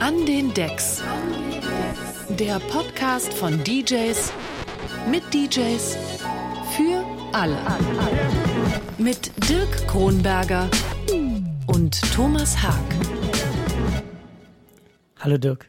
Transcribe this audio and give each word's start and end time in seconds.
An 0.00 0.26
den 0.26 0.52
Decks. 0.54 1.02
Der 2.38 2.58
Podcast 2.60 3.32
von 3.34 3.62
DJs 3.64 4.32
mit 5.10 5.22
DJs 5.32 5.96
für 6.76 7.04
alle. 7.32 7.56
Mit 8.98 9.30
Dirk 9.48 9.86
Kronberger 9.88 10.68
und 11.66 12.00
Thomas 12.12 12.60
Haag. 12.62 12.74
Hallo 15.18 15.38
Dirk. 15.38 15.68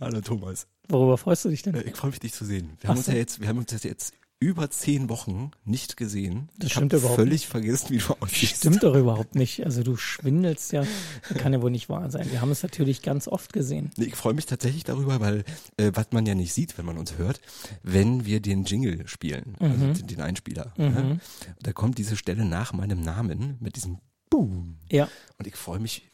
Hallo 0.00 0.20
Thomas. 0.20 0.66
Worüber 0.88 1.16
freust 1.16 1.44
du 1.44 1.48
dich 1.50 1.62
denn? 1.62 1.74
Äh, 1.74 1.82
Ich 1.82 1.96
freue 1.96 2.10
mich, 2.10 2.20
dich 2.20 2.32
zu 2.32 2.44
sehen. 2.44 2.76
Wir 2.80 2.90
haben 2.90 2.96
uns 2.98 3.06
ja 3.06 3.14
jetzt, 3.14 3.40
wir 3.40 3.48
haben 3.48 3.58
uns 3.58 3.70
jetzt 3.82 4.14
über 4.42 4.68
zehn 4.70 5.08
Wochen 5.08 5.52
nicht 5.64 5.96
gesehen. 5.96 6.48
Das 6.58 6.66
ich 6.66 6.72
stimmt 6.72 6.92
überhaupt 6.92 7.14
völlig 7.16 7.46
vergessen, 7.46 7.90
wie 7.90 7.98
du 7.98 8.14
aussiehst. 8.20 8.56
Stimmt 8.56 8.82
doch 8.82 8.94
überhaupt 8.96 9.36
nicht. 9.36 9.64
Also 9.64 9.82
du 9.82 9.96
schwindelst 9.96 10.72
ja. 10.72 10.84
Das 11.28 11.38
kann 11.38 11.52
ja 11.52 11.62
wohl 11.62 11.70
nicht 11.70 11.88
wahr 11.88 12.10
sein. 12.10 12.30
Wir 12.30 12.40
haben 12.40 12.50
es 12.50 12.62
natürlich 12.62 13.02
ganz 13.02 13.28
oft 13.28 13.52
gesehen. 13.52 13.90
Nee, 13.96 14.06
ich 14.06 14.16
freue 14.16 14.34
mich 14.34 14.46
tatsächlich 14.46 14.82
darüber, 14.84 15.20
weil 15.20 15.44
äh, 15.76 15.92
was 15.94 16.08
man 16.10 16.26
ja 16.26 16.34
nicht 16.34 16.52
sieht, 16.52 16.76
wenn 16.76 16.84
man 16.86 16.98
uns 16.98 17.16
hört, 17.18 17.40
wenn 17.82 18.26
wir 18.26 18.40
den 18.40 18.64
Jingle 18.64 19.06
spielen, 19.06 19.56
Mhm. 19.60 19.70
also 19.70 19.86
den, 19.92 20.06
den 20.08 20.20
Einspieler. 20.20 20.72
Ne? 20.76 21.20
Da 21.62 21.72
kommt 21.72 21.98
diese 21.98 22.16
Stelle 22.16 22.44
nach 22.44 22.72
meinem 22.72 23.00
Namen 23.00 23.56
mit 23.60 23.76
diesem 23.76 23.98
Boom. 24.30 24.78
Ja. 24.90 25.08
Und 25.38 25.46
ich 25.46 25.54
freue 25.56 25.78
mich 25.78 26.10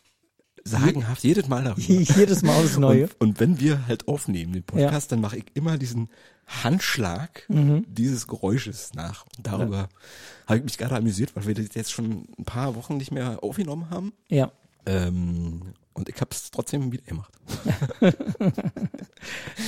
sagenhaft 0.65 1.25
jedes 1.25 1.49
Mal 1.49 1.65
darüber. 1.65 1.81
Jedes 2.19 2.43
Mal 2.43 2.55
aufs 2.57 2.77
Neue. 2.77 3.05
Und, 3.05 3.21
und 3.21 3.41
wenn 3.41 3.59
wir 3.61 3.87
halt 3.87 4.07
aufnehmen, 4.07 4.53
den 4.53 4.65
Podcast, 4.65 5.11
dann 5.13 5.21
mache 5.21 5.39
ich 5.39 5.45
immer 5.55 5.79
diesen 5.79 6.09
Handschlag 6.49 7.45
Mhm. 7.49 7.85
dieses 7.89 8.27
Geräusches 8.27 8.95
nach. 8.95 9.25
Und 9.37 9.47
darüber 9.47 9.89
habe 10.47 10.59
ich 10.59 10.65
mich 10.65 10.79
gerade 10.79 10.97
amüsiert, 10.97 11.37
weil 11.37 11.47
wir 11.47 11.55
das 11.55 11.75
jetzt 11.75 11.93
schon 11.93 12.27
ein 12.39 12.45
paar 12.45 12.75
Wochen 12.75 12.97
nicht 12.97 13.13
mehr 13.13 13.43
aufgenommen 13.43 13.91
haben. 13.91 14.13
Ja. 14.29 14.51
Ähm, 14.87 15.75
und 15.99 16.09
ich 16.09 16.21
habe 16.21 16.31
es 16.33 16.51
trotzdem 16.51 16.93
wieder 16.93 17.03
gemacht. 17.05 17.33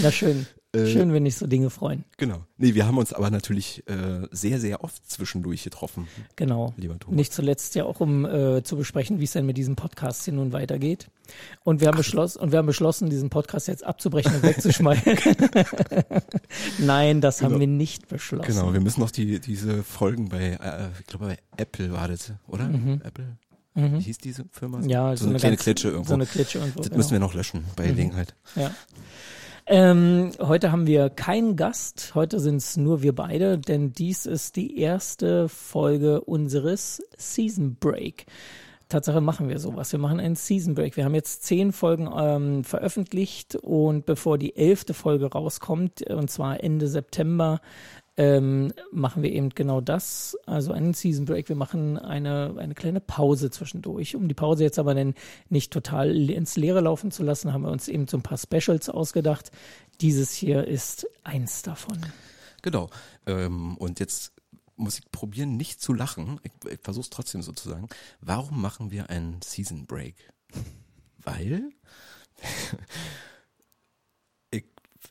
Na 0.03 0.11
schön. 0.11 0.47
Äh, 0.73 0.87
Schön, 0.87 1.13
wenn 1.13 1.25
dich 1.25 1.35
so 1.35 1.49
Dinge 1.49 1.69
freuen. 1.69 2.05
Genau. 2.17 2.45
Nee, 2.57 2.75
wir 2.75 2.87
haben 2.87 2.97
uns 2.97 3.13
aber 3.13 3.29
natürlich 3.31 3.83
äh, 3.89 4.29
sehr, 4.31 4.61
sehr 4.61 4.85
oft 4.85 5.05
zwischendurch 5.11 5.65
getroffen. 5.65 6.07
Genau. 6.37 6.73
Lieber 6.77 6.97
Thomas. 6.97 7.17
Nicht 7.17 7.33
zuletzt 7.33 7.75
ja 7.75 7.83
auch, 7.85 7.99
um 7.99 8.25
äh, 8.25 8.63
zu 8.63 8.77
besprechen, 8.77 9.19
wie 9.19 9.25
es 9.25 9.33
denn 9.33 9.47
mit 9.47 9.57
diesem 9.57 9.75
Podcast 9.75 10.25
hier 10.27 10.35
nun 10.35 10.53
weitergeht. 10.53 11.11
Und 11.65 11.81
wir 11.81 11.89
haben 11.89 11.97
beschlossen, 11.97 12.39
und 12.41 12.53
wir 12.53 12.59
haben 12.61 12.67
beschlossen, 12.67 13.11
diesen 13.11 13.31
Podcast 13.31 13.67
jetzt 13.67 13.83
abzubrechen 13.83 14.33
und 14.33 14.45
wegzuschmeißen. 14.45 15.17
Nein, 16.79 17.21
das 17.21 17.43
haben 17.43 17.49
Genau. 17.49 17.61
wir 17.61 17.67
nicht 17.67 18.07
beschlossen. 18.07 18.47
Genau, 18.47 18.73
wir 18.73 18.81
müssen 18.81 19.01
noch 19.01 19.11
die, 19.11 19.41
diese 19.41 19.83
Folgen 19.83 20.29
bei, 20.29 20.51
äh, 20.53 20.89
ich 21.01 21.07
glaube 21.07 21.27
bei 21.27 21.39
Apple 21.57 21.91
war 21.93 22.07
das, 22.07 22.33
oder? 22.47 22.71
Apple? 23.03 23.37
Wie 23.99 24.01
hieß 24.01 24.19
diese 24.19 24.45
Firma? 24.51 24.79
Mhm. 24.79 24.89
Ja, 24.89 25.17
so, 25.17 25.27
eine, 25.27 25.39
kleine 25.39 25.57
ganz- 25.57 25.65
Klitsche 25.65 25.89
irgendwo. 25.89 26.09
So 26.09 26.15
eine 26.15 26.27
Klitsche 26.27 26.59
irgendwo. 26.59 26.79
das 26.79 26.89
genau. 26.89 26.97
müssen 26.99 27.13
wir 27.13 27.21
noch 27.21 27.35
löschen 27.35 27.65
bei 27.77 27.87
Gelegenheit. 27.87 28.35
Ja. 28.57 28.71
Ähm, 29.67 30.33
heute 30.41 30.73
haben 30.73 30.87
wir 30.87 31.11
keinen 31.11 31.55
Gast. 31.55 32.13
Heute 32.15 32.41
sind 32.41 32.57
es 32.57 32.77
nur 32.77 33.03
wir 33.03 33.15
beide, 33.15 33.57
denn 33.59 33.93
dies 33.93 34.27
ist 34.27 34.57
die 34.57 34.81
erste 34.81 35.49
Folge 35.49 36.23
unseres 36.23 37.03
Season 37.17 37.77
Break. 37.77 38.27
Tatsache 38.89 39.21
machen 39.21 39.49
wir 39.49 39.61
sowas. 39.61 39.93
Wir 39.93 40.01
machen 40.01 40.19
einen 40.19 40.35
Season 40.35 40.75
Break. 40.75 40.97
Wir 40.97 41.05
haben 41.05 41.15
jetzt 41.15 41.45
zehn 41.45 41.73
Folgen 41.73 42.11
ähm, 42.13 42.65
veröffentlicht 42.65 43.55
und 43.55 44.05
bevor 44.05 44.37
die 44.37 44.57
elfte 44.57 44.95
Folge 44.95 45.27
rauskommt, 45.27 46.03
und 46.11 46.29
zwar 46.29 46.63
Ende 46.65 46.89
September, 46.89 47.61
ähm, 48.21 48.75
machen 48.93 49.23
wir 49.23 49.33
eben 49.33 49.49
genau 49.49 49.81
das, 49.81 50.37
also 50.45 50.73
einen 50.73 50.93
Season 50.93 51.25
Break. 51.25 51.49
Wir 51.49 51.57
machen 51.57 51.97
eine, 51.97 52.55
eine 52.59 52.75
kleine 52.75 53.01
Pause 53.01 53.51
zwischendurch. 53.51 54.15
Um 54.15 54.29
die 54.29 54.35
Pause 54.35 54.63
jetzt 54.63 54.79
aber 54.79 54.95
dann 54.95 55.15
nicht 55.49 55.73
total 55.73 56.29
ins 56.29 56.59
Leere 56.59 56.83
laufen 56.83 57.11
zu 57.11 57.23
lassen, 57.23 57.55
haben 57.55 57.63
wir 57.63 57.71
uns 57.71 57.89
eben 57.89 58.07
so 58.09 58.19
ein 58.19 58.23
paar 58.23 58.37
Specials 58.37 58.91
ausgedacht. 58.91 59.51
Dieses 60.03 60.35
hier 60.35 60.69
ist 60.69 61.07
eins 61.25 61.63
davon. 61.63 61.99
Genau. 62.61 62.91
Ähm, 63.25 63.79
und 63.79 64.01
jetzt 64.01 64.35
muss 64.77 64.99
ich 64.99 65.11
probieren, 65.11 65.57
nicht 65.57 65.81
zu 65.81 65.95
lachen. 65.95 66.41
Ich, 66.43 66.53
ich 66.71 66.81
versuche 66.83 67.05
es 67.05 67.11
trotzdem 67.11 67.41
so 67.41 67.53
zu 67.53 67.71
sagen. 67.71 67.89
Warum 68.21 68.61
machen 68.61 68.91
wir 68.91 69.09
einen 69.09 69.41
Season 69.43 69.87
Break? 69.87 70.17
Weil, 71.25 71.71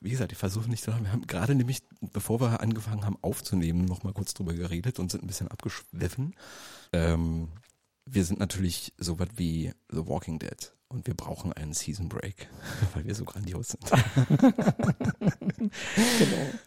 wie 0.01 0.09
gesagt, 0.11 0.31
ich 0.31 0.37
versuche 0.37 0.69
nicht 0.69 0.83
zu 0.83 0.91
lachen. 0.91 1.03
Wir 1.05 1.11
haben 1.11 1.27
gerade 1.27 1.55
nämlich, 1.55 1.79
bevor 2.01 2.39
wir 2.41 2.61
angefangen 2.61 3.05
haben 3.05 3.17
aufzunehmen, 3.21 3.85
noch 3.85 4.03
mal 4.03 4.13
kurz 4.13 4.33
drüber 4.33 4.53
geredet 4.53 4.99
und 4.99 5.11
sind 5.11 5.23
ein 5.23 5.27
bisschen 5.27 5.47
abgeschwiffen. 5.49 6.35
Ähm, 6.93 7.49
wir 8.05 8.23
sind 8.25 8.39
natürlich 8.39 8.93
so 8.97 9.19
was 9.19 9.27
wie 9.35 9.73
The 9.91 10.07
Walking 10.07 10.39
Dead 10.39 10.73
und 10.87 11.05
wir 11.05 11.13
brauchen 11.13 11.53
einen 11.53 11.73
Season 11.73 12.09
Break, 12.09 12.49
weil 12.93 13.05
wir 13.05 13.13
so 13.13 13.25
grandios 13.25 13.69
sind. 13.69 13.83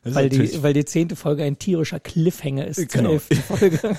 Ist 0.04 0.14
Weil 0.14 0.28
die, 0.28 0.62
weil 0.62 0.75
die 0.75 0.84
zehnte 0.84 1.16
Folge 1.16 1.43
ein 1.43 1.59
tierischer 1.59 1.99
Cliffhanger 1.99 2.66
ist 2.66 2.93
Genau. 2.93 3.19
Folge. 3.19 3.81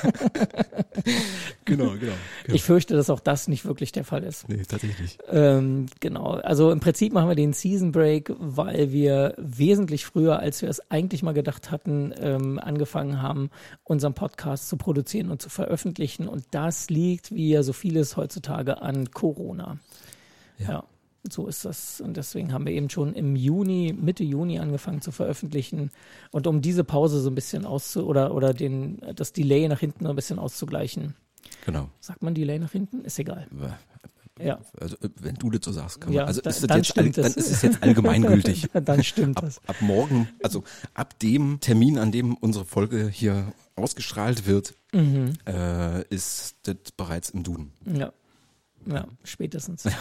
genau, 1.77 1.91
genau. 1.91 1.99
genau. 1.99 2.55
Ich 2.55 2.63
fürchte, 2.63 2.95
dass 2.95 3.09
auch 3.09 3.19
das 3.19 3.47
nicht 3.47 3.65
wirklich 3.65 3.91
der 3.91 4.03
Fall 4.03 4.23
ist. 4.23 4.47
Nee, 4.49 4.63
tatsächlich. 4.67 5.17
Ähm, 5.29 5.87
genau. 5.99 6.31
Also 6.31 6.71
im 6.71 6.79
Prinzip 6.79 7.13
machen 7.13 7.29
wir 7.29 7.35
den 7.35 7.53
Season 7.53 7.91
Break, 7.91 8.33
weil 8.39 8.91
wir 8.91 9.35
wesentlich 9.37 10.05
früher, 10.05 10.39
als 10.39 10.61
wir 10.61 10.69
es 10.69 10.91
eigentlich 10.91 11.23
mal 11.23 11.33
gedacht 11.33 11.71
hatten, 11.71 12.13
ähm, 12.19 12.59
angefangen 12.59 13.21
haben, 13.21 13.49
unseren 13.83 14.13
Podcast 14.13 14.69
zu 14.69 14.77
produzieren 14.77 15.29
und 15.29 15.41
zu 15.41 15.49
veröffentlichen. 15.49 16.27
Und 16.27 16.45
das 16.51 16.89
liegt, 16.89 17.33
wie 17.33 17.49
ja 17.49 17.63
so 17.63 17.73
vieles 17.73 18.17
heutzutage, 18.17 18.81
an 18.81 19.11
Corona. 19.11 19.77
Ja. 20.59 20.69
ja. 20.69 20.83
So 21.29 21.47
ist 21.47 21.63
das. 21.63 22.01
Und 22.01 22.17
deswegen 22.17 22.51
haben 22.51 22.65
wir 22.65 22.73
eben 22.73 22.89
schon 22.89 23.13
im 23.13 23.37
Juni, 23.37 23.95
Mitte 23.97 24.25
Juni 24.25 24.59
angefangen 24.59 25.01
zu 25.01 25.11
veröffentlichen. 25.11 25.89
Und 26.31 26.47
um 26.47 26.61
diese 26.61 26.83
Pause 26.83 27.21
so 27.21 27.29
ein 27.29 27.35
bisschen 27.35 27.65
auszu 27.65 28.05
oder, 28.05 28.33
oder 28.35 28.53
den, 28.53 28.99
das 29.15 29.31
Delay 29.31 29.67
nach 29.69 29.79
hinten 29.79 30.03
so 30.03 30.09
ein 30.09 30.15
bisschen 30.17 30.37
auszugleichen. 30.37 31.15
Genau. 31.65 31.89
Sagt 31.99 32.21
man 32.23 32.33
Delay 32.33 32.59
nach 32.59 32.71
hinten? 32.71 33.03
Ist 33.05 33.19
egal. 33.19 33.47
Ja. 34.39 34.59
Also 34.79 34.95
äh, 34.97 35.09
wenn 35.21 35.35
du 35.35 35.49
das 35.51 35.61
so 35.63 35.71
sagst, 35.71 36.01
kann 36.01 36.09
man. 36.09 36.17
Ja, 36.17 36.25
also 36.25 36.41
da- 36.41 36.49
ist 36.49 36.61
das 36.63 36.67
dann 36.67 36.77
jetzt 36.79 36.97
all, 36.97 37.03
stimmt 37.03 37.17
dann 37.19 37.25
ist 37.33 37.51
es 37.51 37.61
jetzt 37.61 37.83
allgemeingültig. 37.83 38.67
Dann 38.73 39.03
stimmt 39.03 39.37
ab, 39.37 39.43
das. 39.45 39.61
ab 39.67 39.75
morgen, 39.81 40.27
also 40.41 40.63
ab 40.95 41.17
dem 41.19 41.59
Termin, 41.59 41.97
an 41.99 42.11
dem 42.11 42.33
unsere 42.35 42.65
Folge 42.65 43.07
hier 43.09 43.53
ausgestrahlt 43.75 44.45
wird, 44.47 44.75
Mhm. 44.91 45.33
äh, 45.47 46.03
ist 46.09 46.55
das 46.63 46.75
bereits 46.97 47.29
im 47.31 47.43
Duden. 47.43 47.71
Ja. 47.85 48.11
Ja, 48.85 49.05
spätestens. 49.23 49.87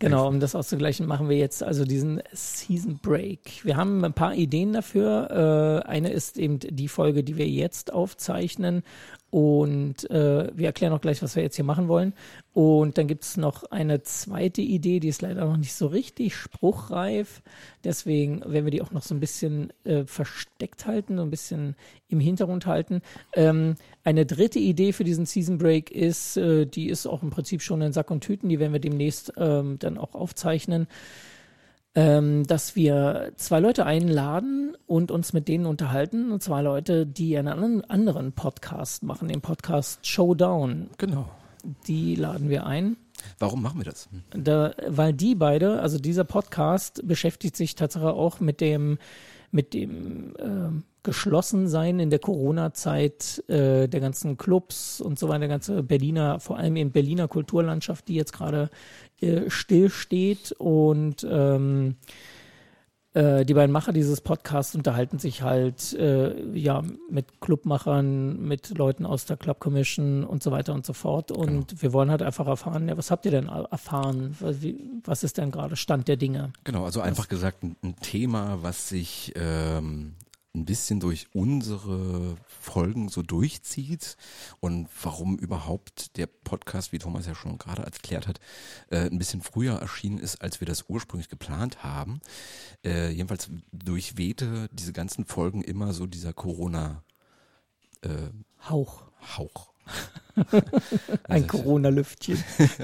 Genau, 0.00 0.28
um 0.28 0.38
das 0.38 0.54
auszugleichen, 0.54 1.06
machen 1.06 1.28
wir 1.28 1.36
jetzt 1.36 1.60
also 1.60 1.84
diesen 1.84 2.22
Season 2.32 3.00
Break. 3.02 3.64
Wir 3.64 3.76
haben 3.76 4.04
ein 4.04 4.12
paar 4.12 4.32
Ideen 4.32 4.72
dafür. 4.72 5.82
Äh, 5.84 5.88
eine 5.88 6.12
ist 6.12 6.38
eben 6.38 6.60
die 6.60 6.86
Folge, 6.86 7.24
die 7.24 7.36
wir 7.36 7.48
jetzt 7.48 7.92
aufzeichnen. 7.92 8.84
Und 9.30 10.10
äh, 10.10 10.48
wir 10.54 10.66
erklären 10.66 10.92
auch 10.94 11.02
gleich, 11.02 11.22
was 11.22 11.36
wir 11.36 11.42
jetzt 11.42 11.56
hier 11.56 11.64
machen 11.64 11.88
wollen. 11.88 12.14
Und 12.54 12.96
dann 12.96 13.06
gibt 13.06 13.24
es 13.24 13.36
noch 13.36 13.64
eine 13.64 14.02
zweite 14.02 14.62
Idee, 14.62 15.00
die 15.00 15.08
ist 15.08 15.20
leider 15.20 15.44
noch 15.44 15.58
nicht 15.58 15.74
so 15.74 15.86
richtig 15.86 16.34
spruchreif. 16.34 17.42
Deswegen 17.84 18.40
werden 18.40 18.64
wir 18.64 18.70
die 18.70 18.80
auch 18.80 18.90
noch 18.90 19.02
so 19.02 19.14
ein 19.14 19.20
bisschen 19.20 19.70
äh, 19.84 20.04
versteckt 20.06 20.86
halten, 20.86 21.18
so 21.18 21.22
ein 21.22 21.30
bisschen 21.30 21.76
im 22.08 22.20
Hintergrund 22.20 22.64
halten. 22.64 23.02
Ähm, 23.34 23.76
eine 24.02 24.24
dritte 24.24 24.58
Idee 24.60 24.92
für 24.92 25.04
diesen 25.04 25.26
Season 25.26 25.58
Break 25.58 25.90
ist, 25.90 26.38
äh, 26.38 26.64
die 26.64 26.88
ist 26.88 27.06
auch 27.06 27.22
im 27.22 27.30
Prinzip 27.30 27.60
schon 27.60 27.82
in 27.82 27.92
Sack 27.92 28.10
und 28.10 28.22
Tüten, 28.22 28.48
die 28.48 28.58
werden 28.58 28.72
wir 28.72 28.80
demnächst 28.80 29.32
ähm, 29.36 29.78
dann 29.78 29.98
auch 29.98 30.14
aufzeichnen 30.14 30.86
ähm, 31.98 32.46
dass 32.46 32.76
wir 32.76 33.32
zwei 33.34 33.58
Leute 33.58 33.84
einladen 33.84 34.76
und 34.86 35.10
uns 35.10 35.32
mit 35.32 35.48
denen 35.48 35.66
unterhalten. 35.66 36.30
Und 36.30 36.40
zwei 36.44 36.62
Leute, 36.62 37.06
die 37.06 37.36
einen 37.36 37.84
anderen- 37.84 38.30
Podcast 38.30 39.02
machen, 39.02 39.26
den 39.26 39.40
Podcast 39.40 40.06
Showdown. 40.06 40.90
Genau. 40.96 41.28
Die 41.88 42.14
laden 42.14 42.50
wir 42.50 42.66
ein. 42.66 42.96
Warum 43.40 43.62
machen 43.62 43.80
wir 43.80 43.84
das? 43.84 44.08
Da, 44.30 44.74
weil 44.86 45.12
die 45.12 45.34
beide, 45.34 45.80
also 45.80 45.98
dieser 45.98 46.22
Podcast 46.22 47.02
beschäftigt 47.04 47.56
sich 47.56 47.74
tatsächlich 47.74 48.12
auch 48.12 48.38
mit 48.38 48.60
dem, 48.60 48.98
mit 49.50 49.74
dem 49.74 50.34
ähm, 50.38 50.84
Geschlossensein 51.02 51.98
in 51.98 52.10
der 52.10 52.20
Corona-Zeit 52.20 53.42
äh, 53.48 53.88
der 53.88 54.00
ganzen 54.00 54.36
Clubs 54.36 55.00
und 55.00 55.18
so 55.18 55.28
weiter, 55.28 55.40
der 55.40 55.48
ganze 55.48 55.82
Berliner, 55.82 56.38
vor 56.38 56.58
allem 56.58 56.76
in 56.76 56.92
Berliner 56.92 57.26
Kulturlandschaft, 57.26 58.06
die 58.06 58.14
jetzt 58.14 58.32
gerade 58.32 58.70
äh, 59.20 59.50
stillsteht 59.50 60.52
und 60.52 61.26
ähm, 61.28 61.96
äh, 63.14 63.44
die 63.44 63.54
beiden 63.54 63.72
Macher 63.72 63.92
dieses 63.92 64.20
Podcasts 64.20 64.74
unterhalten 64.74 65.18
sich 65.18 65.42
halt 65.42 65.92
äh, 65.94 66.40
ja 66.56 66.84
mit 67.10 67.40
Clubmachern, 67.40 68.40
mit 68.40 68.76
Leuten 68.76 69.06
aus 69.06 69.24
der 69.24 69.36
Club 69.36 69.60
Commission 69.60 70.24
und 70.24 70.42
so 70.42 70.50
weiter 70.52 70.74
und 70.74 70.86
so 70.86 70.92
fort. 70.92 71.32
Und 71.32 71.82
wir 71.82 71.92
wollen 71.92 72.10
halt 72.10 72.22
einfach 72.22 72.46
erfahren, 72.46 72.86
ja, 72.86 72.96
was 72.96 73.10
habt 73.10 73.24
ihr 73.24 73.32
denn 73.32 73.48
erfahren? 73.48 74.36
Was, 74.40 74.62
wie, 74.62 74.78
was 75.04 75.24
ist 75.24 75.38
denn 75.38 75.50
gerade 75.50 75.74
Stand 75.76 76.06
der 76.06 76.16
Dinge? 76.16 76.52
Genau, 76.64 76.84
also 76.84 77.00
einfach 77.00 77.28
gesagt 77.28 77.64
ein, 77.64 77.76
ein 77.82 77.96
Thema, 77.96 78.58
was 78.62 78.88
sich 78.88 79.32
ähm, 79.36 80.14
ein 80.54 80.64
bisschen 80.64 81.00
durch 81.00 81.28
unsere 81.34 82.36
Folgen 82.46 83.08
so 83.08 83.22
durchzieht 83.22 84.16
und 84.60 84.88
warum 85.02 85.38
überhaupt 85.38 86.16
der 86.16 86.26
Podcast, 86.26 86.92
wie 86.92 86.98
Thomas 86.98 87.26
ja 87.26 87.34
schon 87.34 87.58
gerade 87.58 87.82
erklärt 87.82 88.26
hat, 88.26 88.40
äh, 88.90 89.10
ein 89.10 89.18
bisschen 89.18 89.42
früher 89.42 89.74
erschienen 89.74 90.18
ist, 90.18 90.40
als 90.42 90.60
wir 90.60 90.66
das 90.66 90.86
ursprünglich 90.88 91.28
geplant 91.28 91.84
haben. 91.84 92.20
Äh, 92.84 93.10
jedenfalls 93.10 93.50
durchwehte 93.72 94.68
diese 94.72 94.92
ganzen 94.92 95.24
Folgen 95.26 95.62
immer 95.62 95.92
so 95.92 96.06
dieser 96.06 96.32
Corona 96.32 97.02
äh, 98.02 98.30
Hauch. 98.68 99.04
Hauch. 99.36 99.72
Ein 101.28 101.46
Corona-Lüftchen. 101.46 102.42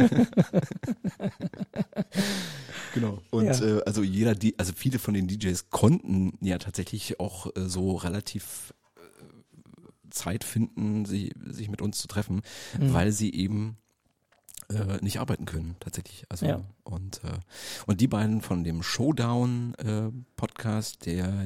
Genau. 2.94 3.20
Und 3.30 3.46
Ja. 3.46 3.60
äh, 3.60 3.82
also 3.86 4.02
jeder, 4.02 4.34
die, 4.34 4.58
also 4.58 4.72
viele 4.74 4.98
von 4.98 5.14
den 5.14 5.26
DJs 5.26 5.70
konnten 5.70 6.38
ja 6.40 6.58
tatsächlich 6.58 7.18
auch 7.20 7.46
äh, 7.56 7.68
so 7.68 7.96
relativ 7.96 8.72
äh, 8.96 9.00
Zeit 10.10 10.44
finden, 10.44 11.04
sie, 11.04 11.32
sich 11.44 11.68
mit 11.68 11.82
uns 11.82 11.98
zu 11.98 12.06
treffen, 12.06 12.42
Mhm. 12.78 12.92
weil 12.92 13.10
sie 13.12 13.32
eben 13.34 13.78
äh, 14.70 14.98
nicht 15.02 15.18
arbeiten 15.18 15.44
können, 15.44 15.74
tatsächlich. 15.80 16.24
Also 16.28 16.46
Ja. 16.46 16.60
und 16.84 17.22
äh, 17.24 17.38
und 17.86 18.00
die 18.00 18.06
beiden 18.08 18.40
von 18.40 18.62
dem 18.64 18.82
Showdown 18.82 19.74
äh, 19.74 20.10
Podcast, 20.36 21.04
der 21.06 21.44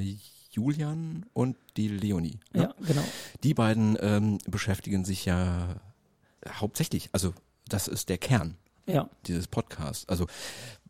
Julian 0.59 1.25
und 1.33 1.57
die 1.77 1.87
Leonie. 1.87 2.41
ne? 2.53 2.63
Ja, 2.63 2.75
genau. 2.85 3.05
Die 3.45 3.55
beiden 3.55 3.97
ähm, 4.01 4.39
beschäftigen 4.49 5.05
sich 5.05 5.25
ja 5.25 5.77
hauptsächlich, 6.49 7.11
also 7.13 7.33
das 7.69 7.87
ist 7.87 8.09
der 8.09 8.19
Kern 8.19 8.57
Ja, 8.87 9.09
dieses 9.27 9.47
Podcasts. 9.47 10.09
Also 10.09 10.27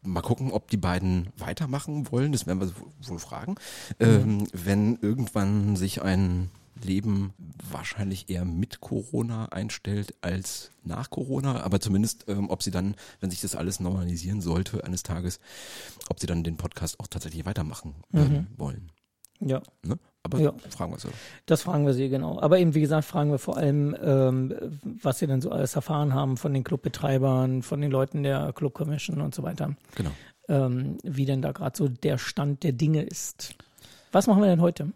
mal 0.03 0.23
gucken, 0.23 0.53
ob 0.53 0.71
die 0.71 0.79
beiden 0.79 1.29
weitermachen 1.37 2.11
wollen, 2.11 2.33
das 2.33 2.47
werden 2.47 2.61
wir 2.61 2.73
wohl 3.09 3.19
fragen. 3.19 3.57
Ähm, 4.01 4.47
wenn 4.53 4.97
irgendwann 5.03 5.77
sich 5.77 6.01
ein 6.03 6.51
Leben 6.85 7.35
wahrscheinlich 7.71 8.31
eher 8.31 8.45
mit 8.45 8.81
Corona 8.81 9.47
einstellt 9.47 10.15
als 10.21 10.71
nach 10.85 11.11
Corona, 11.11 11.61
aber 11.63 11.81
zumindest, 11.81 12.27
ähm, 12.29 12.51
ob 12.51 12.63
sie 12.63 12.71
dann, 12.71 12.95
wenn 13.21 13.31
sich 13.31 13.41
das 13.41 13.57
alles 13.57 13.81
normalisieren 13.81 14.41
sollte 14.41 14.85
eines 14.85 15.03
Tages, 15.03 15.41
ob 16.09 16.21
sie 16.21 16.27
dann 16.27 16.45
den 16.45 16.57
Podcast 16.57 17.01
auch 17.01 17.09
tatsächlich 17.09 17.45
weitermachen 17.47 17.95
ähm, 18.15 18.47
wollen. 18.57 18.91
Ja. 19.41 19.61
Ne? 19.85 19.99
Aber 20.23 20.39
Ja. 20.41 20.53
fragen 20.71 20.93
wir 20.93 20.99
so. 20.99 21.09
Das 21.47 21.63
fragen 21.63 21.87
wir 21.87 21.95
sie 21.95 22.09
genau. 22.09 22.41
Aber 22.41 22.59
eben, 22.59 22.75
wie 22.75 22.81
gesagt, 22.81 23.05
fragen 23.07 23.31
wir 23.31 23.39
vor 23.39 23.57
allem, 23.57 23.97
ähm, 24.03 24.55
was 25.03 25.19
sie 25.21 25.27
denn 25.27 25.41
so 25.41 25.51
alles 25.51 25.75
erfahren 25.77 26.13
haben 26.13 26.37
von 26.37 26.53
den 26.53 26.65
Clubbetreibern, 26.65 27.63
von 27.63 27.81
den 27.81 27.91
Leuten 27.91 28.23
der 28.23 28.53
Club 28.53 28.75
Commission 28.75 29.21
und 29.21 29.35
so 29.35 29.43
weiter. 29.43 29.75
Genau. 29.95 30.11
Ähm, 30.49 30.99
wie 31.03 31.25
denn 31.25 31.41
da 31.43 31.53
gerade 31.53 31.77
so 31.77 31.89
der 31.89 32.19
Stand 32.19 32.63
der 32.63 32.73
Dinge 32.73 33.03
ist. 33.03 33.55
Was 34.13 34.27
machen 34.27 34.43
wir 34.43 34.49
denn 34.49 34.61
heute? 34.61 34.93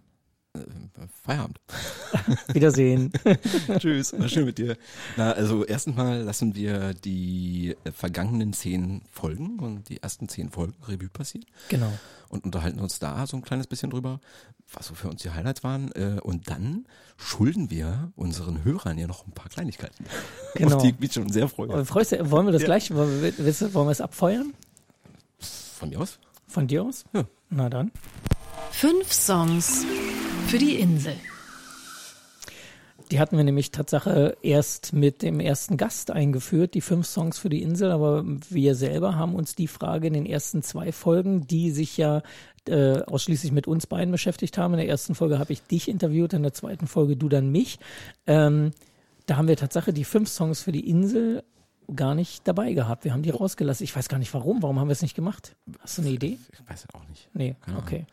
Feierabend. 1.25 1.59
Wiedersehen. 2.53 3.11
Tschüss, 3.79 4.13
war 4.19 4.29
schön 4.29 4.45
mit 4.45 4.59
dir. 4.59 4.77
Na, 5.17 5.33
also 5.33 5.65
erstens 5.65 5.97
mal 5.97 6.21
lassen 6.23 6.55
wir 6.55 6.93
die 6.95 7.75
äh, 7.85 7.91
vergangenen 7.93 8.53
zehn 8.53 9.03
Folgen 9.11 9.59
und 9.61 9.89
die 9.89 10.03
ersten 10.03 10.29
zehn 10.29 10.51
Folgen 10.51 10.75
Revue 10.87 11.09
passieren 11.09 11.47
genau. 11.69 11.91
und 12.29 12.45
unterhalten 12.45 12.81
uns 12.81 12.99
da 12.99 13.27
so 13.27 13.37
ein 13.39 13.43
kleines 13.43 13.67
bisschen 13.67 13.89
drüber, 13.91 14.21
was 14.73 14.87
so 14.89 14.95
für 14.95 15.09
uns 15.09 15.23
die 15.23 15.31
Highlights 15.31 15.65
waren. 15.65 15.91
Äh, 15.93 16.21
Und 16.23 16.51
dann 16.51 16.87
schulden 17.17 17.71
wir 17.71 18.13
unseren 18.17 18.63
Hörern 18.63 18.99
ja 18.99 19.07
noch 19.07 19.27
ein 19.27 19.33
paar 19.33 19.49
Kleinigkeiten, 19.49 20.05
Genau. 20.55 20.77
auf 20.77 20.83
die 20.83 20.91
ich 20.91 20.99
mich 21.01 21.13
schon 21.15 21.31
sehr 21.33 21.49
freue. 21.49 21.85
Freust 21.87 22.13
du, 22.13 22.31
wollen 22.31 22.47
wir 22.47 22.53
das 22.53 22.65
gleich, 22.65 22.93
wollen 22.95 23.23
wir, 23.23 23.33
willst 23.39 23.63
du- 23.63 23.73
wollen 23.73 23.87
wir 23.87 23.93
es 23.93 24.01
abfeuern? 24.03 24.53
Von 25.39 25.89
mir 25.89 26.01
aus? 26.01 26.19
Von 26.47 26.67
dir 26.67 26.83
aus? 26.83 27.05
Ja. 27.15 27.25
Na 27.49 27.71
dann. 27.71 27.91
Fünf 28.71 29.13
Songs 29.13 29.85
für 30.47 30.59
die 30.59 30.77
Insel. 30.77 31.15
Die 33.11 33.21
hatten 33.21 33.37
wir 33.37 33.45
nämlich 33.45 33.71
Tatsache 33.71 34.37
erst 34.43 34.95
mit 34.95 35.21
dem 35.21 35.39
ersten 35.39 35.77
Gast 35.77 36.11
eingeführt, 36.11 36.73
die 36.73 36.81
fünf 36.81 37.07
Songs 37.07 37.39
für 37.39 37.51
die 37.51 37.63
Insel, 37.63 37.91
aber 37.91 38.25
wir 38.49 38.75
selber 38.75 39.17
haben 39.17 39.35
uns 39.35 39.55
die 39.55 39.67
Frage 39.67 40.07
in 40.07 40.15
den 40.15 40.25
ersten 40.25 40.63
zwei 40.63 40.93
Folgen, 40.93 41.47
die 41.47 41.71
sich 41.71 41.99
ja 41.99 42.23
äh, 42.69 43.01
ausschließlich 43.03 43.53
mit 43.53 43.67
uns 43.67 43.87
beiden 43.87 44.13
beschäftigt 44.13 44.57
haben. 44.57 44.75
In 44.75 44.79
der 44.79 44.89
ersten 44.89 45.15
Folge 45.15 45.39
habe 45.39 45.53
ich 45.53 45.63
dich 45.63 45.89
interviewt, 45.89 46.33
in 46.33 46.43
der 46.43 46.55
zweiten 46.55 46.87
Folge 46.87 47.17
du 47.17 47.29
dann 47.29 47.51
mich. 47.51 47.79
Ähm, 48.27 48.71
da 49.27 49.37
haben 49.37 49.49
wir 49.49 49.57
Tatsache 49.57 49.93
die 49.93 50.05
fünf 50.05 50.29
Songs 50.29 50.63
für 50.63 50.73
die 50.73 50.89
Insel 50.89 51.43
gar 51.95 52.15
nicht 52.15 52.47
dabei 52.49 52.73
gehabt. 52.73 53.05
Wir 53.05 53.13
haben 53.13 53.23
die 53.23 53.31
rausgelassen. 53.31 53.85
Ich 53.85 53.95
weiß 53.95 54.09
gar 54.09 54.19
nicht 54.19 54.33
warum. 54.35 54.63
Warum 54.63 54.79
haben 54.79 54.89
wir 54.89 54.93
es 54.93 55.03
nicht 55.03 55.15
gemacht? 55.15 55.57
Hast 55.81 55.99
du 55.99 56.03
eine 56.03 56.11
Idee? 56.11 56.39
Ich 56.53 56.71
weiß 56.71 56.87
ja 56.93 57.01
auch 57.01 57.09
nicht. 57.09 57.29
Nee, 57.35 57.57
Keine 57.61 57.77
Ahnung. 57.79 57.87
okay. 57.89 58.07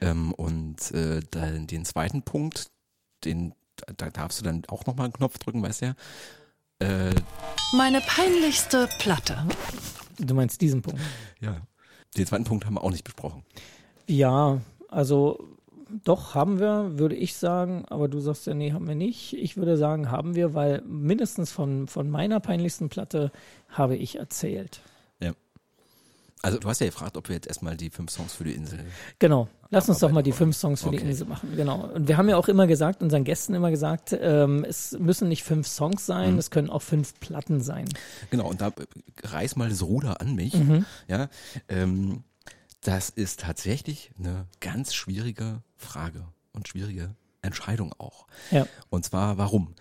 Ähm, 0.00 0.32
und 0.34 0.90
äh, 0.92 1.20
dann 1.30 1.66
den 1.66 1.84
zweiten 1.84 2.22
Punkt, 2.22 2.70
den 3.24 3.54
da 3.96 4.08
darfst 4.08 4.40
du 4.40 4.44
dann 4.44 4.62
auch 4.68 4.86
nochmal 4.86 5.06
einen 5.06 5.12
Knopf 5.14 5.38
drücken, 5.38 5.62
weißt 5.62 5.82
du 5.82 5.86
ja. 5.86 5.94
Äh, 6.78 7.14
Meine 7.76 8.00
peinlichste 8.02 8.88
Platte. 9.00 9.44
Du 10.18 10.34
meinst 10.34 10.60
diesen 10.60 10.80
Punkt. 10.82 11.00
ja. 11.40 11.56
Den 12.16 12.26
zweiten 12.26 12.44
Punkt 12.44 12.64
haben 12.66 12.74
wir 12.74 12.84
auch 12.84 12.92
nicht 12.92 13.02
besprochen. 13.02 13.42
Ja, 14.06 14.60
also 14.88 15.56
doch 16.04 16.34
haben 16.34 16.58
wir, 16.58 16.98
würde 16.98 17.14
ich 17.14 17.36
sagen, 17.36 17.84
aber 17.88 18.08
du 18.08 18.20
sagst 18.20 18.46
ja, 18.46 18.54
nee, 18.54 18.72
haben 18.72 18.88
wir 18.88 18.94
nicht. 18.94 19.34
Ich 19.34 19.56
würde 19.56 19.76
sagen, 19.76 20.10
haben 20.10 20.34
wir, 20.34 20.54
weil 20.54 20.82
mindestens 20.82 21.52
von, 21.52 21.86
von 21.86 22.10
meiner 22.10 22.40
peinlichsten 22.40 22.88
Platte 22.88 23.30
habe 23.68 23.96
ich 23.96 24.16
erzählt. 24.16 24.80
Also 26.44 26.58
du 26.58 26.68
hast 26.68 26.78
ja 26.80 26.86
gefragt, 26.86 27.16
ob 27.16 27.30
wir 27.30 27.36
jetzt 27.36 27.46
erstmal 27.46 27.74
die 27.74 27.88
fünf 27.88 28.10
Songs 28.10 28.34
für 28.34 28.44
die 28.44 28.52
Insel. 28.52 28.80
Genau. 29.18 29.48
Lass 29.70 29.88
uns 29.88 30.00
doch 30.00 30.10
mal 30.10 30.22
die 30.22 30.32
fünf 30.32 30.54
Songs 30.54 30.82
für 30.82 30.90
die 30.90 30.98
Okay. 30.98 31.08
Insel 31.08 31.26
machen. 31.26 31.56
Genau. 31.56 31.86
Und 31.86 32.06
wir 32.06 32.18
haben 32.18 32.28
ja 32.28 32.36
auch 32.36 32.48
immer 32.48 32.66
gesagt, 32.66 33.02
unseren 33.02 33.24
Gästen 33.24 33.54
immer 33.54 33.70
gesagt, 33.70 34.14
ähm, 34.20 34.62
es 34.62 34.92
müssen 34.92 35.30
nicht 35.30 35.42
fünf 35.42 35.66
Songs 35.66 36.04
sein, 36.04 36.36
es 36.36 36.50
können 36.50 36.68
auch 36.68 36.82
fünf 36.82 37.18
Platten 37.18 37.62
sein. 37.62 37.88
Genau, 38.28 38.46
und 38.46 38.60
da 38.60 38.68
äh, 38.68 38.72
reiß 39.26 39.56
mal 39.56 39.70
das 39.70 39.82
Ruder 39.82 40.20
an 40.20 40.34
mich. 40.34 40.54
Ja, 41.08 41.30
ähm, 41.70 42.24
das 42.82 43.08
ist 43.08 43.40
tatsächlich 43.40 44.10
eine 44.18 44.44
ganz 44.60 44.92
schwierige 44.92 45.62
Frage 45.84 46.26
und 46.52 46.68
schwierige 46.68 47.14
Entscheidung 47.42 47.92
auch. 47.98 48.26
Ja. 48.50 48.66
Und 48.90 49.04
zwar 49.04 49.38
warum? 49.38 49.74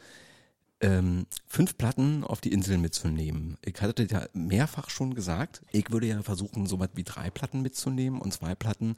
Ähm, 0.82 1.28
fünf 1.48 1.78
Platten 1.78 2.26
auf 2.26 2.42
die 2.42 2.52
Insel 2.52 2.78
mitzunehmen. 2.78 3.58
Ich 3.64 3.82
hatte 3.82 4.04
ja 4.04 4.28
mehrfach 4.34 4.90
schon 4.90 5.16
gesagt, 5.16 5.62
ich 5.72 5.92
würde 5.92 6.08
ja 6.08 6.22
versuchen, 6.24 6.66
so 6.66 6.78
was 6.78 6.90
wie 6.96 7.06
drei 7.06 7.30
Platten 7.30 7.62
mitzunehmen 7.62 8.20
und 8.20 8.34
zwei 8.34 8.54
Platten, 8.54 8.98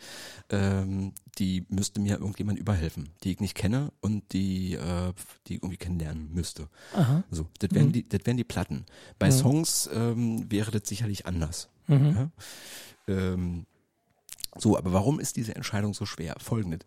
ähm, 0.49 1.13
die 1.37 1.67
müsste 1.69 2.01
mir 2.01 2.13
irgendjemand 2.13 2.57
überhelfen, 2.57 3.09
die 3.23 3.33
ich 3.33 3.39
nicht 3.39 3.53
kenne 3.53 3.91
und 4.01 4.33
die, 4.33 4.73
äh, 4.73 5.13
die 5.45 5.57
ich 5.57 5.59
irgendwie 5.61 5.77
kennenlernen 5.77 6.33
müsste. 6.33 6.69
Aha. 6.95 7.23
So, 7.29 7.45
das 7.59 7.69
wären, 7.69 7.91
die, 7.91 8.09
das 8.09 8.21
wären 8.23 8.37
die 8.37 8.43
Platten. 8.43 8.87
Bei 9.19 9.29
Songs 9.29 9.87
ähm, 9.93 10.49
wäre 10.49 10.71
das 10.71 10.89
sicherlich 10.89 11.27
anders. 11.27 11.69
Ja? 11.87 12.31
Ähm, 13.07 13.67
so, 14.57 14.77
aber 14.77 14.93
warum 14.93 15.19
ist 15.19 15.35
diese 15.35 15.55
Entscheidung 15.55 15.93
so 15.93 16.05
schwer? 16.05 16.35
Folgendes. 16.39 16.81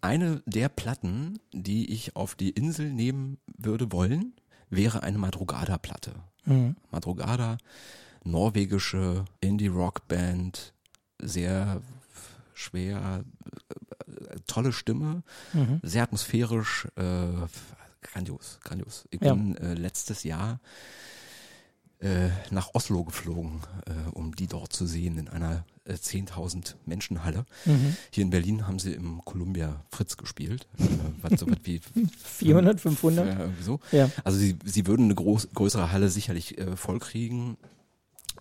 Eine 0.00 0.42
der 0.46 0.68
Platten, 0.68 1.38
die 1.52 1.92
ich 1.92 2.14
auf 2.16 2.34
die 2.34 2.50
Insel 2.50 2.92
nehmen 2.92 3.38
würde 3.56 3.90
wollen, 3.92 4.32
wäre 4.70 5.02
eine 5.02 5.18
Madrugada-Platte. 5.18 6.14
Mhm. 6.44 6.76
Madrugada, 6.90 7.58
norwegische 8.24 9.24
Indie-Rock-Band, 9.40 10.72
sehr 11.20 11.80
schwer, 12.54 13.24
äh, 14.06 14.36
tolle 14.46 14.72
Stimme, 14.72 15.22
Mhm. 15.52 15.80
sehr 15.82 16.02
atmosphärisch, 16.02 16.86
äh, 16.96 17.26
grandios, 18.02 18.58
grandios. 18.62 19.06
Ich 19.10 19.20
Ja. 19.20 19.34
bin 19.34 19.56
äh, 19.56 19.74
letztes 19.74 20.22
Jahr 20.24 20.60
äh, 22.00 22.28
nach 22.50 22.74
Oslo 22.74 23.04
geflogen, 23.04 23.60
äh, 23.86 24.10
um 24.12 24.34
die 24.36 24.46
dort 24.46 24.72
zu 24.72 24.86
sehen 24.86 25.18
in 25.18 25.28
einer 25.28 25.64
äh, 25.84 25.94
10.000 25.94 26.74
Menschenhalle. 26.86 27.44
Mhm. 27.64 27.96
Hier 28.10 28.22
in 28.22 28.30
Berlin 28.30 28.66
haben 28.66 28.78
sie 28.78 28.92
im 28.92 29.24
Columbia 29.24 29.84
Fritz 29.90 30.16
gespielt, 30.16 30.68
äh, 30.78 30.84
was 31.22 31.40
so 31.40 31.48
was 31.48 31.58
wie 31.64 31.80
400, 32.22 32.80
500? 32.80 33.26
Ja, 33.26 33.40
irgendwie 33.40 33.62
so. 33.62 33.80
Ja. 33.90 34.10
Also 34.22 34.38
sie, 34.38 34.56
sie 34.64 34.86
würden 34.86 35.06
eine 35.06 35.14
groß, 35.14 35.48
größere 35.54 35.90
Halle 35.90 36.08
sicherlich 36.08 36.58
äh, 36.58 36.76
vollkriegen. 36.76 37.56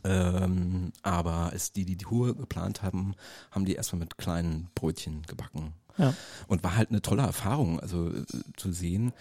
Ähm, 0.03 0.93
aber 1.01 1.51
als 1.51 1.73
die, 1.73 1.83
die 1.83 1.97
die 1.97 2.05
Tour 2.05 2.37
geplant 2.37 2.83
haben, 2.83 3.15
haben 3.49 3.65
die 3.65 3.73
erstmal 3.73 4.01
mit 4.01 4.17
kleinen 4.17 4.69
Brötchen 4.75 5.23
gebacken. 5.23 5.73
Ja. 5.97 6.13
Und 6.47 6.63
war 6.63 6.75
halt 6.75 6.89
eine 6.89 7.01
tolle 7.01 7.23
Erfahrung, 7.23 7.79
also 7.79 8.09
äh, 8.09 8.23
zu 8.55 8.71
sehen, 8.71 9.13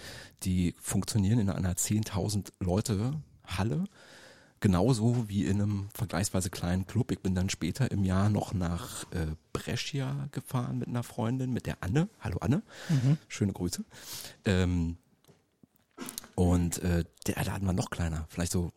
die 0.43 0.75
funktionieren 0.79 1.39
in 1.39 1.49
einer 1.49 1.73
10.000 1.73 2.53
Leute 2.61 3.15
Halle, 3.47 3.85
genauso 4.61 5.29
wie 5.29 5.45
in 5.45 5.61
einem 5.61 5.89
vergleichsweise 5.95 6.51
kleinen 6.51 6.87
Club. 6.87 7.11
Ich 7.13 7.21
bin 7.21 7.35
dann 7.35 7.51
später 7.51 7.91
im 7.91 8.05
Jahr 8.05 8.31
noch 8.31 8.55
nach 8.55 9.11
äh, 9.13 9.27
Brescia 9.53 10.29
gefahren 10.33 10.79
mit 10.79 10.89
einer 10.89 11.03
Freundin, 11.03 11.53
mit 11.53 11.67
der 11.67 11.83
Anne. 11.83 12.09
Hallo 12.21 12.39
Anne, 12.41 12.63
schöne 13.29 13.53
Grüße. 13.53 13.85
Ähm, 14.45 14.97
und 16.35 16.79
äh, 16.79 17.05
der 17.27 17.45
Laden 17.45 17.67
war 17.67 17.73
noch 17.75 17.91
kleiner, 17.91 18.27
vielleicht 18.29 18.53
so, 18.53 18.73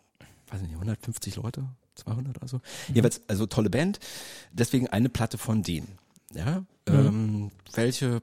weiß 0.48 0.62
nicht, 0.62 0.74
150 0.74 1.36
Leute, 1.36 1.68
200 1.96 2.38
oder 2.38 2.48
so. 2.48 2.62
Jeweils, 2.94 3.22
also 3.28 3.46
tolle 3.46 3.70
Band, 3.70 4.00
deswegen 4.52 4.88
eine 4.88 5.10
Platte 5.10 5.38
von 5.38 5.64
denen. 5.64 5.98
Ja, 6.34 6.64
ähm, 6.88 7.52
welche 7.74 8.22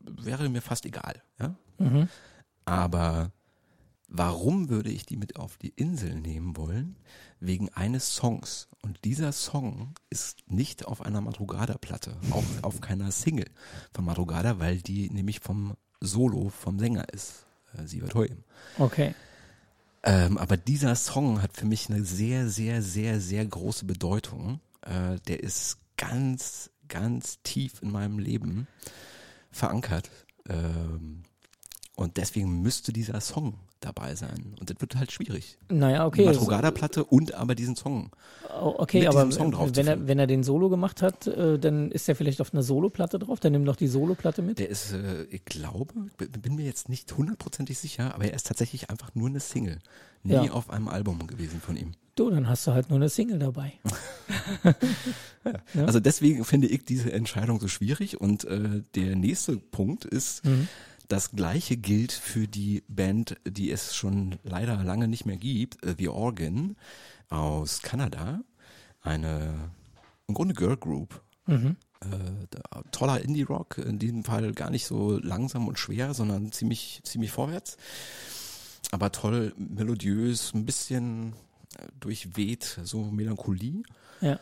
wäre 0.00 0.48
mir 0.48 0.62
fast 0.62 0.86
egal. 0.86 1.22
Ja? 1.38 1.54
Mhm. 1.78 2.08
Aber 2.64 3.30
warum 4.16 4.68
würde 4.68 4.90
ich 4.90 5.04
die 5.04 5.16
mit 5.16 5.36
auf 5.36 5.56
die 5.56 5.70
Insel 5.70 6.14
nehmen 6.14 6.56
wollen? 6.56 6.96
Wegen 7.40 7.68
eines 7.70 8.14
Songs. 8.14 8.68
Und 8.80 9.04
dieser 9.04 9.32
Song 9.32 9.94
ist 10.08 10.48
nicht 10.48 10.86
auf 10.86 11.02
einer 11.02 11.20
Madrugada-Platte, 11.20 12.16
auch 12.30 12.44
auf 12.62 12.80
keiner 12.80 13.10
Single 13.10 13.50
von 13.92 14.04
Madrugada, 14.04 14.60
weil 14.60 14.80
die 14.80 15.10
nämlich 15.10 15.40
vom 15.40 15.76
Solo 16.00 16.48
vom 16.48 16.78
Sänger 16.78 17.08
ist, 17.12 17.46
äh, 17.76 17.86
Sievert 17.86 18.14
Hoyem. 18.14 18.44
Okay. 18.78 19.14
Ähm, 20.04 20.38
aber 20.38 20.56
dieser 20.56 20.94
Song 20.94 21.42
hat 21.42 21.56
für 21.56 21.66
mich 21.66 21.90
eine 21.90 22.04
sehr, 22.04 22.48
sehr, 22.48 22.82
sehr, 22.82 23.20
sehr 23.20 23.44
große 23.44 23.84
Bedeutung. 23.84 24.60
Äh, 24.82 25.18
der 25.26 25.42
ist 25.42 25.78
ganz, 25.96 26.70
ganz 26.86 27.40
tief 27.42 27.82
in 27.82 27.90
meinem 27.90 28.20
Leben 28.20 28.68
verankert. 29.50 30.10
Ähm, 30.48 31.24
und 31.96 32.16
deswegen 32.16 32.62
müsste 32.62 32.92
dieser 32.92 33.20
Song 33.20 33.58
dabei 33.84 34.14
sein. 34.14 34.54
Und 34.58 34.70
das 34.70 34.80
wird 34.80 34.96
halt 34.96 35.12
schwierig. 35.12 35.58
Naja, 35.70 36.00
Die 36.00 36.06
okay. 36.06 36.24
Madrugada-Platte 36.26 37.04
und 37.04 37.34
aber 37.34 37.54
diesen 37.54 37.76
Song. 37.76 38.10
Oh, 38.60 38.74
Okay, 38.78 39.00
mit 39.00 39.08
aber 39.08 39.30
Song 39.32 39.50
drauf 39.52 39.70
wenn, 39.74 39.86
er, 39.86 40.06
wenn 40.08 40.18
er 40.18 40.26
den 40.26 40.42
Solo 40.42 40.68
gemacht 40.68 41.02
hat, 41.02 41.26
äh, 41.26 41.58
dann 41.58 41.90
ist 41.90 42.08
er 42.08 42.16
vielleicht 42.16 42.40
auf 42.40 42.52
einer 42.52 42.62
Soloplatte 42.62 43.18
drauf. 43.18 43.40
Dann 43.40 43.52
nimm 43.52 43.64
doch 43.64 43.76
die 43.76 43.88
Soloplatte 43.88 44.42
mit. 44.42 44.58
Der 44.58 44.68
ist, 44.68 44.92
äh, 44.92 45.24
ich 45.30 45.44
glaube, 45.44 45.92
bin 46.18 46.54
mir 46.56 46.64
jetzt 46.64 46.88
nicht 46.88 47.16
hundertprozentig 47.16 47.78
sicher, 47.78 48.14
aber 48.14 48.24
er 48.26 48.34
ist 48.34 48.46
tatsächlich 48.46 48.90
einfach 48.90 49.14
nur 49.14 49.28
eine 49.28 49.40
Single. 49.40 49.78
Nie 50.22 50.32
Ja. 50.34 50.52
auf 50.52 50.70
einem 50.70 50.88
Album 50.88 51.26
gewesen 51.26 51.60
von 51.60 51.76
ihm. 51.76 51.92
Du, 52.16 52.30
dann 52.30 52.48
hast 52.48 52.66
du 52.66 52.72
halt 52.72 52.88
nur 52.90 52.96
eine 52.98 53.08
Single 53.08 53.38
dabei. 53.38 53.72
Ja. 55.74 55.84
Also 55.84 56.00
deswegen 56.00 56.42
finde 56.46 56.68
ich 56.68 56.84
diese 56.86 57.12
Entscheidung 57.12 57.60
so 57.60 57.68
schwierig. 57.68 58.18
Und 58.18 58.44
äh, 58.44 58.80
der 58.94 59.14
nächste 59.14 59.58
Punkt 59.58 60.06
ist, 60.06 60.42
Mhm. 60.46 60.68
Das 61.08 61.32
gleiche 61.32 61.76
gilt 61.76 62.12
für 62.12 62.48
die 62.48 62.82
Band, 62.88 63.36
die 63.46 63.70
es 63.70 63.94
schon 63.94 64.38
leider 64.42 64.82
lange 64.82 65.08
nicht 65.08 65.26
mehr 65.26 65.36
gibt, 65.36 65.84
äh, 65.84 65.94
The 65.98 66.08
Organ 66.08 66.76
aus 67.28 67.82
Kanada. 67.82 68.40
Eine 69.02 69.70
im 70.26 70.34
Grunde 70.34 70.54
Girl 70.54 70.76
Group. 70.76 71.22
Mhm. 71.46 71.76
Äh, 72.00 72.82
toller 72.90 73.20
Indie-Rock, 73.20 73.78
in 73.78 73.98
diesem 73.98 74.24
Fall 74.24 74.52
gar 74.52 74.70
nicht 74.70 74.86
so 74.86 75.18
langsam 75.18 75.68
und 75.68 75.78
schwer, 75.78 76.14
sondern 76.14 76.52
ziemlich, 76.52 77.00
ziemlich 77.04 77.30
vorwärts. 77.30 77.76
Aber 78.90 79.10
toll 79.12 79.54
melodiös, 79.56 80.52
ein 80.54 80.66
bisschen 80.66 81.32
äh, 81.78 81.86
durchweht, 82.00 82.80
so 82.84 83.04
Melancholie 83.04 83.82
Ja. 84.20 84.38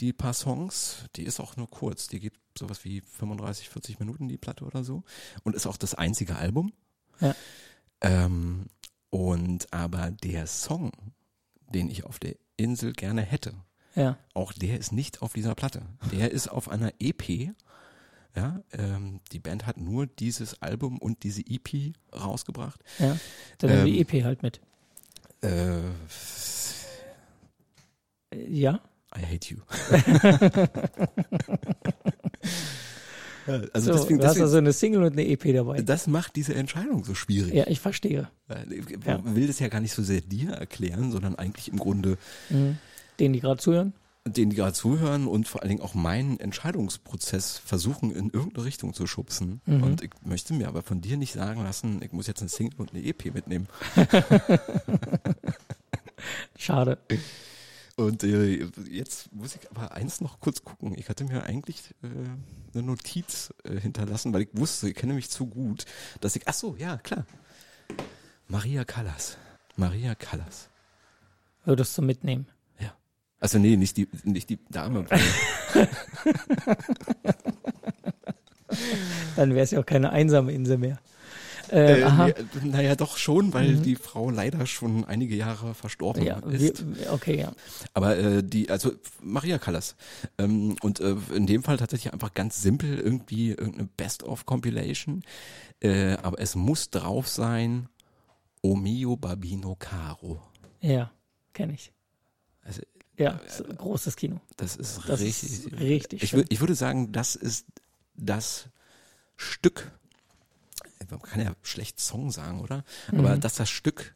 die 0.00 0.12
paar 0.12 0.34
Songs, 0.34 1.04
die 1.16 1.24
ist 1.24 1.40
auch 1.40 1.56
nur 1.56 1.68
kurz, 1.70 2.08
die 2.08 2.20
geht 2.20 2.34
sowas 2.58 2.84
wie 2.84 3.00
35, 3.00 3.68
40 3.68 3.98
Minuten 4.00 4.28
die 4.28 4.38
Platte 4.38 4.64
oder 4.64 4.84
so 4.84 5.02
und 5.44 5.54
ist 5.56 5.66
auch 5.66 5.76
das 5.76 5.94
einzige 5.94 6.36
Album. 6.36 6.72
Ja. 7.20 7.34
Ähm, 8.00 8.66
und 9.10 9.72
aber 9.72 10.10
der 10.10 10.46
Song, 10.46 10.92
den 11.72 11.88
ich 11.90 12.04
auf 12.04 12.18
der 12.18 12.34
Insel 12.56 12.92
gerne 12.92 13.22
hätte, 13.22 13.54
Ja. 13.94 14.18
auch 14.34 14.52
der 14.52 14.78
ist 14.78 14.92
nicht 14.92 15.22
auf 15.22 15.32
dieser 15.32 15.54
Platte. 15.54 15.82
Der 16.12 16.30
ist 16.32 16.48
auf 16.48 16.68
einer 16.68 16.92
EP. 16.98 17.50
Ja, 18.34 18.60
ähm, 18.72 19.20
die 19.32 19.38
Band 19.38 19.66
hat 19.66 19.78
nur 19.78 20.06
dieses 20.06 20.60
Album 20.60 20.98
und 20.98 21.22
diese 21.22 21.40
EP 21.40 21.94
rausgebracht. 22.14 22.82
Ja. 22.98 23.16
Dann 23.58 23.70
nimm 23.70 23.84
die 23.86 24.00
Ähm, 24.00 24.06
EP 24.08 24.24
halt 24.24 24.42
mit. 24.42 24.60
Äh, 25.42 25.80
Ja. 28.48 28.80
I 29.16 29.24
hate 29.24 29.54
you. 29.54 29.60
Ja, 33.46 33.60
also 33.72 33.92
so, 33.92 33.98
deswegen, 34.00 34.18
du 34.18 34.24
hast 34.24 34.32
deswegen 34.32 34.44
also 34.44 34.56
eine 34.58 34.72
Single 34.72 35.02
und 35.04 35.12
eine 35.12 35.24
EP 35.28 35.54
dabei. 35.54 35.80
das 35.80 36.08
macht 36.08 36.34
diese 36.34 36.54
Entscheidung 36.54 37.04
so 37.04 37.14
schwierig. 37.14 37.54
Ja, 37.54 37.68
ich 37.68 37.78
verstehe. 37.78 38.28
Weil 38.48 38.72
Ich 38.72 38.88
will 38.90 39.46
das 39.46 39.60
ja 39.60 39.68
gar 39.68 39.80
nicht 39.80 39.92
so 39.92 40.02
sehr 40.02 40.20
dir 40.20 40.50
erklären, 40.50 41.12
sondern 41.12 41.36
eigentlich 41.36 41.68
im 41.68 41.78
Grunde 41.78 42.18
Mhm. 42.50 42.78
Denen, 43.20 43.34
die 43.34 43.40
gerade 43.40 43.60
zuhören. 43.60 43.92
denen, 44.26 44.50
die 44.50 44.56
gerade 44.56 44.72
zuhören 44.72 45.28
und 45.28 45.46
vor 45.46 45.62
allen 45.62 45.68
Dingen 45.68 45.80
auch 45.82 45.94
meinen 45.94 46.40
Entscheidungsprozess 46.40 47.58
versuchen 47.64 48.10
in 48.10 48.30
irgendeine 48.30 48.64
Richtung 48.66 48.92
zu 48.94 49.06
schubsen. 49.06 49.60
Mhm. 49.66 49.82
Und 49.84 50.02
ich 50.02 50.10
möchte 50.24 50.52
mir 50.52 50.66
aber 50.66 50.82
von 50.82 51.00
dir 51.00 51.16
nicht 51.16 51.34
sagen 51.34 51.62
lassen, 51.62 52.00
ich 52.02 52.10
muss 52.12 52.26
jetzt 52.26 52.40
eine 52.40 52.48
Single 52.48 52.80
und 52.80 52.92
eine 52.92 53.04
EP 53.04 53.32
mitnehmen. 53.32 53.68
Schade. 56.58 56.98
Und 57.96 58.22
äh, 58.24 58.68
jetzt 58.90 59.32
muss 59.32 59.56
ich 59.56 59.70
aber 59.70 59.92
eins 59.92 60.20
noch 60.20 60.38
kurz 60.38 60.62
gucken. 60.62 60.94
Ich 60.96 61.08
hatte 61.08 61.24
mir 61.24 61.44
eigentlich 61.44 61.94
äh, 62.02 62.08
eine 62.74 62.82
Notiz 62.82 63.54
äh, 63.64 63.80
hinterlassen, 63.80 64.34
weil 64.34 64.42
ich 64.42 64.48
wusste, 64.52 64.90
ich 64.90 64.94
kenne 64.94 65.14
mich 65.14 65.30
zu 65.30 65.46
gut, 65.46 65.86
dass 66.20 66.36
ich, 66.36 66.46
ach 66.46 66.52
so, 66.52 66.76
ja, 66.76 66.98
klar. 66.98 67.24
Maria 68.48 68.84
Callas. 68.84 69.38
Maria 69.76 70.14
Callas. 70.14 70.68
Würdest 71.64 71.96
du 71.96 72.02
mitnehmen? 72.02 72.46
Ja. 72.78 72.94
Also 73.40 73.58
nee, 73.58 73.76
nicht 73.76 73.96
die, 73.96 74.08
nicht 74.24 74.50
die 74.50 74.58
Dame. 74.68 75.06
Dann 79.36 79.50
wäre 79.54 79.64
es 79.64 79.70
ja 79.70 79.80
auch 79.80 79.86
keine 79.86 80.10
einsame 80.10 80.52
Insel 80.52 80.76
mehr. 80.78 80.98
Äh, 81.70 82.00
Äh, 82.00 82.34
naja, 82.62 82.94
doch 82.96 83.16
schon, 83.16 83.52
weil 83.52 83.74
Mhm. 83.76 83.82
die 83.82 83.96
Frau 83.96 84.30
leider 84.30 84.66
schon 84.66 85.04
einige 85.04 85.34
Jahre 85.36 85.74
verstorben 85.74 86.22
Ja, 86.24 86.38
ist. 86.38 86.84
wir, 86.96 87.12
okay, 87.12 87.40
ja. 87.40 87.52
Aber 87.94 88.16
äh, 88.16 88.42
die, 88.42 88.70
also 88.70 88.92
Maria 89.22 89.58
Callas. 89.58 89.96
Ähm, 90.38 90.76
und 90.82 91.00
äh, 91.00 91.16
in 91.34 91.46
dem 91.46 91.62
Fall 91.62 91.76
tatsächlich 91.76 92.12
einfach 92.12 92.34
ganz 92.34 92.62
simpel 92.62 92.98
irgendwie 92.98 93.50
irgendeine 93.50 93.88
Best-of-Compilation. 93.96 95.22
Äh, 95.80 96.12
aber 96.22 96.40
es 96.40 96.54
muss 96.54 96.90
drauf 96.90 97.28
sein, 97.28 97.88
O 98.62 98.76
mio 98.76 99.16
Babino 99.16 99.76
Caro. 99.78 100.42
Ja, 100.80 101.10
kenne 101.52 101.74
ich. 101.74 101.92
Also 102.62 102.82
Ja, 103.18 103.40
ein 103.68 103.76
großes 103.76 104.16
Kino. 104.16 104.40
das 104.56 104.76
ist 104.76 105.08
Das 105.08 105.20
richtig. 105.20 105.50
ist 105.66 105.72
richtig 105.80 106.22
ich, 106.22 106.32
ich 106.34 106.60
würde 106.60 106.74
sagen, 106.74 107.12
das 107.12 107.34
ist 107.36 107.66
das 108.14 108.68
Stück. 109.36 109.92
Man 111.10 111.20
kann 111.22 111.40
ja 111.42 111.54
schlecht 111.62 112.00
Song 112.00 112.30
sagen, 112.30 112.60
oder? 112.60 112.84
Aber 113.12 113.36
Mhm. 113.36 113.40
das 113.40 113.52
ist 113.52 113.60
das 113.60 113.70
Stück, 113.70 114.14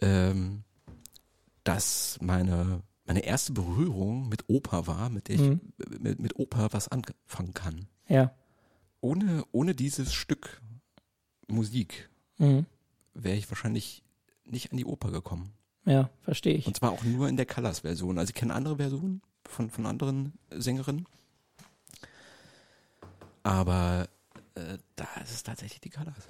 ähm, 0.00 0.62
das 1.64 2.18
meine, 2.20 2.82
meine 3.04 3.20
erste 3.20 3.52
Berührung 3.52 4.28
mit 4.28 4.44
Oper 4.48 4.86
war, 4.86 5.10
mit 5.10 5.28
der 5.28 5.34
ich 5.36 5.40
Mhm. 5.42 5.60
mit, 6.00 6.18
mit 6.20 6.36
Oper 6.38 6.68
was 6.72 6.88
anfangen 6.88 7.54
kann. 7.54 7.86
Ja. 8.08 8.32
Ohne, 9.00 9.44
ohne 9.52 9.74
dieses 9.74 10.12
Stück 10.14 10.60
Musik 11.48 12.08
Mhm. 12.38 12.66
wäre 13.14 13.36
ich 13.36 13.48
wahrscheinlich 13.50 14.02
nicht 14.44 14.70
an 14.70 14.76
die 14.78 14.84
Oper 14.84 15.10
gekommen. 15.10 15.52
Ja, 15.84 16.10
verstehe 16.22 16.54
ich. 16.54 16.66
Und 16.66 16.76
zwar 16.76 16.90
auch 16.92 17.02
nur 17.04 17.28
in 17.28 17.36
der 17.36 17.46
Colors-Version. 17.46 18.18
Also 18.18 18.30
ich 18.30 18.34
kenne 18.34 18.54
andere 18.54 18.76
Versionen 18.76 19.22
von, 19.44 19.70
von 19.70 19.86
anderen 19.86 20.32
Sängerinnen. 20.50 21.06
Aber 23.42 24.08
äh, 24.56 24.78
da 24.96 25.06
ist 25.22 25.32
es 25.32 25.42
tatsächlich 25.42 25.80
die 25.80 25.90
Colors. 25.90 26.28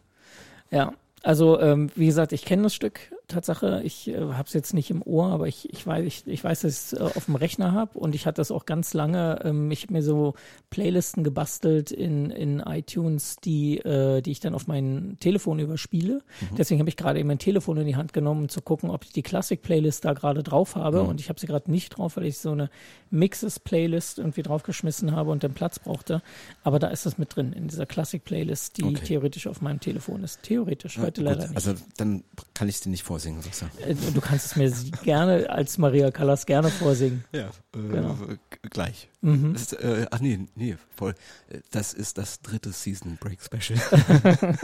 Ja, 0.71 0.93
also 1.23 1.61
ähm, 1.61 1.91
wie 1.95 2.07
gesagt, 2.07 2.33
ich 2.33 2.45
kenne 2.45 2.65
das 2.65 2.75
Stück 2.75 3.01
Tatsache. 3.29 3.83
Ich 3.85 4.09
äh, 4.09 4.17
habe 4.17 4.45
es 4.47 4.53
jetzt 4.53 4.73
nicht 4.73 4.91
im 4.91 5.03
Ohr, 5.03 5.27
aber 5.27 5.49
ich, 5.49 5.73
ich 5.73 5.87
weiß, 5.87 6.05
ich, 6.05 6.27
ich 6.27 6.45
weiß, 6.45 6.61
dass 6.61 6.73
ich 6.73 6.79
es 6.79 6.93
äh, 6.93 7.03
auf 7.03 7.25
dem 7.25 7.35
Rechner 7.35 7.73
habe 7.73 7.99
und 7.99 8.15
ich 8.15 8.27
hatte 8.27 8.37
das 8.41 8.51
auch 8.51 8.67
ganz 8.67 8.95
lange. 8.95 9.41
Ähm, 9.45 9.71
ich 9.71 9.83
habe 9.83 9.95
mir 9.95 10.03
so 10.03 10.35
Playlisten 10.71 11.25
gebastelt 11.25 11.91
in, 11.91 12.31
in 12.31 12.61
iTunes, 12.61 13.37
die, 13.45 13.79
äh, 13.79 14.23
die 14.23 14.31
ich 14.31 14.41
dann 14.41 14.55
auf 14.55 14.67
mein 14.67 15.17
Telefon 15.21 15.59
überspiele. 15.59 16.23
Deswegen 16.57 16.81
habe 16.81 16.89
ich 16.89 16.97
gerade 16.97 17.19
eben 17.19 17.29
mein 17.29 17.39
Telefon 17.39 17.77
in 17.79 17.87
die 17.87 17.97
Hand 17.97 18.13
genommen, 18.13 18.43
um 18.43 18.49
zu 18.49 18.61
gucken, 18.61 18.91
ob 18.91 19.05
ich 19.05 19.13
die 19.13 19.23
Classic-Playlist 19.23 20.05
da 20.05 20.13
gerade 20.13 20.43
drauf 20.43 20.77
habe. 20.77 21.03
Und 21.03 21.21
ich 21.21 21.29
habe 21.29 21.41
sie 21.41 21.47
gerade 21.47 21.71
nicht 21.71 21.91
drauf, 21.91 22.17
weil 22.17 22.27
ich 22.27 22.39
so 22.39 22.53
eine 22.53 22.71
Mixes-Playlist 23.11 24.19
irgendwie 24.19 24.43
draufgeschmissen 24.43 25.13
habe 25.13 25.31
und 25.31 25.43
den 25.43 25.55
Platz 25.55 25.79
brauchte. 25.79 26.23
Aber 26.63 26.79
da 26.79 26.89
ist 26.89 27.07
es 27.07 27.19
mit 27.19 27.35
drin, 27.35 27.53
in 27.53 27.69
dieser 27.69 27.87
Classic-Playlist, 27.87 28.79
die 28.79 28.85
Okay. 28.85 29.05
theoretisch 29.05 29.47
auf 29.47 29.61
meinem 29.61 29.81
Telefon 29.81 30.23
ist. 30.23 30.43
Theoretisch, 30.43 30.99
heute 30.99 31.23
Ja, 31.23 31.31
leider 31.31 31.49
nicht. 31.49 31.57
Also 31.57 31.75
dann 31.97 32.23
kann 32.55 32.69
ich 32.69 32.77
es 32.77 32.81
dir 32.83 32.91
nicht 32.91 33.03
vorsingen, 33.17 33.41
du. 33.43 33.83
Äh, 33.85 33.95
Du 34.15 34.21
kannst 34.21 34.47
es 34.47 34.57
mir 34.57 34.71
gerne 35.03 35.49
als 35.49 35.79
Maria 35.79 36.11
Callas 36.11 36.45
gerne 36.47 36.69
vorsingen. 36.71 37.25
Ja, 37.33 37.47
äh, 37.47 37.51
Genau. 37.73 38.15
g- 38.15 38.37
gleich. 38.69 39.09
Mhm. 39.23 39.55
Das 39.55 39.63
ist, 39.63 39.73
äh, 39.75 40.07
ach 40.11 40.21
nee, 40.21 40.47
nee, 40.55 40.77
voll. 40.95 41.15
Äh, 41.49 41.61
Das 41.71 41.95
ist 41.95 42.19
das 42.19 42.41
dritte 42.43 42.73
Season 42.73 43.17
Break 43.19 43.39
Special. 43.43 43.81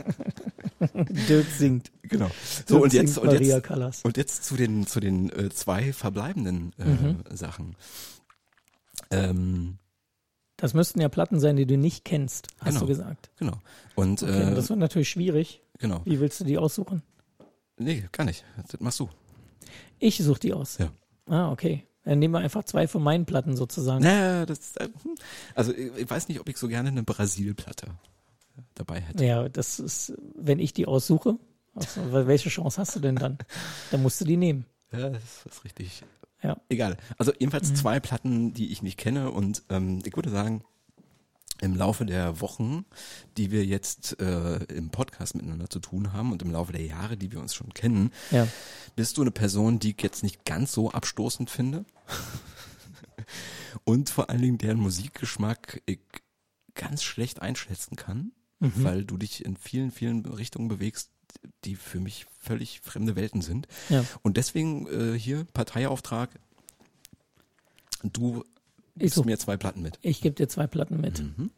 Dirk 1.29 1.47
singt. 1.57 1.91
genau. 2.03 2.27
Dirk 2.27 2.69
So 2.69 2.83
und 2.83 2.93
jetzt 2.93 3.17
und 3.19 3.27
Maria 3.27 3.57
jetzt 3.57 3.65
Callas. 3.65 4.01
und 4.05 4.17
jetzt 4.17 4.45
zu 4.45 4.57
den 4.57 4.87
zu 4.87 5.01
den 5.01 5.31
äh, 5.31 5.49
zwei 5.51 5.93
verbleibenden 5.93 6.73
äh, 6.79 6.85
Mhm. 6.85 7.25
Sachen. 7.33 7.77
Ähm, 9.11 9.79
Das 10.57 10.75
müssten 10.75 11.01
ja 11.01 11.09
Platten 11.09 11.41
sein, 11.41 11.57
die 11.57 11.67
du 11.67 11.77
nicht 11.79 12.05
kennst, 12.05 12.49
hast 12.59 12.69
Genau. 12.75 12.81
du 12.81 12.87
gesagt. 12.87 13.31
genau. 13.39 13.59
Und 13.95 14.23
Okay, 14.23 14.33
und 14.43 14.53
äh, 14.53 14.55
das 14.55 14.69
wird 14.69 14.79
natürlich 14.79 15.09
schwierig. 15.09 15.63
genau. 15.79 16.03
Wie 16.05 16.21
willst 16.21 16.41
du 16.41 16.45
die 16.45 16.59
aussuchen? 16.59 17.03
Nee, 17.83 18.09
gar 18.12 18.25
nicht. 18.25 18.45
Das 18.57 18.81
machst 18.81 19.01
du. 19.01 19.09
Ich 19.99 20.19
suche 20.19 20.41
die 20.41 20.53
aus. 20.53 20.79
Ja. 20.79 20.93
Ah, 21.27 21.51
okay. 21.51 21.87
Dann 22.05 22.19
nehmen 22.19 22.35
wir 22.35 22.41
einfach 22.41 22.65
zwei 22.65 22.89
von 22.89 23.03
meinen 23.03 23.27
Platten 23.27 23.57
sozusagen. 23.57 24.03
Naja, 24.03 24.45
das, 24.45 24.77
äh, 24.77 24.89
hm. 25.03 25.15
also 25.55 25.73
ich, 25.73 25.97
ich 25.97 26.11
weiß 26.11 26.29
nicht, 26.29 26.41
ob 26.41 26.49
ich 26.49 26.57
so 26.57 26.67
gerne 26.69 26.89
eine 26.89 27.05
Brasil-Platte 27.05 27.87
dabei 28.75 29.01
hätte. 29.01 29.25
Ja, 29.25 29.49
das 29.49 29.79
ist, 29.79 30.12
wenn 30.35 30.59
ich 30.59 30.73
die 30.73 30.87
aussuche, 30.87 31.39
also, 31.75 32.12
welche 32.12 32.49
Chance 32.49 32.81
hast 32.81 32.97
du 32.97 33.01
denn 33.01 33.17
dann? 33.17 33.39
Dann 33.91 34.03
musst 34.03 34.21
du 34.21 34.25
die 34.25 34.37
nehmen. 34.37 34.67
Ja, 34.93 35.09
das 35.11 35.47
ist 35.47 35.65
richtig. 35.65 36.03
Ja. 36.43 36.57
Egal. 36.69 36.97
Also 37.19 37.33
jedenfalls 37.39 37.71
mhm. 37.71 37.77
zwei 37.77 38.01
Platten, 38.01 38.53
die 38.53 38.73
ich 38.73 38.83
nicht 38.83 38.99
kenne 38.99 39.31
und 39.31 39.62
ähm, 39.71 40.01
ich 40.05 40.15
würde 40.17 40.31
sagen, 40.31 40.65
im 41.62 41.76
Laufe 41.76 42.04
der 42.04 42.40
Wochen, 42.40 42.85
die 43.37 43.52
wir 43.52 43.64
jetzt 43.64 44.21
äh, 44.21 44.57
im 44.64 44.90
Podcast 44.90 45.37
miteinander 45.37 45.71
zu 45.71 45.78
tun 45.78 46.12
haben 46.12 46.33
und 46.33 46.42
im 46.42 46.50
Laufe 46.50 46.73
der 46.73 46.85
Jahre, 46.85 47.16
die 47.16 47.31
wir 47.31 47.40
uns 47.40 47.54
schon 47.54 47.73
kennen, 47.73 48.11
ja. 48.33 48.49
bist 48.97 49.16
du 49.16 49.23
eine 49.23 49.31
Person, 49.31 49.78
die 49.78 49.92
ich 49.92 50.02
jetzt 50.02 50.25
nicht 50.25 50.45
ganz 50.45 50.73
so 50.73 50.90
abstoßend 50.90 51.50
finde. 51.50 51.85
und 53.85 54.11
vor 54.11 54.28
allen 54.28 54.42
Dingen 54.42 54.59
deren 54.59 54.81
Musikgeschmack 54.81 55.81
ich 55.87 56.00
ganz 56.75 57.04
schlecht 57.04 57.40
einschätzen 57.40 57.95
kann, 57.95 58.33
mhm. 58.59 58.73
weil 58.83 59.04
du 59.04 59.16
dich 59.16 59.45
in 59.45 59.57
vielen, 59.57 59.92
vielen 59.92 60.26
Richtungen 60.26 60.66
bewegst, 60.66 61.11
die 61.64 61.76
für 61.76 62.00
mich 62.00 62.26
völlig 62.40 62.81
fremde 62.81 63.14
Welten 63.14 63.40
sind. 63.40 63.69
Ja. 63.88 64.04
Und 64.23 64.37
deswegen 64.37 64.88
äh, 64.88 65.16
hier 65.16 65.45
Parteiauftrag. 65.45 66.31
Du 68.02 68.45
gibst 68.97 69.15
so, 69.17 69.25
mir 69.25 69.39
zwei 69.39 69.57
Platten 69.57 69.83
mit. 69.83 69.99
Ich 70.03 70.21
gebe 70.21 70.35
dir 70.35 70.49
zwei 70.49 70.67
Platten 70.67 71.01
mit. 71.01 71.21
Mhm. 71.21 71.51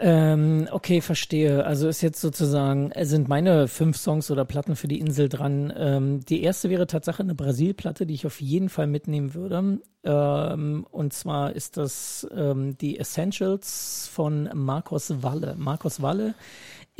Ähm, 0.00 0.68
okay, 0.70 1.00
verstehe. 1.00 1.64
Also 1.64 1.88
ist 1.88 2.02
jetzt 2.02 2.20
sozusagen, 2.20 2.92
sind 3.00 3.28
meine 3.28 3.66
fünf 3.66 3.96
Songs 3.96 4.30
oder 4.30 4.44
Platten 4.44 4.76
für 4.76 4.86
die 4.86 5.00
Insel 5.00 5.28
dran. 5.28 5.72
Ähm, 5.76 6.20
die 6.24 6.42
erste 6.42 6.70
wäre 6.70 6.86
Tatsache 6.86 7.22
eine 7.22 7.34
Brasil-Platte, 7.34 8.06
die 8.06 8.14
ich 8.14 8.24
auf 8.24 8.40
jeden 8.40 8.68
Fall 8.68 8.86
mitnehmen 8.86 9.34
würde. 9.34 9.80
Ähm, 10.04 10.86
und 10.88 11.12
zwar 11.12 11.52
ist 11.52 11.76
das 11.76 12.28
ähm, 12.32 12.78
die 12.78 12.98
Essentials 12.98 14.08
von 14.12 14.48
Marcos 14.54 15.22
Walle. 15.22 15.56
Marcos 15.58 16.00
Walle 16.00 16.34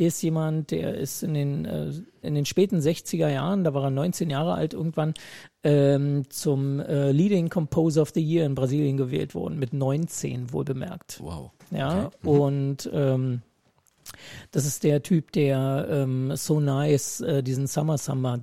ist 0.07 0.21
jemand, 0.21 0.71
der 0.71 0.95
ist 0.95 1.23
in 1.23 1.33
den, 1.33 1.65
äh, 1.65 1.91
in 2.21 2.33
den 2.33 2.45
späten 2.45 2.77
60er 2.79 3.29
Jahren, 3.29 3.65
da 3.65 3.73
war 3.73 3.83
er 3.83 3.89
19 3.89 4.29
Jahre 4.29 4.53
alt 4.53 4.73
irgendwann, 4.73 5.13
ähm, 5.63 6.23
zum 6.29 6.79
äh, 6.79 7.11
Leading 7.11 7.49
Composer 7.49 8.01
of 8.01 8.11
the 8.13 8.21
Year 8.21 8.45
in 8.45 8.55
Brasilien 8.55 8.95
gewählt 8.95 9.35
worden, 9.35 9.59
mit 9.59 9.73
19 9.73 10.53
wohl 10.53 10.63
bemerkt. 10.63 11.19
Wow. 11.21 11.51
Ja, 11.71 12.05
okay. 12.05 12.17
mhm. 12.23 12.29
und 12.29 12.89
ähm, 12.93 13.41
das 14.51 14.65
ist 14.65 14.83
der 14.83 15.03
Typ, 15.03 15.33
der 15.33 15.87
ähm, 15.89 16.35
so 16.35 16.59
nice 16.61 17.19
äh, 17.21 17.43
diesen 17.43 17.67
Summer 17.67 17.97
Summer. 17.97 18.39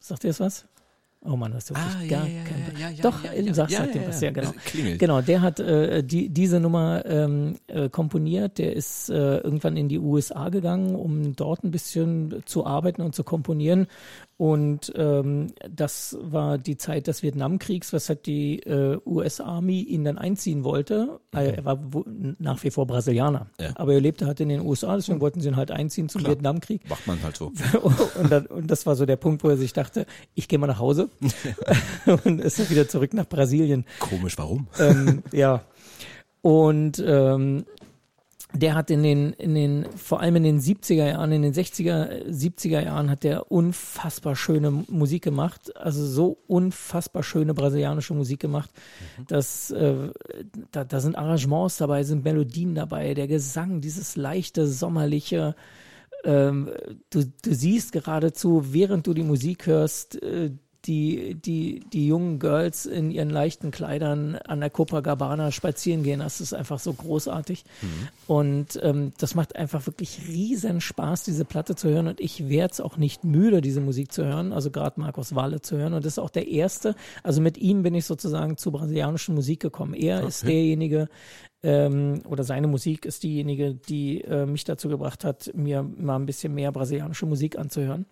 Sagt 0.00 0.24
ihr 0.24 0.30
das 0.30 0.40
was? 0.40 0.66
Oh 1.24 1.36
Mann, 1.36 1.52
das 1.52 1.64
ist 1.64 1.70
wirklich 1.70 2.12
ah, 2.12 2.18
gar 2.18 2.26
ja, 2.26 2.42
kein 2.42 2.80
ja, 2.80 2.88
ja, 2.90 3.02
Doch, 3.02 3.22
ja, 3.22 3.32
ja, 3.32 3.54
sagt, 3.54 3.70
ihm 3.70 4.06
was, 4.08 4.20
ja. 4.20 4.28
ja, 4.28 4.32
genau. 4.32 4.52
Klingelt. 4.64 4.98
Genau, 4.98 5.20
der 5.20 5.40
hat 5.40 5.60
äh, 5.60 6.02
die, 6.02 6.28
diese 6.30 6.58
Nummer 6.58 7.04
ähm, 7.06 7.58
äh, 7.68 7.88
komponiert. 7.88 8.58
Der 8.58 8.74
ist 8.74 9.08
äh, 9.08 9.38
irgendwann 9.38 9.76
in 9.76 9.88
die 9.88 10.00
USA 10.00 10.48
gegangen, 10.48 10.96
um 10.96 11.36
dort 11.36 11.62
ein 11.62 11.70
bisschen 11.70 12.42
zu 12.44 12.66
arbeiten 12.66 13.02
und 13.02 13.14
zu 13.14 13.22
komponieren. 13.22 13.86
Und 14.42 14.92
ähm, 14.96 15.52
das 15.70 16.18
war 16.20 16.58
die 16.58 16.76
Zeit 16.76 17.06
des 17.06 17.22
Vietnamkriegs, 17.22 17.92
weshalb 17.92 18.24
die 18.24 18.58
äh, 18.64 18.98
US-Army 19.06 19.82
ihn 19.82 20.02
dann 20.02 20.18
einziehen 20.18 20.64
wollte. 20.64 21.20
Okay. 21.30 21.54
Er 21.58 21.64
war 21.64 21.78
nach 22.40 22.64
wie 22.64 22.72
vor 22.72 22.88
Brasilianer, 22.88 23.46
Ja. 23.60 23.70
aber 23.76 23.94
er 23.94 24.00
lebte 24.00 24.26
halt 24.26 24.40
in 24.40 24.48
den 24.48 24.62
USA, 24.62 24.96
deswegen 24.96 25.20
wollten 25.20 25.40
sie 25.40 25.46
ihn 25.46 25.54
halt 25.54 25.70
einziehen 25.70 26.08
zum 26.08 26.22
Klar. 26.22 26.32
Vietnamkrieg. 26.32 26.90
Macht 26.90 27.06
man 27.06 27.22
halt 27.22 27.36
so. 27.36 27.52
und, 28.20 28.32
dann, 28.32 28.46
und 28.46 28.68
das 28.68 28.84
war 28.84 28.96
so 28.96 29.06
der 29.06 29.14
Punkt, 29.14 29.44
wo 29.44 29.48
er 29.48 29.56
sich 29.56 29.74
dachte, 29.74 30.06
ich 30.34 30.48
gehe 30.48 30.58
mal 30.58 30.66
nach 30.66 30.80
Hause 30.80 31.08
und 32.24 32.40
ist 32.40 32.68
wieder 32.68 32.88
zurück 32.88 33.14
nach 33.14 33.28
Brasilien. 33.28 33.84
Komisch, 34.00 34.36
warum? 34.38 34.66
Ähm, 34.80 35.22
ja. 35.30 35.62
Und 36.40 37.00
ähm, 37.06 37.64
der 38.54 38.74
hat 38.74 38.90
in 38.90 39.02
den, 39.02 39.32
in 39.34 39.54
den, 39.54 39.86
vor 39.96 40.20
allem 40.20 40.36
in 40.36 40.42
den 40.42 40.60
70er 40.60 41.06
Jahren, 41.06 41.32
in 41.32 41.42
den 41.42 41.54
60er, 41.54 42.26
70er 42.28 42.84
Jahren 42.84 43.10
hat 43.10 43.24
der 43.24 43.50
unfassbar 43.50 44.36
schöne 44.36 44.70
Musik 44.70 45.24
gemacht. 45.24 45.74
Also 45.76 46.06
so 46.06 46.38
unfassbar 46.46 47.22
schöne 47.22 47.54
brasilianische 47.54 48.14
Musik 48.14 48.40
gemacht. 48.40 48.70
Mhm. 49.18 49.26
dass 49.26 49.70
äh, 49.70 50.10
da, 50.70 50.84
da 50.84 51.00
sind 51.00 51.16
Arrangements 51.16 51.78
dabei, 51.78 52.02
sind 52.02 52.24
Melodien 52.24 52.74
dabei, 52.74 53.14
der 53.14 53.26
Gesang, 53.26 53.80
dieses 53.80 54.16
leichte, 54.16 54.66
sommerliche, 54.66 55.54
ähm, 56.24 56.70
du, 57.10 57.24
du 57.24 57.54
siehst 57.54 57.92
geradezu, 57.92 58.72
während 58.72 59.06
du 59.06 59.14
die 59.14 59.22
Musik 59.22 59.66
hörst, 59.66 60.22
äh, 60.22 60.50
die, 60.84 61.34
die, 61.34 61.80
die 61.92 62.06
jungen 62.06 62.38
Girls 62.38 62.86
in 62.86 63.10
ihren 63.10 63.30
leichten 63.30 63.70
Kleidern 63.70 64.36
an 64.36 64.60
der 64.60 64.70
Copacabana 64.70 65.52
spazieren 65.52 66.02
gehen. 66.02 66.20
Das 66.20 66.40
ist 66.40 66.52
einfach 66.52 66.78
so 66.80 66.92
großartig. 66.92 67.64
Mhm. 67.82 68.08
Und 68.26 68.80
ähm, 68.82 69.12
das 69.18 69.34
macht 69.34 69.54
einfach 69.56 69.86
wirklich 69.86 70.22
riesen 70.28 70.80
Spaß, 70.80 71.22
diese 71.24 71.44
Platte 71.44 71.76
zu 71.76 71.88
hören. 71.88 72.08
Und 72.08 72.20
ich 72.20 72.48
werde 72.48 72.72
es 72.72 72.80
auch 72.80 72.96
nicht 72.96 73.24
müde, 73.24 73.60
diese 73.60 73.80
Musik 73.80 74.12
zu 74.12 74.24
hören, 74.24 74.52
also 74.52 74.70
gerade 74.70 75.00
Markus 75.00 75.34
Walle 75.34 75.60
zu 75.60 75.76
hören. 75.76 75.92
Und 75.94 76.04
das 76.04 76.14
ist 76.14 76.18
auch 76.18 76.30
der 76.30 76.48
erste, 76.48 76.94
also 77.22 77.40
mit 77.40 77.58
ihm 77.58 77.82
bin 77.82 77.94
ich 77.94 78.04
sozusagen 78.04 78.56
zur 78.56 78.72
brasilianischen 78.72 79.34
Musik 79.34 79.60
gekommen. 79.60 79.94
Er 79.94 80.18
Okay. 80.18 80.28
ist 80.28 80.42
derjenige, 80.46 81.08
ähm, 81.62 82.22
oder 82.28 82.42
seine 82.44 82.66
Musik 82.66 83.04
ist 83.06 83.22
diejenige, 83.22 83.74
die 83.74 84.22
äh, 84.22 84.46
mich 84.46 84.64
dazu 84.64 84.88
gebracht 84.88 85.24
hat, 85.24 85.52
mir 85.54 85.82
mal 85.82 86.16
ein 86.16 86.26
bisschen 86.26 86.54
mehr 86.54 86.72
brasilianische 86.72 87.26
Musik 87.26 87.56
anzuhören. 87.58 88.06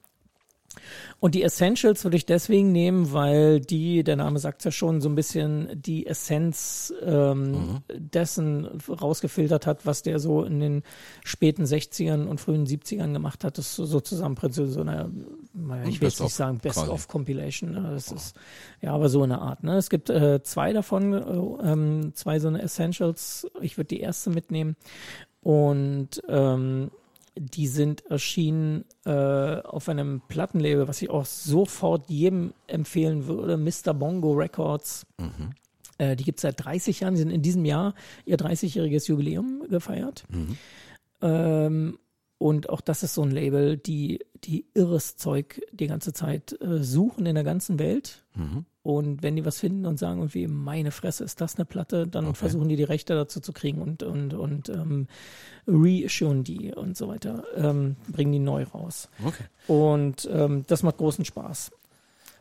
Und 1.18 1.34
die 1.34 1.42
Essentials 1.42 2.04
würde 2.04 2.16
ich 2.16 2.24
deswegen 2.24 2.72
nehmen, 2.72 3.12
weil 3.12 3.60
die, 3.60 4.04
der 4.04 4.16
Name 4.16 4.38
sagt 4.38 4.64
ja 4.64 4.70
schon, 4.70 5.00
so 5.00 5.08
ein 5.08 5.14
bisschen 5.14 5.68
die 5.74 6.06
Essenz 6.06 6.94
ähm, 7.02 7.82
dessen 7.92 8.66
rausgefiltert 8.88 9.66
hat, 9.66 9.84
was 9.84 10.02
der 10.02 10.18
so 10.18 10.44
in 10.44 10.60
den 10.60 10.82
späten 11.24 11.64
60ern 11.64 12.26
und 12.26 12.40
frühen 12.40 12.66
70ern 12.66 13.12
gemacht 13.12 13.44
hat. 13.44 13.58
Das 13.58 13.66
ist 13.66 13.76
so, 13.76 13.84
so 13.84 14.00
zusammen 14.00 14.36
so 14.50 14.80
eine, 14.80 15.10
naja, 15.52 15.88
ich 15.88 16.00
will 16.00 16.08
jetzt 16.08 16.20
nicht 16.20 16.34
sagen 16.34 16.58
Best 16.58 16.78
quasi. 16.78 16.90
of 16.90 17.08
Compilation. 17.08 17.72
Ne? 17.72 17.90
Das 17.92 18.10
ist 18.10 18.36
ja 18.80 18.92
aber 18.92 19.08
so 19.08 19.22
eine 19.22 19.40
Art. 19.40 19.62
Ne? 19.62 19.76
Es 19.76 19.90
gibt 19.90 20.08
äh, 20.08 20.42
zwei 20.42 20.72
davon, 20.72 21.12
äh, 21.12 21.70
ähm, 21.70 22.12
zwei 22.14 22.38
so 22.38 22.48
eine 22.48 22.62
Essentials. 22.62 23.46
Ich 23.60 23.76
würde 23.76 23.88
die 23.88 24.00
erste 24.00 24.30
mitnehmen. 24.30 24.76
Und 25.42 26.22
ähm, 26.28 26.90
die 27.36 27.66
sind 27.66 28.04
erschienen 28.06 28.84
äh, 29.04 29.10
auf 29.10 29.88
einem 29.88 30.22
Plattenlabel, 30.28 30.88
was 30.88 31.02
ich 31.02 31.10
auch 31.10 31.24
sofort 31.24 32.08
jedem 32.08 32.52
empfehlen 32.66 33.26
würde, 33.26 33.56
Mr. 33.56 33.94
Bongo 33.94 34.32
Records. 34.32 35.06
Mhm. 35.18 35.50
Äh, 35.98 36.16
die 36.16 36.24
gibt 36.24 36.38
es 36.38 36.42
seit 36.42 36.64
30 36.64 37.00
Jahren, 37.00 37.14
die 37.14 37.20
sind 37.20 37.30
in 37.30 37.42
diesem 37.42 37.64
Jahr 37.64 37.94
ihr 38.24 38.36
30-jähriges 38.36 39.08
Jubiläum 39.08 39.64
gefeiert. 39.68 40.24
Mhm. 40.30 40.56
Ähm, 41.22 41.98
und 42.38 42.70
auch 42.70 42.80
das 42.80 43.02
ist 43.02 43.14
so 43.14 43.22
ein 43.22 43.30
Label, 43.30 43.76
die, 43.76 44.20
die 44.44 44.64
irres 44.72 45.16
Zeug 45.16 45.60
die 45.72 45.86
ganze 45.86 46.14
Zeit 46.14 46.58
äh, 46.62 46.82
suchen 46.82 47.26
in 47.26 47.34
der 47.34 47.44
ganzen 47.44 47.78
Welt. 47.78 48.24
Mhm. 48.34 48.64
Und 48.82 49.22
wenn 49.22 49.36
die 49.36 49.44
was 49.44 49.60
finden 49.60 49.84
und 49.84 49.98
sagen, 49.98 50.20
irgendwie, 50.20 50.46
meine 50.46 50.90
Fresse, 50.90 51.22
ist 51.22 51.40
das 51.42 51.56
eine 51.56 51.66
Platte, 51.66 52.06
dann 52.06 52.26
Okay. 52.28 52.36
versuchen 52.36 52.68
die 52.68 52.76
die 52.76 52.84
Rechte 52.84 53.14
dazu 53.14 53.40
zu 53.40 53.52
kriegen 53.52 53.82
und, 53.82 54.02
und, 54.02 54.32
und 54.32 54.70
ähm, 54.70 55.06
reissuen 55.66 56.44
die 56.44 56.72
und 56.74 56.96
so 56.96 57.08
weiter, 57.08 57.44
ähm, 57.56 57.96
bringen 58.08 58.32
die 58.32 58.38
neu 58.38 58.62
raus. 58.64 59.10
Okay. 59.24 59.44
Und 59.66 60.28
ähm, 60.32 60.64
das 60.66 60.82
macht 60.82 60.96
großen 60.96 61.24
Spaß. 61.26 61.72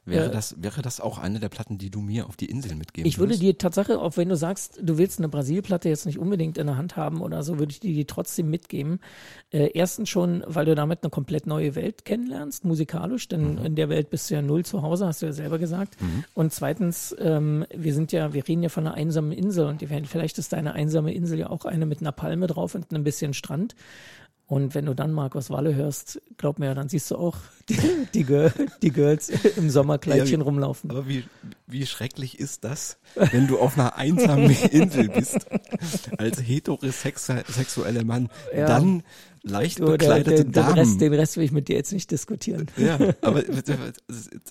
Wäre, 0.05 0.27
Äh, 0.27 0.31
das, 0.31 0.55
wäre 0.61 0.81
das 0.81 0.99
auch 0.99 1.17
eine 1.17 1.39
der 1.39 1.49
Platten, 1.49 1.77
die 1.77 1.89
du 1.89 1.99
mir 2.01 2.27
auf 2.27 2.35
die 2.35 2.45
Insel 2.45 2.75
mitgeben 2.75 3.07
Ich 3.07 3.17
würde 3.17 3.29
würdest? 3.31 3.41
die 3.43 3.53
Tatsache, 3.55 3.99
auch 3.99 4.17
wenn 4.17 4.29
du 4.29 4.35
sagst, 4.35 4.79
du 4.81 4.97
willst 4.97 5.19
eine 5.19 5.29
Brasilplatte 5.29 5.89
jetzt 5.89 6.05
nicht 6.05 6.17
unbedingt 6.19 6.57
in 6.57 6.67
der 6.67 6.77
Hand 6.77 6.95
haben 6.97 7.21
oder 7.21 7.43
so, 7.43 7.59
würde 7.59 7.71
ich 7.71 7.79
dir 7.79 7.93
die 7.93 8.05
trotzdem 8.05 8.49
mitgeben. 8.49 8.99
Äh, 9.51 9.71
erstens 9.73 10.09
schon, 10.09 10.43
weil 10.47 10.65
du 10.65 10.75
damit 10.75 11.03
eine 11.03 11.09
komplett 11.09 11.47
neue 11.47 11.75
Welt 11.75 12.05
kennenlernst, 12.05 12.65
musikalisch, 12.65 13.27
denn 13.27 13.57
in 13.59 13.75
der 13.75 13.89
Welt 13.89 14.09
bist 14.09 14.29
du 14.29 14.35
ja 14.35 14.41
null 14.41 14.65
zu 14.65 14.81
Hause, 14.81 15.05
hast 15.07 15.21
du 15.21 15.27
ja 15.27 15.33
selber 15.33 15.59
gesagt. 15.59 15.97
Und 16.33 16.53
zweitens, 16.53 17.15
ähm, 17.19 17.65
wir 17.75 17.93
sind 17.93 18.11
ja, 18.11 18.33
wir 18.33 18.47
reden 18.47 18.63
ja 18.63 18.69
von 18.69 18.87
einer 18.87 18.95
einsamen 18.95 19.31
Insel 19.31 19.67
und 19.67 19.81
die- 19.81 19.87
vielleicht 19.87 20.37
ist 20.37 20.53
deine 20.53 20.73
einsame 20.73 21.13
Insel 21.13 21.39
ja 21.39 21.49
auch 21.49 21.65
eine 21.65 21.85
mit 21.85 22.01
einer 22.01 22.11
Palme 22.11 22.47
drauf 22.47 22.75
und 22.75 22.91
ein 22.91 23.03
bisschen 23.03 23.33
Strand. 23.33 23.75
Und 24.49 24.73
wenn 24.73 24.87
du 24.87 24.95
dann 24.95 25.13
Markus 25.13 25.51
Walle 25.51 25.75
hörst, 25.75 26.19
glaub 26.37 26.57
mir, 26.57 26.73
dann 26.73 26.89
siehst 26.89 27.11
du 27.11 27.17
auch 27.17 27.37
die, 27.69 27.77
die, 28.15 28.23
Girl, 28.23 28.51
die 28.81 28.89
Girls 28.89 29.29
im 29.55 29.69
Sommerkleidchen 29.69 30.25
Ja, 30.27 30.37
wie- 30.39 30.41
rumlaufen. 30.41 30.89
Aber 30.89 31.07
wie, 31.07 31.23
wie 31.67 31.85
schrecklich 31.85 32.39
ist 32.39 32.63
das, 32.63 32.97
wenn 33.13 33.45
du 33.45 33.59
auf 33.59 33.77
einer 33.77 33.95
einsamen 33.95 34.49
Insel 34.71 35.07
bist, 35.09 35.45
als 36.17 36.41
heterosexueller 36.41 38.03
Mann, 38.03 38.29
Ja. 38.51 38.65
dann 38.65 39.03
leicht 39.43 39.79
Du, 39.81 39.85
der, 39.85 39.91
bekleidete 39.91 40.35
der, 40.37 40.43
den, 40.45 40.51
Damen. 40.51 40.73
Rest, 40.79 40.99
den 40.99 41.13
Rest 41.13 41.37
will 41.37 41.43
ich 41.43 41.51
mit 41.51 41.67
dir 41.67 41.75
jetzt 41.75 41.93
nicht 41.93 42.09
diskutieren. 42.09 42.65
ja, 42.75 42.97
aber 43.21 43.43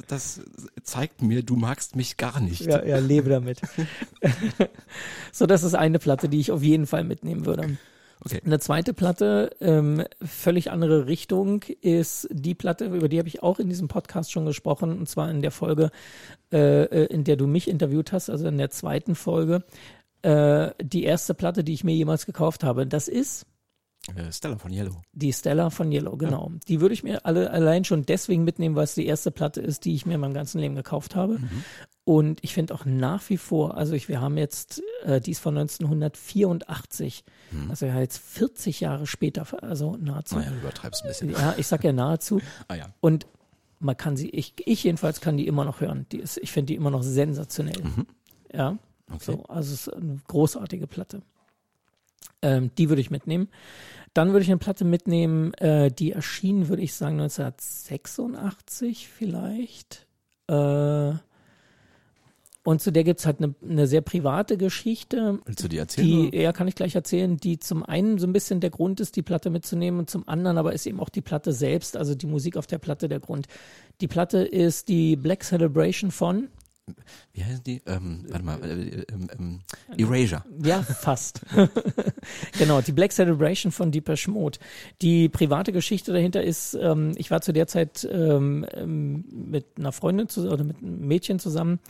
das 0.07 0.41
zeigt 0.85 1.23
mir, 1.23 1.43
du 1.43 1.57
magst 1.57 1.97
mich 1.97 2.17
gar 2.17 2.39
nicht. 2.39 2.61
Ja, 2.67 2.85
ja, 2.85 2.99
lebe 2.99 3.31
damit. 3.31 3.61
so, 5.33 5.47
das 5.47 5.65
ist 5.65 5.75
eine 5.75 5.99
Platte, 5.99 6.29
die 6.29 6.39
ich 6.39 6.53
auf 6.53 6.63
jeden 6.63 6.87
Fall 6.87 7.03
mitnehmen 7.03 7.47
würde. 7.47 7.77
Okay. 8.25 8.41
Eine 8.45 8.59
zweite 8.59 8.95
Platte, 8.95 9.51
ähm, 9.61 10.05
völlig 10.23 10.71
andere 10.71 11.07
Richtung, 11.07 11.63
ist 11.81 12.29
die 12.31 12.55
Platte, 12.55 12.87
über 12.87 13.09
die 13.09 13.19
habe 13.19 13.29
ich 13.29 13.43
auch 13.43 13.59
in 13.59 13.69
diesem 13.69 13.89
Podcast 13.89 14.33
schon 14.33 14.47
gesprochen, 14.47 14.99
und 14.99 15.09
zwar 15.09 15.31
in 15.31 15.41
der 15.41 15.53
Folge, 15.53 15.91
äh, 16.53 16.83
äh, 16.85 17.05
in 17.07 17.25
der 17.25 17.37
du 17.37 17.47
mich 17.47 17.69
interviewt 17.69 18.13
hast, 18.13 18.29
also 18.29 18.49
in 18.49 18.59
der 18.59 18.71
zweiten 18.71 19.15
Folge. 19.15 19.65
Äh, 20.23 20.71
die 20.83 21.05
erste 21.05 21.35
Platte, 21.35 21.63
die 21.63 21.75
ich 21.75 21.85
mir 21.85 21.95
jemals 21.95 22.27
gekauft 22.27 22.65
habe, 22.65 22.87
das 22.87 23.07
ist 23.07 23.47
Stella 24.31 24.59
von 24.59 24.73
Yellow. 24.73 25.03
die 25.13 25.33
Stella 25.33 25.71
von 25.71 25.93
Yellow, 25.93 26.17
genau. 26.17 26.53
Die 26.67 26.81
würde 26.81 26.95
ich 26.95 27.03
mir 27.03 27.25
alle 27.27 27.51
allein 27.51 27.85
schon 27.85 28.05
deswegen 28.05 28.45
mitnehmen, 28.45 28.75
weil 28.75 28.85
es 28.85 28.95
die 28.95 29.07
erste 29.07 29.31
Platte 29.31 29.61
ist, 29.61 29.85
die 29.85 29.95
ich 29.95 30.07
mir 30.07 30.15
in 30.15 30.21
meinem 30.21 30.35
ganzen 30.35 30.61
Leben 30.61 30.75
gekauft 30.75 31.15
habe. 31.15 31.39
Und 32.05 32.43
ich 32.43 32.55
finde 32.55 32.75
auch 32.75 32.87
nach 32.87 33.29
wie 33.29 33.37
vor, 33.37 33.77
also 33.77 33.93
ich, 33.93 34.09
wir 34.09 34.21
haben 34.21 34.39
jetzt, 34.39 34.83
äh, 35.05 35.21
die 35.21 35.33
ist 35.33 35.41
von 35.41 35.57
1984, 35.59 37.23
also 37.69 37.85
ja 37.85 38.01
jetzt 38.01 38.19
40 38.19 38.81
Jahre 38.81 39.07
später, 39.07 39.47
also 39.63 39.97
nahezu. 39.97 40.37
Naja, 40.37 40.51
du 40.51 40.57
übertreibst 40.57 41.03
ein 41.03 41.09
bisschen. 41.09 41.31
Ja, 41.33 41.55
ich 41.59 41.67
sag 41.67 41.85
ja 41.85 41.93
nahezu. 41.93 42.41
Ah 42.69 42.75
ja. 42.75 42.87
Und 43.01 43.27
man 43.79 43.97
kann 43.97 44.17
sie, 44.17 44.31
ich, 44.31 44.55
ich 44.65 44.85
jedenfalls 44.85 45.21
kann 45.21 45.37
die 45.37 45.47
immer 45.47 45.65
noch 45.65 45.81
hören. 45.81 46.07
Die 46.11 46.19
ist, 46.19 46.39
ich 46.39 46.51
finde 46.51 46.67
die 46.69 46.75
immer 46.75 46.91
noch 46.91 47.03
sensationell. 47.03 47.83
Ja. 48.53 48.79
Okay. 49.11 49.19
So, 49.21 49.45
also 49.45 49.73
es 49.73 49.87
ist 49.87 49.95
eine 49.95 50.19
großartige 50.27 50.87
Platte. 50.87 51.23
Ähm, 52.43 52.71
die 52.79 52.89
würde 52.89 53.01
ich 53.01 53.11
mitnehmen. 53.11 53.49
Dann 54.15 54.33
würde 54.33 54.43
ich 54.43 54.51
eine 54.51 54.59
Platte 54.59 54.85
mitnehmen, 54.85 55.55
äh, 55.55 55.91
die 55.91 56.13
erschien, 56.13 56.69
würde 56.69 56.83
ich 56.83 56.95
sagen, 56.95 57.21
1986 57.21 59.09
vielleicht. 59.09 60.07
Äh, 60.49 61.13
und 62.69 62.83
zu 62.83 62.93
der 62.93 63.03
gibt's 63.03 63.25
halt 63.25 63.39
eine, 63.41 63.55
eine 63.63 63.87
sehr 63.87 64.03
private 64.03 64.59
Geschichte. 64.59 65.39
Willst 65.47 65.65
du 65.65 65.69
die 65.69 65.79
erzählen? 65.79 66.31
Die, 66.31 66.37
ja, 66.37 66.53
kann 66.53 66.69
ich 66.69 66.75
gleich 66.75 66.95
erzählen, 66.95 67.39
die 67.39 67.59
zum 67.59 67.83
einen 67.83 68.19
so 68.19 68.27
ein 68.27 68.33
bisschen 68.35 68.61
der 68.61 68.69
Grund 68.69 69.01
ist, 69.01 69.17
die 69.17 69.23
Platte 69.23 69.49
mitzunehmen 69.49 70.01
und 70.01 70.11
zum 70.11 70.29
anderen 70.29 70.59
aber 70.59 70.75
ist 70.75 70.85
eben 70.87 71.01
auch 71.01 71.09
die 71.09 71.23
Platte 71.23 71.55
selbst, 71.55 71.97
also 71.97 72.15
die 72.15 72.27
Musik 72.27 72.59
auf 72.59 72.67
der 72.67 72.77
Platte 72.77 73.09
der 73.09 73.21
Grund. 73.21 73.47
Die 74.03 74.07
Platte 74.07 74.41
ist 74.41 74.89
die 74.89 75.17
Black 75.17 75.45
Celebration 75.45 76.11
von, 76.11 76.49
Wie 77.33 77.45
heißen 77.45 77.65
die? 77.65 77.83
Ähm, 77.87 78.25
warte 78.29 78.45
mal, 78.45 78.63
äh, 78.63 79.05
ähm, 79.13 79.29
ähm, 79.39 79.61
Erasure. 79.97 80.45
ja, 80.63 80.83
fast. 80.83 81.41
genau, 82.59 82.81
die 82.81 82.93
Black 82.93 83.13
Celebration 83.13 83.73
von 83.73 83.91
Deepesh 83.91 84.29
Mode. 84.29 84.59
Die 85.03 85.29
private 85.29 85.73
Geschichte 85.73 86.13
dahinter 86.13 86.43
ist, 86.43 86.75
ähm, 86.75 87.13
ich 87.17 87.31
war 87.31 87.41
zu 87.41 87.53
der 87.53 87.67
Zeit 87.67 88.09
ähm, 88.11 88.67
ähm, 88.73 89.25
mit 89.31 89.67
einer 89.79 89.93
Freundin 89.93 90.29
zusammen 90.29 90.53
oder 90.53 90.65
mit 90.65 90.79
einem 90.79 91.07
Mädchen 91.07 91.39
zusammen, 91.39 91.81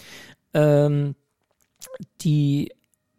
die 2.22 2.72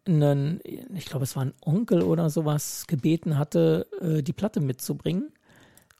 einen, 0.06 0.60
ich 0.94 1.06
glaube, 1.06 1.24
es 1.24 1.36
war 1.36 1.44
ein 1.44 1.54
Onkel 1.60 2.02
oder 2.02 2.30
sowas, 2.30 2.86
gebeten 2.86 3.38
hatte, 3.38 3.86
äh, 4.00 4.22
die 4.22 4.32
Platte 4.32 4.60
mitzubringen 4.60 5.32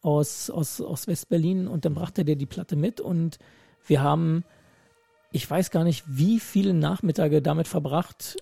aus, 0.02 0.50
aus, 0.50 0.80
aus 0.80 1.06
West-Berlin 1.06 1.68
und 1.68 1.84
dann 1.84 1.94
brachte 1.94 2.24
der 2.24 2.36
die 2.36 2.46
Platte 2.46 2.76
mit 2.76 3.00
und 3.00 3.38
wir 3.86 4.02
haben, 4.02 4.44
ich 5.32 5.48
weiß 5.48 5.70
gar 5.70 5.84
nicht, 5.84 6.04
wie 6.06 6.40
viele 6.40 6.74
Nachmittage 6.74 7.42
damit 7.42 7.68
verbracht, 7.68 8.36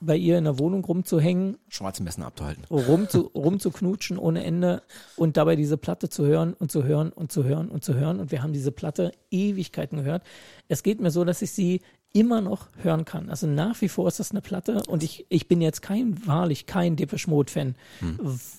bei 0.00 0.16
ihr 0.16 0.38
in 0.38 0.44
der 0.44 0.58
Wohnung 0.58 0.84
rumzuhängen, 0.84 1.56
Schwarze 1.68 2.02
Messen 2.02 2.22
abzuhalten. 2.22 2.64
rum 2.70 3.08
zu, 3.08 3.30
rumzuknutschen 3.34 4.18
ohne 4.18 4.44
Ende 4.44 4.82
und 5.16 5.36
dabei 5.36 5.56
diese 5.56 5.76
Platte 5.76 6.08
zu 6.08 6.26
hören 6.26 6.52
und 6.52 6.70
zu 6.70 6.84
hören 6.84 7.10
und 7.10 7.32
zu 7.32 7.44
hören 7.44 7.68
und 7.68 7.84
zu 7.84 7.94
hören. 7.94 8.20
Und 8.20 8.30
wir 8.30 8.42
haben 8.42 8.52
diese 8.52 8.72
Platte 8.72 9.12
Ewigkeiten 9.30 9.98
gehört. 9.98 10.22
Es 10.68 10.82
geht 10.82 11.00
mir 11.00 11.10
so, 11.10 11.24
dass 11.24 11.42
ich 11.42 11.52
sie 11.52 11.80
immer 12.12 12.40
noch 12.40 12.68
hören 12.80 13.04
kann. 13.04 13.28
Also 13.28 13.46
nach 13.46 13.80
wie 13.80 13.88
vor 13.88 14.06
ist 14.06 14.20
das 14.20 14.30
eine 14.30 14.40
Platte 14.40 14.82
und 14.86 15.02
ich, 15.02 15.26
ich 15.30 15.48
bin 15.48 15.60
jetzt 15.60 15.82
kein, 15.82 16.26
wahrlich 16.26 16.66
kein 16.66 16.96
Depeche 16.96 17.28
Mode 17.28 17.50
Fan. 17.50 17.74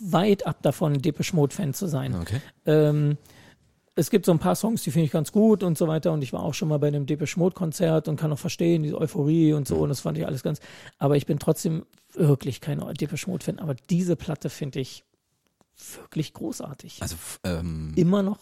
Weit 0.02 0.46
ab 0.46 0.62
davon, 0.62 1.02
Depeche 1.02 1.36
Mode 1.36 1.56
Fan 1.56 1.74
zu 1.74 1.88
sein. 1.88 2.16
Okay. 2.16 2.42
Ähm, 2.66 3.18
es 3.96 4.10
gibt 4.10 4.26
so 4.26 4.34
ein 4.34 4.40
paar 4.40 4.56
Songs, 4.56 4.84
die 4.84 4.92
finde 4.92 5.06
ich 5.06 5.12
ganz 5.12 5.32
gut 5.32 5.64
und 5.64 5.78
so 5.78 5.88
weiter. 5.88 6.12
Und 6.12 6.22
ich 6.22 6.34
war 6.34 6.44
auch 6.44 6.54
schon 6.54 6.68
mal 6.68 6.80
bei 6.80 6.88
einem 6.88 7.06
Depeche 7.06 7.40
Mode 7.40 7.56
Konzert 7.56 8.08
und 8.08 8.18
kann 8.18 8.32
auch 8.32 8.40
verstehen, 8.40 8.84
diese 8.84 9.00
Euphorie 9.00 9.54
und 9.54 9.68
so. 9.68 9.78
Und 9.78 9.90
das 9.90 10.02
fand 10.02 10.18
ich 10.18 10.26
alles 10.26 10.44
ganz. 10.44 10.60
Aber 10.98 11.16
ich 11.16 11.26
bin 11.26 11.40
trotzdem 11.40 11.86
wirklich 12.14 12.60
kein 12.60 12.80
Depeche 12.96 13.30
Mode 13.30 13.46
Fan. 13.46 13.60
Aber 13.60 13.74
diese 13.90 14.18
Platte 14.18 14.50
finde 14.50 14.82
ich 14.82 15.06
wirklich 16.02 16.34
großartig. 16.34 17.02
Also, 17.02 17.16
ähm, 17.46 17.94
Immer 17.96 18.22
noch. 18.22 18.40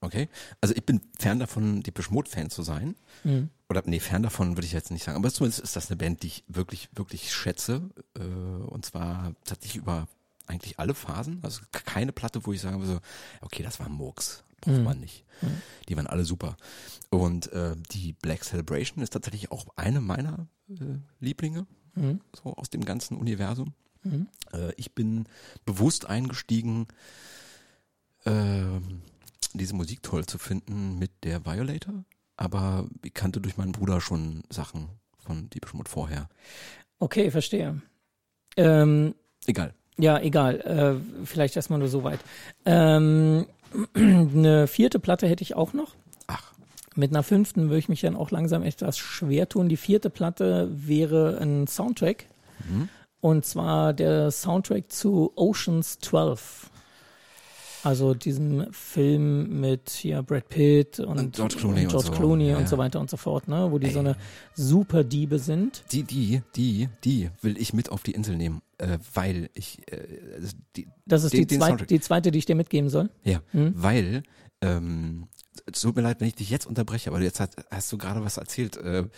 okay. 0.00 0.28
Also 0.62 0.74
ich 0.74 0.84
bin 0.84 1.02
fern 1.18 1.38
davon, 1.38 1.82
Depeche 1.82 2.12
Mode 2.12 2.30
Fan 2.30 2.48
zu 2.48 2.62
sein. 2.62 2.96
Mhm. 3.24 3.50
Oder 3.68 3.82
nee, 3.84 4.00
fern 4.00 4.22
davon 4.22 4.56
würde 4.56 4.66
ich 4.66 4.72
jetzt 4.72 4.90
nicht 4.90 5.04
sagen. 5.04 5.18
Aber 5.18 5.30
zumindest 5.30 5.60
ist 5.60 5.76
das 5.76 5.90
eine 5.90 5.96
Band, 5.96 6.22
die 6.22 6.28
ich 6.28 6.44
wirklich, 6.48 6.88
wirklich 6.94 7.34
schätze. 7.34 7.90
Äh, 8.16 8.22
und 8.22 8.86
zwar 8.86 9.34
tatsächlich 9.44 9.82
über 9.82 10.08
eigentlich 10.46 10.78
alle 10.78 10.94
Phasen. 10.94 11.40
Also 11.42 11.60
keine 11.72 12.12
Platte, 12.12 12.46
wo 12.46 12.54
ich 12.54 12.62
sagen 12.62 12.80
würde, 12.80 13.02
okay, 13.42 13.62
das 13.62 13.80
war 13.80 13.90
Murks. 13.90 14.44
Braucht 14.60 14.82
man 14.82 15.00
nicht. 15.00 15.24
Die 15.88 15.96
waren 15.96 16.06
alle 16.06 16.24
super. 16.24 16.56
Und 17.10 17.52
äh, 17.52 17.76
die 17.92 18.12
Black 18.12 18.44
Celebration 18.44 19.02
ist 19.02 19.12
tatsächlich 19.12 19.50
auch 19.52 19.66
eine 19.76 20.00
meiner 20.00 20.48
äh, 20.68 20.98
Lieblinge. 21.20 21.66
So 22.42 22.54
aus 22.54 22.70
dem 22.70 22.84
ganzen 22.84 23.16
Universum. 23.16 23.74
Äh, 24.52 24.72
ich 24.76 24.94
bin 24.94 25.24
bewusst 25.64 26.06
eingestiegen, 26.06 26.86
ähm, 28.24 29.02
diese 29.54 29.74
Musik 29.74 30.02
toll 30.02 30.24
zu 30.26 30.38
finden 30.38 30.98
mit 30.98 31.10
der 31.24 31.44
Violator, 31.44 32.04
aber 32.36 32.86
ich 33.02 33.14
kannte 33.14 33.40
durch 33.40 33.56
meinen 33.56 33.72
Bruder 33.72 34.00
schon 34.00 34.42
Sachen 34.50 34.88
von 35.18 35.50
Deepish 35.50 35.74
Mode 35.74 35.90
vorher. 35.90 36.28
Okay, 37.00 37.30
verstehe. 37.30 37.80
Ähm, 38.56 39.14
Egal. 39.46 39.74
ja, 39.96 40.18
egal. 40.20 40.60
Äh, 40.60 41.26
vielleicht 41.26 41.56
erstmal 41.56 41.78
nur 41.78 41.88
so 41.88 42.04
weit. 42.04 42.20
Ähm, 42.64 43.46
eine 43.94 44.66
vierte 44.66 44.98
Platte 44.98 45.26
hätte 45.26 45.42
ich 45.42 45.54
auch 45.54 45.72
noch. 45.72 45.94
Ach, 46.26 46.52
Mit 46.94 47.10
einer 47.10 47.22
fünften 47.22 47.64
würde 47.64 47.78
ich 47.78 47.88
mich 47.88 48.00
dann 48.00 48.16
auch 48.16 48.30
langsam 48.30 48.62
etwas 48.62 48.98
schwer 48.98 49.48
tun. 49.48 49.68
Die 49.68 49.76
vierte 49.76 50.10
Platte 50.10 50.68
wäre 50.70 51.38
ein 51.40 51.66
Soundtrack. 51.66 52.26
Und 53.20 53.44
zwar 53.44 53.92
der 53.92 54.30
Soundtrack 54.30 54.90
zu 54.90 55.32
Oceans 55.36 55.98
12. 56.00 56.70
Also 57.84 58.12
diesem 58.14 58.66
Film 58.72 59.60
mit 59.60 59.90
hier 59.90 60.22
Brad 60.22 60.48
Pitt 60.48 60.98
und, 60.98 61.18
Und 61.18 61.36
George 61.36 61.56
Clooney 61.58 61.82
und 61.82 61.88
George 61.90 62.06
so. 62.08 62.12
Clooney 62.12 62.48
Ja, 62.50 62.58
und 62.58 62.68
so 62.68 62.76
weiter 62.76 62.98
und 62.98 63.08
so 63.08 63.16
fort, 63.16 63.46
ne? 63.46 63.68
Wo 63.70 63.78
die 63.78 63.90
so 63.90 64.00
Ey. 64.00 64.06
eine 64.06 64.16
super 64.54 65.04
Diebe 65.04 65.38
sind. 65.38 65.84
die, 65.92 66.02
die, 66.02 66.42
die, 66.56 66.88
die 67.04 67.30
will 67.40 67.56
ich 67.56 67.72
mit 67.72 67.90
auf 67.92 68.02
die 68.02 68.10
Insel 68.12 68.36
nehmen, 68.36 68.60
äh, 68.78 68.98
weil 69.14 69.50
ich, 69.54 69.80
äh, 69.92 70.06
also 70.34 70.56
die, 70.76 70.88
Das 71.06 71.24
ist 71.24 71.32
Den- 71.34 71.46
die, 71.46 71.58
zweit, 71.58 71.90
die 71.90 72.00
zweite, 72.00 72.30
die 72.30 72.38
ich 72.38 72.46
dir 72.46 72.54
mitgeben 72.54 72.88
soll. 72.90 73.10
ja, 73.24 73.40
Hm? 73.52 73.72
weil, 73.76 74.22
ähm, 74.60 75.28
es 75.70 75.80
tut 75.80 75.96
mir 75.96 76.02
leid, 76.02 76.20
wenn 76.20 76.28
ich 76.28 76.34
dich 76.36 76.50
jetzt 76.50 76.66
unterbreche, 76.66 77.10
aber 77.10 77.20
jetzt 77.20 77.40
hast, 77.40 77.56
hast 77.70 77.92
du 77.92 77.98
gerade 77.98 78.24
was 78.24 78.36
erzählt. 78.36 78.76
Äh, 78.76 79.08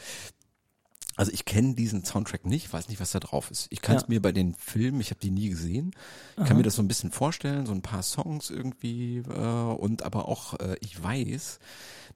also 1.16 1.32
ich 1.32 1.44
kenne 1.44 1.74
diesen 1.74 2.04
Soundtrack 2.04 2.46
nicht, 2.46 2.72
weiß 2.72 2.88
nicht, 2.88 3.00
was 3.00 3.10
da 3.10 3.20
drauf 3.20 3.50
ist. 3.50 3.66
Ich 3.70 3.82
kann 3.82 3.96
es 3.96 4.02
Ja. 4.02 4.08
mir 4.08 4.22
bei 4.22 4.32
den 4.32 4.54
Filmen, 4.54 5.00
ich 5.00 5.10
habe 5.10 5.20
die 5.20 5.30
nie 5.30 5.50
gesehen, 5.50 5.90
kann 6.36 6.56
mir 6.56 6.62
das 6.62 6.76
so 6.76 6.82
ein 6.82 6.88
bisschen 6.88 7.10
vorstellen, 7.10 7.66
so 7.66 7.72
ein 7.72 7.82
paar 7.82 8.02
Songs 8.02 8.48
irgendwie 8.48 9.18
äh, 9.18 9.22
und 9.30 10.02
aber 10.02 10.28
auch 10.28 10.54
äh, 10.60 10.76
ich 10.80 11.02
weiß, 11.02 11.58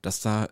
dass 0.01 0.21
da 0.21 0.47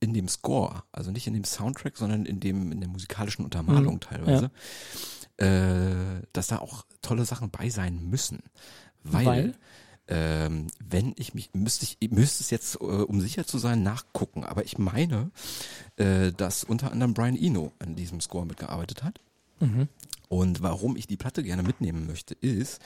in 0.00 0.14
dem 0.14 0.28
Score, 0.28 0.82
also 0.92 1.10
nicht 1.10 1.26
in 1.26 1.34
dem 1.34 1.44
Soundtrack, 1.44 1.96
sondern 1.96 2.24
in 2.24 2.40
dem 2.40 2.72
in 2.72 2.80
der 2.80 2.88
musikalischen 2.88 3.44
Untermalung 3.44 3.94
Mhm. 3.94 4.00
teilweise, 4.00 4.50
äh, 5.36 6.26
dass 6.32 6.48
da 6.48 6.58
auch 6.58 6.84
tolle 7.02 7.24
Sachen 7.24 7.50
bei 7.50 7.70
sein 7.70 8.02
müssen, 8.08 8.40
weil, 9.02 9.26
Weil? 9.26 9.54
Ähm, 10.12 10.66
wenn 10.84 11.14
ich 11.16 11.34
mich 11.34 11.50
müsste 11.54 11.84
ich 11.84 11.96
ich 12.00 12.10
müsste 12.10 12.42
es 12.42 12.50
jetzt 12.50 12.74
äh, 12.80 12.84
um 12.84 13.20
sicher 13.20 13.46
zu 13.46 13.58
sein 13.58 13.84
nachgucken, 13.84 14.42
aber 14.42 14.64
ich 14.64 14.76
meine, 14.76 15.30
äh, 15.96 16.32
dass 16.32 16.64
unter 16.64 16.90
anderem 16.90 17.14
Brian 17.14 17.36
Eno 17.36 17.72
an 17.78 17.94
diesem 17.94 18.20
Score 18.20 18.44
mitgearbeitet 18.44 19.04
hat. 19.04 19.20
Und 20.28 20.62
warum 20.62 20.96
ich 20.96 21.06
die 21.06 21.16
Platte 21.18 21.42
gerne 21.44 21.62
mitnehmen 21.62 22.06
möchte, 22.06 22.34
ist, 22.34 22.80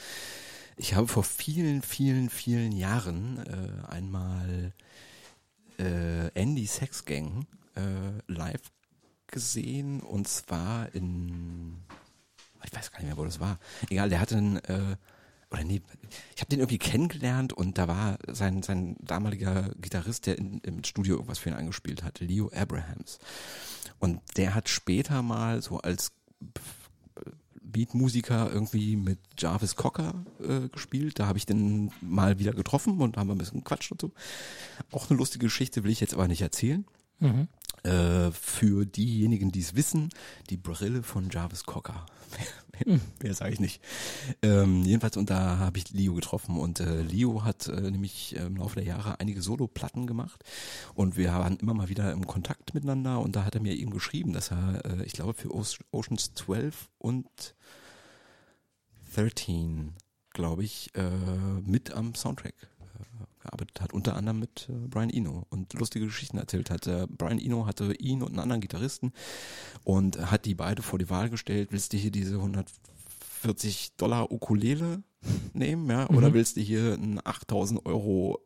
ich 0.76 0.94
habe 0.94 1.06
vor 1.08 1.22
vielen, 1.22 1.80
vielen, 1.82 2.28
vielen 2.28 2.72
Jahren 2.72 3.38
äh, 3.46 3.86
einmal 3.90 4.72
äh, 5.78 6.28
Andy 6.34 6.66
Sex 6.66 7.04
Gang 7.04 7.46
äh, 7.76 8.32
live 8.32 8.62
gesehen 9.26 10.00
und 10.00 10.28
zwar 10.28 10.94
in, 10.94 11.82
ich 12.64 12.74
weiß 12.74 12.90
gar 12.92 13.00
nicht 13.00 13.08
mehr, 13.08 13.16
wo 13.16 13.24
das 13.24 13.40
war. 13.40 13.58
Egal, 13.90 14.08
der 14.08 14.20
hatte 14.20 14.36
einen, 14.36 14.56
äh, 14.58 14.96
oder 15.50 15.64
nee, 15.64 15.82
ich 16.34 16.40
habe 16.40 16.50
den 16.50 16.60
irgendwie 16.60 16.78
kennengelernt 16.78 17.52
und 17.52 17.78
da 17.78 17.88
war 17.88 18.18
sein, 18.28 18.62
sein 18.62 18.96
damaliger 19.00 19.70
Gitarrist, 19.80 20.26
der 20.26 20.38
in, 20.38 20.60
im 20.60 20.84
Studio 20.84 21.16
irgendwas 21.16 21.38
für 21.38 21.50
ihn 21.50 21.56
angespielt 21.56 22.02
hat, 22.02 22.20
Leo 22.20 22.50
Abrahams. 22.54 23.18
Und 23.98 24.20
der 24.36 24.54
hat 24.54 24.68
später 24.68 25.22
mal 25.22 25.62
so 25.62 25.78
als 25.78 26.12
Beatmusiker 27.74 28.50
irgendwie 28.52 28.96
mit 28.96 29.18
Jarvis 29.36 29.76
Cocker 29.76 30.24
äh, 30.40 30.68
gespielt. 30.68 31.18
Da 31.18 31.26
habe 31.26 31.36
ich 31.36 31.44
den 31.44 31.90
mal 32.00 32.38
wieder 32.38 32.52
getroffen 32.52 33.00
und 33.00 33.18
haben 33.18 33.30
ein 33.30 33.38
bisschen 33.38 33.64
und 33.90 34.00
so. 34.00 34.12
Auch 34.92 35.10
eine 35.10 35.18
lustige 35.18 35.46
Geschichte, 35.46 35.84
will 35.84 35.90
ich 35.90 36.00
jetzt 36.00 36.14
aber 36.14 36.28
nicht 36.28 36.40
erzählen. 36.40 36.86
Äh, 37.84 38.30
für 38.32 38.86
diejenigen, 38.86 39.52
die 39.52 39.60
es 39.60 39.76
wissen, 39.76 40.08
die 40.48 40.56
Brille 40.56 41.02
von 41.02 41.28
Jarvis 41.30 41.64
Cocker. 41.64 42.06
Mehr, 43.22 43.34
sage 43.34 43.52
ich 43.52 43.60
nicht. 43.60 43.82
Ähm, 44.42 44.82
jedenfalls, 44.84 45.16
und 45.16 45.30
da 45.30 45.58
habe 45.58 45.78
ich 45.78 45.90
Leo 45.90 46.14
getroffen 46.14 46.56
und 46.56 46.80
äh, 46.80 47.02
Leo 47.02 47.44
hat 47.44 47.68
äh, 47.68 47.90
nämlich 47.90 48.34
im 48.36 48.56
Laufe 48.56 48.76
der 48.76 48.84
Jahre 48.84 49.20
einige 49.20 49.42
Solo-Platten 49.42 50.06
gemacht 50.06 50.42
und 50.94 51.16
wir 51.16 51.32
waren 51.32 51.58
immer 51.58 51.74
mal 51.74 51.88
wieder 51.88 52.10
im 52.12 52.26
Kontakt 52.26 52.74
miteinander 52.74 53.20
und 53.20 53.36
da 53.36 53.44
hat 53.44 53.54
er 53.54 53.60
mir 53.60 53.76
eben 53.76 53.90
geschrieben, 53.90 54.32
dass 54.32 54.50
er, 54.50 54.84
äh, 54.84 55.04
ich 55.04 55.12
glaube, 55.12 55.34
für 55.34 55.54
Oceans 55.54 56.34
12 56.34 56.88
und 56.98 57.54
13, 59.14 59.94
glaube 60.30 60.64
ich, 60.64 60.90
äh, 60.96 61.10
mit 61.64 61.92
am 61.92 62.14
Soundtrack 62.14 62.54
äh, 62.80 63.24
gearbeitet 63.44 63.80
hat, 63.80 63.92
unter 63.92 64.16
anderem 64.16 64.40
mit 64.40 64.68
äh, 64.68 64.72
Brian 64.88 65.10
Eno 65.10 65.46
und 65.50 65.72
lustige 65.74 66.06
Geschichten 66.06 66.38
erzählt 66.38 66.70
hat. 66.70 66.86
Äh, 66.86 67.06
Brian 67.08 67.38
Eno 67.38 67.66
hatte 67.66 67.92
ihn 67.94 68.22
und 68.22 68.30
einen 68.30 68.40
anderen 68.40 68.60
Gitarristen 68.60 69.12
und 69.84 70.30
hat 70.30 70.44
die 70.44 70.54
beide 70.54 70.82
vor 70.82 70.98
die 70.98 71.08
Wahl 71.10 71.30
gestellt, 71.30 71.68
willst 71.70 71.92
du 71.92 71.96
hier 71.96 72.10
diese 72.10 72.36
140 72.36 73.96
Dollar 73.96 74.30
Ukulele 74.32 75.02
nehmen, 75.52 75.88
ja, 75.90 76.08
oder 76.10 76.30
Mhm. 76.30 76.34
willst 76.34 76.56
du 76.56 76.60
hier 76.60 76.94
einen 76.94 77.20
8000 77.24 77.86
Euro 77.86 78.40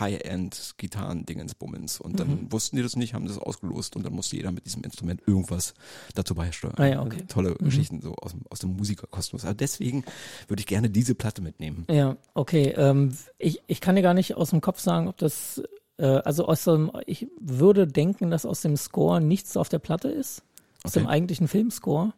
High-End-Gitarren-Dingensbummens 0.00 2.00
und 2.00 2.18
dann 2.20 2.28
Mhm. 2.28 2.52
wussten 2.52 2.76
die 2.76 2.82
das 2.82 2.96
nicht, 2.96 3.14
haben 3.14 3.26
das 3.26 3.38
ausgelost 3.38 3.96
und 3.96 4.04
dann 4.04 4.12
musste 4.12 4.36
jeder 4.36 4.52
mit 4.52 4.66
diesem 4.66 4.82
Instrument 4.82 5.22
irgendwas 5.26 5.74
dazu 6.14 6.34
beisteuern. 6.34 6.74
Ah 6.78 6.86
ja, 6.86 7.02
okay. 7.02 7.24
Tolle 7.28 7.50
Mhm. 7.58 7.64
Geschichten 7.64 8.00
so 8.00 8.14
aus, 8.16 8.32
dem- 8.32 8.42
aus 8.50 8.58
dem 8.60 8.76
Musikerkosmos. 8.76 9.44
Also 9.44 9.54
deswegen 9.56 10.04
würde 10.48 10.60
ich 10.60 10.66
gerne 10.66 10.90
diese 10.90 11.14
Platte 11.14 11.42
mitnehmen. 11.42 11.84
Ja, 11.90 12.16
okay. 12.34 12.74
Ähm, 12.76 13.16
ich, 13.38 13.60
ich 13.66 13.80
kann 13.80 13.96
dir 13.96 14.02
gar 14.02 14.14
nicht 14.14 14.36
aus 14.36 14.50
dem 14.50 14.60
Kopf 14.60 14.80
sagen, 14.80 15.08
ob 15.08 15.16
das, 15.18 15.62
äh, 15.98 16.04
also 16.06 16.46
aus 16.46 16.64
dem, 16.64 16.90
ich 17.06 17.26
würde 17.40 17.86
denken, 17.86 18.30
dass 18.30 18.46
aus 18.46 18.60
dem 18.62 18.76
Score 18.76 19.20
nichts 19.20 19.56
auf 19.56 19.68
der 19.68 19.78
Platte 19.78 20.08
ist, 20.08 20.42
aus 20.84 20.92
Okay. 20.96 21.00
dem 21.00 21.06
eigentlichen 21.08 21.48
Filmscore. 21.48 22.12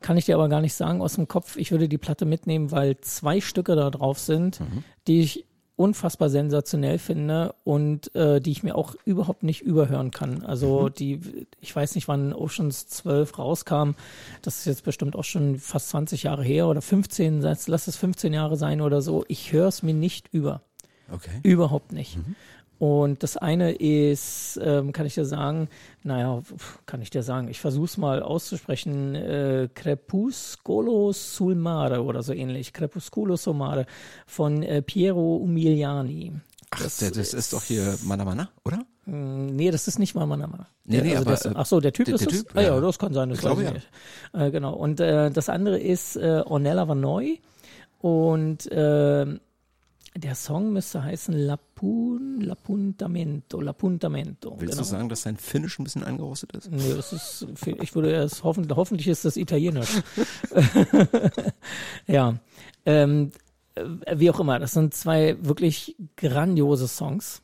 Kann 0.00 0.16
ich 0.18 0.26
dir 0.26 0.34
aber 0.34 0.48
gar 0.48 0.60
nicht 0.60 0.74
sagen 0.74 1.00
aus 1.00 1.14
dem 1.14 1.28
Kopf. 1.28 1.56
Ich 1.56 1.70
würde 1.70 1.88
die 1.88 1.98
Platte 1.98 2.26
mitnehmen, 2.26 2.70
weil 2.70 2.98
zwei 2.98 3.40
Stücke 3.40 3.74
da 3.74 3.90
drauf 3.90 4.18
sind, 4.18 4.60
die 5.06 5.20
ich 5.20 5.46
unfassbar 5.76 6.30
sensationell 6.30 6.98
finde 6.98 7.54
und 7.64 8.14
äh, 8.14 8.40
die 8.40 8.52
ich 8.52 8.62
mir 8.62 8.76
auch 8.76 8.94
überhaupt 9.04 9.42
nicht 9.42 9.62
überhören 9.62 10.12
kann. 10.12 10.44
Also 10.44 10.88
die, 10.88 11.46
ich 11.60 11.74
weiß 11.74 11.96
nicht, 11.96 12.06
wann 12.06 12.32
Oceans 12.32 12.86
12 12.86 13.38
rauskam. 13.38 13.92
Das 14.42 14.58
ist 14.58 14.66
jetzt 14.66 14.84
bestimmt 14.84 15.16
auch 15.16 15.24
schon 15.24 15.58
fast 15.58 15.88
20 15.90 16.22
Jahre 16.24 16.44
her 16.44 16.68
oder 16.68 16.80
15, 16.80 17.40
lass 17.40 17.66
lass 17.66 17.88
es 17.88 17.96
15 17.96 18.32
Jahre 18.32 18.56
sein 18.56 18.80
oder 18.80 19.02
so. 19.02 19.24
Ich 19.28 19.52
höre 19.52 19.68
es 19.68 19.82
mir 19.82 19.94
nicht 19.94 20.28
über. 20.32 20.62
Okay. 21.12 21.40
Überhaupt 21.42 21.92
nicht. 21.92 22.18
Und 22.78 23.22
das 23.22 23.36
eine 23.36 23.72
ist, 23.72 24.58
ähm, 24.62 24.92
kann 24.92 25.06
ich 25.06 25.14
dir 25.14 25.24
sagen, 25.24 25.68
naja, 26.02 26.42
kann 26.86 27.00
ich 27.02 27.10
dir 27.10 27.22
sagen, 27.22 27.48
ich 27.48 27.60
versuche 27.60 27.84
es 27.86 27.96
mal 27.96 28.22
auszusprechen, 28.22 29.14
äh, 29.14 29.68
Crepuscolo 29.74 31.12
sul 31.12 31.54
mare 31.54 32.02
oder 32.02 32.22
so 32.22 32.32
ähnlich, 32.32 32.72
Crepuscolo 32.72 33.36
sul 33.36 33.54
mare 33.54 33.86
von 34.26 34.62
äh, 34.62 34.82
Piero 34.82 35.36
Umiliani. 35.36 36.32
Ach, 36.70 36.82
das, 36.82 36.96
das 36.98 37.32
ist, 37.32 37.52
doch 37.52 37.62
hier 37.62 37.96
Mana 38.02 38.24
Mana, 38.24 38.48
oder? 38.64 38.78
Mm, 39.06 39.54
Nee, 39.54 39.70
das 39.70 39.86
ist 39.86 39.98
nicht 40.00 40.14
mal 40.16 40.26
Manama. 40.26 40.66
Nee, 40.84 41.00
nee, 41.02 41.16
aber, 41.16 41.30
das, 41.30 41.44
äh, 41.44 41.52
ach 41.54 41.66
so, 41.66 41.78
der 41.80 41.92
Typ 41.92 42.06
der- 42.06 42.16
ist 42.16 42.22
der? 42.22 42.28
Typ, 42.32 42.48
ah, 42.54 42.60
ja, 42.60 42.74
ja. 42.74 42.80
das 42.80 42.98
kann 42.98 43.14
sein, 43.14 43.28
das 43.28 43.38
Ich 43.38 43.44
weiß 43.44 43.48
glaube, 43.50 43.62
ich 43.62 43.68
ja. 43.68 43.74
nicht. 43.74 43.88
Äh, 44.32 44.50
genau. 44.50 44.74
Und 44.74 44.98
äh, 44.98 45.30
das 45.30 45.48
andere 45.48 45.78
ist 45.78 46.16
äh, 46.16 46.42
Ornella 46.44 46.88
Vanoy 46.88 47.40
und 48.00 48.70
äh, 48.72 49.26
der 50.16 50.34
Song 50.34 50.72
müsste 50.72 51.02
heißen 51.02 51.34
Lapun, 51.34 52.40
Lapuntamento, 52.40 53.60
Lapuntamento. 53.60 54.54
Willst 54.58 54.74
genau. 54.74 54.82
du 54.82 54.88
sagen, 54.88 55.08
dass 55.08 55.22
dein 55.22 55.36
Finnisch 55.36 55.78
ein 55.78 55.84
bisschen 55.84 56.04
eingerostet 56.04 56.52
ist? 56.52 56.70
Nee, 56.70 56.94
das 56.94 57.12
ist, 57.12 57.46
ich 57.82 57.94
würde 57.94 58.12
erst 58.12 58.44
hoffen, 58.44 58.68
hoffentlich 58.74 59.08
ist 59.08 59.24
das 59.24 59.36
Italienisch. 59.36 60.02
ja. 62.06 62.34
Ähm, 62.86 63.32
äh, 63.74 63.84
wie 64.14 64.30
auch 64.30 64.38
immer, 64.38 64.58
das 64.58 64.72
sind 64.72 64.94
zwei 64.94 65.36
wirklich 65.40 65.96
grandiose 66.16 66.86
Songs, 66.86 67.42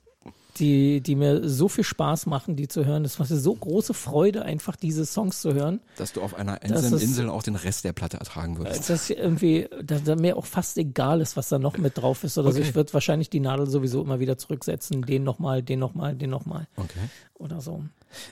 die, 0.58 1.00
die 1.00 1.14
mir 1.16 1.48
so 1.48 1.68
viel 1.68 1.84
Spaß 1.84 2.26
machen, 2.26 2.56
die 2.56 2.68
zu 2.68 2.84
hören. 2.84 3.02
Das 3.02 3.18
macht 3.18 3.30
mir 3.30 3.36
so 3.38 3.54
große 3.54 3.94
Freude, 3.94 4.42
einfach 4.44 4.76
diese 4.76 5.06
Songs 5.06 5.40
zu 5.40 5.54
hören. 5.54 5.80
Dass 5.96 6.12
du 6.12 6.20
auf 6.22 6.34
einer 6.34 6.62
ist- 6.62 6.92
Insel 7.02 7.28
auch 7.30 7.42
den 7.42 7.56
Rest 7.56 7.84
der 7.84 7.92
Platte 7.92 8.18
ertragen 8.18 8.58
würdest. 8.58 8.90
Dass 8.90 9.10
irgendwie, 9.10 9.68
dass 9.82 10.02
da 10.04 10.16
mir 10.16 10.36
auch 10.36 10.46
fast 10.46 10.76
egal 10.78 11.20
ist, 11.20 11.36
was 11.36 11.48
da 11.48 11.58
noch 11.58 11.78
mit 11.78 11.96
drauf 11.98 12.24
ist. 12.24 12.36
Oder 12.38 12.52
so. 12.52 12.58
Okay. 12.58 12.68
Ich 12.68 12.74
würde 12.74 12.92
wahrscheinlich 12.92 13.30
die 13.30 13.40
Nadel 13.40 13.66
sowieso 13.68 14.02
immer 14.02 14.20
wieder 14.20 14.36
zurücksetzen. 14.38 15.02
Den 15.02 15.24
nochmal, 15.24 15.62
den 15.62 15.78
nochmal, 15.78 16.14
den 16.14 16.30
nochmal. 16.30 16.66
Okay. 16.76 17.08
Oder 17.34 17.60
so. 17.60 17.82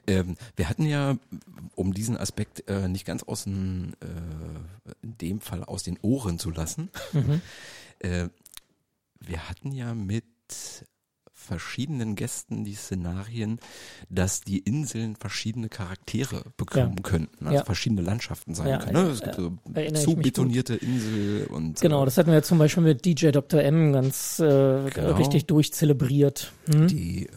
Ähm, 0.06 0.36
wir 0.56 0.68
hatten 0.68 0.84
ja, 0.84 1.16
um 1.76 1.94
diesen 1.94 2.16
Aspekt 2.16 2.68
äh, 2.68 2.88
nicht 2.88 3.04
ganz 3.06 3.22
aus 3.22 3.44
den, 3.44 3.94
äh, 4.00 4.94
in 5.02 5.16
dem 5.18 5.40
Fall 5.40 5.62
aus 5.64 5.84
den 5.84 5.98
Ohren 6.02 6.38
zu 6.38 6.50
lassen, 6.50 6.90
Mhm. 7.12 7.40
äh, 8.00 8.28
wir 9.20 9.48
hatten 9.48 9.72
ja 9.72 9.94
mit 9.94 10.24
verschiedenen 11.48 12.14
Gästen 12.14 12.64
die 12.64 12.74
Szenarien, 12.74 13.58
dass 14.08 14.42
die 14.42 14.58
Inseln 14.58 15.16
verschiedene 15.16 15.68
Charaktere 15.68 16.44
bekommen 16.56 16.96
Ja. 16.98 17.02
könnten, 17.02 17.46
also 17.46 17.58
Ja. 17.58 17.64
verschiedene 17.64 18.02
Landschaften 18.02 18.54
sein 18.54 18.68
Ja, 18.68 18.78
können. 18.78 18.92
Ne? 18.92 19.10
Es 19.10 19.20
äh, 19.20 19.24
gibt 19.24 19.36
so 19.36 19.58
erinnere 19.74 19.98
ich 20.02 20.04
zu 20.08 20.10
mich 20.16 20.22
betonierte 20.22 20.74
Insel 20.76 21.46
und 21.46 21.80
Genau, 21.80 22.02
äh, 22.02 22.04
das 22.04 22.18
hatten 22.18 22.30
wir 22.30 22.42
zum 22.42 22.58
Beispiel 22.58 22.82
mit 22.84 23.04
DJ 23.04 23.30
Dr. 23.30 23.60
M 23.62 23.92
ganz 23.92 24.38
äh, 24.38 24.90
Genau. 24.90 25.16
richtig 25.16 25.46
durchzelebriert. 25.46 26.52
Hm? 26.72 26.86
die, 26.86 27.26
äh, 27.26 27.30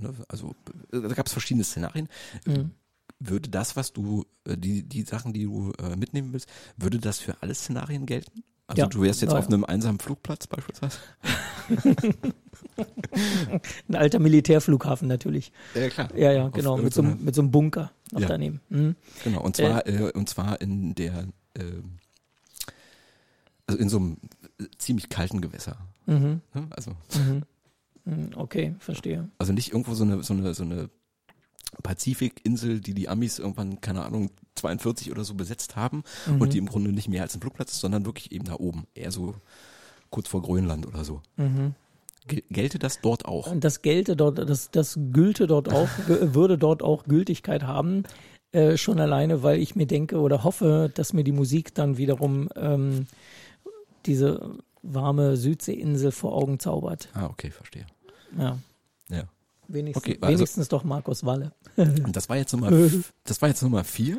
ne, 0.00 0.14
also 0.28 0.54
äh, 0.92 1.00
da 1.00 1.08
gab 1.08 1.26
es 1.26 1.32
verschiedene 1.32 1.64
Szenarien. 1.64 2.08
Mhm. 2.46 2.70
Würde 3.18 3.48
das, 3.50 3.76
was 3.76 3.92
du, 3.92 4.24
äh, 4.46 4.56
die, 4.56 4.82
die 4.82 5.02
Sachen, 5.02 5.32
die 5.32 5.44
du 5.44 5.72
mitnehmen 5.96 6.32
willst, 6.32 6.48
würde 6.76 6.98
das 6.98 7.18
für 7.18 7.34
alle 7.42 7.54
Szenarien 7.54 8.06
gelten? 8.06 8.44
Also 8.66 8.82
Ja. 8.82 8.86
du 8.88 9.02
wärst 9.02 9.20
jetzt 9.20 9.32
Ja, 9.32 9.38
auf 9.38 9.48
einem 9.48 9.64
einsamen 9.64 9.98
Flugplatz 9.98 10.46
beispielsweise? 10.46 10.96
Ein 13.88 13.94
alter 13.94 14.18
Militärflughafen 14.18 15.08
natürlich. 15.08 15.52
Ja, 15.74 15.88
klar. 15.88 16.08
Ja, 16.16 16.32
ja, 16.32 16.46
Auf 16.46 16.52
genau, 16.52 16.76
mit 16.76 16.94
so, 16.94 17.02
mit 17.02 17.34
so 17.34 17.42
einem 17.42 17.50
Bunker 17.50 17.90
noch 18.12 18.20
Ja. 18.20 18.28
daneben. 18.28 18.60
Hm? 18.70 18.96
Genau, 19.24 19.42
und 19.42 19.56
zwar, 19.56 19.86
äh, 19.86 20.10
und 20.12 20.28
zwar 20.28 20.60
in 20.60 20.94
der, 20.94 21.26
ähm, 21.58 21.98
also 23.66 23.78
in 23.78 23.88
so 23.88 23.96
einem 23.98 24.16
äh, 24.58 24.64
ziemlich 24.78 25.08
kalten 25.08 25.40
Gewässer. 25.40 25.76
Mhm. 26.06 26.40
Also, 26.70 26.92
Mhm. 27.16 27.42
Mhm. 28.04 28.30
Okay, 28.34 28.74
verstehe. 28.78 29.28
also 29.38 29.52
nicht 29.52 29.72
irgendwo 29.72 29.94
so 29.94 30.04
eine, 30.04 30.22
so 30.22 30.32
eine, 30.34 30.54
so 30.54 30.62
eine 30.64 30.88
Pazifikinsel, 31.82 32.80
die 32.80 32.94
die 32.94 33.08
Amis 33.08 33.38
irgendwann, 33.38 33.80
keine 33.80 34.04
Ahnung, 34.04 34.30
42 34.56 35.10
oder 35.12 35.22
so 35.24 35.34
besetzt 35.34 35.76
haben 35.76 36.02
Mhm. 36.26 36.40
und 36.40 36.52
die 36.52 36.58
im 36.58 36.66
Grunde 36.66 36.90
nicht 36.92 37.08
mehr 37.08 37.22
als 37.22 37.34
ein 37.36 37.40
Flugplatz 37.40 37.72
ist, 37.72 37.80
sondern 37.80 38.04
wirklich 38.06 38.32
eben 38.32 38.44
da 38.44 38.54
oben, 38.54 38.86
eher 38.94 39.12
so 39.12 39.34
kurz 40.10 40.28
vor 40.28 40.42
Grönland 40.42 40.86
oder 40.86 41.04
so. 41.04 41.20
Mhm. 41.36 41.74
Gel- 42.26 42.42
Gelte 42.50 42.78
das 42.78 43.00
dort 43.00 43.24
auch? 43.24 43.52
Das 43.56 43.82
gelte 43.82 44.14
dort, 44.16 44.38
das, 44.38 44.70
das 44.70 44.98
gülte 45.12 45.46
dort 45.46 45.72
auch, 45.72 45.88
würde 46.06 46.58
dort 46.58 46.82
auch 46.82 47.04
Gültigkeit 47.04 47.62
haben. 47.64 48.04
Äh, 48.52 48.76
schon 48.76 48.98
alleine, 48.98 49.42
weil 49.44 49.60
ich 49.60 49.76
mir 49.76 49.86
denke 49.86 50.18
oder 50.18 50.42
hoffe, 50.42 50.90
dass 50.94 51.12
mir 51.12 51.22
die 51.22 51.30
Musik 51.32 51.72
dann 51.74 51.96
wiederum 51.98 52.48
ähm, 52.56 53.06
diese 54.06 54.54
warme 54.82 55.36
Südseeinsel 55.36 56.10
vor 56.10 56.34
Augen 56.34 56.58
zaubert. 56.58 57.08
Ah, 57.14 57.26
okay, 57.26 57.50
verstehe. 57.50 57.86
Ja. 58.36 58.58
Ja. 59.08 59.24
Wenigstens, 59.68 60.02
Okay, 60.04 60.18
also- 60.20 60.34
wenigstens 60.34 60.68
doch 60.68 60.82
Markus 60.82 61.24
Walle. 61.24 61.52
Und 61.76 62.16
das 62.16 62.28
war 62.28 62.36
jetzt 62.36 62.52
Nummer, 62.52 62.70
das 63.24 63.40
war 63.40 63.48
jetzt 63.48 63.62
Nummer 63.62 63.84
vier? 63.84 64.18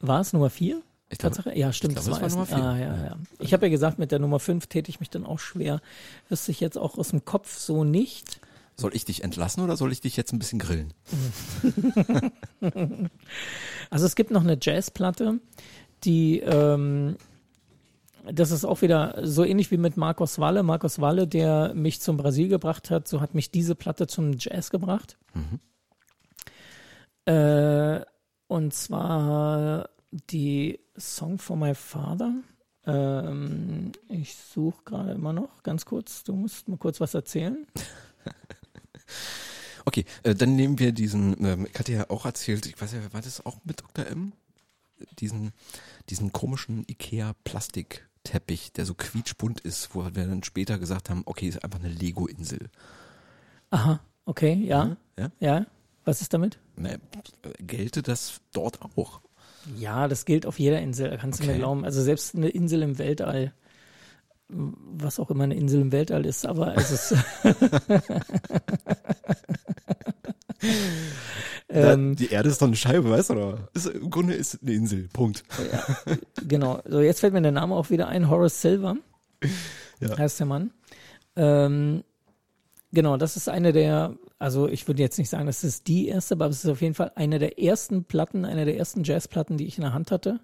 War 0.00 0.20
es 0.20 0.32
Nummer 0.32 0.50
vier? 0.50 0.82
Ich 1.10 1.18
Tatsache? 1.18 1.56
Ja, 1.56 1.72
stimmt. 1.72 1.94
ich 1.98 2.04
glaube, 2.04 2.20
das 2.20 2.32
es 2.32 2.36
war 2.36 2.38
war 2.38 2.46
erst- 2.46 2.52
Nummer 2.58 2.76
vier. 2.78 2.86
Ah, 2.88 2.96
ja, 2.98 3.04
Ja. 3.06 3.16
Ich 3.38 3.52
habe 3.54 3.66
ja 3.66 3.70
gesagt, 3.70 3.98
mit 3.98 4.12
der 4.12 4.18
Nummer 4.18 4.38
fünf 4.40 4.66
täte 4.66 4.90
ich 4.90 5.00
mich 5.00 5.08
dann 5.10 5.24
auch 5.24 5.38
schwer. 5.38 5.80
Wüsste 6.28 6.50
ich 6.50 6.60
jetzt 6.60 6.76
auch 6.76 6.98
aus 6.98 7.08
dem 7.10 7.24
Kopf 7.24 7.56
so 7.58 7.82
nicht. 7.84 8.40
soll 8.76 8.94
ich 8.94 9.04
dich 9.04 9.24
entlassen 9.24 9.62
oder 9.64 9.76
soll 9.76 9.90
ich 9.90 10.00
dich 10.02 10.16
jetzt 10.16 10.32
ein 10.32 10.38
bisschen 10.38 10.58
grillen? 10.58 10.92
Also 13.90 14.04
es 14.06 14.14
gibt 14.16 14.30
noch 14.30 14.42
eine 14.42 14.58
Jazzplatte, 14.60 15.40
die 16.04 16.40
ähm, 16.40 17.16
das 18.30 18.50
ist 18.50 18.64
auch 18.66 18.82
wieder 18.82 19.18
so 19.22 19.42
ähnlich 19.44 19.70
wie 19.70 19.78
mit 19.78 19.96
Marcos 19.96 20.38
Walle. 20.38 20.62
Marcos 20.62 21.00
Walle, 21.00 21.26
der 21.26 21.72
mich 21.74 22.00
zum 22.00 22.18
Brasil 22.18 22.48
gebracht 22.48 22.90
hat, 22.90 23.08
so 23.08 23.20
hat 23.22 23.34
mich 23.34 23.50
diese 23.50 23.74
Platte 23.74 24.06
zum 24.06 24.34
Jazz 24.38 24.68
gebracht. 24.70 25.16
Äh, 27.24 28.00
und 28.48 28.74
zwar 28.74 29.88
die 30.10 30.80
Song 30.98 31.38
for 31.38 31.56
My 31.56 31.74
Father. 31.74 32.32
Ähm, 32.86 33.92
ich 34.08 34.34
suche 34.34 34.82
gerade 34.84 35.12
immer 35.12 35.32
noch, 35.32 35.62
ganz 35.62 35.84
kurz. 35.84 36.24
Du 36.24 36.34
musst 36.34 36.68
mal 36.68 36.78
kurz 36.78 37.00
was 37.00 37.14
erzählen. 37.14 37.66
Okay, 39.84 40.04
äh, 40.22 40.34
dann 40.34 40.54
nehmen 40.54 40.78
wir 40.78 40.92
diesen, 40.92 41.42
ähm, 41.42 41.66
ich 41.66 41.78
hatte 41.78 41.92
ja 41.92 42.10
auch 42.10 42.26
erzählt, 42.26 42.66
ich 42.66 42.78
weiß 42.78 42.92
ja, 42.92 43.10
war 43.14 43.22
das 43.22 43.46
auch 43.46 43.56
mit 43.64 43.80
Dr. 43.80 44.06
M? 44.06 44.34
Diesen, 45.18 45.52
diesen 46.10 46.30
komischen 46.30 46.84
Ikea-Plastikteppich, 46.86 48.72
der 48.74 48.84
so 48.84 48.92
quietschbunt 48.92 49.60
ist, 49.60 49.94
wo 49.94 50.04
wir 50.04 50.26
dann 50.26 50.42
später 50.42 50.78
gesagt 50.78 51.08
haben, 51.08 51.22
okay, 51.24 51.48
ist 51.48 51.64
einfach 51.64 51.78
eine 51.78 51.88
Lego-Insel. 51.88 52.68
Aha, 53.70 54.00
okay, 54.26 54.52
ja, 54.52 54.98
Ja? 55.18 55.30
ja. 55.40 55.66
Was 56.04 56.20
ist 56.20 56.34
damit? 56.34 56.58
Ne, 56.76 57.00
gelte 57.58 58.02
das 58.02 58.42
dort 58.52 58.82
auch? 58.82 59.22
Ja, 59.76 60.08
das 60.08 60.24
gilt 60.24 60.46
auf 60.46 60.58
jeder 60.58 60.80
Insel, 60.80 61.16
kannst 61.20 61.40
du 61.40 61.44
Okay. 61.44 61.52
mir 61.52 61.58
glauben. 61.58 61.84
Also 61.84 62.02
selbst 62.02 62.34
eine 62.34 62.48
Insel 62.48 62.82
im 62.82 62.98
Weltall, 62.98 63.52
was 64.48 65.20
auch 65.20 65.30
immer 65.30 65.44
eine 65.44 65.54
Insel 65.56 65.80
im 65.82 65.92
Weltall 65.92 66.24
ist, 66.26 66.46
aber 66.46 66.76
es 66.76 66.90
ist. 66.90 67.14
Ähm, 71.70 72.16
die 72.16 72.30
Erde 72.30 72.48
ist 72.48 72.62
doch 72.62 72.66
eine 72.66 72.76
Scheibe, 72.76 73.10
weißt 73.10 73.30
du? 73.30 73.34
Oder? 73.34 73.68
Ist, 73.74 73.86
Im 73.86 74.10
Grunde 74.10 74.34
ist 74.34 74.54
es 74.54 74.62
eine 74.62 74.72
Insel. 74.72 75.08
Punkt. 75.12 75.44
genau. 76.48 76.80
So, 76.86 77.00
jetzt 77.00 77.20
fällt 77.20 77.34
mir 77.34 77.42
der 77.42 77.52
Name 77.52 77.74
auch 77.74 77.90
wieder 77.90 78.08
ein. 78.08 78.30
Horace 78.30 78.60
Silver 78.62 78.96
Ja. 80.00 80.16
heißt 80.16 80.40
der 80.40 80.46
Mann. 80.46 80.70
Ähm, 81.36 82.02
genau, 82.92 83.16
das 83.18 83.36
ist 83.36 83.48
eine 83.48 83.72
der, 83.72 84.14
also 84.38 84.68
ich 84.68 84.86
würde 84.86 85.02
jetzt 85.02 85.18
nicht 85.18 85.30
sagen, 85.30 85.46
das 85.46 85.64
ist 85.64 85.88
die 85.88 86.08
erste, 86.08 86.34
aber 86.34 86.46
es 86.46 86.64
ist 86.64 86.70
auf 86.70 86.80
jeden 86.80 86.94
Fall 86.94 87.12
eine 87.14 87.38
der 87.38 87.58
ersten 87.58 88.04
Platten, 88.04 88.44
eine 88.44 88.64
der 88.64 88.76
ersten 88.76 89.02
Jazzplatten, 89.04 89.56
die 89.56 89.66
ich 89.66 89.78
in 89.78 89.82
der 89.82 89.92
Hand 89.92 90.10
hatte. 90.10 90.40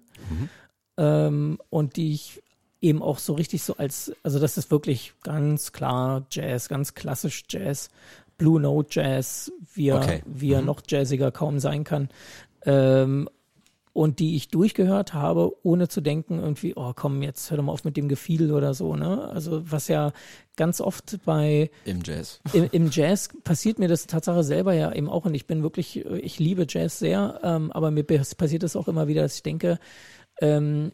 Ähm, 0.97 1.59
und 1.69 1.95
die 1.95 2.13
ich 2.13 2.41
eben 2.81 3.01
auch 3.01 3.19
so 3.19 3.33
richtig 3.33 3.63
so 3.63 3.77
als, 3.77 4.11
also 4.23 4.39
das 4.39 4.57
ist 4.57 4.69
wirklich 4.71 5.13
ganz 5.23 5.71
klar 5.71 6.25
Jazz, 6.29 6.69
ganz 6.69 6.93
klassisch 6.93 7.43
Jazz, 7.49 7.89
Blue 8.37 8.59
Note 8.59 8.89
Jazz, 8.91 9.51
wie 9.73 9.89
er, 9.89 9.97
Okay. 9.97 10.23
wie 10.25 10.51
er 10.53 10.61
noch 10.61 10.81
jazziger 10.87 11.31
kaum 11.31 11.59
sein 11.59 11.83
kann. 11.83 12.09
Ähm, 12.65 13.29
und 13.95 14.19
die 14.19 14.35
ich 14.35 14.49
durchgehört 14.49 15.13
habe, 15.13 15.55
ohne 15.63 15.87
zu 15.87 16.01
denken, 16.01 16.39
irgendwie, 16.39 16.73
oh 16.75 16.91
komm, 16.93 17.21
jetzt 17.21 17.49
hör 17.49 17.55
doch 17.55 17.63
mal 17.63 17.71
auf 17.71 17.85
mit 17.85 17.95
dem 17.95 18.09
Gefiedel 18.09 18.51
oder 18.51 18.73
so, 18.73 18.97
ne? 18.97 19.29
Also 19.29 19.71
was 19.71 19.87
ja 19.87 20.11
ganz 20.57 20.81
oft 20.81 21.17
bei 21.23 21.71
Im 21.85 22.01
Jazz. 22.03 22.41
im, 22.51 22.67
im 22.73 22.89
Jazz 22.91 23.29
passiert 23.45 23.79
mir 23.79 23.87
das 23.87 24.05
Tatsache 24.05 24.43
selber 24.43 24.73
ja 24.73 24.91
eben 24.91 25.07
auch 25.09 25.23
und 25.23 25.33
ich 25.33 25.47
bin 25.47 25.63
wirklich, 25.63 26.05
ich 26.05 26.39
liebe 26.39 26.65
Jazz 26.67 26.99
sehr, 26.99 27.39
ähm, 27.41 27.71
aber 27.71 27.89
mir 27.89 28.03
pas- 28.03 28.35
passiert 28.35 28.63
es 28.63 28.75
auch 28.75 28.89
immer 28.89 29.07
wieder, 29.07 29.21
dass 29.21 29.35
ich 29.37 29.43
denke, 29.43 29.79
ähm, 30.41 30.91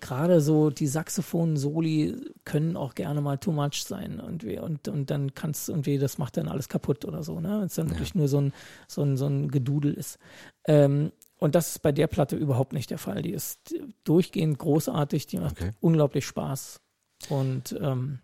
gerade 0.00 0.40
so 0.40 0.70
die 0.70 0.86
Saxophon-Soli 0.86 2.16
können 2.44 2.76
auch 2.76 2.94
gerne 2.94 3.20
mal 3.20 3.36
too 3.36 3.52
much 3.52 3.82
sein 3.84 4.18
irgendwie 4.24 4.58
und, 4.58 4.88
und 4.88 5.10
dann 5.10 5.34
kannst 5.34 5.68
irgendwie, 5.68 5.98
das 5.98 6.16
macht 6.16 6.38
dann 6.38 6.48
alles 6.48 6.70
kaputt 6.70 7.04
oder 7.04 7.22
so, 7.22 7.38
ne? 7.40 7.58
Wenn 7.58 7.66
es 7.66 7.74
dann 7.74 7.90
wirklich 7.90 8.14
nur 8.14 8.28
so 8.28 8.40
ein, 8.40 8.52
so 8.86 9.02
ein, 9.02 9.18
so 9.18 9.26
ein 9.26 9.50
Gedudel 9.50 9.92
ist. 9.92 10.18
Ähm, 10.66 11.12
und 11.38 11.54
das 11.54 11.70
ist 11.70 11.82
bei 11.82 11.92
der 11.92 12.06
Platte 12.06 12.36
überhaupt 12.36 12.72
nicht 12.72 12.90
der 12.90 12.98
Fall. 12.98 13.22
Die 13.22 13.32
ist 13.32 13.74
durchgehend 14.04 14.58
großartig, 14.58 15.26
die 15.26 15.38
macht 15.38 15.60
Okay. 15.60 15.70
unglaublich 15.80 16.26
Spaß. 16.26 16.80
Und 17.28 17.76
ähm, 17.80 18.18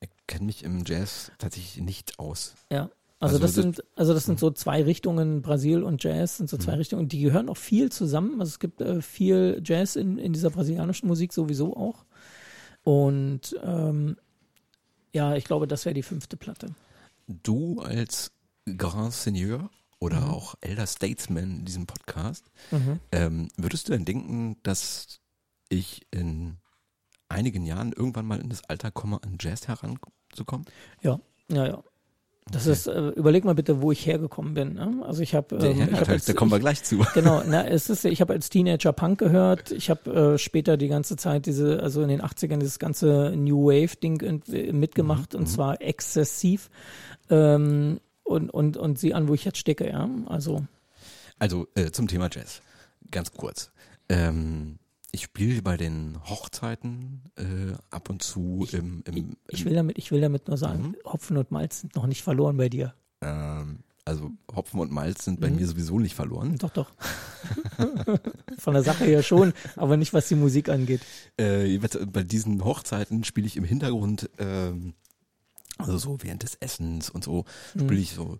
Ich 0.00 0.08
kenne 0.26 0.46
mich 0.46 0.62
im 0.64 0.84
Jazz 0.86 1.30
tatsächlich 1.38 1.82
nicht 1.82 2.18
aus. 2.18 2.54
Ja. 2.70 2.90
Also, 3.22 3.34
Also 3.34 3.38
das 3.38 3.52
das- 3.54 3.62
sind, 3.62 3.84
also 3.96 4.14
das 4.14 4.24
sind 4.24 4.38
so 4.40 4.50
zwei 4.50 4.82
Richtungen, 4.82 5.42
Brasil 5.42 5.82
und 5.82 6.02
Jazz 6.02 6.38
sind 6.38 6.48
so 6.48 6.56
zwei 6.56 6.74
Richtungen, 6.76 7.06
die 7.08 7.20
gehören 7.20 7.50
auch 7.50 7.56
viel 7.58 7.92
zusammen. 7.92 8.40
Also 8.40 8.48
es 8.50 8.58
gibt 8.60 8.80
äh, 8.80 9.02
viel 9.02 9.60
Jazz 9.62 9.96
in, 9.96 10.16
in 10.16 10.32
dieser 10.32 10.48
brasilianischen 10.50 11.06
Musik 11.06 11.32
sowieso 11.34 11.76
auch. 11.76 12.06
Und 12.82 13.54
ähm, 13.62 14.16
ja, 15.12 15.34
ich 15.36 15.44
glaube, 15.44 15.66
das 15.66 15.84
wäre 15.84 15.92
die 15.94 16.02
fünfte 16.02 16.36
Platte. 16.38 16.68
Du 17.26 17.80
als 17.80 18.32
Grand 18.78 19.12
Seigneur 19.12 19.68
oder 20.00 20.30
auch 20.30 20.54
Elder 20.60 20.86
Statesman 20.86 21.58
in 21.58 21.64
diesem 21.64 21.86
Podcast, 21.86 22.50
ähm, 23.12 23.48
würdest 23.56 23.88
du 23.88 23.92
denn 23.92 24.04
denken, 24.04 24.56
dass 24.62 25.20
ich 25.68 26.06
in 26.10 26.56
einigen 27.28 27.64
Jahren 27.64 27.92
irgendwann 27.92 28.26
mal 28.26 28.40
in 28.40 28.48
das 28.48 28.64
Alter 28.68 28.90
komme, 28.90 29.20
an 29.22 29.36
Jazz 29.38 29.68
heranzukommen? 29.68 30.66
Ja, 31.02 31.20
ja, 31.48 31.66
ja. 31.66 31.84
Das 32.50 32.62
Okay. 32.62 32.72
ist, 32.72 32.86
äh, 32.88 33.08
überleg 33.10 33.44
mal 33.44 33.54
bitte, 33.54 33.80
wo 33.80 33.92
ich 33.92 34.04
hergekommen 34.06 34.54
bin. 34.54 34.72
Ne? 34.74 35.04
Also 35.06 35.22
ich 35.22 35.36
habe, 35.36 35.54
ähm, 35.56 35.78
ja, 35.78 35.86
ich 35.86 35.92
hab 36.00 36.04
da, 36.06 36.12
als- 36.12 36.24
da 36.24 36.32
kommen 36.32 36.50
wir 36.50 36.56
ich, 36.56 36.62
gleich 36.62 36.82
zu. 36.82 36.98
Genau, 37.14 37.42
na, 37.46 37.64
es 37.68 37.88
ist, 37.90 38.04
ich 38.04 38.20
habe 38.20 38.32
als 38.32 38.48
Teenager 38.48 38.92
Punk 38.92 39.20
gehört. 39.20 39.70
Ich 39.70 39.88
habe 39.90 40.32
äh, 40.34 40.38
später 40.38 40.76
die 40.76 40.88
ganze 40.88 41.14
Zeit 41.16 41.46
diese, 41.46 41.80
also 41.80 42.02
in 42.02 42.08
den 42.08 42.22
80ern 42.22 42.56
dieses 42.58 42.80
ganze 42.80 43.34
New 43.36 43.66
Wave 43.66 43.94
Ding 44.02 44.20
äh, 44.50 44.72
mitgemacht 44.72 45.36
und 45.36 45.46
zwar 45.46 45.80
exzessiv. 45.80 46.70
Ähm, 47.28 48.00
und, 48.24 48.50
und, 48.50 48.76
und 48.76 48.98
sieh 48.98 49.14
an, 49.14 49.28
wo 49.28 49.34
ich 49.34 49.44
jetzt 49.44 49.58
stecke, 49.58 49.88
ja. 49.88 50.08
Also, 50.26 50.64
Also 51.38 51.66
äh, 51.74 51.90
zum 51.90 52.08
Thema 52.08 52.28
Jazz, 52.30 52.62
ganz 53.10 53.32
kurz. 53.32 53.70
Ähm, 54.08 54.78
ich 55.12 55.22
spiele 55.24 55.60
bei 55.62 55.76
den 55.76 56.18
Hochzeiten 56.24 57.22
äh, 57.36 57.74
ab 57.90 58.10
und 58.10 58.22
zu 58.22 58.66
im, 58.72 59.02
im, 59.06 59.36
ich 59.48 59.60
im 59.62 59.66
will 59.66 59.74
damit, 59.74 59.98
ich 59.98 60.12
will 60.12 60.20
damit 60.20 60.46
nur 60.48 60.56
sagen, 60.56 60.94
Hopfen 61.04 61.36
und 61.36 61.50
Malz 61.50 61.80
sind 61.80 61.96
noch 61.96 62.06
nicht 62.06 62.22
verloren 62.22 62.56
bei 62.56 62.68
dir. 62.68 62.94
ähm, 63.22 63.80
also 64.06 64.30
Hopfen 64.56 64.80
und 64.80 64.90
Malz 64.90 65.24
sind 65.24 65.38
Mhm. 65.38 65.42
bei 65.42 65.50
mir 65.50 65.66
sowieso 65.66 65.98
nicht 66.00 66.14
verloren. 66.14 66.56
Doch, 66.58 66.70
doch. 66.70 66.90
Von 68.58 68.74
der 68.74 68.82
Sache 68.82 69.04
her 69.04 69.22
schon, 69.22 69.52
aber 69.76 69.96
nicht 69.96 70.12
was 70.12 70.28
die 70.28 70.34
Musik 70.34 70.68
angeht. 70.68 71.00
Äh, 71.36 71.78
bei 71.78 72.22
diesen 72.22 72.64
Hochzeiten 72.64 73.24
spiele 73.24 73.46
ich 73.46 73.56
im 73.56 73.64
Hintergrund, 73.64 74.28
ähm, 74.38 74.94
also 75.80 75.98
so 75.98 76.18
während 76.22 76.42
des 76.42 76.54
Essens 76.56 77.10
und 77.10 77.24
so, 77.24 77.44
Mhm. 77.74 77.80
spiele 77.80 78.00
ich 78.00 78.12
so 78.14 78.38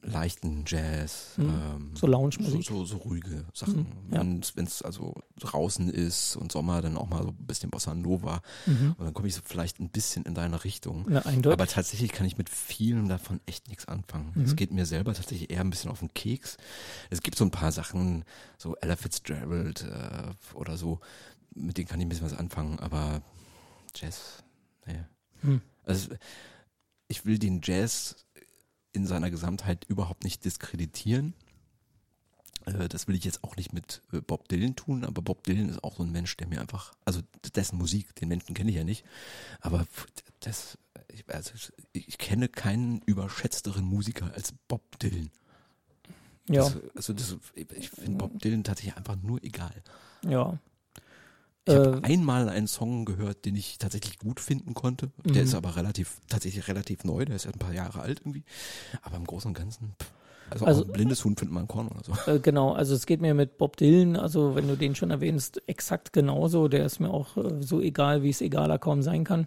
leichten 0.00 0.64
Jazz, 0.66 1.34
ähm, 1.38 1.90
So 1.94 2.06
Lounge-Musik. 2.06 2.64
So, 2.66 2.84
so, 2.84 2.84
so 2.86 2.96
ruhige 2.96 3.44
Sachen. 3.52 3.86
Mhm, 4.08 4.14
ja. 4.14 4.20
Wenn 4.54 4.64
es 4.64 4.80
also 4.80 5.14
draußen 5.38 5.90
ist 5.90 6.36
und 6.36 6.50
Sommer, 6.50 6.80
dann 6.80 6.96
auch 6.96 7.08
mal 7.08 7.22
so 7.22 7.28
ein 7.28 7.46
bisschen 7.46 7.68
Bossa 7.70 7.94
Nova. 7.94 8.40
Und 8.66 8.96
dann 8.98 9.12
komme 9.12 9.28
ich 9.28 9.34
so 9.34 9.42
vielleicht 9.44 9.78
ein 9.78 9.90
bisschen 9.90 10.24
in 10.24 10.34
deine 10.34 10.64
Richtung. 10.64 11.04
Na, 11.08 11.20
Mhm. 11.20 11.26
eindeutig. 11.26 11.52
Aber 11.52 11.66
tatsächlich 11.66 12.12
kann 12.12 12.26
ich 12.26 12.38
mit 12.38 12.48
vielen 12.48 13.08
davon 13.10 13.40
echt 13.44 13.68
nichts 13.68 13.86
anfangen. 13.86 14.32
Mhm. 14.34 14.44
Es 14.44 14.56
geht 14.56 14.72
mir 14.72 14.86
selber 14.86 15.12
tatsächlich 15.12 15.50
eher 15.50 15.60
ein 15.60 15.70
bisschen 15.70 15.90
auf 15.90 15.98
den 16.00 16.12
Keks. 16.14 16.56
Es 17.10 17.20
gibt 17.22 17.36
so 17.36 17.44
ein 17.44 17.50
paar 17.50 17.70
Sachen, 17.70 18.24
so 18.56 18.74
Ella 18.76 18.96
Fitzgerald 18.96 19.82
äh, 19.82 20.54
oder 20.54 20.78
so, 20.78 20.98
mit 21.54 21.76
denen 21.76 21.86
kann 21.88 22.00
ich 22.00 22.06
ein 22.06 22.08
bisschen 22.08 22.26
was 22.26 22.36
anfangen, 22.38 22.78
aber 22.80 23.20
Jazz, 23.94 24.42
nee. 24.86 25.58
Also 25.88 26.10
ich 27.08 27.24
will 27.24 27.38
den 27.38 27.60
Jazz 27.62 28.26
in 28.92 29.06
seiner 29.06 29.30
Gesamtheit 29.30 29.84
überhaupt 29.88 30.24
nicht 30.24 30.44
diskreditieren. 30.44 31.34
Äh, 32.66 32.88
Das 32.88 33.06
will 33.08 33.14
ich 33.14 33.24
jetzt 33.24 33.44
auch 33.44 33.56
nicht 33.56 33.72
mit 33.72 34.02
äh, 34.12 34.20
Bob 34.20 34.48
Dylan 34.48 34.76
tun, 34.76 35.04
aber 35.04 35.22
Bob 35.22 35.44
Dylan 35.44 35.68
ist 35.68 35.82
auch 35.84 35.96
so 35.96 36.02
ein 36.02 36.12
Mensch, 36.12 36.36
der 36.36 36.46
mir 36.48 36.60
einfach, 36.60 36.92
also 37.04 37.20
dessen 37.54 37.78
Musik, 37.78 38.14
den 38.16 38.28
Menschen 38.28 38.54
kenne 38.54 38.70
ich 38.70 38.76
ja 38.76 38.84
nicht, 38.84 39.04
aber 39.60 39.86
das, 40.40 40.78
ich, 41.08 41.28
also 41.28 41.52
ich 41.92 42.18
kenne 42.18 42.48
keinen 42.48 43.00
überschätzteren 43.02 43.84
Musiker 43.84 44.32
als 44.34 44.52
Bob 44.68 44.98
Dylan. 44.98 45.30
ja, 46.48 46.62
Das, 46.62 46.76
also 46.94 47.12
das, 47.12 47.36
ich 47.54 47.90
finde 47.90 48.18
Bob 48.18 48.38
Dylan 48.40 48.64
tatsächlich 48.64 48.96
einfach 48.96 49.16
nur 49.16 49.42
egal. 49.42 49.82
ja. 50.24 50.58
Ich 51.68 51.74
habe 51.74 52.00
Äh, 52.02 52.12
einmal 52.12 52.48
einen 52.48 52.66
Song 52.66 53.04
gehört, 53.04 53.44
den 53.44 53.54
ich 53.56 53.78
tatsächlich 53.78 54.18
gut 54.18 54.40
finden 54.40 54.74
konnte. 54.74 55.10
Der 55.24 55.42
Mhm. 55.42 55.48
ist 55.48 55.54
aber 55.54 55.76
relativ, 55.76 56.16
tatsächlich 56.28 56.66
relativ 56.68 57.04
neu, 57.04 57.24
der 57.24 57.36
ist 57.36 57.44
ja 57.44 57.50
ein 57.52 57.58
paar 57.58 57.72
Jahre 57.74 58.00
alt 58.00 58.20
irgendwie. 58.20 58.44
Aber 59.02 59.16
im 59.16 59.24
Großen 59.24 59.48
und 59.48 59.54
Ganzen, 59.54 59.94
pff, 60.00 60.10
also, 60.50 60.64
Also- 60.64 60.84
ein 60.84 60.92
blindes 60.92 61.24
Huhn 61.24 61.36
findet 61.36 61.52
man 61.54 61.64
ein 61.64 61.68
Korn 61.68 61.88
oder 61.88 62.00
so. 62.04 62.30
Äh, 62.30 62.38
genau, 62.40 62.72
also 62.72 62.94
es 62.94 63.04
geht 63.06 63.20
mir 63.20 63.34
mit 63.34 63.58
Bob 63.58 63.76
Dylan, 63.76 64.16
also 64.16 64.54
wenn 64.54 64.66
du 64.66 64.76
den 64.76 64.94
schon 64.94 65.10
erwähnst, 65.10 65.62
exakt 65.66 66.12
genauso. 66.12 66.68
Der 66.68 66.84
ist 66.86 67.00
mir 67.00 67.10
auch 67.10 67.36
äh, 67.36 67.62
so 67.62 67.80
egal, 67.80 68.22
wie 68.22 68.30
es 68.30 68.40
egaler 68.40 68.78
kaum 68.78 69.02
sein 69.02 69.24
kann. 69.24 69.46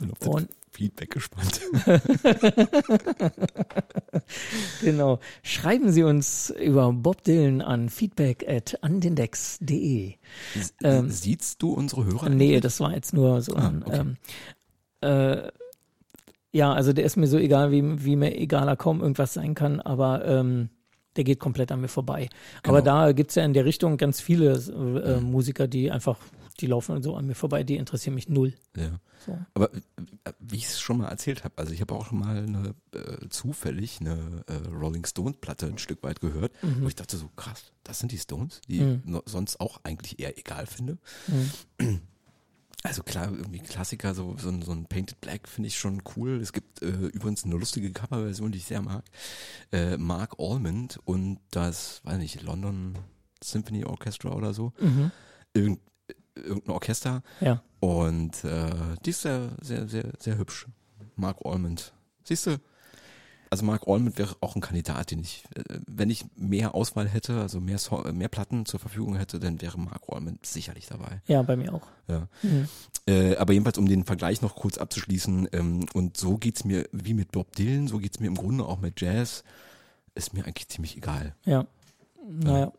Und 0.26 0.48
Feedback 0.78 1.10
gespannt. 1.10 1.60
genau, 4.80 5.18
schreiben 5.42 5.90
Sie 5.90 6.04
uns 6.04 6.50
über 6.50 6.92
Bob 6.92 7.24
Dylan 7.24 7.62
an 7.62 7.88
feedback 7.88 8.48
at 8.48 8.78
andendex.de. 8.82 10.14
Ähm, 10.84 11.10
Siehst 11.10 11.60
du 11.62 11.72
unsere 11.72 12.04
Hörer? 12.04 12.28
Nee, 12.28 12.50
eigentlich? 12.50 12.60
das 12.60 12.78
war 12.78 12.94
jetzt 12.94 13.12
nur 13.12 13.42
so 13.42 13.56
Ah, 13.56 13.68
ein, 13.68 13.82
okay. 13.84 13.98
ähm, 14.00 14.16
äh, 15.00 15.48
ja, 16.52 16.72
also 16.72 16.92
der 16.92 17.04
ist 17.04 17.16
mir 17.16 17.26
so 17.26 17.38
egal, 17.38 17.72
wie, 17.72 18.04
wie 18.04 18.14
mir 18.14 18.36
egaler 18.38 18.76
kaum 18.76 19.00
irgendwas 19.00 19.34
sein 19.34 19.56
kann, 19.56 19.80
aber 19.80 20.24
ähm, 20.26 20.70
der 21.16 21.24
geht 21.24 21.40
komplett 21.40 21.72
an 21.72 21.80
mir 21.80 21.88
vorbei. 21.88 22.28
Aber 22.62 22.82
Genau. 22.82 23.06
da 23.06 23.12
gibt's 23.12 23.34
ja 23.34 23.44
in 23.44 23.52
der 23.52 23.64
Richtung 23.64 23.96
ganz 23.96 24.20
viele 24.20 24.52
äh, 24.52 25.20
Musiker, 25.20 25.66
die 25.66 25.90
einfach, 25.90 26.18
die 26.60 26.66
laufen 26.66 27.02
so 27.02 27.14
an 27.16 27.26
mir 27.26 27.34
vorbei, 27.34 27.62
die 27.64 27.76
interessieren 27.76 28.14
mich 28.14 28.28
null. 28.28 28.54
Ja. 28.76 28.98
So. 29.26 29.38
Aber 29.54 29.72
äh, 29.74 29.80
wie 30.38 30.56
ich 30.56 30.66
es 30.66 30.80
schon 30.80 30.98
mal 30.98 31.08
erzählt 31.08 31.44
habe, 31.44 31.54
also 31.56 31.72
ich 31.72 31.80
habe 31.80 31.94
auch 31.94 32.06
schon 32.06 32.18
mal 32.20 32.36
eine 32.38 32.74
äh, 32.92 33.28
zufällig 33.30 34.00
eine 34.00 34.44
äh, 34.46 34.68
Rolling 34.68 35.04
Stones 35.06 35.36
Platte 35.40 35.66
ein 35.66 35.78
Stück 35.78 36.02
weit 36.02 36.20
gehört, 36.20 36.52
Mhm. 36.62 36.82
wo 36.82 36.88
ich 36.88 36.94
dachte 36.96 37.16
so 37.16 37.28
krass, 37.36 37.72
das 37.84 37.98
sind 37.98 38.12
die 38.12 38.18
Stones, 38.18 38.60
die 38.68 38.80
Mhm. 38.80 39.02
ich 39.26 39.32
sonst 39.32 39.60
auch 39.60 39.80
eigentlich 39.84 40.18
eher 40.18 40.38
egal 40.38 40.66
finde. 40.66 40.98
Mhm. 41.78 42.00
Also 42.84 43.02
klar, 43.02 43.26
irgendwie 43.32 43.58
Klassiker, 43.58 44.14
so, 44.14 44.36
so, 44.38 44.50
ein- 44.50 44.62
so 44.62 44.70
ein 44.70 44.86
Painted 44.86 45.20
Black 45.20 45.48
finde 45.48 45.66
ich 45.66 45.76
schon 45.78 46.00
cool. 46.16 46.40
Es 46.40 46.52
gibt 46.52 46.80
äh, 46.80 46.86
übrigens 47.08 47.44
eine 47.44 47.56
lustige 47.56 47.90
Coverversion, 47.92 48.52
die 48.52 48.58
ich 48.58 48.66
sehr 48.66 48.82
mag. 48.82 49.02
Äh, 49.72 49.96
Mark 49.96 50.36
Almond 50.38 51.00
und 51.04 51.40
das, 51.50 52.00
weiß 52.04 52.18
nicht, 52.18 52.40
London 52.42 52.94
Symphony 53.42 53.84
Orchestra 53.84 54.30
oder 54.32 54.54
so. 54.54 54.72
Mhm. 54.80 55.10
Irgend, 55.54 55.80
irgendein 56.44 56.72
Orchester. 56.72 57.22
Ja. 57.40 57.62
Und 57.80 58.44
äh, 58.44 58.70
die 59.04 59.10
ist 59.10 59.22
sehr, 59.22 59.50
sehr, 59.60 59.88
sehr, 59.88 60.12
sehr 60.18 60.38
hübsch. 60.38 60.66
Mark 61.16 61.38
Almond. 61.44 61.92
Siehst 62.24 62.46
du? 62.46 62.58
Also 63.50 63.64
Mark 63.64 63.88
Allman 63.88 64.18
wäre 64.18 64.36
auch 64.40 64.56
ein 64.56 64.60
Kandidat, 64.60 65.10
den 65.10 65.20
ich, 65.20 65.44
äh, 65.54 65.62
wenn 65.86 66.10
ich 66.10 66.26
mehr 66.36 66.74
Auswahl 66.74 67.08
hätte, 67.08 67.40
also 67.40 67.60
mehr, 67.60 67.78
so 67.78 68.04
äh, 68.04 68.12
mehr 68.12 68.28
Platten 68.28 68.66
zur 68.66 68.78
Verfügung 68.78 69.16
hätte, 69.16 69.40
dann 69.40 69.60
wäre 69.62 69.78
Mark 69.78 70.02
Allman 70.08 70.38
sicherlich 70.42 70.86
dabei. 70.86 71.22
Ja, 71.26 71.42
bei 71.42 71.56
mir 71.56 71.72
auch. 71.72 71.86
Ja. 72.08 72.28
Mhm. 72.42 72.68
Äh, 73.06 73.36
aber 73.36 73.54
jedenfalls, 73.54 73.78
um 73.78 73.88
den 73.88 74.04
Vergleich 74.04 74.42
noch 74.42 74.54
kurz 74.54 74.76
abzuschließen, 74.76 75.48
ähm, 75.52 75.86
und 75.94 76.16
so 76.16 76.36
geht's 76.36 76.64
mir 76.64 76.88
wie 76.92 77.14
mit 77.14 77.32
Bob 77.32 77.54
Dylan, 77.56 77.88
so 77.88 77.98
geht's 77.98 78.20
mir 78.20 78.26
im 78.26 78.34
Grunde 78.34 78.66
auch 78.66 78.80
mit 78.80 79.00
Jazz, 79.00 79.44
ist 80.14 80.34
mir 80.34 80.44
eigentlich 80.44 80.68
ziemlich 80.68 80.96
egal. 80.96 81.34
Ja. 81.44 81.66
Naja, 82.30 82.72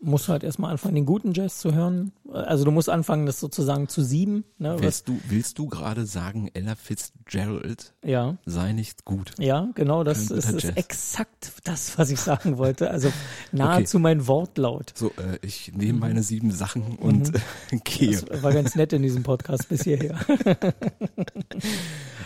musst 0.00 0.28
halt 0.28 0.44
erstmal 0.44 0.70
anfangen, 0.70 0.94
den 0.94 1.06
guten 1.06 1.32
Jazz 1.32 1.58
zu 1.58 1.74
hören. 1.74 2.12
Also 2.30 2.64
du 2.64 2.70
musst 2.70 2.88
anfangen, 2.88 3.26
das 3.26 3.40
sozusagen 3.40 3.88
zu 3.88 4.02
sieben. 4.02 4.44
Ne? 4.58 4.76
Willst 4.78 5.08
du, 5.08 5.18
willst 5.28 5.58
du 5.58 5.68
gerade 5.68 6.06
sagen, 6.06 6.50
Ella 6.54 6.74
Fitzgerald 6.74 7.94
ja, 8.04 8.36
sei 8.44 8.72
nicht 8.72 9.04
gut? 9.04 9.32
ja, 9.38 9.68
genau, 9.74 10.04
das 10.04 10.30
ist, 10.30 10.50
ist 10.50 10.76
exakt 10.76 11.52
das, 11.64 11.98
was 11.98 12.10
ich 12.10 12.20
sagen 12.20 12.58
wollte. 12.58 12.90
Also 12.90 13.12
nahezu 13.52 13.98
mein 13.98 14.26
Wortlaut. 14.26 14.92
So, 14.94 15.08
äh, 15.08 15.38
ich 15.42 15.72
nehme 15.74 16.00
meine 16.00 16.22
sieben 16.22 16.50
Sachen 16.50 16.96
und 16.96 17.34
äh, 17.34 17.40
gehe. 17.84 18.20
Das 18.20 18.42
war 18.42 18.52
ganz 18.52 18.74
nett 18.74 18.92
in 18.92 19.02
diesem 19.02 19.22
Podcast 19.22 19.68
bis 19.68 19.84
hierher. 19.84 20.18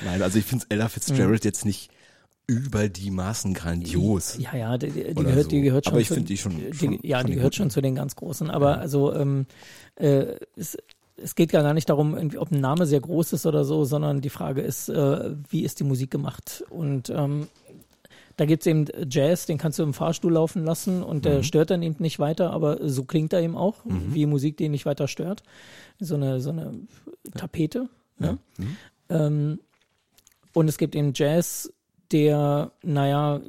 Nein, 0.04 0.22
also 0.22 0.38
ich 0.38 0.44
finde 0.44 0.66
Ella 0.68 0.88
Fitzgerald 0.88 1.44
jetzt 1.44 1.64
nicht 1.64 1.90
über 2.50 2.88
die 2.88 3.10
Maßen 3.10 3.54
grandios. 3.54 4.36
Ja, 4.38 4.56
ja, 4.56 4.78
die, 4.78 4.90
die, 4.90 5.14
gehört, 5.14 5.44
so. 5.44 5.48
die 5.50 5.60
gehört 5.62 5.84
schon. 5.84 5.92
Aber 5.92 6.00
ich 6.00 6.08
zu- 6.08 6.14
finde 6.14 6.26
die 6.28 6.36
schon- 6.36 6.56
die, 6.58 6.74
schon 6.74 6.98
ja, 7.02 7.18
von 7.20 7.26
die 7.28 7.34
gehört 7.34 7.52
Guten. 7.52 7.56
schon 7.56 7.70
zu 7.70 7.80
den 7.80 7.94
ganz 7.94 8.16
Großen. 8.16 8.50
Aber 8.50 8.78
also 8.78 9.14
ähm, 9.14 9.46
äh, 9.96 10.34
es, 10.56 10.76
es 11.16 11.34
geht 11.34 11.52
ja 11.52 11.62
gar 11.62 11.74
nicht 11.74 11.88
darum, 11.88 12.16
ob 12.38 12.50
ein 12.50 12.60
Name 12.60 12.86
sehr 12.86 13.00
groß 13.00 13.32
ist 13.34 13.46
oder 13.46 13.64
so, 13.64 13.84
sondern 13.84 14.20
die 14.20 14.30
Frage 14.30 14.60
ist, 14.62 14.88
äh, 14.88 15.34
wie 15.48 15.62
ist 15.62 15.78
die 15.80 15.84
Musik 15.84 16.10
gemacht? 16.10 16.64
Und 16.70 17.10
ähm, 17.10 17.46
da 18.36 18.46
gibt's 18.46 18.66
eben 18.66 18.86
Jazz, 19.10 19.44
den 19.46 19.58
kannst 19.58 19.78
du 19.78 19.82
im 19.82 19.92
Fahrstuhl 19.92 20.32
laufen 20.32 20.64
lassen 20.64 21.02
und 21.02 21.18
Mhm. 21.18 21.22
der 21.22 21.42
stört 21.42 21.70
dann 21.70 21.82
eben 21.82 21.96
nicht 21.98 22.18
weiter, 22.18 22.52
aber 22.52 22.88
so 22.88 23.04
klingt 23.04 23.32
er 23.34 23.42
eben 23.42 23.56
auch, 23.56 23.76
wie 23.84 24.24
Musik, 24.26 24.56
die 24.56 24.64
ihn 24.64 24.70
nicht 24.70 24.86
weiter 24.86 25.08
stört. 25.08 25.42
So 25.98 26.14
eine, 26.14 26.40
so 26.40 26.50
eine 26.50 26.72
Tapete. 27.36 27.90
Ne? 28.18 28.38
Ja. 28.58 28.64
Mhm. 28.64 28.76
Ähm, 29.10 29.60
und 30.54 30.68
es 30.68 30.78
gibt 30.78 30.94
eben 30.96 31.12
Jazz, 31.14 31.70
der, 32.12 32.72
naja, 32.82 33.40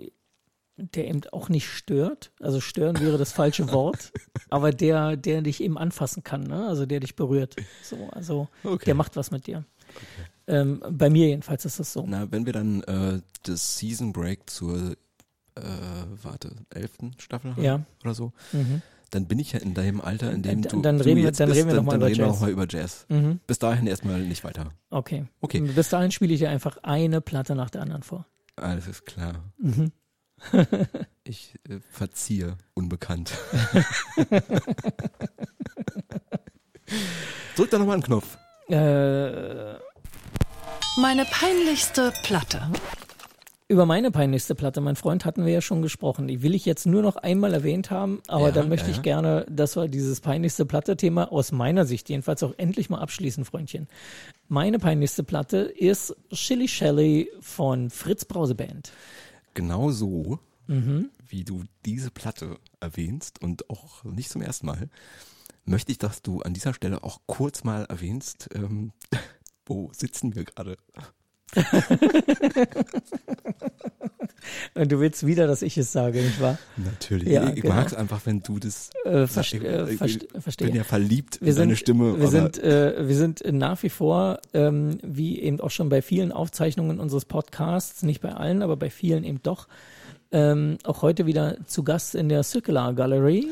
der 0.78 1.08
eben 1.08 1.22
auch 1.32 1.50
nicht 1.50 1.68
stört. 1.68 2.32
Also 2.40 2.60
stören 2.60 3.00
wäre 3.00 3.18
das 3.18 3.32
falsche 3.32 3.72
Wort, 3.72 4.12
aber 4.50 4.72
der, 4.72 5.16
der 5.18 5.42
dich 5.42 5.62
eben 5.62 5.78
anfassen 5.78 6.24
kann, 6.24 6.44
ne? 6.44 6.68
Also 6.68 6.86
der 6.86 7.00
dich 7.00 7.16
berührt. 7.16 7.56
So, 7.84 8.10
also 8.12 8.48
Okay. 8.64 8.86
der 8.86 8.96
macht 8.96 9.16
was 9.16 9.32
mit 9.32 9.48
dir. 9.48 9.64
Ähm, 10.48 10.82
bei 10.90 11.10
mir 11.10 11.28
jedenfalls 11.28 11.66
ist 11.66 11.80
das 11.80 11.94
so. 11.94 12.04
Na, 12.08 12.32
wenn 12.32 12.46
wir 12.46 12.54
dann 12.54 12.82
äh, 12.84 13.22
das 13.44 13.78
Season 13.78 14.12
Break 14.12 14.50
zur, 14.50 14.92
äh, 15.56 15.62
warte, 16.24 16.56
elften 16.72 17.14
Staffel 17.20 17.52
haben 17.56 17.64
Ja. 17.64 17.82
oder 18.04 18.14
so, 18.16 18.32
Mhm. 18.52 18.82
dann 19.12 19.28
bin 19.28 19.38
ich 19.40 19.52
ja 19.52 19.60
in 19.60 19.74
deinem 19.76 20.02
Alter, 20.02 20.32
in 20.32 20.42
dem 20.42 20.62
Dann- 20.64 20.72
du, 20.72 20.82
dann 20.82 20.98
du 20.98 21.04
reden 21.04 21.18
wir- 21.18 21.26
jetzt 21.26 21.40
dann 21.40 21.50
bist, 21.50 21.60
reden 21.60 21.70
wir 21.70 21.76
dann, 21.76 21.86
noch 21.86 21.92
mal 21.94 22.00
dann 22.00 22.10
über 22.12 22.18
Jazz. 22.18 22.28
noch 22.34 22.40
mal 22.42 22.50
über 22.50 22.66
Jazz. 22.68 23.06
Mhm. 23.10 23.40
Bis 23.46 23.60
dahin 23.60 23.86
erstmal 23.86 24.22
nicht 24.22 24.44
weiter. 24.44 24.72
Okay. 24.90 25.26
Okay. 25.42 25.60
Bis 25.60 25.90
dahin 25.90 26.12
spiele 26.12 26.34
ich 26.34 26.40
dir 26.40 26.50
einfach 26.50 26.78
eine 26.82 27.22
Platte 27.22 27.54
nach 27.54 27.70
der 27.70 27.82
anderen 27.84 28.02
vor. 28.04 28.26
Alles 28.62 28.88
ist 28.88 29.06
klar. 29.06 29.34
Mhm. 29.58 29.92
Ich 31.24 31.54
äh, 31.70 31.80
verziehe 31.92 32.58
unbekannt. 32.74 33.32
Drück 37.56 37.70
da 37.70 37.78
nochmal 37.78 37.94
einen 37.96 38.04
Knopf. 38.04 38.38
Äh, 38.70 39.74
Meine 41.00 41.26
peinlichste 41.30 42.12
Platte. 42.24 42.70
über 43.68 43.86
meine 43.86 44.10
peinlichste 44.12 44.56
Platte, 44.56 44.82
mein 44.82 44.96
Freund, 44.96 45.24
hatten 45.26 45.46
wir 45.46 45.54
ja 45.54 45.62
schon 45.62 45.82
gesprochen. 45.84 46.28
Die 46.28 46.42
will 46.42 46.56
ich 46.56 46.66
jetzt 46.66 46.86
nur 46.88 47.02
noch 47.04 47.16
einmal 47.18 47.54
erwähnt 47.54 47.92
haben, 47.92 48.22
aber 48.28 48.48
Ja, 48.48 48.52
dann 48.52 48.68
möchte 48.68 48.90
ja, 48.90 48.96
ich 48.96 49.02
gerne, 49.04 49.46
dass 49.50 49.76
wir 49.78 49.88
dieses 49.88 50.20
peinlichste 50.22 50.66
Platte-Thema 50.66 51.32
aus 51.32 51.52
meiner 51.52 51.86
Sicht 51.86 52.10
jedenfalls 52.10 52.42
auch 52.44 52.54
endlich 52.58 52.90
mal 52.90 53.00
abschließen, 53.00 53.46
Freundchen. 53.46 53.88
Meine 54.54 54.80
peinlichste 54.80 55.24
Platte 55.24 55.60
ist 55.60 56.14
Chili 56.34 56.68
Shelly 56.68 57.32
von 57.40 57.90
Fritz 57.90 58.26
Brause 58.26 58.54
Band. 58.54 58.92
Genau 59.54 59.92
so, 59.92 60.40
Mhm. 60.68 61.10
wie 61.26 61.46
du 61.46 61.64
diese 61.86 62.12
Platte 62.12 62.58
erwähnst 62.82 63.42
und 63.42 63.70
auch 63.70 64.04
nicht 64.04 64.30
zum 64.30 64.42
ersten 64.42 64.66
Mal, 64.66 64.90
möchte 65.64 65.94
ich, 65.94 66.00
dass 66.00 66.22
du 66.22 66.42
an 66.42 66.54
dieser 66.54 66.74
Stelle 66.74 67.02
auch 67.06 67.22
kurz 67.28 67.64
mal 67.64 67.86
erwähnst, 67.86 68.50
ähm, 68.54 68.92
wo 69.66 69.90
sitzen 69.94 70.36
wir 70.36 70.44
gerade? 70.44 70.76
Und 74.74 74.92
du 74.92 75.00
willst 75.00 75.26
wieder, 75.26 75.48
dass 75.48 75.62
ich 75.62 75.78
es 75.78 75.92
sage, 75.92 76.22
nicht 76.22 76.42
wahr? 76.42 76.58
Natürlich. 76.78 77.30
Ja, 77.30 77.50
ich 77.50 77.62
genau. 77.62 77.76
mag 77.76 77.88
es 77.88 77.94
einfach, 77.94 78.22
wenn 78.26 78.42
du 78.42 78.60
das. 78.60 78.90
Äh, 79.06 79.28
verste 79.28 79.58
ich, 79.58 79.64
äh, 79.64 79.88
verste 79.98 80.28
verstehe. 80.40 80.68
bin 80.68 80.76
ja 80.76 80.84
verliebt 80.84 81.42
wir 81.42 81.50
in 81.50 81.56
deine 81.56 81.70
sind, 81.72 81.78
Stimme. 81.78 82.20
wir 82.20 82.28
sind, 82.28 82.58
äh, 82.64 83.08
wir 83.08 83.16
sind 83.16 83.44
nach 83.52 83.82
wie 83.84 83.90
vor, 83.90 84.40
ähm, 84.54 84.98
wie 85.04 85.40
eben 85.40 85.60
auch 85.60 85.72
schon 85.72 85.90
bei 85.90 86.02
vielen 86.02 86.32
Aufzeichnungen 86.32 87.00
unseres 87.00 87.26
Podcasts, 87.26 88.04
nicht 88.04 88.22
bei 88.22 88.34
allen, 88.34 88.62
aber 88.62 88.78
bei 88.78 88.90
vielen 88.90 89.24
eben 89.24 89.42
doch, 89.44 89.68
ähm, 90.32 90.78
auch 90.84 91.02
heute 91.02 91.26
wieder 91.26 91.58
zu 91.66 91.84
Gast 91.84 92.16
in 92.16 92.30
der 92.30 92.44
Circular 92.44 92.94
Gallery, 92.94 93.48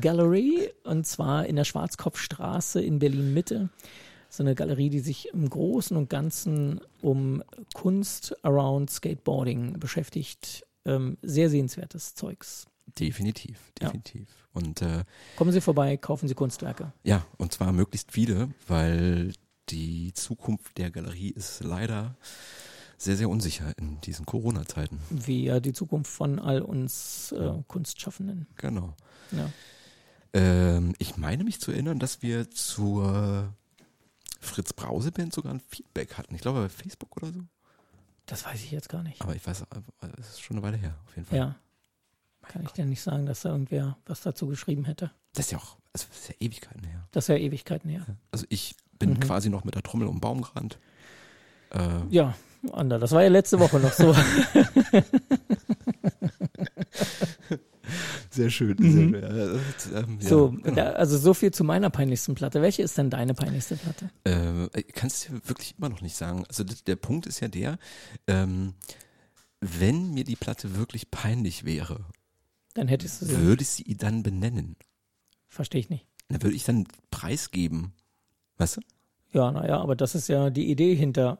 Gallery 0.00 0.70
und 0.84 1.06
zwar 1.06 1.46
in 1.46 1.56
der 1.56 1.64
Schwarzkopfstraße 1.64 2.80
in 2.80 2.98
Berlin 2.98 3.34
Mitte. 3.34 3.68
So 4.34 4.42
eine 4.42 4.54
Galerie, 4.54 4.88
die 4.88 5.00
sich 5.00 5.28
im 5.34 5.50
Großen 5.50 5.94
und 5.94 6.08
Ganzen 6.08 6.80
um 7.02 7.42
Kunst 7.74 8.34
around 8.42 8.88
Skateboarding 8.90 9.78
beschäftigt. 9.78 10.66
Ähm, 10.86 11.18
sehr 11.20 11.50
sehenswertes 11.50 12.14
Zeugs. 12.14 12.66
definitiv, 12.98 13.58
Ja. 13.80 13.88
definitiv. 13.88 14.28
Und 14.54 14.80
äh, 14.80 15.04
Kommen 15.36 15.52
Sie 15.52 15.60
vorbei, 15.60 15.98
kaufen 15.98 16.28
Sie 16.28 16.34
Kunstwerke. 16.34 16.92
ja, 17.04 17.26
und 17.36 17.52
zwar 17.52 17.72
möglichst 17.72 18.10
viele, 18.10 18.48
weil 18.66 19.34
die 19.68 20.14
Zukunft 20.14 20.78
der 20.78 20.90
Galerie 20.90 21.28
ist 21.30 21.62
leider 21.62 22.16
sehr, 22.96 23.16
sehr 23.16 23.28
unsicher 23.28 23.76
in 23.78 24.00
diesen 24.00 24.24
Corona-Zeiten. 24.24 24.98
wie 25.10 25.44
ja 25.44 25.60
die 25.60 25.72
Zukunft 25.74 26.10
von 26.10 26.38
all 26.38 26.62
uns 26.62 27.32
äh, 27.32 27.52
Kunstschaffenden. 27.68 28.46
Genau. 28.56 28.94
Ja. 29.30 29.50
Ähm, 30.32 30.94
ich 30.98 31.16
meine 31.18 31.44
mich 31.44 31.60
zu 31.60 31.70
erinnern, 31.70 31.98
dass 31.98 32.22
wir 32.22 32.50
zur 32.50 33.54
Fritz 34.42 34.72
Brause 34.72 35.12
Band 35.12 35.32
sogar 35.32 35.52
ein 35.54 35.60
Feedback 35.60 36.14
hatten. 36.18 36.34
Ich 36.34 36.40
glaube 36.42 36.60
bei 36.60 36.68
Facebook 36.68 37.16
oder 37.16 37.32
so. 37.32 37.40
Das 38.26 38.44
weiß 38.44 38.62
ich 38.62 38.70
jetzt 38.70 38.88
gar 38.88 39.02
nicht. 39.02 39.20
Aber 39.22 39.34
ich 39.34 39.46
weiß, 39.46 39.62
äh, 39.62 39.66
es 40.20 40.28
ist 40.30 40.40
schon 40.42 40.56
eine 40.56 40.66
Weile 40.66 40.76
her, 40.76 40.94
auf 41.06 41.16
jeden 41.16 41.26
Fall. 41.28 41.38
Ja. 41.38 41.54
Kann 42.42 42.62
ich 42.64 42.72
dir 42.72 42.84
nicht 42.84 43.00
sagen, 43.02 43.24
dass 43.26 43.42
da 43.42 43.50
irgendwer 43.50 43.96
was 44.06 44.20
dazu 44.22 44.48
geschrieben 44.48 44.84
hätte. 44.84 45.10
Das 45.34 45.46
ist 45.46 45.52
ja 45.52 45.58
auch, 45.58 45.76
also 45.92 46.06
das 46.08 46.18
ist 46.18 46.28
ja 46.28 46.34
Ewigkeiten 46.40 46.84
her. 46.84 47.06
Das 47.12 47.24
ist 47.24 47.28
ja 47.28 47.36
Ewigkeiten 47.36 47.88
her. 47.88 48.04
Also 48.32 48.46
ich 48.48 48.74
bin 48.98 49.10
Mhm. 49.10 49.20
quasi 49.20 49.48
noch 49.48 49.64
mit 49.64 49.74
der 49.76 49.82
Trommel 49.82 50.06
um 50.08 50.16
den 50.16 50.20
Baum 50.20 50.42
gerannt. 50.42 50.78
Äh, 51.70 52.00
Ja, 52.10 52.34
Ander, 52.72 52.98
das 52.98 53.12
war 53.12 53.22
ja 53.22 53.28
letzte 53.28 53.58
Woche 53.60 53.78
noch 53.78 53.92
so. 53.92 54.14
sehr 58.32 58.50
schön. 58.50 58.76
Mhm. 58.78 59.10
Sehr, 59.12 59.22
äh, 59.22 59.58
ähm, 60.00 60.18
ja, 60.20 60.28
so, 60.28 60.50
genau. 60.50 60.74
da, 60.74 60.90
also 60.92 61.16
so 61.18 61.34
viel 61.34 61.50
zu 61.52 61.64
meiner 61.64 61.90
peinlichsten 61.90 62.34
Platte. 62.34 62.62
Welche 62.62 62.82
ist 62.82 62.96
denn 62.98 63.10
deine 63.10 63.34
peinlichste 63.34 63.76
Platte? 63.76 64.10
Äh, 64.24 64.80
ich 64.80 64.92
kann 64.94 65.08
es 65.08 65.20
dir 65.20 65.40
wirklich 65.48 65.74
immer 65.78 65.88
noch 65.88 66.00
nicht 66.00 66.16
sagen. 66.16 66.44
Also 66.48 66.64
d- 66.64 66.74
der 66.86 66.96
Punkt 66.96 67.26
ist 67.26 67.40
ja 67.40 67.48
der, 67.48 67.78
ähm, 68.26 68.74
wenn 69.60 70.12
mir 70.14 70.24
die 70.24 70.36
Platte 70.36 70.76
wirklich 70.76 71.10
peinlich 71.10 71.64
wäre, 71.64 72.06
Dann 72.74 72.88
hättest 72.88 73.22
du 73.22 73.26
sie. 73.26 73.38
würde 73.38 73.62
ich 73.62 73.68
sie 73.68 73.96
dann 73.96 74.22
benennen. 74.22 74.76
Verstehe 75.48 75.80
ich 75.80 75.90
nicht. 75.90 76.06
Dann 76.28 76.42
würde 76.42 76.56
ich 76.56 76.64
dann 76.64 76.86
preisgeben. 77.10 77.92
Weißt 78.56 78.78
du? 78.78 78.80
Ja, 79.32 79.50
naja, 79.50 79.78
aber 79.80 79.94
das 79.96 80.14
ist 80.14 80.28
ja 80.28 80.50
die 80.50 80.70
Idee 80.70 80.94
hinter. 80.94 81.38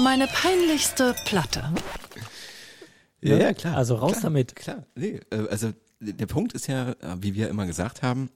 Meine 0.00 0.26
peinlichste 0.28 1.14
Platte. 1.24 1.72
Ne? 3.22 3.54
Also 3.74 3.96
raus 3.96 4.12
klar, 4.12 4.22
damit. 4.24 4.56
Klar, 4.56 4.84
nee, 4.94 5.20
äh, 5.30 5.48
also 5.48 5.70
der 6.00 6.26
Punkt 6.26 6.52
ist 6.52 6.66
ja, 6.68 6.90
äh, 6.92 6.94
wie 7.20 7.34
wir 7.34 7.48
immer 7.48 7.66
gesagt 7.66 8.02
haben, 8.02 8.30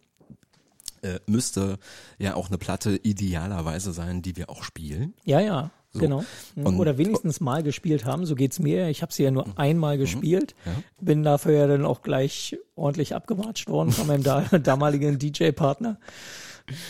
äh, 1.03 1.19
müsste 1.27 1.79
ja 2.19 2.35
auch 2.35 2.49
eine 2.49 2.59
Platte 2.59 2.97
idealerweise 2.97 3.93
sein, 3.93 4.23
die 4.23 4.37
wir 4.37 4.51
auch 4.51 4.63
spielen. 4.65 5.15
Ja, 5.25 5.41
ja, 5.41 5.71
So. 5.93 5.99
genau. 6.01 6.25
Und- 6.57 6.79
Oder 6.79 6.97
wenigstens 6.99 7.41
mal 7.41 7.63
gespielt 7.63 8.05
haben, 8.05 8.25
so 8.27 8.35
geht's 8.35 8.59
mir. 8.61 8.89
Ich 8.89 9.03
habe 9.03 9.13
sie 9.13 9.23
ja 9.25 9.31
nur 9.31 9.59
einmal 9.59 9.99
gespielt. 9.99 10.55
Mhm. 10.65 10.71
Ja. 10.71 10.77
Bin 11.01 11.23
dafür 11.23 11.53
ja 11.53 11.67
dann 11.67 11.85
auch 11.85 12.03
gleich 12.03 12.57
ordentlich 12.77 13.15
abgewatscht 13.15 13.69
worden 13.69 13.91
von 13.93 14.07
meinem 14.07 14.23
da 14.23 14.41
damaligen 14.59 15.19
DJ-Partner. 15.19 15.99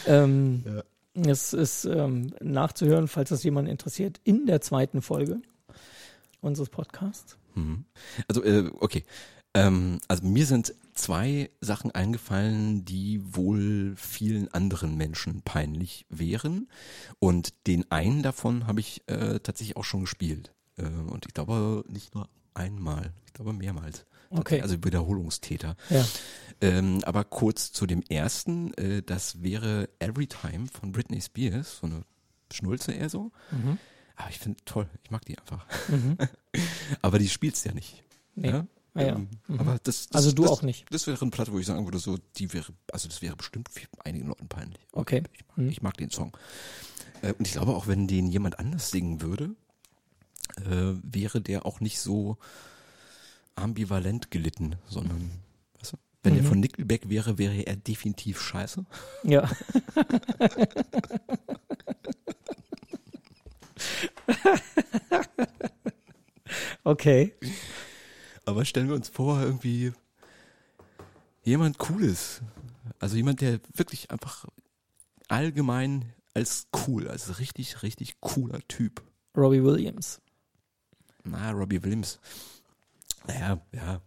Ähm, 0.06 0.64
Es 1.14 1.52
ist 1.52 1.84
ähm, 1.84 2.32
nachzuhören, 2.40 3.06
falls 3.08 3.28
das 3.28 3.42
jemand 3.42 3.68
interessiert, 3.68 4.18
in 4.24 4.46
der 4.46 4.62
zweiten 4.62 5.02
Folge 5.02 5.42
unseres 6.40 6.70
Podcasts. 6.70 7.36
Mhm. 7.54 7.84
Also, 8.28 8.42
äh, 8.44 8.70
okay. 8.80 9.04
Ähm, 9.54 10.00
also 10.08 10.24
mir 10.24 10.46
sind 10.46 10.74
zwei 10.94 11.50
Sachen 11.60 11.90
eingefallen, 11.90 12.84
die 12.84 13.20
wohl 13.22 13.94
vielen 13.96 14.52
anderen 14.52 14.96
Menschen 14.96 15.42
peinlich 15.42 16.06
wären. 16.08 16.68
Und 17.18 17.66
den 17.66 17.90
einen 17.90 18.22
davon 18.22 18.66
habe 18.66 18.80
ich 18.80 19.02
äh, 19.08 19.40
tatsächlich 19.40 19.76
auch 19.76 19.84
schon 19.84 20.02
gespielt. 20.02 20.52
Äh, 20.76 20.84
und 20.84 21.26
ich 21.26 21.34
glaube 21.34 21.84
nicht 21.88 22.14
nur 22.14 22.28
einmal. 22.54 23.12
Ich 23.26 23.32
glaube 23.32 23.52
mehrmals. 23.52 24.06
Okay. 24.30 24.62
Also 24.62 24.82
Wiederholungstäter. 24.82 25.76
Ja. 25.90 26.06
Ähm, 26.60 27.00
aber 27.04 27.24
kurz 27.24 27.72
zu 27.72 27.86
dem 27.86 28.02
ersten, 28.08 28.72
äh, 28.74 29.02
das 29.02 29.42
wäre 29.42 29.88
Every 29.98 30.26
Time 30.26 30.66
von 30.68 30.92
Britney 30.92 31.20
Spears, 31.20 31.78
so 31.80 31.86
eine 31.86 32.04
Schnulze 32.52 32.92
eher 32.92 33.08
so. 33.08 33.32
Mhm. 33.50 33.78
Aber 34.16 34.30
ich 34.30 34.38
finde 34.38 34.58
toll, 34.64 34.88
ich 35.04 35.10
mag 35.10 35.24
die 35.24 35.38
einfach. 35.38 35.66
Mhm. 35.88 36.16
aber 37.02 37.18
die 37.18 37.28
spielt's 37.28 37.64
ja 37.64 37.72
nicht. 37.72 38.02
Nee. 38.34 38.50
Ja? 38.50 38.66
Ah, 38.94 39.02
ja. 39.02 39.14
Ähm, 39.16 39.28
Mhm. 39.48 39.60
Aber 39.60 39.78
das, 39.82 40.08
das, 40.08 40.16
Also 40.16 40.32
du 40.32 40.42
das, 40.42 40.50
auch 40.52 40.62
nicht. 40.62 40.84
Das 40.90 41.06
wäre 41.06 41.18
eine 41.20 41.30
Platte, 41.30 41.52
wo 41.52 41.58
ich 41.58 41.66
sagen 41.66 41.84
würde, 41.86 41.98
so, 41.98 42.18
die 42.36 42.52
wäre, 42.52 42.72
also 42.92 43.08
das 43.08 43.22
wäre 43.22 43.36
bestimmt 43.36 43.68
für 43.70 43.86
einigen 44.04 44.26
Leuten 44.28 44.48
peinlich. 44.48 44.80
Okay. 44.92 45.22
Ich 45.32 45.46
mag, 45.48 45.58
Mhm. 45.58 45.68
ich 45.70 45.82
mag 45.82 45.96
den 45.96 46.10
Song. 46.10 46.36
Äh, 47.22 47.32
und 47.32 47.46
ich 47.46 47.52
glaube 47.52 47.74
auch, 47.74 47.86
wenn 47.86 48.06
den 48.06 48.28
jemand 48.28 48.58
anders 48.58 48.90
singen 48.90 49.22
würde, 49.22 49.54
äh, 50.58 50.94
wäre 51.02 51.40
der 51.40 51.64
auch 51.64 51.80
nicht 51.80 52.00
so 52.00 52.36
ambivalent 53.54 54.30
gelitten, 54.30 54.76
sondern, 54.88 55.30
weißt 55.80 55.94
du, 55.94 55.96
wenn 56.22 56.34
der 56.34 56.42
Mhm. 56.42 56.48
von 56.48 56.60
Nickelback 56.60 57.08
wäre, 57.08 57.38
wäre 57.38 57.62
er 57.62 57.76
definitiv 57.76 58.42
scheiße. 58.42 58.84
Ja. 59.24 59.50
okay. 66.84 67.34
Aber 68.44 68.64
stellen 68.64 68.88
wir 68.88 68.94
uns 68.94 69.08
vor, 69.08 69.40
irgendwie 69.40 69.92
jemand 71.42 71.78
Cooles. 71.78 72.42
Also 72.98 73.16
jemand, 73.16 73.40
der 73.40 73.60
wirklich 73.74 74.10
einfach 74.10 74.46
allgemein 75.28 76.12
als 76.34 76.68
cool, 76.86 77.08
als 77.08 77.38
richtig, 77.38 77.82
richtig 77.82 78.20
cooler 78.20 78.60
Typ. 78.68 79.02
Robbie 79.36 79.62
Williams. 79.62 80.20
Na, 81.24 81.50
Robbie 81.52 81.82
Williams. 81.82 82.18
Naja, 83.26 83.60
ja. 83.72 84.00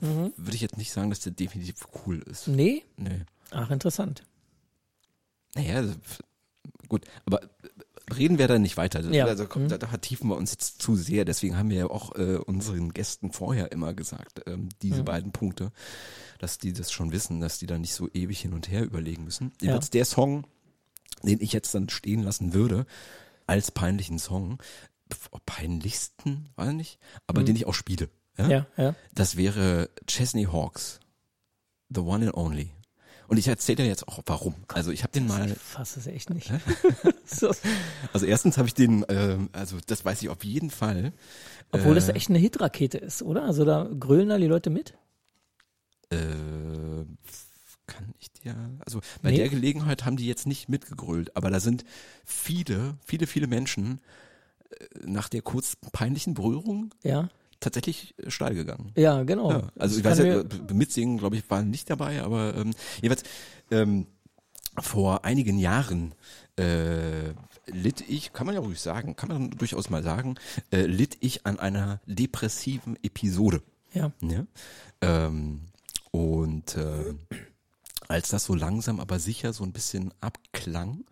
Mhm. 0.00 0.32
Würde 0.36 0.54
ich 0.54 0.62
jetzt 0.62 0.76
nicht 0.76 0.92
sagen, 0.92 1.10
dass 1.10 1.20
der 1.20 1.32
definitiv 1.32 1.86
cool 2.04 2.20
ist. 2.20 2.48
Nee? 2.48 2.84
Nee. 2.96 3.24
Ach, 3.50 3.70
interessant. 3.70 4.22
Naja, 5.54 5.94
gut, 6.88 7.04
aber 7.26 7.40
reden 8.16 8.38
wir 8.38 8.48
da 8.48 8.58
nicht 8.58 8.76
weiter. 8.76 9.00
Ja. 9.12 9.26
Also, 9.26 9.46
komm, 9.46 9.64
Mhm. 9.64 9.68
da, 9.68 9.78
da 9.78 9.86
vertiefen 9.86 10.28
wir 10.28 10.36
uns 10.36 10.50
jetzt 10.52 10.82
zu 10.82 10.96
sehr. 10.96 11.24
Deswegen 11.24 11.56
haben 11.56 11.70
wir 11.70 11.76
ja 11.76 11.86
auch 11.90 12.14
äh, 12.16 12.36
unseren 12.36 12.92
Gästen 12.92 13.32
vorher 13.32 13.70
immer 13.72 13.94
gesagt, 13.94 14.42
ähm, 14.46 14.68
diese 14.82 15.00
Mhm. 15.00 15.04
beiden 15.04 15.32
Punkte, 15.32 15.70
dass 16.38 16.58
die 16.58 16.72
das 16.72 16.90
schon 16.90 17.12
wissen, 17.12 17.40
dass 17.40 17.58
die 17.58 17.66
da 17.66 17.78
nicht 17.78 17.94
so 17.94 18.08
ewig 18.12 18.40
hin 18.40 18.52
und 18.52 18.68
her 18.70 18.82
überlegen 18.84 19.24
müssen. 19.24 19.52
Ja. 19.60 19.68
Jedenfalls 19.68 19.90
der 19.90 20.04
Song, 20.04 20.44
den 21.22 21.40
ich 21.40 21.52
jetzt 21.52 21.74
dann 21.74 21.88
stehen 21.88 22.22
lassen 22.22 22.52
würde, 22.54 22.86
als 23.46 23.70
peinlichen 23.70 24.18
Song, 24.18 24.58
peinlichsten, 25.46 26.48
weiß 26.56 26.68
ich 26.70 26.74
nicht, 26.76 26.98
aber 27.26 27.40
Mhm. 27.42 27.46
den 27.46 27.56
ich 27.56 27.66
auch 27.66 27.74
spiele. 27.74 28.08
Ja? 28.38 28.48
Ja, 28.48 28.66
ja. 28.76 28.94
Das 29.14 29.36
wäre 29.36 29.90
Chesney 30.06 30.44
Hawks, 30.44 31.00
The 31.94 32.00
One 32.00 32.26
and 32.26 32.34
Only. 32.36 32.70
Und 33.30 33.36
ich 33.36 33.46
erzähle 33.46 33.76
dir 33.76 33.86
jetzt 33.86 34.08
auch 34.08 34.20
warum. 34.26 34.54
Also 34.68 34.90
ich 34.90 35.04
habe 35.04 35.12
den 35.12 35.28
mal, 35.28 35.50
Ich 35.52 35.56
fasse 35.58 36.00
es 36.00 36.06
echt 36.08 36.30
nicht. 36.30 36.50
so, 37.24 37.54
also 38.12 38.26
erstens 38.26 38.58
habe 38.58 38.66
ich 38.66 38.74
den, 38.74 39.04
ähm, 39.08 39.48
also 39.52 39.78
das 39.86 40.04
weiß 40.04 40.20
ich 40.22 40.28
auf 40.28 40.42
jeden 40.44 40.68
Fall. 40.70 41.12
obwohl 41.70 41.94
das 41.94 42.08
äh, 42.08 42.12
echt 42.14 42.28
eine 42.28 42.40
Hitrakete 42.40 42.98
ist, 42.98 43.22
oder? 43.22 43.44
Also 43.44 43.64
da 43.64 43.88
grölen 43.98 44.28
da 44.28 44.36
die 44.36 44.46
Leute 44.48 44.68
mit. 44.68 44.94
Äh, 46.10 46.16
kann 47.86 48.12
ich 48.18 48.32
dir, 48.32 48.56
also 48.84 49.00
bei 49.22 49.30
Nee. 49.30 49.36
der 49.38 49.48
Gelegenheit 49.48 50.04
haben 50.04 50.16
die 50.16 50.26
jetzt 50.26 50.46
nicht 50.48 50.68
mitgegrölt, 50.68 51.36
aber 51.36 51.50
da 51.50 51.60
sind 51.60 51.84
viele, 52.24 52.96
viele, 53.04 53.28
viele 53.28 53.46
Menschen 53.46 54.00
äh, 54.70 54.84
nach 55.06 55.28
der 55.28 55.42
kurz 55.42 55.76
peinlichen 55.92 56.34
Berührung 56.34 56.92
Ja, 57.04 57.28
tatsächlich 57.60 58.14
äh, 58.18 58.30
steil 58.30 58.54
gegangen. 58.54 58.92
ja, 58.96 59.22
genau. 59.22 59.50
Ja, 59.52 59.68
also 59.78 59.98
ich 59.98 60.04
weiß 60.04 60.18
ja, 60.18 60.42
b- 60.42 60.74
mitsingen, 60.74 61.18
glaube 61.18 61.36
ich, 61.36 61.48
war 61.50 61.62
nicht 61.62 61.88
dabei, 61.90 62.22
aber 62.22 62.54
ähm, 62.56 62.72
jeweils 63.02 63.22
ähm, 63.70 64.06
vor 64.80 65.24
einigen 65.24 65.58
Jahren 65.58 66.14
äh, 66.58 67.32
litt 67.66 68.02
ich, 68.08 68.32
kann 68.32 68.46
man 68.46 68.54
ja 68.54 68.60
ruhig 68.60 68.80
sagen, 68.80 69.14
kann 69.16 69.28
man 69.28 69.50
durchaus 69.50 69.90
mal 69.90 70.02
sagen, 70.02 70.36
äh, 70.72 70.82
litt 70.86 71.18
ich 71.20 71.46
an 71.46 71.58
einer 71.58 72.00
depressiven 72.06 72.96
Episode. 73.02 73.62
Ja, 73.92 74.12
Ja? 74.22 74.46
Ähm, 75.00 75.60
und 76.12 76.76
äh, 76.76 77.14
als 78.08 78.28
das 78.30 78.44
so 78.44 78.54
langsam 78.54 78.98
aber 79.00 79.18
sicher 79.18 79.52
so 79.52 79.64
ein 79.64 79.72
bisschen 79.72 80.12
abklang, 80.20 81.04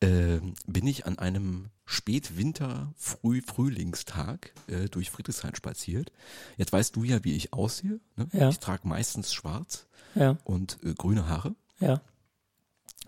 äh, 0.00 0.40
bin 0.66 0.86
ich 0.86 1.06
an 1.06 1.18
einem 1.18 1.70
Spätwinter, 1.84 2.92
früh 2.96 3.42
Frühlingstag 3.42 4.52
äh, 4.68 4.88
durch 4.88 5.10
Friedrichshain 5.10 5.54
spaziert. 5.54 6.12
Jetzt 6.56 6.72
weißt 6.72 6.94
du 6.94 7.04
ja, 7.04 7.24
wie 7.24 7.34
ich 7.34 7.52
aussehe. 7.52 8.00
Ne? 8.16 8.28
Ja. 8.32 8.48
Ich 8.50 8.58
trage 8.58 8.86
meistens 8.86 9.32
schwarz 9.32 9.86
ja, 10.14 10.36
und 10.44 10.78
äh, 10.84 10.94
grüne 10.94 11.28
Haare, 11.28 11.54
ja. 11.80 12.00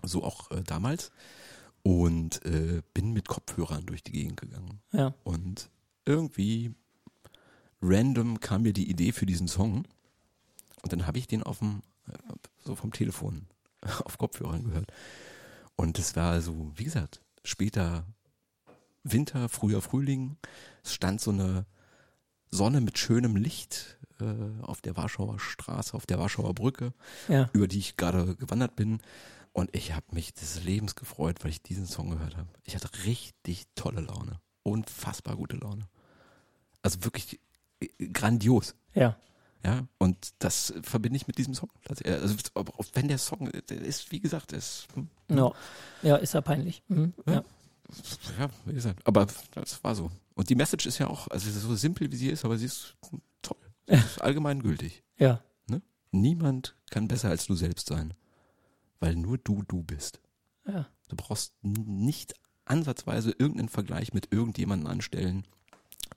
so 0.03 0.23
auch 0.23 0.51
äh, 0.51 0.63
damals. 0.63 1.11
Und 1.83 2.45
äh, 2.45 2.83
bin 2.93 3.11
mit 3.13 3.27
Kopfhörern 3.27 3.85
durch 3.87 4.03
die 4.03 4.11
Gegend 4.11 4.39
gegangen. 4.39 4.81
Ja, 4.91 5.15
Und 5.23 5.69
irgendwie 6.05 6.75
random 7.81 8.39
kam 8.39 8.63
mir 8.63 8.73
die 8.73 8.89
Idee 8.89 9.11
für 9.11 9.25
diesen 9.25 9.47
Song. 9.47 9.85
Und 10.83 10.93
dann 10.93 11.07
habe 11.07 11.17
ich 11.17 11.27
den 11.27 11.41
auf 11.41 11.59
dem, 11.59 11.81
äh, 12.07 12.13
so 12.63 12.75
vom 12.75 12.91
Telefon 12.91 13.47
auf 14.03 14.17
Kopfhörern 14.17 14.63
gehört. 14.63 14.91
Und 15.81 15.97
es 15.97 16.15
war 16.15 16.39
so, 16.41 16.71
wie 16.75 16.83
gesagt, 16.83 17.21
später 17.43 18.05
Winter, 19.01 19.49
früher 19.49 19.81
Frühling. 19.81 20.37
Es 20.83 20.93
stand 20.93 21.19
so 21.19 21.31
eine 21.31 21.65
Sonne 22.51 22.81
mit 22.81 22.99
schönem 22.99 23.35
Licht 23.35 23.97
äh, 24.19 24.61
auf 24.61 24.81
der 24.81 24.95
Warschauer 24.95 25.39
Straße, 25.39 25.95
auf 25.95 26.05
der 26.05 26.19
Warschauer 26.19 26.53
Brücke, 26.53 26.93
ja. 27.27 27.49
über 27.53 27.67
die 27.67 27.79
ich 27.79 27.97
gerade 27.97 28.35
gewandert 28.35 28.75
bin. 28.75 29.01
Und 29.53 29.75
ich 29.75 29.95
habe 29.95 30.05
mich 30.11 30.35
des 30.35 30.63
Lebens 30.63 30.93
gefreut, 30.93 31.37
weil 31.43 31.49
ich 31.49 31.63
diesen 31.63 31.87
Song 31.87 32.11
gehört 32.11 32.37
habe. 32.37 32.49
Ich 32.63 32.75
hatte 32.75 32.89
richtig 33.05 33.65
tolle 33.73 34.01
Laune. 34.01 34.39
Unfassbar 34.61 35.35
gute 35.35 35.57
Laune. 35.57 35.87
Also 36.83 37.03
wirklich 37.03 37.39
äh, 37.79 37.87
grandios. 38.09 38.75
Ja, 38.93 39.17
Ja, 39.63 39.87
und 39.99 40.33
das 40.39 40.73
verbinde 40.81 41.17
ich 41.17 41.27
mit 41.27 41.37
diesem 41.37 41.53
Song. 41.53 41.69
Also, 41.87 42.03
wenn 42.93 43.07
der 43.07 43.17
Song, 43.19 43.51
der 43.69 43.81
ist, 43.81 44.11
wie 44.11 44.19
gesagt, 44.19 44.53
ist, 44.53 44.87
no. 45.27 45.53
ja, 46.01 46.15
ist 46.15 46.33
ja 46.33 46.41
peinlich. 46.41 46.81
Mhm. 46.87 47.13
Ja. 47.27 47.43
ja, 48.39 48.49
wie 48.65 48.73
gesagt, 48.73 49.05
aber 49.05 49.27
das 49.51 49.83
war 49.83 49.93
so. 49.95 50.09
Und 50.33 50.49
die 50.49 50.55
Message 50.55 50.87
ist 50.87 50.97
ja 50.97 51.07
auch, 51.07 51.27
also 51.27 51.51
so 51.51 51.75
simpel 51.75 52.11
wie 52.11 52.15
sie 52.15 52.29
ist, 52.29 52.43
aber 52.43 52.57
sie 52.57 52.65
ist 52.65 52.95
toll. 53.43 53.57
Sie 53.87 53.93
ist 53.95 54.21
allgemein 54.21 54.61
gültig. 54.61 55.03
ja, 55.17 55.41
Niemand 56.13 56.75
kann 56.89 57.07
besser 57.07 57.29
als 57.29 57.45
du 57.45 57.55
selbst 57.55 57.87
sein, 57.87 58.13
weil 58.99 59.15
nur 59.15 59.37
du 59.37 59.63
du 59.63 59.81
bist. 59.83 60.19
ja. 60.67 60.87
Du 61.07 61.15
brauchst 61.17 61.53
nicht 61.61 62.33
ansatzweise 62.65 63.31
irgendeinen 63.31 63.69
Vergleich 63.69 64.13
mit 64.13 64.31
irgendjemandem 64.33 64.87
anstellen. 64.87 65.45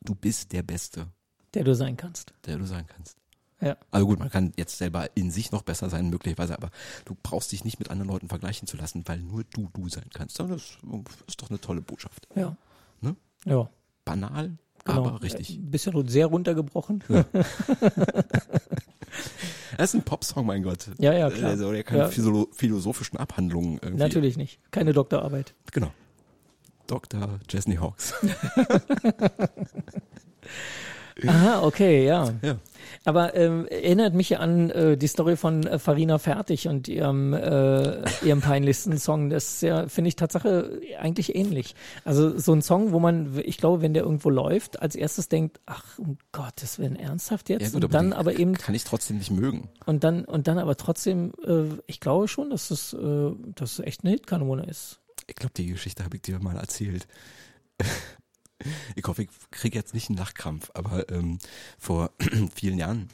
Du 0.01 0.15
bist 0.15 0.53
der 0.53 0.63
Beste, 0.63 1.09
der 1.53 1.65
du 1.65 1.75
sein 1.75 1.97
kannst. 1.97 2.33
der 2.47 2.59
du 2.59 2.67
sein 2.67 2.87
kannst. 2.87 3.19
Ja, 3.61 3.77
Also 3.91 4.07
gut, 4.07 4.19
man 4.19 4.31
kann 4.31 4.53
jetzt 4.57 4.77
selber 4.79 5.09
in 5.15 5.31
sich 5.31 5.53
noch 5.53 5.63
besser 5.63 5.89
sein, 5.89 6.11
möglicherweise, 6.11 6.55
aber 6.57 6.71
du 7.05 7.17
brauchst 7.23 7.53
dich 7.53 7.65
nicht 7.65 7.79
mit 7.79 7.91
anderen 7.91 8.11
Leuten 8.11 8.29
vergleichen 8.29 8.67
zu 8.69 8.77
lassen, 8.77 9.03
weil 9.07 9.21
nur 9.21 9.45
du 9.55 9.69
du 9.73 9.89
sein 9.89 10.11
kannst. 10.13 10.39
Das 10.41 10.51
ist 11.27 11.41
doch 11.43 11.51
eine 11.51 11.61
tolle 11.61 11.81
Botschaft. 11.81 12.29
ja. 12.35 12.57
Ne? 13.01 13.17
Ja, 13.45 13.69
Banal, 14.05 14.59
genau. 14.85 15.07
aber 15.07 15.23
richtig. 15.23 15.57
Äh, 15.57 15.61
Bisschen 15.61 16.09
sehr 16.09 16.27
runtergebrochen. 16.27 17.03
Das 19.77 19.91
ist 19.91 19.95
ein 19.95 20.05
Popsong, 20.05 20.47
mein 20.47 20.63
Gott. 20.63 20.89
Ja, 20.99 21.13
ja, 21.13 21.31
klar. 21.31 21.51
Also, 21.51 21.73
der 21.73 21.83
keine 21.85 22.03
Ja. 22.03 22.09
philosophischen 22.53 23.19
Abhandlungen 23.19 23.79
irgendwie. 23.83 24.03
Natürlich 24.03 24.37
nicht. 24.37 24.61
Keine 24.71 24.93
Doktorarbeit. 24.93 25.55
Genau. 25.73 25.93
Dr. 26.87 27.41
Chesney 27.49 27.77
Hawks. 27.77 28.15
Aha, 31.27 31.62
okay, 31.62 32.05
ja. 32.05 32.33
Ja. 32.43 32.57
Aber 33.05 33.35
ähm, 33.35 33.67
erinnert 33.67 34.15
mich 34.15 34.39
an 34.39 34.71
äh, 34.71 34.97
die 34.97 35.07
Story 35.07 35.37
von 35.37 35.67
äh, 35.67 35.79
Farina 35.79 36.19
Fertig 36.19 36.69
und 36.69 36.89
ihrem, 36.89 37.33
äh, 37.33 38.03
ihrem 38.25 38.41
peinlichsten 38.41 38.99
Song. 38.99 39.31
Das 39.31 39.61
ja, 39.61 39.89
finde 39.89 40.09
ich, 40.09 40.17
Tatsache 40.17 40.81
eigentlich 40.99 41.35
ähnlich. 41.35 41.75
Also 42.05 42.39
so 42.39 42.53
ein 42.53 42.62
Song, 42.62 42.93
wo 42.93 42.99
man, 42.99 43.41
ich 43.45 43.59
glaube, 43.59 43.83
wenn 43.83 43.95
der 43.95 44.03
irgendwo 44.03 44.31
läuft, 44.31 44.81
als 44.81 44.97
erstes 44.97 45.29
denkt, 45.29 45.61
ach, 45.67 45.99
um 45.99 46.19
Gottes 46.33 46.79
Willen, 46.79 46.97
ernsthaft 46.97 47.49
jetzt? 47.49 47.62
Ja, 47.62 47.71
gut, 47.71 47.85
und 47.85 47.95
dann 47.95 48.11
den 48.11 48.12
aber 48.15 48.39
eben, 48.39 48.55
Kann 48.55 48.75
ich 48.75 48.85
trotzdem 48.85 49.19
nicht 49.19 49.31
mögen. 49.31 49.69
und 49.87 50.03
dann, 50.05 50.25
und 50.25 50.49
dann 50.49 50.59
aber 50.59 50.77
trotzdem, 50.77 51.33
äh, 51.47 51.77
ich 51.87 52.01
glaube 52.01 52.29
schon, 52.29 52.51
dass 52.51 52.71
es, 52.71 52.93
äh, 52.93 53.31
dass 53.55 53.79
es 53.79 53.81
echt 53.81 54.05
eine 54.05 54.12
Hitkanone 54.12 54.67
ist. 54.67 55.01
Ich 55.27 55.37
glaube, 55.37 55.55
die 55.57 55.67
Geschichte 55.67 56.05
habe 56.05 56.17
ich 56.17 56.23
dir 56.23 56.39
mal 56.41 56.57
erzählt. 56.57 57.07
Ich 58.97 59.05
hoffe, 59.07 59.23
ich 59.23 59.29
kriege 59.51 59.79
jetzt 59.79 59.95
nicht 59.95 60.09
einen 60.09 60.19
Lachkrampf, 60.19 60.71
aber 60.75 61.09
ähm, 61.11 61.39
vor 61.79 62.11
vielen 62.55 62.79
Jahren 62.79 63.09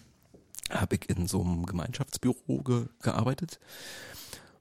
habe 0.70 0.96
ich 0.96 1.08
in 1.08 1.26
so 1.26 1.42
einem 1.42 1.66
Gemeinschaftsbüro 1.66 2.62
ge 2.62 2.86
gearbeitet 3.02 3.58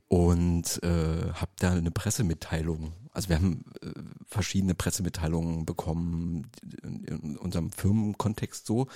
und 0.10 0.82
äh, 0.84 1.32
habe 1.34 1.52
da 1.60 1.72
eine 1.72 1.92
Pressemitteilung. 1.92 2.94
Also 3.12 3.30
wir 3.30 3.36
haben 3.36 3.64
äh, 3.82 3.92
verschiedene 4.26 4.74
Pressemitteilungen 4.74 5.66
bekommen 5.66 6.50
in, 6.84 7.04
in 7.04 7.38
unserem 7.38 7.72
Firmenkontext 7.72 8.66
so, 8.66 8.88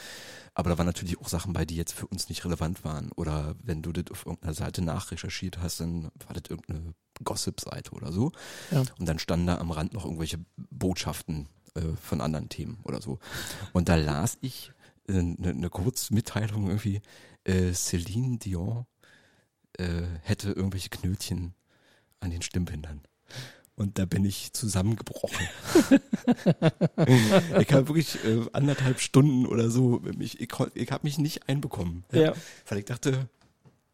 aber 0.55 0.71
da 0.71 0.77
waren 0.79 0.87
natürlich 0.87 1.19
auch 1.19 1.29
Sachen 1.29 1.53
bei, 1.53 1.65
die 1.65 1.75
jetzt 1.75 1.93
für 1.93 2.07
uns 2.07 2.29
nicht 2.29 2.43
relevant 2.45 2.83
waren. 2.83 3.11
Oder 3.11 3.55
wenn 3.61 3.83
du 3.83 3.91
das 3.91 4.05
auf 4.09 4.25
irgendeiner 4.25 4.55
Seite 4.55 4.81
nachrecherchiert 4.81 5.59
hast, 5.59 5.79
dann 5.79 6.05
war 6.25 6.33
das 6.33 6.49
irgendeine 6.49 6.95
Gossip-Seite 7.23 7.91
oder 7.91 8.11
so. 8.11 8.31
Ja. 8.71 8.83
Und 8.97 9.07
dann 9.07 9.19
standen 9.19 9.47
da 9.47 9.59
am 9.59 9.69
Rand 9.69 9.93
noch 9.93 10.05
irgendwelche 10.05 10.39
Botschaften 10.71 11.47
äh, 11.75 11.95
von 12.01 12.21
anderen 12.21 12.49
Themen 12.49 12.79
oder 12.83 13.01
so. 13.01 13.19
Und 13.71 13.89
da 13.89 13.95
las 13.95 14.37
ich 14.41 14.71
eine 15.07 15.19
äh, 15.19 15.53
ne 15.53 15.69
Kurzmitteilung 15.69 16.67
irgendwie, 16.67 17.01
äh, 17.43 17.73
Celine 17.73 18.37
Dion 18.37 18.85
äh, 19.77 20.03
hätte 20.21 20.51
irgendwelche 20.51 20.89
Knötchen 20.89 21.53
an 22.19 22.29
den 22.31 22.41
Stimmbändern. 22.41 23.01
Und 23.75 23.97
da 23.97 24.05
bin 24.05 24.23
ich 24.23 24.53
zusammengebrochen. 24.53 25.47
ich 27.59 27.73
habe 27.73 27.87
wirklich 27.87 28.23
äh, 28.23 28.45
anderthalb 28.53 28.99
Stunden 28.99 29.47
oder 29.47 29.71
so, 29.71 29.99
mich, 30.15 30.39
ich, 30.39 30.49
ich 30.75 30.91
habe 30.91 31.03
mich 31.03 31.17
nicht 31.17 31.49
einbekommen. 31.49 32.03
Ja. 32.11 32.33
Weil 32.67 32.77
ich 32.77 32.85
dachte, 32.85 33.27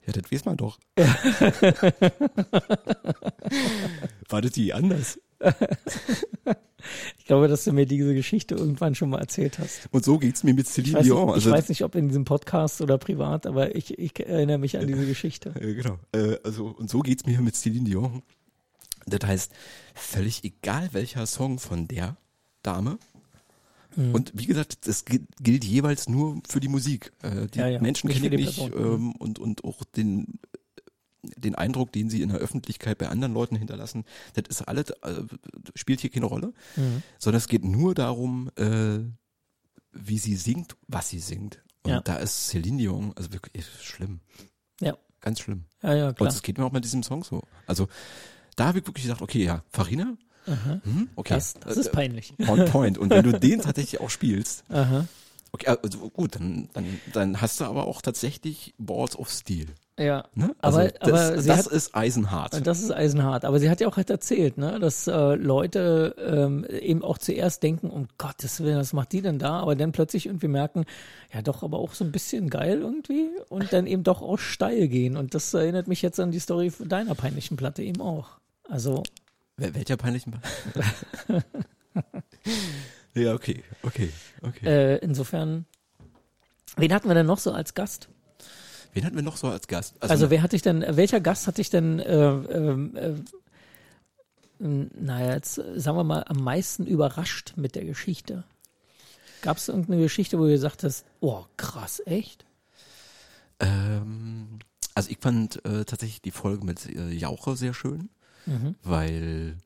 ja, 0.06 0.12
das 0.12 0.30
weiß 0.32 0.46
man 0.46 0.58
doch. 0.58 0.80
War 4.28 4.42
das 4.42 4.52
die 4.52 4.74
anders? 4.74 5.18
Ich 7.18 7.26
glaube, 7.26 7.48
dass 7.48 7.64
du 7.64 7.74
mir 7.74 7.86
diese 7.86 8.14
Geschichte 8.14 8.56
irgendwann 8.56 8.96
schon 8.96 9.10
mal 9.10 9.20
erzählt 9.20 9.60
hast. 9.60 9.88
Und 9.92 10.04
so 10.06 10.18
geht's 10.18 10.44
mir 10.44 10.54
mit 10.54 10.68
Celine 10.68 11.02
Dion. 11.04 11.30
ich 11.30 11.36
Also, 11.36 11.52
weiß 11.52 11.70
nicht, 11.70 11.84
ob 11.84 11.96
in 11.96 12.08
diesem 12.08 12.26
Podcast 12.26 12.82
oder 12.82 12.98
privat, 12.98 13.46
aber 13.46 13.76
ich, 13.76 13.98
ich 14.00 14.20
erinnere 14.20 14.58
mich 14.58 14.78
an 14.78 14.88
diese 14.88 15.06
Geschichte. 15.06 15.54
äh, 15.60 15.74
genau. 15.74 15.98
Äh, 16.14 16.38
also, 16.44 16.68
und 16.68 16.90
so 16.90 17.00
geht's 17.00 17.26
mir 17.26 17.42
mit 17.42 17.56
Celine 17.56 17.86
Dion. 17.86 18.24
Das 19.06 19.28
heißt, 19.28 19.52
völlig 19.96 20.44
egal 20.44 20.90
welcher 20.92 21.26
Song 21.26 21.60
von 21.60 21.88
der 21.88 22.18
Dame. 22.64 23.00
Mhm. 23.96 24.14
Und 24.14 24.32
wie 24.36 24.46
gesagt, 24.46 24.88
das 24.88 25.04
gilt, 25.06 25.64
jeweils 25.66 26.08
nur 26.10 26.42
für 26.48 26.60
die 26.60 26.68
Musik. 26.68 27.12
Äh, 27.24 27.48
die 27.48 27.60
Ja, 27.60 27.68
ja, 27.68 27.82
Menschen 27.82 28.08
nicht 28.08 28.22
kenne 28.22 28.30
für 28.30 28.36
ich 28.42 28.56
die 28.56 28.62
nicht 28.62 28.72
Person. 28.74 28.94
ähm, 28.96 29.12
und, 29.14 29.40
und 29.40 29.64
auch 29.64 29.84
den, 29.84 30.40
den 31.24 31.56
Eindruck, 31.56 31.92
den 31.92 32.10
sie 32.10 32.22
in 32.22 32.30
der 32.30 32.38
Öffentlichkeit 32.40 32.98
bei 32.98 33.10
anderen 33.10 33.34
Leuten 33.34 33.56
hinterlassen, 33.56 34.06
das 34.34 34.46
ist 34.50 34.62
alles, 34.68 34.90
äh, 35.02 35.24
spielt 35.76 36.00
hier 36.02 36.10
keine 36.10 36.26
Rolle, 36.26 36.54
Mhm. 36.76 37.04
sondern 37.18 37.38
es 37.40 37.48
geht 37.48 37.64
nur 37.66 37.94
darum, 37.96 38.50
äh, 38.56 39.00
wie 39.92 40.18
sie 40.20 40.36
singt, 40.36 40.76
was 40.88 41.10
sie 41.10 41.20
singt. 41.20 41.62
Und 41.84 41.92
Ja. 41.92 42.02
da 42.02 42.16
ist 42.18 42.48
Celine 42.50 42.78
Dion, 42.78 43.14
also 43.16 43.34
wirklich 43.34 43.66
schlimm. 43.82 44.20
Ja. 44.82 44.98
Ganz 45.22 45.40
schlimm. 45.42 45.66
Ja, 45.82 45.94
ja, 45.94 46.08
Und 46.10 46.16
klar. 46.16 46.30
es 46.30 46.42
geht 46.42 46.58
mir 46.58 46.66
auch 46.66 46.72
mit 46.72 46.84
diesem 46.86 47.04
Song 47.04 47.24
so. 47.24 47.44
Also 47.68 47.88
da 48.56 48.68
habe 48.68 48.80
ich 48.80 48.88
wirklich 48.88 49.04
gesagt, 49.04 49.22
okay, 49.22 49.44
ja, 49.44 49.64
Farina, 49.70 50.16
hm, 50.46 51.10
okay. 51.16 51.36
Das, 51.36 51.54
das 51.56 51.78
ist 51.78 51.88
äh, 51.88 51.92
peinlich. 51.92 52.34
On 52.48 52.66
point. 52.66 52.98
Und 52.98 53.12
wenn 53.12 53.24
du 53.24 53.32
den 53.40 53.62
tatsächlich 53.62 54.02
auch 54.02 54.10
spielst, 54.10 54.64
Aha. 54.70 55.06
Okay, 55.52 55.78
also 55.82 56.10
gut, 56.10 56.36
dann, 56.36 56.70
dann, 56.74 56.86
dann 57.14 57.42
hast 57.42 57.60
du 57.60 57.66
aber 57.66 57.88
auch 57.88 58.02
tatsächlich 58.02 58.74
Balls 58.78 59.18
of 59.18 59.30
Steel. 59.30 59.68
Ja. 60.00 60.24
Ne? 60.34 60.56
Aber, 60.62 60.78
also 60.78 60.94
das, 61.02 61.02
aber 61.02 61.36
das 61.36 61.66
hat, 61.66 61.68
ist 61.68 61.94
eisenhart. 61.94 62.66
das 62.66 62.82
ist 62.82 62.92
eisenhart. 62.92 63.44
Aber 63.44 63.60
sie 63.60 63.70
hat 63.70 63.82
ja 63.82 63.88
auch 63.90 63.98
halt 63.98 64.10
erzählt, 64.10 64.58
ne, 64.58 64.80
dass 64.80 65.08
äh, 65.08 65.36
Leute 65.36 66.16
ähm, 66.18 66.66
eben 66.66 67.04
auch 67.04 67.18
zuerst 67.18 67.64
denken, 67.64 67.90
um 67.90 68.08
Gottes 68.18 68.62
Willen, 68.62 68.78
was 68.78 68.94
macht 68.94 69.12
die 69.12 69.22
denn 69.22 69.40
da? 69.40 69.60
Aber 69.60 69.76
dann 69.76 69.92
plötzlich 69.92 70.28
irgendwie 70.28 70.48
merken, 70.48 70.86
ja 71.34 71.42
doch, 71.42 71.64
aber 71.64 71.80
auch 71.80 71.94
so 71.94 72.06
ein 72.06 72.14
bisschen 72.14 72.50
geil 72.50 72.80
irgendwie 72.80 73.30
und 73.50 73.74
dann 73.74 73.88
eben 73.88 74.04
doch 74.04 74.22
auch 74.22 74.40
steil 74.40 74.88
gehen. 74.88 75.18
Und 75.18 75.36
das 75.36 75.54
erinnert 75.54 75.90
mich 75.90 76.02
jetzt 76.02 76.20
an 76.20 76.32
die 76.32 76.40
Story 76.40 76.72
deiner 76.80 77.14
peinlichen 77.14 77.58
Platte 77.58 77.84
eben 77.84 78.02
auch. 78.02 78.30
Also, 78.70 79.04
Wel- 79.58 79.76
Welcher 79.76 79.98
peinlichen 79.98 80.32
Ball? 80.32 81.44
ja, 83.20 83.34
okay, 83.34 83.64
okay, 83.84 84.10
okay. 84.42 84.66
äh, 84.66 84.98
insofern, 84.98 85.66
wen 86.78 86.94
hatten 86.94 87.08
wir 87.08 87.16
denn 87.16 87.26
noch 87.26 87.40
so 87.40 87.52
als 87.52 87.74
Gast? 87.74 88.10
Wen 88.94 89.06
hatten 89.06 89.16
wir 89.16 89.24
noch 89.24 89.38
so 89.38 89.48
als 89.48 89.68
Gast? 89.68 89.96
Also 90.02 90.30
wer 90.30 90.42
hat 90.42 90.52
dich 90.54 90.62
denn, 90.64 90.84
welcher 90.88 91.20
Gast 91.22 91.46
hat 91.48 91.58
dich 91.58 91.70
denn, 91.70 92.00
äh, 92.00 92.16
ähm, 92.30 92.96
äh, 92.96 93.14
ähm, 94.62 94.92
naja, 95.00 95.34
jetzt 95.36 95.60
äh, 95.60 95.80
sagen 95.80 95.98
wir 95.98 96.04
mal, 96.04 96.24
am 96.28 96.44
meisten 96.44 96.86
überrascht 96.88 97.54
mit 97.56 97.76
der 97.76 97.86
Geschichte? 97.86 98.44
Gab 99.42 99.58
es 99.58 99.70
irgendeine 99.70 100.02
Geschichte, 100.02 100.38
wo 100.40 100.44
du 100.44 100.50
gesagt 100.50 100.84
hast, 100.84 101.06
oh 101.22 101.46
krass, 101.56 102.02
echt? 102.06 102.46
Ähm, 103.60 104.60
also 104.96 105.10
ich 105.12 105.18
fand 105.20 105.64
äh, 105.66 105.86
tatsächlich 105.86 106.22
die 106.22 106.32
Folge 106.32 106.66
mit 106.66 106.86
äh, 106.88 107.10
Jauche 107.12 107.56
sehr 107.56 107.74
schön, 107.74 108.10
Mhm. 108.46 108.76
weil 108.84 109.58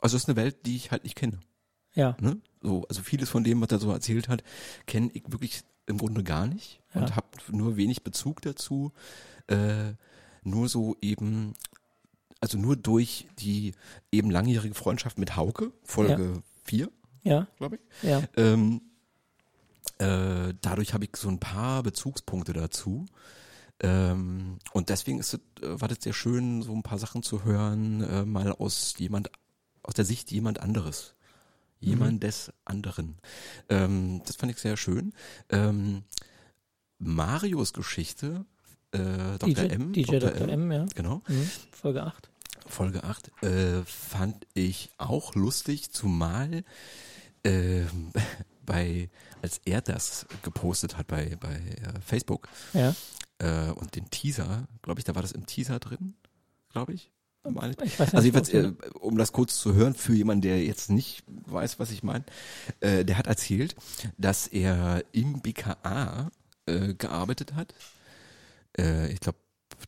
also 0.00 0.16
es 0.16 0.22
ist 0.22 0.28
eine 0.28 0.36
Welt, 0.36 0.64
die 0.66 0.76
ich 0.76 0.90
halt 0.90 1.04
nicht 1.04 1.16
kenne. 1.16 1.38
Ja, 1.94 2.16
Ne? 2.20 2.38
So, 2.62 2.84
also 2.88 3.02
vieles 3.02 3.28
von 3.28 3.44
dem, 3.44 3.60
was 3.60 3.70
er 3.70 3.78
so 3.78 3.90
erzählt 3.90 4.28
hat, 4.28 4.42
kenne 4.86 5.10
ich 5.14 5.22
wirklich 5.30 5.62
im 5.86 5.98
Grunde 5.98 6.22
gar 6.24 6.46
nicht 6.46 6.80
Ja. 6.94 7.00
und 7.02 7.16
habe 7.16 7.26
nur 7.50 7.76
wenig 7.76 8.02
Bezug 8.02 8.42
dazu. 8.42 8.92
Äh, 9.46 9.92
nur 10.42 10.68
so 10.68 10.96
eben, 11.00 11.54
also 12.40 12.58
nur 12.58 12.76
durch 12.76 13.26
die 13.38 13.72
eben 14.12 14.30
langjährige 14.30 14.74
Freundschaft 14.74 15.18
mit 15.18 15.36
Hauke, 15.36 15.72
Folge 15.84 16.42
4, 16.64 16.90
ja, 17.22 17.46
glaube 17.56 17.76
ich. 17.76 18.08
ja. 18.08 18.22
Ähm, 18.36 18.82
äh, 19.98 20.54
dadurch 20.60 20.94
habe 20.94 21.04
ich 21.04 21.16
so 21.16 21.28
ein 21.28 21.40
paar 21.40 21.82
Bezugspunkte 21.82 22.52
dazu. 22.52 23.06
Ähm, 23.80 24.58
und 24.72 24.88
deswegen 24.90 25.18
ist 25.18 25.34
es, 25.34 25.40
äh, 25.62 25.80
war 25.80 25.88
das 25.88 25.98
sehr 26.02 26.12
schön, 26.12 26.62
so 26.62 26.72
ein 26.72 26.82
paar 26.82 26.98
Sachen 26.98 27.22
zu 27.22 27.44
hören, 27.44 28.02
äh, 28.02 28.24
mal 28.24 28.52
aus 28.52 28.94
jemand, 28.98 29.30
aus 29.82 29.94
der 29.94 30.04
Sicht 30.04 30.30
jemand 30.30 30.60
anderes. 30.60 31.14
Jemand 31.80 32.22
des 32.22 32.52
anderen. 32.64 33.18
Ähm, 33.68 34.22
das 34.26 34.36
fand 34.36 34.52
ich 34.52 34.58
sehr 34.58 34.76
schön. 34.76 35.12
Ähm, 35.48 36.02
Marios 36.98 37.72
Geschichte, 37.72 38.44
äh, 38.92 38.98
Dr. 39.38 39.48
DJ, 39.48 39.60
M. 39.74 39.92
DJ 39.92 40.18
Dr. 40.18 40.48
M, 40.48 40.72
ja. 40.72 40.86
Genau. 40.94 41.22
Mhm. 41.28 41.50
Folge 41.70 42.02
8. 42.02 42.30
Folge 42.66 43.04
8, 43.04 43.42
äh, 43.44 43.82
fand 43.84 44.46
ich 44.54 44.90
auch 44.98 45.34
lustig, 45.34 45.90
zumal 45.92 46.64
ähm, 47.44 48.12
bei, 48.66 49.08
als 49.40 49.60
er 49.64 49.80
das 49.80 50.26
gepostet 50.42 50.98
hat 50.98 51.06
bei, 51.06 51.36
bei 51.40 51.54
äh, 51.54 52.00
Facebook 52.04 52.48
Ja. 52.74 52.94
äh, 53.38 53.70
und 53.70 53.94
den 53.96 54.10
Teaser, 54.10 54.66
glaube 54.82 55.00
ich, 55.00 55.04
da 55.04 55.14
war 55.14 55.22
das 55.22 55.32
im 55.32 55.46
Teaser 55.46 55.78
drin, 55.78 56.14
glaube 56.70 56.92
ich. 56.92 57.10
Meine 57.50 57.72
ich. 57.72 57.92
Ich 57.92 57.98
weiß 58.00 58.12
nicht, 58.12 58.14
Also 58.14 58.24
jedenfalls, 58.26 58.48
äh, 58.50 58.72
um 59.00 59.16
das 59.18 59.32
kurz 59.32 59.58
zu 59.60 59.74
hören, 59.74 59.94
für 59.94 60.14
jemanden, 60.14 60.42
der 60.42 60.64
jetzt 60.64 60.90
nicht 60.90 61.24
weiß, 61.46 61.78
was 61.78 61.90
ich 61.90 62.02
meine, 62.02 62.24
äh, 62.80 63.04
der 63.04 63.18
hat 63.18 63.26
erzählt, 63.26 63.74
dass 64.16 64.46
er 64.46 65.02
im 65.12 65.40
BKA 65.40 66.30
äh, 66.66 66.94
gearbeitet 66.94 67.54
hat. 67.54 67.74
Äh, 68.78 69.12
ich 69.12 69.20
glaube, 69.20 69.38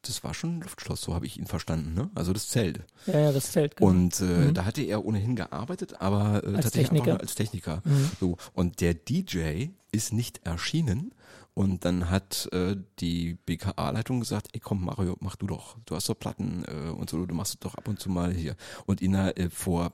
das 0.02 0.22
war 0.22 0.34
schon 0.34 0.58
ein 0.58 0.60
Luftschloss, 0.62 1.00
so 1.02 1.14
habe 1.14 1.26
ich 1.26 1.38
ihn 1.38 1.46
verstanden, 1.46 1.94
ne? 1.94 2.10
Also 2.14 2.32
das 2.32 2.48
Zelt. 2.48 2.80
ja, 3.06 3.18
ja, 3.18 3.32
das 3.32 3.50
Zelt. 3.52 3.76
genau. 3.76 3.90
Und 3.90 4.20
äh, 4.20 4.24
Mhm. 4.24 4.54
da 4.54 4.64
hatte 4.64 4.82
er 4.82 5.04
ohnehin 5.04 5.34
gearbeitet, 5.36 6.00
aber 6.00 6.42
äh, 6.44 6.54
Als 6.54 6.66
tatsächlich 6.66 7.00
Techniker. 7.02 7.20
als 7.20 7.34
Techniker. 7.34 7.82
Mhm. 7.84 8.10
So 8.20 8.36
und 8.54 8.80
der 8.80 8.94
DJ 8.94 9.66
ist 9.92 10.12
nicht 10.12 10.40
erschienen 10.46 11.12
und 11.60 11.84
dann 11.84 12.08
hat 12.08 12.48
äh, 12.52 12.74
die 13.00 13.34
BKA-Leitung 13.34 14.20
gesagt, 14.20 14.48
ey 14.54 14.60
komm 14.60 14.82
Mario, 14.82 15.18
mach 15.20 15.36
du 15.36 15.46
doch, 15.46 15.76
du 15.84 15.94
hast 15.94 16.08
doch 16.08 16.18
Platten 16.18 16.64
äh, 16.66 16.88
und 16.88 17.10
so, 17.10 17.26
du 17.26 17.34
machst 17.34 17.52
es 17.52 17.60
doch 17.60 17.74
ab 17.74 17.86
und 17.86 18.00
zu 18.00 18.08
mal 18.08 18.32
hier 18.32 18.56
und 18.86 19.02
ihn 19.02 19.12
da 19.12 19.28
äh, 19.32 19.50
vor 19.50 19.92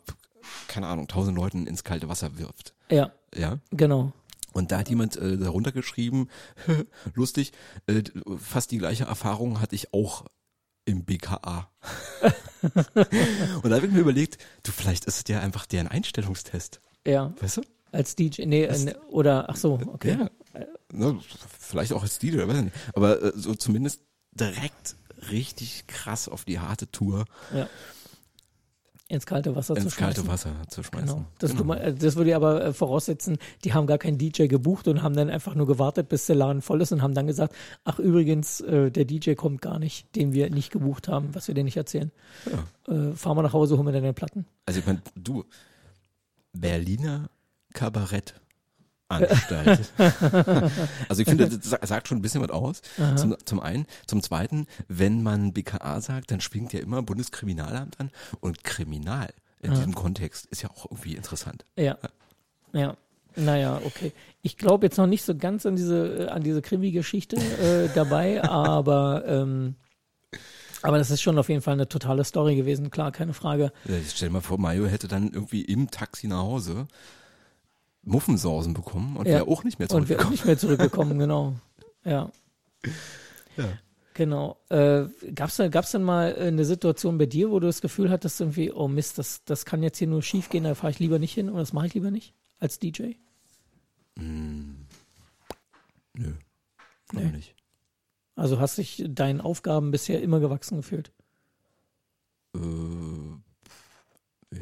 keine 0.69 0.87
Ahnung 0.87 1.09
tausend 1.09 1.37
Leuten 1.37 1.67
ins 1.67 1.83
kalte 1.83 2.09
Wasser 2.09 2.39
wirft. 2.39 2.73
Ja, 2.89 3.11
Ja, 3.35 3.59
genau. 3.73 4.12
und 4.53 4.71
da 4.71 4.79
hat 4.79 4.89
jemand 4.89 5.17
äh, 5.17 5.37
darunter 5.37 5.73
geschrieben, 5.73 6.29
lustig, 7.14 7.51
äh, 7.89 8.05
fast 8.39 8.71
die 8.71 8.79
gleiche 8.79 9.07
Erfahrung 9.07 9.61
hatte 9.61 9.75
ich 9.75 9.93
auch 9.93 10.25
im 10.85 11.05
BKA. 11.05 11.69
und 12.62 13.71
da 13.71 13.75
habe 13.75 13.87
ich 13.87 13.93
mir 13.93 13.99
überlegt, 13.99 14.39
du, 14.62 14.71
vielleicht 14.71 15.07
ist 15.07 15.17
es 15.17 15.25
ja 15.35 15.41
einfach 15.41 15.67
deren 15.67 15.89
Einstellungstest. 15.89 16.81
Ja, 17.05 17.35
Weißt 17.41 17.57
du? 17.57 17.62
als 17.91 18.14
DJ, 18.14 18.45
nee, 18.47 18.64
äh, 18.64 18.95
oder, 19.09 19.49
ach 19.49 19.57
so, 19.57 19.81
okay. 19.93 20.17
Ja. 20.21 20.31
Ne, 20.93 21.19
vielleicht 21.59 21.93
auch 21.93 22.03
als 22.03 22.19
DJ, 22.19 22.39
weiß 22.47 22.57
ich 22.59 22.65
nicht. 22.65 22.77
Aber 22.95 23.23
äh, 23.23 23.33
so 23.35 23.55
zumindest 23.55 24.01
direkt 24.33 24.97
richtig 25.31 25.87
krass 25.87 26.29
auf 26.29 26.45
die 26.45 26.59
harte 26.61 26.91
Tour 26.91 27.25
Ja. 27.55 27.69
Ins 29.09 29.25
kalte 29.25 29.55
Wasser 29.55 29.77
zu 29.77 29.83
ins 29.83 29.95
kalte 29.95 30.23
schmeißen. 30.23 30.51
Wasser 30.59 30.69
zu 30.69 30.83
schmeißen. 30.83 31.07
Genau. 31.07 31.25
Das, 31.39 31.53
Genau. 31.53 31.63
Mein- 31.63 31.79
äh, 31.81 31.95
das 31.95 32.17
würde 32.17 32.31
ich 32.31 32.35
aber 32.37 32.65
äh, 32.65 32.73
voraussetzen, 32.73 33.39
die 33.63 33.73
haben 33.73 33.87
gar 33.87 33.99
keinen 33.99 34.19
DJ 34.19 34.47
gebucht 34.49 34.89
und 34.89 35.01
haben 35.01 35.15
dann 35.15 35.31
einfach 35.31 35.55
nur 35.55 35.69
gewartet, 35.69 36.09
bis 36.09 36.27
der 36.27 36.35
Laden 36.35 36.61
voll 36.61 36.83
ist 36.83 36.91
und 36.91 37.03
haben 37.03 37.15
dann 37.15 37.29
gesagt, 37.29 37.55
ach 37.85 38.01
übrigens, 38.01 38.61
äh, 38.63 38.91
der 38.91 39.05
DJ 39.05 39.35
kommt 39.35 39.63
gar 39.63 39.79
nicht, 39.79 40.17
den 40.17 40.33
wir 40.33 40.51
nicht 40.51 40.73
gebucht 40.73 41.07
haben, 41.07 41.33
was 41.37 41.47
wir 41.47 41.55
dir 41.55 41.63
nicht 41.63 41.77
erzählen. 41.77 42.11
Äh, 42.89 43.13
fahren 43.13 43.37
wir 43.39 43.43
nach 43.43 43.53
Hause, 43.53 43.77
holen 43.77 43.87
wir 43.87 43.93
deine 43.93 44.13
Platten. 44.13 44.45
Also 44.67 44.81
ich 44.81 44.87
meine, 44.87 45.01
du, 45.15 45.45
Berliner 46.53 47.31
Kabarett 47.75 48.35
Anstalt. 49.09 49.93
also 51.09 51.23
ich 51.23 51.29
finde, 51.29 51.49
das 51.49 51.71
sagt 51.89 52.09
schon 52.09 52.19
ein 52.19 52.23
bisschen 52.23 52.43
was 52.43 52.51
aus. 52.51 52.83
Zum, 53.17 53.37
zum 53.45 53.61
einen. 53.61 53.87
Zum 54.07 54.23
zweiten, 54.23 54.67
wenn 54.89 55.23
man 55.23 55.53
BKA 55.53 56.01
sagt, 56.01 56.31
dann 56.31 56.41
schwingt 56.41 56.73
ja 56.73 56.81
immer 56.81 57.03
Bundeskriminalamt 57.03 58.01
an 58.01 58.11
und 58.41 58.65
Kriminal 58.65 59.29
in 59.63 59.75
diesem 59.75 59.95
Kontext 59.95 60.47
ist 60.47 60.63
ja 60.63 60.71
auch 60.71 60.87
irgendwie 60.87 61.15
interessant. 61.15 61.65
Ja. 61.77 61.99
Ja. 62.73 62.97
Naja, 63.37 63.81
okay. 63.85 64.13
Ich 64.43 64.57
glaube 64.57 64.87
jetzt 64.87 64.97
noch 64.97 65.07
nicht 65.07 65.23
so 65.23 65.37
ganz 65.37 65.67
an 65.67 65.77
diese, 65.77 66.33
an 66.33 66.43
diese 66.43 66.63
Krimi-Geschichte 66.63 67.37
äh, 67.37 67.89
dabei, 67.95 68.43
aber, 68.49 69.25
ähm, 69.27 69.75
aber 70.81 70.97
das 70.97 71.11
ist 71.11 71.21
schon 71.21 71.39
auf 71.39 71.51
jeden 71.51 71.61
Fall 71.61 71.75
eine 71.75 71.89
totale 71.89 72.25
Story 72.25 72.57
gewesen, 72.57 72.91
klar, 72.91 73.13
keine 73.13 73.35
Frage. 73.35 73.73
Ja, 73.85 73.97
ich 73.97 74.13
stell 74.13 74.29
dir 74.29 74.35
mal 74.35 74.41
vor, 74.41 74.59
Mario 74.59 74.87
hätte 74.87 75.07
dann 75.07 75.31
irgendwie 75.33 75.63
im 75.63 75.91
Taxi 75.91 76.29
nach 76.29 76.39
Hause 76.39 76.89
Muffensausen 78.07 78.73
bekommen 78.73 79.17
und 79.17 79.27
Ja. 79.27 79.35
wäre 79.35 79.49
auch 79.49 79.65
nicht 79.65 79.79
mehr 79.79 79.91
Und 79.91 80.09
wir 80.09 80.17
auch 80.17 80.21
zurückgekommen. 80.23 80.31
nicht 80.33 80.47
mehr 80.47 80.59
zurückgekommen, 80.59 81.19
genau. 81.19 81.55
Ja. 82.05 82.31
Ja. 83.57 83.79
Genau. 84.15 84.57
Äh, 84.71 85.05
gab's 85.35 85.57
da, 85.57 85.69
gab's 85.69 85.91
denn 85.91 86.03
mal 86.03 86.35
eine 86.37 86.65
Situation 86.65 87.19
bei 87.19 87.27
dir, 87.27 87.51
wo 87.51 87.61
du 87.61 87.67
das 87.67 87.83
Gefühl 87.83 88.09
hattest, 88.11 88.41
irgendwie, 88.41 88.73
oh 88.73 88.89
Mist, 88.89 89.19
das, 89.19 89.45
das 89.45 89.67
kann 89.67 89.83
jetzt 89.83 89.99
hier 89.99 90.07
nur 90.09 90.23
schief 90.23 90.49
gehen, 90.49 90.65
da 90.65 90.75
fahre 90.75 90.91
ich 90.93 90.99
lieber 91.01 91.19
nicht 91.19 91.35
hin 91.35 91.51
oder 91.51 91.59
das 91.59 91.75
mache 91.75 91.89
ich 91.89 91.95
lieber 91.95 92.11
nicht 92.11 92.33
als 92.59 92.79
DJ? 92.79 93.13
Nö, 96.15 96.33
noch 97.13 97.21
Nee. 97.21 97.31
nicht. 97.33 97.55
Also 98.37 98.59
hast 98.61 98.79
dich 98.79 99.05
deinen 99.09 99.41
Aufgaben 99.41 99.91
bisher 99.91 100.23
immer 100.23 100.41
gewachsen 100.41 100.77
gefühlt? 100.79 101.11
Äh, 102.55 102.59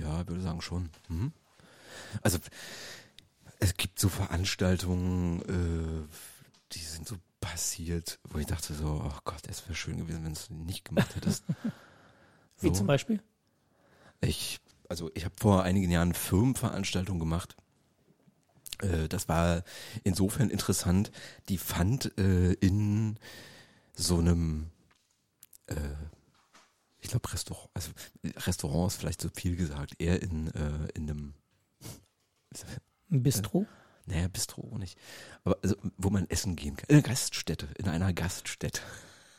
ja, 0.00 0.26
würde 0.26 0.40
sagen 0.40 0.60
schon. 0.62 0.88
Mhm. 1.08 1.32
Also 2.22 2.38
es 3.64 3.76
gibt 3.76 3.98
so 3.98 4.08
Veranstaltungen, 4.08 5.40
äh, 5.42 6.14
die 6.72 6.78
sind 6.80 7.08
so 7.08 7.16
passiert, 7.40 8.18
wo 8.28 8.38
ich 8.38 8.46
dachte 8.46 8.74
so, 8.74 9.02
oh 9.04 9.18
Gott, 9.24 9.42
es 9.48 9.64
wäre 9.64 9.74
schön 9.74 9.98
gewesen, 9.98 10.24
wenn 10.24 10.34
du 10.34 10.38
es 10.38 10.50
nicht 10.50 10.84
gemacht 10.84 11.14
hättest. 11.16 11.44
Wie 12.60 12.68
So. 12.68 12.72
zum 12.74 12.86
Beispiel? 12.86 13.22
Ich, 14.20 14.60
also 14.88 15.10
ich 15.14 15.24
habe 15.24 15.34
vor 15.38 15.62
einigen 15.62 15.90
Jahren 15.90 16.08
eine 16.08 16.14
Firmenveranstaltung 16.14 17.18
gemacht. 17.18 17.56
Äh, 18.80 19.08
Das 19.08 19.28
war 19.28 19.64
insofern 20.04 20.50
interessant. 20.50 21.10
Die 21.48 21.58
fand 21.58 22.16
äh, 22.18 22.52
in 22.54 23.18
so 23.94 24.18
einem, 24.18 24.70
äh, 25.66 25.74
ich 27.00 27.10
glaube 27.10 27.32
Restaurant, 27.32 27.70
also 27.74 27.90
Restaurant 28.46 28.92
ist 28.92 28.98
vielleicht 29.00 29.20
zu 29.20 29.30
viel 29.30 29.56
gesagt, 29.56 29.94
eher 29.98 30.22
in, 30.22 30.48
äh, 30.54 30.88
in 30.94 31.10
einem, 31.10 31.34
Ein 33.10 33.22
Bistro? 33.22 33.66
naja, 34.06 34.28
Bistro 34.28 34.68
auch 34.72 34.78
nicht, 34.78 34.98
aber 35.44 35.58
also, 35.62 35.76
wo 35.96 36.10
man 36.10 36.28
essen 36.28 36.56
gehen 36.56 36.76
kann. 36.76 36.86
In 36.88 36.96
einer 36.96 37.02
Gaststätte, 37.02 37.68
in 37.78 37.88
einer 37.88 38.12
Gaststätte. 38.12 38.80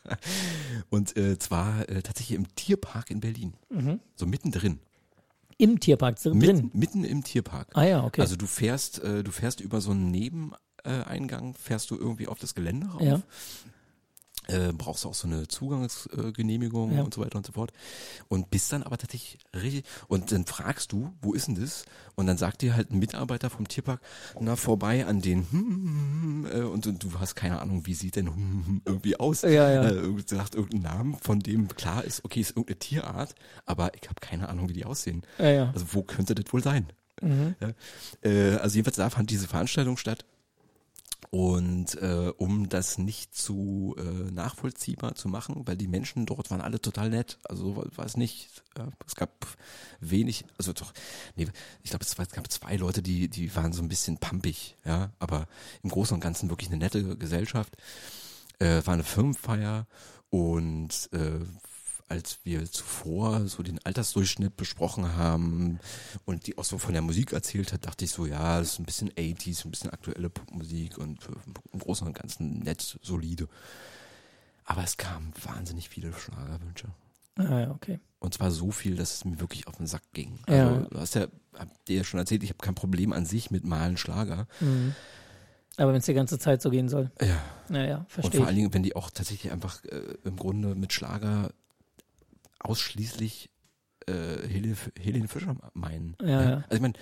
Und 0.90 1.18
äh, 1.18 1.38
zwar 1.40 1.90
äh, 1.90 2.02
tatsächlich 2.02 2.38
im 2.38 2.54
Tierpark 2.56 3.10
in 3.10 3.20
Berlin, 3.22 3.54
so 4.16 4.26
mittendrin. 4.28 4.80
Im 5.58 5.80
Tierpark 5.80 6.22
drin? 6.22 6.38
Mitten, 6.38 6.72
mitten 6.74 7.04
im 7.04 7.24
Tierpark. 7.24 7.70
Ah 7.74 7.84
ja, 7.84 8.04
okay. 8.04 8.22
Also 8.22 8.36
du 8.36 8.46
fährst, 8.46 9.00
äh, 9.00 9.24
du 9.24 9.32
fährst 9.32 9.62
über 9.62 9.80
so 9.82 9.92
einen 9.92 10.12
Nebeneingang, 10.12 11.54
fährst 11.54 11.92
du 11.92 11.98
irgendwie 11.98 12.28
auf 12.28 12.40
das 12.40 12.56
Gelände 12.56 12.88
rauf. 12.88 13.02
Ja. 13.02 13.22
Äh, 14.48 14.74
brauchst 14.74 15.06
auch 15.06 15.14
so 15.14 15.28
eine 15.28 15.48
Zugangsgenehmigung 15.48 16.34
Genehmigung 16.34 16.96
Ja. 16.96 17.02
und 17.04 17.14
so 17.14 17.22
weiter 17.22 17.38
und 17.38 17.46
so 17.46 17.54
fort. 17.54 17.72
Und 18.28 18.52
bist 18.52 18.72
dann 18.72 18.84
aber 18.84 18.98
tatsächlich 18.98 19.40
richtig, 19.56 19.86
und 20.08 20.32
dann 20.32 20.46
fragst 20.46 20.92
du, 20.92 21.12
wo 21.22 21.34
ist 21.34 21.48
denn 21.48 21.56
das? 21.56 21.86
Und 22.16 22.28
dann 22.28 22.38
sagt 22.38 22.62
dir 22.62 22.76
halt 22.76 22.92
ein 22.92 23.00
Mitarbeiter 23.00 23.50
vom 23.50 23.68
Tierpark, 23.68 24.02
na 24.40 24.56
vorbei 24.56 25.06
an 25.06 25.22
den, 25.22 25.50
hm, 25.52 26.48
äh, 26.52 26.62
und, 26.62 26.86
und 26.88 27.04
du 27.04 27.20
hast 27.20 27.36
keine 27.36 27.60
Ahnung, 27.62 27.86
wie 27.86 27.94
sieht 27.94 28.16
denn 28.16 28.28
hm, 28.28 28.82
irgendwie 28.86 29.20
aus? 29.20 29.42
Ja, 29.42 29.50
ja. 29.50 29.84
Äh, 29.84 29.94
irgendwie 29.96 30.24
sagt 30.28 30.56
irgendeinen 30.56 30.84
Namen, 30.84 31.18
von 31.22 31.40
dem 31.40 31.68
klar 31.70 32.04
ist, 32.04 32.24
okay, 32.24 32.42
ist 32.42 32.52
irgendeine 32.52 32.80
Tierart, 32.80 33.36
aber 33.66 33.92
ich 33.96 34.08
habe 34.08 34.20
keine 34.22 34.50
Ahnung, 34.50 34.70
wie 34.70 34.74
die 34.74 34.86
aussehen. 34.86 35.24
Ja, 35.40 35.50
ja. 35.50 35.72
Also 35.74 35.88
wo 35.94 36.04
könnte 36.04 36.36
das 36.36 36.52
wohl 36.54 36.64
sein? 36.64 36.88
Mhm. 37.22 37.56
Ja. 37.60 37.72
Äh, 38.30 38.58
also 38.58 38.76
jedenfalls 38.76 38.98
da 38.98 39.10
fand 39.10 39.30
diese 39.30 39.48
Veranstaltung 39.48 39.98
statt. 39.98 40.26
Und 41.36 42.02
äh, 42.02 42.32
um 42.38 42.70
das 42.70 42.98
nicht 42.98 43.36
zu 43.36 43.94
äh, 44.00 44.32
nachvollziehbar 44.32 45.16
zu 45.16 45.28
machen, 45.28 45.64
weil 45.66 45.76
die 45.76 45.90
Menschen 45.90 46.26
dort 46.26 46.50
waren 46.50 46.62
alle 46.62 46.80
total 46.80 47.10
nett, 47.10 47.40
also 47.44 47.74
so 47.74 47.86
war 47.98 48.06
es 48.06 48.16
nicht. 48.16 48.64
Ja. 48.78 48.88
Es 49.06 49.16
gab 49.16 49.46
wenig, 50.00 50.46
also 50.58 50.72
doch, 50.72 50.94
nee, 51.36 51.46
ich 51.84 51.90
glaube, 51.90 52.06
es 52.06 52.16
gab 52.16 52.50
zwei 52.50 52.78
Leute, 52.78 53.02
die, 53.02 53.28
die 53.28 53.54
waren 53.54 53.74
so 53.74 53.82
ein 53.82 53.90
bisschen 53.90 54.18
pampig, 54.18 54.78
ja, 54.86 55.12
aber 55.20 55.50
im 55.84 55.90
Großen 55.90 56.16
und 56.16 56.22
Ganzen 56.22 56.50
wirklich 56.50 56.70
eine 56.70 56.78
nette 56.78 57.18
Gesellschaft. 57.18 57.76
Äh, 58.60 58.86
war 58.86 58.94
eine 58.94 59.04
Firmenfeier 59.04 59.88
und 60.30 61.10
äh, 61.12 61.42
als 62.08 62.40
wir 62.44 62.66
zuvor 62.70 63.48
so 63.48 63.64
den 63.64 63.80
Altersdurchschnitt 63.84 64.56
besprochen 64.58 65.16
haben 65.16 65.80
und 66.26 66.46
die 66.48 66.58
auch 66.58 66.64
so 66.64 66.78
von 66.78 66.94
der 66.94 67.02
Musik 67.02 67.34
erzählt 67.34 67.74
hat, 67.74 67.86
dachte 67.86 68.06
ich 68.06 68.12
so, 68.12 68.26
ja, 68.26 68.60
das 68.60 68.74
ist 68.74 68.80
ein 68.80 68.86
bisschen 68.86 69.10
80s, 69.12 69.66
ein 69.66 69.72
bisschen 69.72 69.90
aktuelle 69.90 70.30
Popmusik 70.30 70.98
und 70.98 71.24
äh, 71.26 71.32
im 71.74 71.80
Großen 71.80 72.06
und 72.06 72.14
Ganzen 72.14 72.60
nett, 72.60 73.00
solide. 73.02 73.48
Aber 74.66 74.84
es 74.84 74.98
kamen 74.98 75.32
wahnsinnig 75.44 75.90
viele 75.90 76.14
Schlagerwünsche. 76.14 76.88
Ah 77.38 77.60
ja, 77.60 77.72
okay. 77.72 78.00
Und 78.20 78.34
zwar 78.34 78.50
so 78.50 78.72
viel, 78.72 78.96
dass 78.96 79.14
es 79.14 79.26
mir 79.26 79.40
wirklich 79.40 79.68
auf 79.68 79.78
den 79.78 79.88
Sack 79.88 80.04
ging. 80.14 80.40
Ja. 80.48 80.70
Also, 80.70 80.88
du 80.90 81.00
hast 81.00 81.16
ja, 81.16 81.28
hab 81.54 81.86
dir 81.86 81.98
ja 81.98 82.04
schon 82.04 82.20
erzählt, 82.20 82.44
ich 82.44 82.50
habe 82.50 82.64
kein 82.64 82.76
Problem 82.76 83.14
an 83.14 83.26
sich 83.26 83.52
mit 83.52 83.66
malen 83.66 83.98
Schlager. 83.98 84.48
Mhm. 84.60 84.96
Aber 85.78 85.92
wenn 85.92 86.00
es 86.00 86.06
die 86.06 86.14
ganze 86.14 86.40
Zeit 86.40 86.62
so 86.62 86.70
gehen 86.70 86.88
soll. 86.88 87.12
Ja. 87.22 87.42
Naja, 87.68 87.98
Und 87.98 88.12
verstehe 88.12 88.32
vor 88.40 88.42
ich. 88.42 88.48
allen 88.48 88.56
Dingen, 88.56 88.74
wenn 88.74 88.84
die 88.84 88.96
auch 88.96 89.10
tatsächlich 89.10 89.52
einfach 89.52 89.84
äh, 89.84 90.16
im 90.24 90.38
Grunde 90.38 90.74
mit 90.76 90.94
Schlager 90.94 91.52
ausschließlich 92.60 93.50
äh, 94.08 94.14
Helene, 94.48 94.76
Helene 95.00 95.28
Fischer 95.28 95.56
meinen. 95.74 96.16
Ja, 96.22 96.28
ja. 96.50 96.56
Also 96.70 96.76
ich 96.76 96.82
meine, 96.82 96.94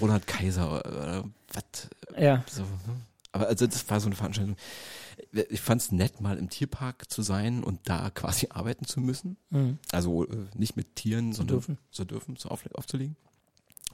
Ronald 0.00 0.26
Kaiser 0.26 0.84
oder 0.84 1.24
was 1.52 1.88
Ja, 2.18 2.44
so. 2.50 2.62
ne? 2.62 2.68
Aber 3.32 3.48
also 3.48 3.66
das 3.66 3.88
war 3.90 4.00
so 4.00 4.06
eine 4.06 4.16
Veranstaltung. 4.16 4.56
Ich 5.32 5.60
fand 5.60 5.80
es 5.82 5.92
nett, 5.92 6.20
mal 6.20 6.38
im 6.38 6.48
Tierpark 6.48 7.10
zu 7.10 7.22
sein 7.22 7.62
und 7.62 7.80
da 7.88 8.10
quasi 8.10 8.48
arbeiten 8.50 8.86
zu 8.86 9.00
müssen. 9.00 9.36
mhm. 9.50 9.78
Also 9.92 10.26
äh, 10.26 10.46
nicht 10.54 10.76
mit 10.76 10.96
Tieren, 10.96 11.32
sondern 11.32 11.56
dürfen. 11.58 11.78
zu 11.90 12.04
dürfen, 12.04 12.36
zu 12.36 12.48
auf, 12.50 12.64
aufzulegen. 12.74 13.16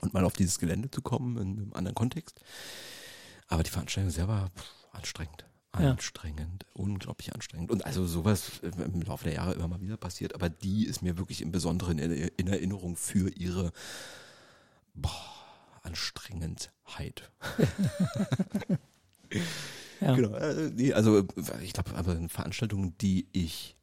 Und 0.01 0.15
mal 0.15 0.25
auf 0.25 0.33
dieses 0.35 0.59
Gelände 0.59 0.91
zu 0.91 1.01
kommen 1.03 1.37
in 1.37 1.59
einem 1.59 1.73
anderen 1.75 1.95
Kontext. 1.95 2.41
Aber 3.49 3.63
die 3.63 3.71
Veranstaltung 3.71 4.11
selber 4.11 4.51
pff, 4.57 4.65
anstrengend. 4.93 5.45
Ja. 5.79 5.93
Anstrengend, 5.93 6.67
unglaublich 6.75 7.35
anstrengend. 7.35 7.71
Und 7.71 7.87
also 7.87 8.07
sowas 8.07 8.61
äh, 8.63 8.69
im 8.83 9.01
Laufe 9.03 9.25
der 9.25 9.33
Jahre 9.35 9.55
immer 9.55 9.69
mal 9.69 9.81
wieder 9.81 9.97
passiert, 9.97 10.35
aber 10.35 10.51
die 10.51 10.85
ist 10.87 11.01
mir 11.01 11.17
wirklich 11.17 11.41
im 11.41 11.51
Besonderen 11.51 11.99
in, 11.99 12.13
in 12.13 12.47
Erinnerung 12.47 12.95
für 12.97 13.31
ihre 13.31 13.73
boah, 14.95 15.11
Anstrengendheit. 15.83 17.31
ja. 20.01 20.15
Genau. 20.15 20.37
Äh, 20.37 20.93
also 20.93 21.19
äh, 21.21 21.25
ich 21.63 21.73
glaube, 21.73 21.95
aber 21.95 22.13
eine 22.13 22.29
Veranstaltung, 22.29 22.97
die 22.99 23.29
ich, 23.33 23.77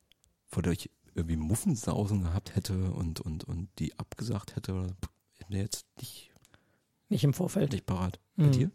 vor 0.45 0.61
der 0.63 0.73
ich 0.73 0.89
irgendwie 1.15 1.37
Muffensausen 1.37 2.21
gehabt 2.23 2.55
hätte 2.55 2.91
und, 2.91 3.19
und, 3.19 3.43
und 3.45 3.67
die 3.79 3.97
abgesagt 3.97 4.55
hätte, 4.55 4.95
mir 5.49 5.61
jetzt 5.63 5.87
nicht, 5.97 6.31
Nicht 7.09 7.23
im 7.23 7.33
Vorfeld. 7.33 7.71
nicht 7.71 7.87
parat. 7.87 8.19
Bei 8.35 8.45
Mhm. 8.45 8.51
dir? 8.51 8.71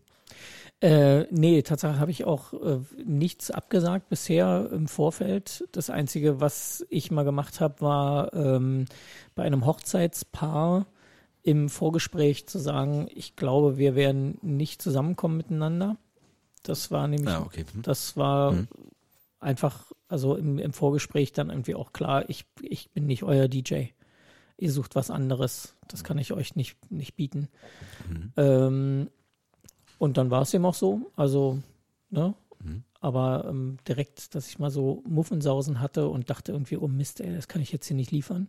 Äh, 0.80 1.24
nee, 1.30 1.62
tatsächlich 1.62 2.00
habe 2.00 2.10
ich 2.10 2.24
auch 2.24 2.52
äh, 2.52 2.78
nichts 3.04 3.50
abgesagt 3.50 4.08
bisher 4.10 4.68
im 4.72 4.86
Vorfeld. 4.86 5.64
Das 5.72 5.88
Einzige, 5.88 6.40
was 6.40 6.84
ich 6.90 7.10
mal 7.10 7.22
gemacht 7.24 7.60
habe, 7.60 7.80
war 7.80 8.34
ähm, 8.34 8.86
bei 9.34 9.44
einem 9.44 9.64
Hochzeitspaar 9.64 10.86
im 11.42 11.68
Vorgespräch 11.68 12.46
zu 12.46 12.58
sagen, 12.58 13.08
ich 13.14 13.36
glaube, 13.36 13.78
wir 13.78 13.94
werden 13.94 14.38
nicht 14.42 14.82
zusammenkommen 14.82 15.36
miteinander. 15.36 15.96
Das 16.62 16.90
war 16.90 17.06
nämlich, 17.08 17.30
Ja, 17.30 17.42
okay. 17.42 17.64
Hm. 17.72 17.82
das 17.82 18.16
war 18.16 18.52
Mhm. 18.52 18.68
einfach, 19.40 19.92
also 20.08 20.36
im, 20.36 20.58
im 20.58 20.72
Vorgespräch 20.72 21.32
dann 21.32 21.50
irgendwie 21.50 21.74
auch 21.74 21.92
klar, 21.92 22.28
ich, 22.28 22.46
ich 22.62 22.90
bin 22.90 23.06
nicht 23.06 23.22
euer 23.22 23.48
DJ. 23.48 23.86
Ihr 24.56 24.72
sucht 24.72 24.94
was 24.94 25.10
anderes. 25.10 25.74
Das 25.88 26.04
kann 26.04 26.18
ich 26.18 26.32
euch 26.32 26.56
nicht, 26.56 26.76
nicht 26.90 27.16
bieten. 27.16 27.48
Mhm. 28.08 28.32
Ähm, 28.36 29.10
und 29.98 30.16
dann 30.16 30.30
war 30.30 30.42
es 30.42 30.54
eben 30.54 30.64
auch 30.64 30.74
so. 30.74 31.10
Also, 31.16 31.58
ne? 32.10 32.34
Mhm. 32.62 32.84
Aber 33.00 33.44
ähm, 33.48 33.76
direkt, 33.86 34.34
dass 34.34 34.48
ich 34.48 34.58
mal 34.58 34.70
so 34.70 35.02
Muffensausen 35.06 35.80
hatte 35.80 36.08
und 36.08 36.30
dachte 36.30 36.52
irgendwie, 36.52 36.78
oh 36.78 36.88
Mist, 36.88 37.20
ey, 37.20 37.34
das 37.34 37.48
kann 37.48 37.60
ich 37.60 37.70
jetzt 37.70 37.86
hier 37.86 37.96
nicht 37.96 38.12
liefern. 38.12 38.48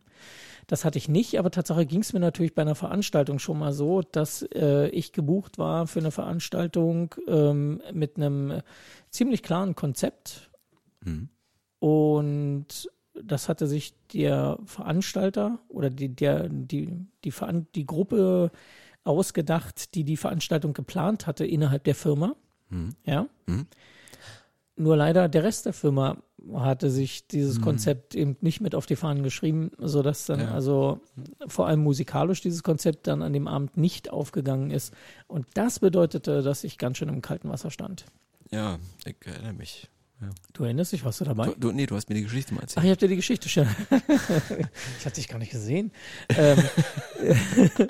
Das 0.68 0.86
hatte 0.86 0.98
ich 0.98 1.10
nicht, 1.10 1.38
aber 1.38 1.52
Tatsache 1.52 1.86
ging 1.86 2.00
es 2.00 2.14
mir 2.14 2.22
natürlich 2.22 2.56
bei 2.56 2.62
einer 2.62 2.76
Veranstaltung 2.76 3.40
schon 3.40 3.60
mal 3.60 3.74
so, 3.74 4.02
dass 4.02 4.44
äh, 4.54 4.88
ich 4.90 5.12
gebucht 5.12 5.58
war 5.58 5.88
für 5.88 6.00
eine 6.00 6.12
Veranstaltung 6.12 7.14
ähm, 7.28 7.82
mit 7.92 8.16
einem 8.16 8.62
ziemlich 9.10 9.44
klaren 9.44 9.76
Konzept 9.76 10.50
Mhm. 11.06 11.30
und 11.80 12.90
das 13.14 13.48
hatte 13.48 13.68
sich 13.68 13.94
der 14.14 14.60
Veranstalter 14.66 15.60
oder 15.70 15.90
die, 15.90 16.10
der, 16.10 16.50
die, 16.50 16.90
die, 17.24 17.32
Veran 17.32 17.68
die 17.76 17.86
Gruppe 17.86 18.52
ausgedacht, 19.06 19.96
die 19.96 20.04
die 20.04 20.18
Veranstaltung 20.18 20.74
geplant 20.74 21.26
hatte 21.28 21.46
innerhalb 21.46 21.86
der 21.86 21.96
Firma. 21.96 22.36
Mhm. 22.70 22.96
Ja. 23.06 23.28
Mhm. 23.46 23.68
Nur 24.76 24.98
leider 24.98 25.30
der 25.30 25.44
Rest 25.44 25.66
der 25.66 25.74
Firma 25.74 26.18
hatte 26.54 26.90
sich 26.92 27.28
dieses 27.28 27.58
Mhm. 27.60 27.64
Konzept 27.64 28.14
eben 28.14 28.36
nicht 28.42 28.60
mit 28.62 28.76
auf 28.76 28.86
die 28.86 28.98
Fahnen 28.98 29.24
geschrieben, 29.24 29.72
sodass 29.80 30.26
dann 30.26 30.42
Ja. 30.42 30.52
also 30.52 31.00
vor 31.48 31.68
allem 31.68 31.80
musikalisch 31.82 32.42
dieses 32.42 32.62
Konzept 32.62 33.08
dann 33.08 33.22
an 33.22 33.32
dem 33.34 33.48
Abend 33.48 33.78
nicht 33.78 34.10
aufgegangen 34.12 34.70
ist. 34.70 34.94
Und 35.28 35.48
das 35.54 35.80
bedeutete, 35.80 36.42
dass 36.44 36.64
ich 36.64 36.78
ganz 36.78 36.98
schön 36.98 37.10
im 37.10 37.22
kalten 37.22 37.50
Wasser 37.50 37.72
stand. 37.72 38.06
Ja, 38.52 38.78
ich 39.06 39.16
erinnere 39.26 39.54
mich. 39.54 39.90
Ja. 40.22 40.30
Du 40.54 40.64
erinnerst 40.64 40.94
dich, 40.94 41.04
warst 41.04 41.20
du 41.20 41.26
dabei? 41.26 41.48
Du, 41.48 41.56
du, 41.58 41.72
nee, 41.74 41.86
du 41.86 41.96
hast 41.96 42.08
mir 42.08 42.16
die 42.16 42.24
Geschichte 42.24 42.54
mal 42.54 42.60
Ach, 42.60 42.64
erzählt. 42.64 42.86
ich 42.86 42.92
hab 42.92 42.98
dir 43.00 43.08
die 43.10 43.16
Geschichte 43.18 43.50
schon. 43.50 43.68
ich 45.00 45.06
hatte 45.06 45.16
dich 45.16 45.28
gar 45.28 45.40
nicht 45.40 45.52
gesehen. 45.52 45.92
ähm, 46.30 46.58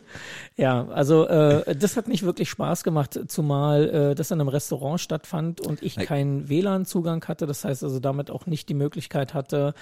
ja, 0.56 0.88
also 0.88 1.28
äh, 1.28 1.76
das 1.76 1.98
hat 1.98 2.08
nicht 2.08 2.24
wirklich 2.24 2.50
Spaß 2.50 2.84
gemacht, 2.84 3.20
zumal 3.28 3.90
äh, 3.90 4.16
das 4.16 4.32
in 4.32 4.40
einem 4.40 4.50
Restaurant 4.50 5.00
stattfand 5.00 5.62
und 5.62 5.84
ich 5.84 5.98
Nein. 5.98 6.06
keinen 6.08 6.50
WLAN-Zugang 6.50 7.24
hatte. 7.26 7.46
Das 7.46 7.64
heißt 7.64 7.84
also 7.84 8.00
damit 8.00 8.32
auch 8.32 8.48
nicht 8.48 8.70
die 8.70 8.74
Möglichkeit 8.74 9.36
hatte, 9.36 9.76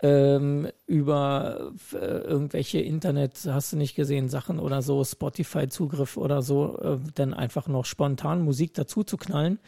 ähm, 0.00 0.68
über 0.86 1.72
äh, 1.92 1.96
irgendwelche 1.96 2.78
Internet, 2.78 3.40
hast 3.46 3.72
du 3.72 3.76
nicht 3.76 3.96
gesehen, 3.96 4.28
Sachen 4.28 4.60
oder 4.60 4.82
so, 4.82 5.02
Spotify-Zugriff 5.02 6.16
oder 6.16 6.42
so, 6.42 6.78
äh, 6.78 6.98
dann 7.16 7.34
einfach 7.34 7.66
noch 7.66 7.86
spontan 7.86 8.42
Musik 8.42 8.74
dazu 8.74 9.02
zu 9.02 9.16
knallen 9.16 9.58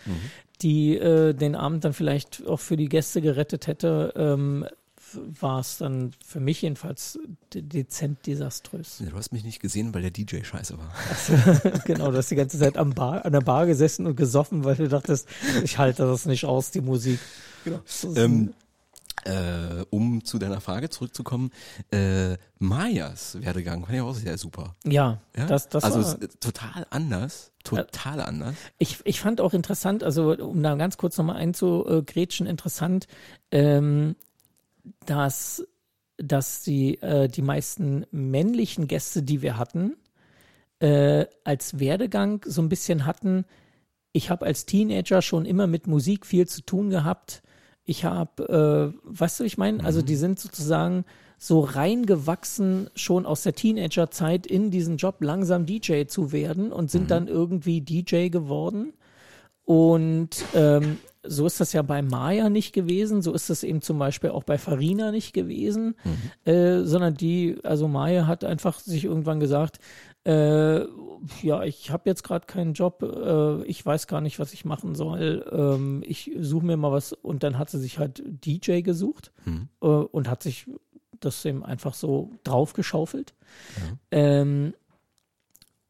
die 0.62 0.96
äh, 0.96 1.34
den 1.34 1.54
Abend 1.54 1.84
dann 1.84 1.92
vielleicht 1.92 2.46
auch 2.46 2.60
für 2.60 2.76
die 2.76 2.88
Gäste 2.88 3.20
gerettet 3.20 3.66
hätte, 3.66 4.12
ähm, 4.16 4.66
war 5.14 5.60
es 5.60 5.78
dann 5.78 6.12
für 6.24 6.40
mich 6.40 6.62
jedenfalls 6.62 7.18
de 7.52 7.62
dezent 7.62 8.26
desaströs. 8.26 8.98
Du 8.98 9.16
hast 9.16 9.32
mich 9.32 9.44
nicht 9.44 9.60
gesehen, 9.60 9.92
weil 9.94 10.02
der 10.02 10.10
DJ 10.10 10.42
scheiße 10.42 10.76
war. 10.78 11.80
genau, 11.84 12.10
du 12.10 12.18
hast 12.18 12.30
die 12.30 12.36
ganze 12.36 12.58
Zeit 12.58 12.76
am 12.76 12.90
Bar, 12.90 13.24
an 13.24 13.32
der 13.32 13.40
Bar 13.40 13.66
gesessen 13.66 14.06
und 14.06 14.16
gesoffen, 14.16 14.64
weil 14.64 14.76
du 14.76 14.88
dachtest, 14.88 15.28
ich 15.64 15.78
halte 15.78 16.04
das 16.04 16.26
nicht 16.26 16.44
aus, 16.44 16.70
die 16.70 16.80
Musik. 16.80 17.18
Genau. 17.64 17.80
Ähm, 18.16 18.54
äh, 19.24 19.84
um 19.90 20.24
zu 20.24 20.38
deiner 20.38 20.60
Frage 20.60 20.90
zurückzukommen, 20.90 21.50
äh, 21.90 22.36
Mayas 22.58 23.40
Werdegang 23.40 23.84
fand 23.84 23.94
ich 23.94 24.00
auch 24.00 24.14
sehr 24.14 24.38
super. 24.38 24.76
ja, 24.84 25.20
Ja? 25.36 25.46
das, 25.46 25.68
das 25.68 25.84
also 25.84 26.02
war, 26.02 26.22
ist 26.22 26.40
total 26.40 26.86
anders, 26.90 27.52
total 27.64 28.20
anders. 28.20 28.54
ich, 28.78 28.98
ich 29.04 29.20
fand 29.20 29.40
auch 29.40 29.54
interessant, 29.54 30.02
also 30.04 30.36
um 30.36 30.62
da 30.62 30.74
ganz 30.74 30.96
kurz 30.96 31.16
nochmal 31.18 31.36
einzugrätschen, 31.36 32.46
interessant, 32.46 33.06
ähm, 33.50 34.16
dass, 35.06 35.64
dass 36.16 36.62
die, 36.62 37.00
äh, 37.02 37.28
die 37.28 37.42
meisten 37.42 38.06
männlichen 38.10 38.88
Gäste, 38.88 39.22
die 39.22 39.42
wir 39.42 39.56
hatten, 39.56 39.96
äh, 40.80 41.26
als 41.44 41.78
Werdegang 41.78 42.44
so 42.46 42.62
ein 42.62 42.68
bisschen 42.68 43.06
hatten, 43.06 43.44
ich 44.12 44.30
habe 44.30 44.46
als 44.46 44.66
Teenager 44.66 45.22
schon 45.22 45.44
immer 45.44 45.66
mit 45.66 45.86
Musik 45.86 46.26
viel 46.26 46.46
zu 46.48 46.62
tun 46.62 46.90
gehabt. 46.90 47.42
Ich 47.90 48.04
habe, 48.04 48.94
äh, 48.94 49.00
weißt 49.02 49.40
du, 49.40 49.42
wie 49.42 49.48
ich 49.48 49.58
meine? 49.58 49.82
Also 49.82 50.00
die 50.00 50.14
sind 50.14 50.38
sozusagen 50.38 51.04
so 51.38 51.58
reingewachsen 51.58 52.88
schon 52.94 53.26
aus 53.26 53.42
der 53.42 53.56
Teenagerzeit 53.56 54.46
in 54.46 54.70
diesen 54.70 54.96
Job 54.96 55.16
langsam 55.18 55.66
DJ 55.66 56.04
zu 56.04 56.30
werden 56.30 56.70
und 56.70 56.88
sind 56.88 57.10
dann 57.10 57.26
irgendwie 57.26 57.80
DJ 57.80 58.28
geworden. 58.28 58.92
Und 59.64 60.44
ähm, 60.54 60.98
so 61.24 61.46
ist 61.46 61.58
das 61.58 61.72
ja 61.72 61.82
bei 61.82 62.00
Maya 62.00 62.48
nicht 62.48 62.72
gewesen, 62.72 63.22
so 63.22 63.32
ist 63.32 63.50
das 63.50 63.64
eben 63.64 63.82
zum 63.82 63.98
Beispiel 63.98 64.30
auch 64.30 64.44
bei 64.44 64.56
Farina 64.56 65.10
nicht 65.10 65.32
gewesen, 65.32 65.96
äh, 66.44 66.82
sondern 66.84 67.14
die, 67.14 67.58
also 67.64 67.88
Maya 67.88 68.28
hat 68.28 68.44
einfach 68.44 68.78
sich 68.78 69.04
irgendwann 69.04 69.40
gesagt, 69.40 69.80
äh, 70.30 70.86
ja, 71.42 71.62
ich 71.64 71.90
habe 71.90 72.08
jetzt 72.08 72.22
gerade 72.22 72.46
keinen 72.46 72.72
Job, 72.74 73.02
äh, 73.02 73.62
ich 73.64 73.84
weiß 73.84 74.06
gar 74.06 74.20
nicht, 74.20 74.38
was 74.38 74.52
ich 74.52 74.64
machen 74.64 74.94
soll, 74.94 75.44
ähm, 75.52 76.02
ich 76.06 76.30
suche 76.38 76.64
mir 76.64 76.76
mal 76.76 76.92
was 76.92 77.12
und 77.12 77.42
dann 77.42 77.58
hat 77.58 77.70
sie 77.70 77.78
sich 77.78 77.98
halt 77.98 78.22
DJ 78.44 78.80
gesucht 78.80 79.32
Mhm. 79.44 79.68
äh, 79.82 79.86
und 79.86 80.28
hat 80.28 80.42
sich 80.42 80.66
das 81.20 81.44
eben 81.44 81.62
einfach 81.64 81.92
so 81.94 82.30
draufgeschaufelt. 82.44 83.34
Ähm, 84.10 84.72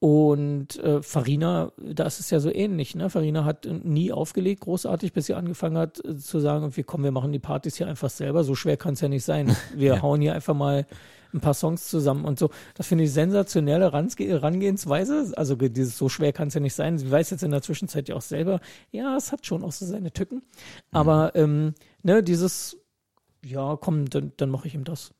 und 0.00 0.78
äh, 0.82 1.02
Farina, 1.02 1.72
da 1.76 2.04
ist 2.06 2.20
es 2.20 2.30
ja 2.30 2.40
so 2.40 2.50
ähnlich. 2.50 2.94
Ne? 2.94 3.10
Farina 3.10 3.44
hat 3.44 3.66
nie 3.66 4.12
aufgelegt, 4.12 4.62
großartig, 4.62 5.12
bis 5.12 5.26
sie 5.26 5.34
angefangen 5.34 5.76
hat 5.76 6.02
äh, 6.02 6.16
zu 6.16 6.40
sagen, 6.40 6.64
okay, 6.64 6.82
komm, 6.82 7.04
wir 7.04 7.10
machen 7.12 7.32
die 7.32 7.38
Partys 7.38 7.76
hier 7.76 7.86
einfach 7.86 8.08
selber. 8.08 8.42
So 8.42 8.54
schwer 8.54 8.78
kann 8.78 8.94
es 8.94 9.02
ja 9.02 9.08
nicht 9.08 9.24
sein. 9.24 9.54
Wir 9.74 9.96
Ja. 9.96 10.02
hauen 10.02 10.22
hier 10.22 10.32
einfach 10.34 10.54
mal 10.54 10.86
ein 11.34 11.40
paar 11.40 11.52
Songs 11.52 11.88
zusammen 11.88 12.24
und 12.24 12.38
so. 12.38 12.50
Das 12.74 12.86
finde 12.86 13.04
ich 13.04 13.12
sensationelle 13.12 13.92
Range 13.92 14.10
Rangehensweise. 14.42 15.32
Also 15.36 15.54
dieses 15.54 15.98
so 15.98 16.08
schwer 16.08 16.32
kann 16.32 16.48
es 16.48 16.54
ja 16.54 16.60
nicht 16.60 16.74
sein. 16.74 16.96
Sie 16.96 17.10
weiß 17.10 17.28
jetzt 17.28 17.42
in 17.42 17.50
der 17.50 17.60
Zwischenzeit 17.60 18.08
ja 18.08 18.16
auch 18.16 18.22
selber, 18.22 18.60
ja, 18.90 19.14
es 19.18 19.32
hat 19.32 19.44
schon 19.44 19.62
auch 19.62 19.72
so 19.72 19.84
seine 19.84 20.12
Tücken. 20.12 20.42
Aber 20.92 21.32
ähm, 21.36 21.74
ne, 22.02 22.22
dieses, 22.22 22.78
ja, 23.44 23.76
komm, 23.76 24.08
dann, 24.08 24.32
dann 24.38 24.48
mache 24.48 24.66
ich 24.66 24.74
ihm 24.74 24.84
das. 24.84 25.12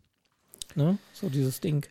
Ne? 0.75 0.97
So 1.13 1.29
dieses 1.29 1.61
Ding. 1.61 1.85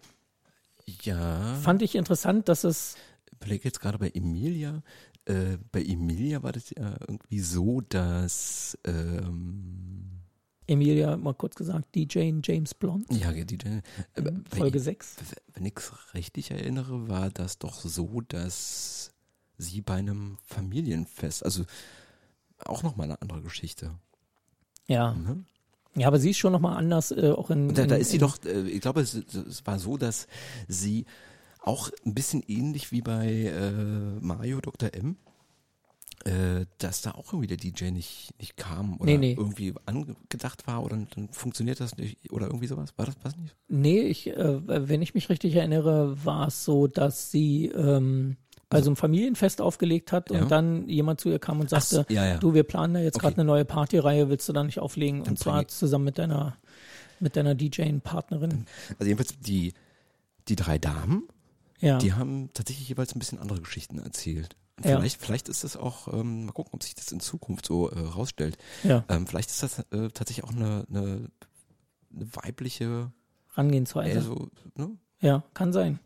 Ja, 1.03 1.55
Fand 1.55 1.81
ich 1.81 1.95
interessant, 1.95 2.49
dass 2.49 2.63
es 2.63 2.95
überlege 3.31 3.65
jetzt 3.65 3.79
gerade 3.79 3.97
bei 3.97 4.09
Emilia. 4.09 4.81
Äh, 5.25 5.57
bei 5.71 5.83
Emilia 5.83 6.43
war 6.43 6.51
das 6.51 6.71
ja 6.71 6.95
irgendwie 7.07 7.39
so, 7.39 7.81
dass 7.81 8.77
ähm, 8.85 10.19
Emilia, 10.67 11.17
mal 11.17 11.33
kurz 11.33 11.55
gesagt, 11.55 11.95
DJ 11.95 12.31
James 12.43 12.73
Blond, 12.73 13.05
ja, 13.11 13.31
die, 13.31 13.57
die, 13.57 13.67
äh, 13.67 13.81
Folge 14.55 14.79
6. 14.79 15.15
wenn 15.53 15.65
ich 15.65 15.73
es 15.77 16.13
richtig 16.13 16.51
erinnere, 16.51 17.07
war 17.07 17.29
das 17.31 17.57
doch 17.57 17.79
so, 17.81 18.21
dass 18.21 19.11
sie 19.57 19.81
bei 19.81 19.95
einem 19.95 20.37
Familienfest, 20.45 21.43
also 21.43 21.65
auch 22.59 22.83
nochmal 22.83 23.05
eine 23.05 23.21
andere 23.21 23.41
Geschichte. 23.41 23.97
Ja. 24.87 25.13
Ne? 25.13 25.43
Ja, 25.99 26.07
aber 26.07 26.19
sie 26.19 26.31
ist 26.31 26.37
schon 26.37 26.51
nochmal 26.51 26.77
anders, 26.77 27.11
äh, 27.11 27.31
auch 27.31 27.49
in. 27.49 27.73
Da, 27.73 27.85
da 27.85 27.95
ist 27.95 28.11
sie 28.11 28.17
doch, 28.17 28.37
äh, 28.45 28.67
ich 28.67 28.81
glaube, 28.81 29.01
es, 29.01 29.13
es 29.13 29.65
war 29.65 29.79
so, 29.79 29.97
dass 29.97 30.27
sie 30.67 31.05
auch 31.61 31.89
ein 32.05 32.13
bisschen 32.13 32.43
ähnlich 32.47 32.91
wie 32.91 33.01
bei 33.01 33.27
äh, 33.27 33.71
Mario 34.21 34.61
Dr. 34.61 34.93
M, 34.93 35.17
äh, 36.25 36.65
dass 36.79 37.01
da 37.01 37.11
auch 37.11 37.33
irgendwie 37.33 37.47
der 37.47 37.57
DJ 37.57 37.91
nicht, 37.91 38.31
nicht 38.39 38.57
kam 38.57 38.97
oder 38.97 39.05
Nee, 39.05 39.17
nee. 39.17 39.35
irgendwie 39.37 39.73
angedacht 39.85 40.67
war 40.67 40.83
oder 40.83 40.97
dann 40.97 41.29
funktioniert 41.31 41.79
das 41.79 41.97
nicht 41.97 42.31
oder 42.31 42.47
irgendwie 42.47 42.67
sowas. 42.67 42.93
War 42.97 43.05
das 43.05 43.15
was 43.23 43.37
nicht? 43.37 43.55
Nee, 43.67 44.01
ich, 44.01 44.27
äh, 44.27 44.89
wenn 44.89 45.01
ich 45.01 45.13
mich 45.13 45.29
richtig 45.29 45.55
erinnere, 45.55 46.25
war 46.25 46.47
es 46.47 46.65
so, 46.65 46.87
dass 46.87 47.31
sie 47.31 47.67
ähm, 47.67 48.37
bei 48.69 48.81
so 48.81 48.89
einem 48.89 48.95
Familienfest 48.95 49.61
aufgelegt 49.61 50.11
hat 50.11 50.29
Ja. 50.29 50.41
und 50.41 50.51
dann 50.51 50.87
jemand 50.87 51.19
zu 51.19 51.29
ihr 51.29 51.39
kam 51.39 51.59
und 51.59 51.69
sagte, 51.69 51.95
so, 51.95 52.05
ja, 52.09 52.25
ja. 52.25 52.37
du, 52.37 52.53
wir 52.53 52.63
planen 52.63 52.93
da 52.93 52.99
jetzt 52.99 53.15
Okay. 53.15 53.23
gerade 53.27 53.37
eine 53.37 53.45
neue 53.45 53.65
Partyreihe, 53.65 54.29
willst 54.29 54.47
du 54.47 54.53
da 54.53 54.63
nicht 54.63 54.79
auflegen? 54.79 55.23
Dann 55.23 55.31
und 55.33 55.37
zwar 55.39 55.61
ich- 55.61 55.67
zusammen 55.69 56.05
mit 56.05 56.17
deiner, 56.19 56.55
mit 57.19 57.35
deiner 57.35 57.55
DJ-Partnerin. 57.55 58.65
Also 58.99 59.05
jedenfalls 59.09 59.39
die, 59.39 59.73
die 60.47 60.55
drei 60.55 60.77
Damen, 60.77 61.27
die 61.81 62.13
haben 62.13 62.49
tatsächlich 62.53 62.89
jeweils 62.89 63.15
ein 63.15 63.19
bisschen 63.19 63.39
andere 63.39 63.59
Geschichten 63.61 63.99
erzählt. 63.99 64.55
Vielleicht, 64.81 65.19
vielleicht 65.21 65.49
ist 65.49 65.63
das 65.65 65.75
auch, 65.75 66.07
ähm, 66.13 66.45
mal 66.45 66.51
gucken, 66.53 66.73
ob 66.73 66.83
sich 66.83 66.95
das 66.95 67.11
in 67.11 67.19
Zukunft 67.19 67.65
so 67.65 67.89
äh, 67.89 67.99
rausstellt. 67.99 68.57
Ähm, 68.83 69.27
vielleicht 69.27 69.49
ist 69.49 69.63
das 69.63 69.79
äh, 69.79 70.09
tatsächlich 70.09 70.43
auch 70.45 70.51
eine, 70.51 70.85
eine, 70.89 71.29
eine 72.13 72.27
weibliche, 72.33 73.11
Rangehensweise. 73.55 74.19
äh, 74.19 74.21
so, 74.21 74.49
ne? 74.75 74.91
Ja, 75.21 75.43
kann 75.53 75.73
sein. 75.73 75.99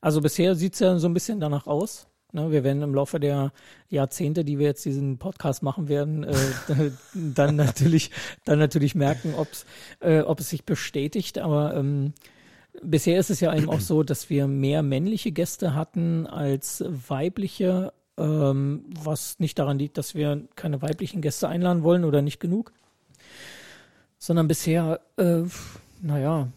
Also 0.00 0.20
bisher 0.20 0.54
sieht's 0.54 0.78
ja 0.78 0.98
so 0.98 1.08
ein 1.08 1.14
bisschen 1.14 1.40
danach 1.40 1.66
aus. 1.66 2.08
Ne, 2.32 2.50
wir 2.50 2.64
werden 2.64 2.82
im 2.82 2.94
Laufe 2.94 3.20
der 3.20 3.52
Jahrzehnte, 3.88 4.44
die 4.44 4.58
wir 4.58 4.66
jetzt 4.66 4.84
diesen 4.84 5.16
Podcast 5.16 5.62
machen 5.62 5.88
werden, 5.88 6.24
äh, 6.24 6.34
dann 7.14 7.56
natürlich, 7.56 8.10
dann 8.44 8.58
natürlich 8.58 8.94
merken, 8.94 9.34
ob's, 9.36 9.64
äh, 10.00 10.20
ob 10.20 10.40
es 10.40 10.50
sich 10.50 10.64
bestätigt. 10.64 11.38
Aber 11.38 11.74
ähm, 11.76 12.12
bisher 12.82 13.18
ist 13.18 13.30
es 13.30 13.40
ja 13.40 13.54
eben 13.54 13.70
auch 13.70 13.80
so, 13.80 14.02
dass 14.02 14.28
wir 14.28 14.48
mehr 14.48 14.82
männliche 14.82 15.32
Gäste 15.32 15.74
hatten 15.74 16.26
als 16.26 16.84
weibliche, 16.86 17.92
ähm, 18.18 18.84
was 19.02 19.38
nicht 19.38 19.58
daran 19.58 19.78
liegt, 19.78 19.96
dass 19.96 20.14
wir 20.14 20.46
keine 20.56 20.82
weiblichen 20.82 21.22
Gäste 21.22 21.48
einladen 21.48 21.84
wollen 21.84 22.04
oder 22.04 22.22
nicht 22.22 22.40
genug, 22.40 22.72
sondern 24.18 24.48
bisher, 24.48 25.00
äh, 25.16 25.42
naja, 26.02 26.48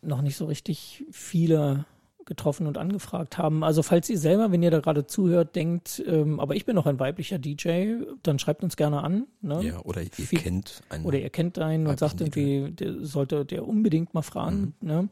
noch 0.00 0.22
nicht 0.22 0.36
so 0.36 0.46
richtig 0.46 1.04
viele 1.10 1.84
getroffen 2.28 2.68
und 2.68 2.78
angefragt 2.78 3.38
haben. 3.38 3.64
Also 3.64 3.82
falls 3.82 4.08
ihr 4.08 4.18
selber, 4.18 4.52
wenn 4.52 4.62
ihr 4.62 4.70
da 4.70 4.78
gerade 4.78 5.06
zuhört, 5.06 5.56
denkt, 5.56 6.00
ähm, 6.06 6.38
aber 6.38 6.54
ich 6.54 6.64
bin 6.64 6.76
noch 6.76 6.86
ein 6.86 7.00
weiblicher 7.00 7.38
DJ, 7.38 7.94
dann 8.22 8.38
schreibt 8.38 8.62
uns 8.62 8.76
gerne 8.76 9.02
an. 9.02 9.26
Ne? 9.40 9.62
Ja, 9.64 9.80
oder 9.80 10.02
ihr 10.02 10.10
Viel- 10.10 10.38
kennt 10.38 10.82
einen. 10.90 11.04
Oder 11.04 11.18
ihr 11.18 11.30
kennt 11.30 11.58
einen 11.58 11.86
und 11.88 11.98
sagt 11.98 12.20
irgendwie, 12.20 12.70
der 12.70 13.04
sollte 13.04 13.44
der 13.44 13.66
unbedingt 13.66 14.14
mal 14.14 14.22
fragen. 14.22 14.74
Ne? 14.80 15.08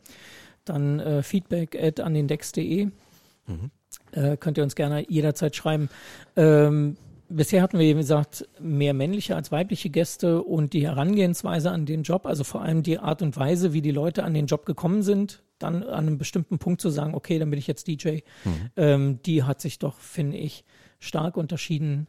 Dann 0.64 1.00
äh, 1.00 1.22
feedback 1.24 1.76
at 1.82 1.98
an 2.00 2.14
den 2.14 2.28
Decks.de. 2.28 2.86
Mhm. 2.86 3.70
Äh, 4.12 4.36
könnt 4.36 4.58
ihr 4.58 4.62
uns 4.64 4.74
gerne 4.76 5.04
jederzeit 5.10 5.56
schreiben. 5.56 5.88
Ähm, 6.36 6.96
bisher 7.28 7.62
hatten 7.62 7.78
wir, 7.78 7.86
wie 7.86 7.94
gesagt, 7.94 8.48
mehr 8.60 8.94
männliche 8.94 9.36
als 9.36 9.52
weibliche 9.52 9.90
Gäste 9.90 10.42
und 10.42 10.72
die 10.72 10.84
Herangehensweise 10.84 11.70
an 11.70 11.86
den 11.86 12.02
Job, 12.02 12.26
also 12.26 12.44
vor 12.44 12.62
allem 12.62 12.82
die 12.82 12.98
Art 12.98 13.22
und 13.22 13.36
Weise, 13.36 13.72
wie 13.72 13.82
die 13.82 13.90
Leute 13.90 14.24
an 14.24 14.34
den 14.34 14.46
Job 14.46 14.66
gekommen 14.66 15.02
sind, 15.02 15.42
dann 15.58 15.82
an 15.82 16.06
einem 16.06 16.18
bestimmten 16.18 16.58
Punkt 16.58 16.80
zu 16.80 16.90
sagen, 16.90 17.14
okay, 17.14 17.38
dann 17.38 17.50
bin 17.50 17.58
ich 17.58 17.66
jetzt 17.66 17.86
DJ, 17.88 18.18
mhm. 18.44 18.70
ähm, 18.76 19.22
die 19.24 19.42
hat 19.42 19.60
sich 19.60 19.78
doch, 19.78 19.98
finde 19.98 20.36
ich, 20.36 20.64
stark 20.98 21.36
unterschieden 21.36 22.08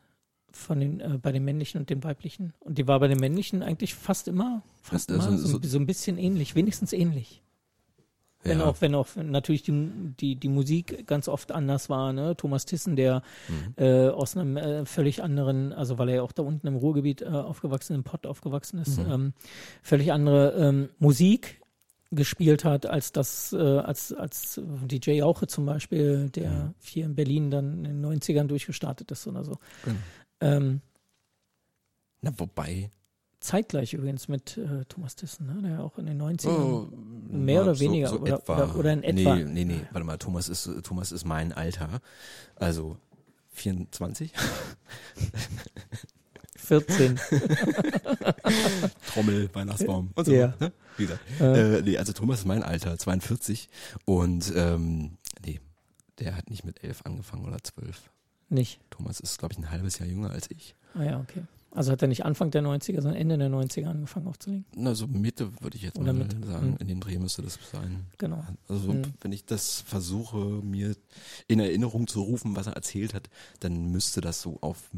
von 0.51 0.80
den, 0.80 0.99
äh, 0.99 1.20
bei 1.22 1.32
den 1.32 1.43
männlichen 1.43 1.80
und 1.80 1.89
den 1.89 2.03
weiblichen. 2.03 2.53
Und 2.59 2.78
die 2.78 2.88
war 2.88 2.99
bei 2.99 3.07
den 3.07 3.20
männlichen 3.20 3.63
eigentlich 3.63 3.95
fast 3.95 4.28
immer, 4.28 4.63
fast 4.82 5.11
also, 5.11 5.30
immer 5.30 5.38
so, 5.38 5.47
so, 5.47 5.59
so 5.61 5.78
ein 5.78 5.86
bisschen 5.86 6.18
ähnlich, 6.18 6.55
wenigstens 6.55 6.93
ähnlich. 6.93 7.43
Wenn 8.47 8.59
ja. 8.59 8.65
auch, 8.65 8.81
wenn 8.81 8.95
auch 8.95 9.07
natürlich 9.15 9.63
die, 9.63 9.89
die, 10.19 10.35
die 10.35 10.49
Musik 10.49 11.05
ganz 11.07 11.27
oft 11.27 11.51
anders 11.51 11.89
war, 11.89 12.13
ne? 12.13 12.35
Thomas 12.35 12.65
Tissen, 12.65 12.95
der 12.95 13.21
mhm. 13.47 13.73
äh, 13.83 14.09
aus 14.09 14.35
einem 14.35 14.57
äh, 14.57 14.85
völlig 14.85 15.23
anderen, 15.23 15.73
also 15.73 15.97
weil 15.97 16.09
er 16.09 16.15
ja 16.15 16.21
auch 16.21 16.31
da 16.31 16.43
unten 16.43 16.67
im 16.67 16.75
Ruhrgebiet 16.75 17.21
äh, 17.21 17.25
aufgewachsen, 17.25 17.95
im 17.95 18.03
Pott 18.03 18.25
aufgewachsen 18.25 18.79
ist, 18.79 18.99
mhm. 18.99 19.11
ähm, 19.11 19.33
völlig 19.81 20.11
andere 20.11 20.53
ähm, 20.53 20.89
Musik 20.99 21.61
gespielt 22.11 22.63
hat, 22.63 22.85
als 22.85 23.11
das, 23.11 23.53
äh, 23.53 23.57
als, 23.57 24.13
als 24.13 24.61
DJ 24.85 25.11
Jauche 25.11 25.47
zum 25.47 25.65
Beispiel, 25.65 26.29
der 26.29 26.49
mhm. 26.49 26.73
hier 26.81 27.05
in 27.05 27.15
Berlin 27.15 27.51
dann 27.51 27.85
in 27.85 28.01
den 28.01 28.05
90ern 28.05 28.45
durchgestartet 28.45 29.11
ist 29.11 29.27
oder 29.27 29.43
so. 29.43 29.57
Genau. 29.83 29.97
Ähm, 30.39 30.81
Na, 32.21 32.31
wobei, 32.37 32.91
zeitgleich 33.47 33.93
übrigens 33.93 34.27
mit 34.27 34.57
äh, 34.57 34.83
Thomas 34.89 35.15
Tissen, 35.15 35.47
ne? 35.47 35.69
der 35.69 35.79
auch 35.81 35.97
in 35.97 36.05
den 36.05 36.21
90ern 36.21 36.49
oh, 36.49 36.89
mehr 37.29 37.61
oder 37.63 37.79
weniger 37.79 38.09
so, 38.09 38.17
so 38.17 38.21
oder, 38.21 38.49
oder, 38.49 38.75
oder, 38.75 38.93
in 38.93 39.03
etwa. 39.03 39.35
Nee, 39.35 39.45
nee, 39.45 39.65
nee, 39.65 39.81
warte 39.91 40.05
mal, 40.05 40.17
Thomas 40.17 40.49
ist, 40.49 40.69
Thomas 40.83 41.13
ist 41.13 41.23
mein 41.25 41.53
Alter, 41.53 42.01
also 42.55 42.97
24. 43.51 44.33
14. 46.57 47.17
Trommel, 49.13 49.49
Weihnachtsbaum 49.53 50.11
und 50.13 50.25
so. 50.25 50.33
Ja. 50.33 50.53
Ne? 50.59 50.73
Wieder. 50.97 51.17
Äh. 51.39 51.77
Äh, 51.77 51.81
nee, 51.83 51.97
also 51.97 52.11
Thomas 52.11 52.39
ist 52.39 52.45
mein 52.45 52.63
Alter, 52.63 52.97
42 52.97 53.69
und 54.03 54.51
ähm, 54.55 55.17
nee, 55.45 55.61
der 56.19 56.35
hat 56.35 56.49
nicht 56.49 56.65
mit 56.65 56.83
11 56.83 57.05
angefangen 57.05 57.45
oder 57.45 57.63
12. 57.63 58.11
Nicht. 58.49 58.81
Thomas 58.89 59.21
ist, 59.21 59.39
glaube 59.39 59.53
ich, 59.53 59.59
ein 59.59 59.71
halbes 59.71 59.99
Jahr 59.99 60.09
jünger 60.09 60.31
als 60.31 60.51
ich. 60.51 60.75
Ah 60.93 61.03
ja, 61.03 61.19
okay. 61.19 61.43
Also 61.72 61.91
hat 61.91 62.01
er 62.01 62.07
nicht 62.07 62.26
Anfang 62.26 62.49
der 62.51 62.63
90er, 62.63 63.01
sondern 63.01 63.15
Ende 63.15 63.38
der 63.38 63.49
90er 63.49 63.88
angefangen 63.88 64.28
aufzulegen? 64.28 64.65
Na, 64.76 64.95
so 64.95 65.05
Mitte 65.07 65.51
würde 65.61 65.78
ich 65.78 65.84
jetzt 65.84 65.97
Oder 65.97 66.13
mal 66.13 66.26
Mitte. 66.26 66.45
sagen. 66.45 66.72
Mhm. 66.72 66.78
In 66.78 66.88
den 66.88 66.99
Dreh 66.99 67.20
müsste 67.20 67.41
das 67.41 67.59
sein. 67.72 68.05
Genau. 68.18 68.43
Also 68.68 68.93
mhm. 68.93 69.03
wenn 69.22 69.32
ich 69.32 69.45
das 69.45 69.82
versuche, 69.82 70.38
mir 70.38 70.95
in 71.47 71.59
Erinnerung 71.59 72.07
zu 72.07 72.22
rufen, 72.22 72.55
was 72.55 72.68
er 72.68 72.74
erzählt 72.74 73.13
hat, 73.13 73.30
dann 73.59 73.91
müsste 73.91 74.22
das 74.22 74.41
so 74.41 74.57
auf 74.61 74.89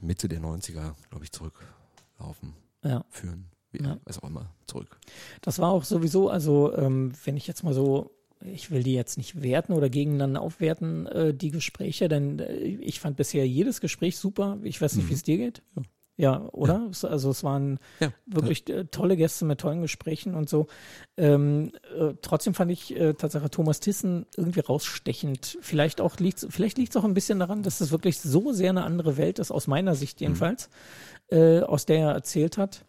Mitte 0.00 0.28
der 0.28 0.40
90er, 0.40 0.94
glaube 1.10 1.24
ich, 1.24 1.32
zurücklaufen. 1.32 2.54
Ja. 2.82 3.04
Führen. 3.08 3.46
Wie, 3.70 3.82
ja. 3.82 3.98
Was 4.04 4.22
auch 4.22 4.28
immer, 4.28 4.50
zurück. 4.66 4.98
Das 5.40 5.58
war 5.58 5.70
auch 5.70 5.84
sowieso, 5.84 6.28
also 6.28 6.76
ähm, 6.76 7.12
wenn 7.24 7.36
ich 7.36 7.46
jetzt 7.46 7.64
mal 7.64 7.74
so 7.74 8.10
ich 8.44 8.70
will 8.70 8.82
die 8.82 8.94
jetzt 8.94 9.16
nicht 9.16 9.42
werten 9.42 9.72
oder 9.72 9.88
gegeneinander 9.88 10.40
aufwerten, 10.40 11.06
äh, 11.06 11.34
die 11.34 11.50
Gespräche, 11.50 12.08
denn 12.08 12.38
äh, 12.38 12.54
ich 12.54 13.00
fand 13.00 13.16
bisher 13.16 13.46
jedes 13.46 13.80
Gespräch 13.80 14.16
super. 14.16 14.58
Ich 14.62 14.80
weiß 14.80 14.96
nicht, 14.96 15.06
mhm. 15.06 15.10
wie 15.10 15.14
es 15.14 15.22
dir 15.22 15.36
geht. 15.38 15.62
Ja. 15.76 15.82
Ja, 16.16 16.48
oder? 16.52 16.90
Ja. 16.92 17.08
Also 17.08 17.30
es 17.30 17.42
waren 17.42 17.80
ja. 17.98 18.12
wirklich 18.24 18.68
äh, 18.68 18.84
tolle 18.84 19.16
Gäste 19.16 19.44
mit 19.44 19.60
tollen 19.60 19.82
Gesprächen 19.82 20.34
und 20.34 20.48
so. 20.48 20.68
Ähm, 21.16 21.72
äh, 21.98 22.12
trotzdem 22.22 22.54
fand 22.54 22.70
ich 22.70 22.94
äh, 22.94 23.14
tatsächlich 23.14 23.50
Thomas 23.50 23.80
Tissen 23.80 24.24
irgendwie 24.36 24.60
rausstechend. 24.60 25.58
Vielleicht 25.60 26.00
auch 26.00 26.18
liegt 26.18 26.46
vielleicht 26.50 26.78
liegt 26.78 26.90
es 26.90 26.96
auch 26.96 27.04
ein 27.04 27.14
bisschen 27.14 27.40
daran, 27.40 27.64
dass 27.64 27.80
es 27.80 27.90
wirklich 27.90 28.20
so 28.20 28.52
sehr 28.52 28.70
eine 28.70 28.84
andere 28.84 29.16
Welt 29.16 29.40
ist, 29.40 29.50
aus 29.50 29.66
meiner 29.66 29.96
Sicht 29.96 30.20
jedenfalls, 30.20 30.70
mhm. 31.32 31.36
äh, 31.36 31.60
aus 31.62 31.84
der 31.84 31.98
er 31.98 32.12
erzählt 32.12 32.58
hat 32.58 32.84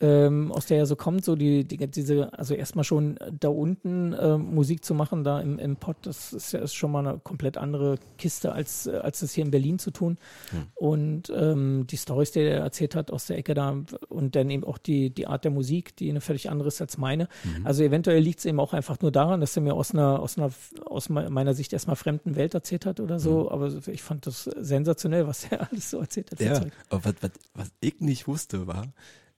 ähm, 0.00 0.52
aus 0.52 0.66
der 0.66 0.78
er 0.78 0.86
so 0.86 0.96
kommt, 0.96 1.24
so 1.24 1.36
die, 1.36 1.64
die 1.64 1.76
diese, 1.86 2.32
also 2.36 2.54
erstmal 2.54 2.84
schon 2.84 3.18
da 3.38 3.48
unten 3.48 4.12
äh, 4.12 4.36
Musik 4.36 4.84
zu 4.84 4.94
machen, 4.94 5.24
da 5.24 5.40
im, 5.40 5.58
im 5.58 5.76
Pott, 5.76 5.96
das 6.02 6.32
ist 6.32 6.52
ja 6.52 6.60
ist 6.60 6.74
schon 6.74 6.90
mal 6.90 7.06
eine 7.06 7.18
komplett 7.18 7.56
andere 7.56 7.96
Kiste, 8.18 8.52
als, 8.52 8.88
als 8.88 9.20
das 9.20 9.32
hier 9.32 9.44
in 9.44 9.50
Berlin 9.50 9.78
zu 9.78 9.90
tun. 9.90 10.18
Hm. 10.50 10.66
Und 10.74 11.32
ähm, 11.34 11.86
die 11.88 11.96
Stories, 11.96 12.32
die 12.32 12.40
er 12.40 12.60
erzählt 12.60 12.94
hat 12.94 13.10
aus 13.10 13.26
der 13.26 13.38
Ecke 13.38 13.54
da 13.54 13.76
und 14.08 14.36
dann 14.36 14.50
eben 14.50 14.64
auch 14.64 14.78
die, 14.78 15.10
die 15.10 15.26
Art 15.26 15.44
der 15.44 15.50
Musik, 15.50 15.96
die 15.96 16.10
eine 16.10 16.20
völlig 16.20 16.50
andere 16.50 16.68
ist 16.68 16.80
als 16.80 16.98
meine. 16.98 17.28
Mhm. 17.44 17.66
Also 17.66 17.82
eventuell 17.82 18.20
liegt 18.20 18.40
es 18.40 18.44
eben 18.44 18.60
auch 18.60 18.72
einfach 18.72 19.00
nur 19.00 19.12
daran, 19.12 19.40
dass 19.40 19.56
er 19.56 19.62
mir 19.62 19.74
aus 19.74 19.92
einer, 19.92 20.20
aus 20.20 20.36
einer, 20.36 20.50
aus 20.84 21.08
meiner 21.08 21.54
Sicht 21.54 21.72
erstmal 21.72 21.96
fremden 21.96 22.36
Welt 22.36 22.54
erzählt 22.54 22.86
hat 22.86 23.00
oder 23.00 23.18
so. 23.18 23.44
Mhm. 23.44 23.48
Aber 23.48 23.72
ich 23.86 24.02
fand 24.02 24.26
das 24.26 24.44
sensationell, 24.44 25.26
was 25.26 25.44
er 25.44 25.68
alles 25.70 25.90
so 25.90 25.98
erzählt 25.98 26.30
hat. 26.32 26.40
Ja, 26.40 26.60
aber 26.90 27.04
was, 27.04 27.14
was, 27.20 27.30
was 27.54 27.72
ich 27.80 28.00
nicht 28.00 28.26
wusste, 28.26 28.66
war, 28.66 28.88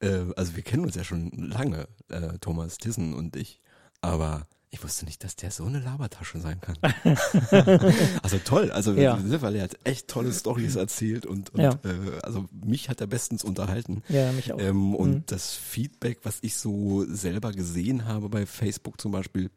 äh, 0.01 0.25
also 0.37 0.57
wir 0.57 0.63
kennen 0.63 0.85
uns 0.85 0.95
ja 0.95 1.05
schon 1.05 1.31
lange, 1.31 1.89
äh, 2.09 2.39
Thomas 2.41 2.79
Tissen 2.79 3.15
und 3.15 3.37
ich, 3.37 3.61
aber 4.01 4.47
ich 4.71 4.83
wusste 4.83 5.05
nicht, 5.07 5.25
dass 5.25 5.37
der 5.37 5.51
so 5.51 5.65
eine 5.65 5.79
Labertasche 5.79 6.39
sein 6.39 6.61
kann. 6.61 6.77
also 8.23 8.39
toll, 8.45 8.71
also 8.73 8.93
ja. 8.93 9.19
weil 9.41 9.57
er 9.57 9.65
hat 9.65 9.79
echt 9.85 10.09
tolle 10.09 10.33
Stories 10.33 10.77
erzählt 10.77 11.25
und, 11.25 11.51
und 11.51 11.61
ja. 11.61 11.79
äh, 11.85 12.21
also 12.23 12.47
mich 12.53 12.89
hat 12.89 13.01
er 13.01 13.07
bestens 13.07 13.45
unterhalten. 13.45 14.03
Ja, 14.09 14.33
mich 14.33 14.53
auch. 14.53 14.59
Ähm, 14.59 14.95
und 14.95 15.11
mhm. 15.11 15.23
das 15.27 15.55
Feedback, 15.55 16.21
was 16.25 16.39
ich 16.43 16.57
so 16.57 17.05
selber 17.09 17.53
gesehen 17.53 18.07
habe 18.07 18.29
bei 18.29 18.45
Facebook 18.45 19.01
zum 19.01 19.13
Beispiel, 19.13 19.51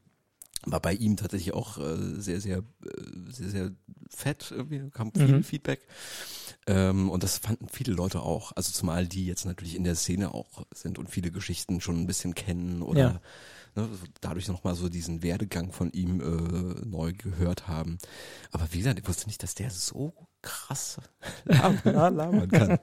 war 0.65 0.79
bei 0.79 0.93
ihm 0.93 1.15
tatsächlich 1.17 1.53
auch 1.53 1.77
äh, 1.77 1.95
sehr, 2.19 2.41
sehr, 2.41 2.59
äh, 2.59 2.61
sehr, 3.31 3.49
sehr 3.49 3.71
fett. 4.09 4.51
Irgendwie 4.51 4.89
kam 4.91 5.11
viel 5.13 5.27
mhm. 5.27 5.43
Feedback. 5.43 5.81
Ähm, 6.67 7.09
und 7.09 7.23
das 7.23 7.37
fanden 7.37 7.67
viele 7.69 7.93
Leute 7.93 8.21
auch. 8.21 8.51
Also 8.55 8.71
zumal 8.71 9.07
die 9.07 9.25
jetzt 9.25 9.45
natürlich 9.45 9.75
in 9.75 9.83
der 9.83 9.95
Szene 9.95 10.33
auch 10.33 10.65
sind 10.73 10.99
und 10.99 11.09
viele 11.09 11.31
Geschichten 11.31 11.81
schon 11.81 12.01
ein 12.01 12.07
bisschen 12.07 12.35
kennen 12.35 12.81
oder 12.81 13.21
ja. 13.75 13.81
ne, 13.81 13.89
dadurch 14.21 14.47
nochmal 14.47 14.75
so 14.75 14.89
diesen 14.89 15.23
Werdegang 15.23 15.71
von 15.71 15.91
ihm 15.91 16.19
äh, 16.19 16.85
neu 16.85 17.13
gehört 17.13 17.67
haben. 17.67 17.97
Aber 18.51 18.67
wie 18.71 18.79
gesagt, 18.79 18.99
ich 18.99 19.07
wusste 19.07 19.27
nicht, 19.27 19.41
dass 19.41 19.55
der 19.55 19.71
so 19.71 20.13
krass 20.41 20.97
labern 21.45 22.49
kann. 22.51 22.79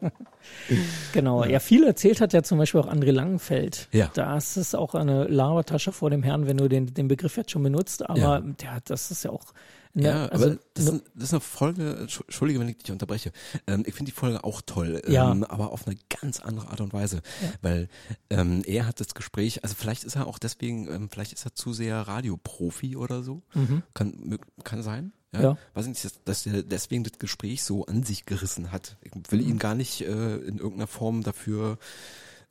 genau, 1.12 1.44
ja. 1.44 1.52
ja, 1.52 1.61
viel 1.61 1.84
erzählt 1.84 2.20
hat 2.20 2.32
ja 2.32 2.42
zum 2.42 2.59
Beispiel 2.59 2.80
auch 2.80 2.88
André 2.88 3.12
Langenfeld. 3.12 3.88
Ja. 3.92 4.11
Da 4.14 4.36
ist 4.36 4.57
es 4.57 4.74
auch 4.74 4.94
eine 4.94 5.24
Labertasche 5.24 5.92
vor 5.92 6.11
dem 6.11 6.22
Herrn, 6.22 6.46
wenn 6.46 6.59
du 6.59 6.68
den, 6.68 6.92
den 6.92 7.09
Begriff 7.09 7.36
jetzt 7.36 7.50
schon 7.50 7.62
benutzt, 7.62 8.09
aber 8.09 8.18
ja. 8.18 8.40
der, 8.40 8.80
das 8.84 9.11
ist 9.11 9.24
ja 9.24 9.30
auch 9.30 9.52
ja, 9.96 10.11
ja 10.11 10.26
also, 10.26 10.44
aber 10.44 10.59
das, 10.74 10.84
ist, 10.84 11.04
das 11.14 11.24
ist 11.24 11.32
eine 11.32 11.40
Folge, 11.40 11.96
entschuldige, 12.00 12.61
wenn 12.61 12.68
ich 12.68 12.78
dich 12.78 12.92
unterbreche. 12.92 13.32
Ähm, 13.66 13.82
ich 13.86 13.94
finde 13.94 14.12
die 14.12 14.16
Folge 14.16 14.44
auch 14.44 14.61
toll, 14.61 15.00
ja. 15.09 15.32
ähm, 15.32 15.42
aber 15.44 15.72
auf 15.72 15.86
eine 15.86 15.96
ganz 16.20 16.40
andere 16.40 16.68
Art 16.68 16.82
und 16.82 16.92
Weise. 16.92 17.22
Ja. 17.42 17.48
Weil 17.62 17.88
ähm, 18.28 18.62
er 18.66 18.86
hat 18.86 19.00
das 19.00 19.14
Gespräch, 19.14 19.64
also 19.64 19.74
vielleicht 19.74 20.04
ist 20.04 20.16
er 20.16 20.26
auch 20.26 20.38
deswegen, 20.38 20.86
ähm, 20.88 21.09
vielleicht 21.11 21.32
ist 21.32 21.46
er 21.46 21.54
zu 21.54 21.72
sehr 21.72 21.96
Radioprofi 21.96 22.96
oder 22.96 23.22
so. 23.22 23.42
Mhm. 23.54 23.82
Kann, 23.94 24.38
kann 24.64 24.82
sein. 24.82 25.12
Ja, 25.37 25.43
ja. 25.51 25.59
Weiß 25.74 25.87
nicht, 25.87 26.05
dass, 26.05 26.22
dass 26.24 26.47
er 26.47 26.62
deswegen 26.62 27.05
das 27.05 27.18
Gespräch 27.18 27.62
so 27.62 27.87
an 27.87 28.03
sich 28.03 28.26
gerissen 28.26 28.72
hat. 28.72 28.97
Ich 29.03 29.12
will 29.30 29.41
ihn 29.41 29.59
gar 29.59 29.74
nicht 29.74 30.03
äh, 30.03 30.37
in 30.37 30.59
irgendeiner 30.59 30.87
Form 30.87 31.22
dafür 31.22 31.78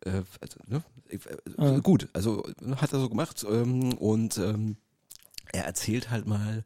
äh, 0.01 0.23
also, 0.39 0.59
ne? 0.67 0.83
Äh, 1.09 1.17
mhm. 1.57 1.83
gut, 1.83 2.09
also 2.13 2.43
hat 2.77 2.93
er 2.93 2.99
so 2.99 3.09
gemacht 3.09 3.45
ähm, 3.49 3.93
und 3.93 4.37
ähm, 4.37 4.77
er 5.51 5.65
erzählt 5.65 6.09
halt 6.09 6.25
mal 6.25 6.63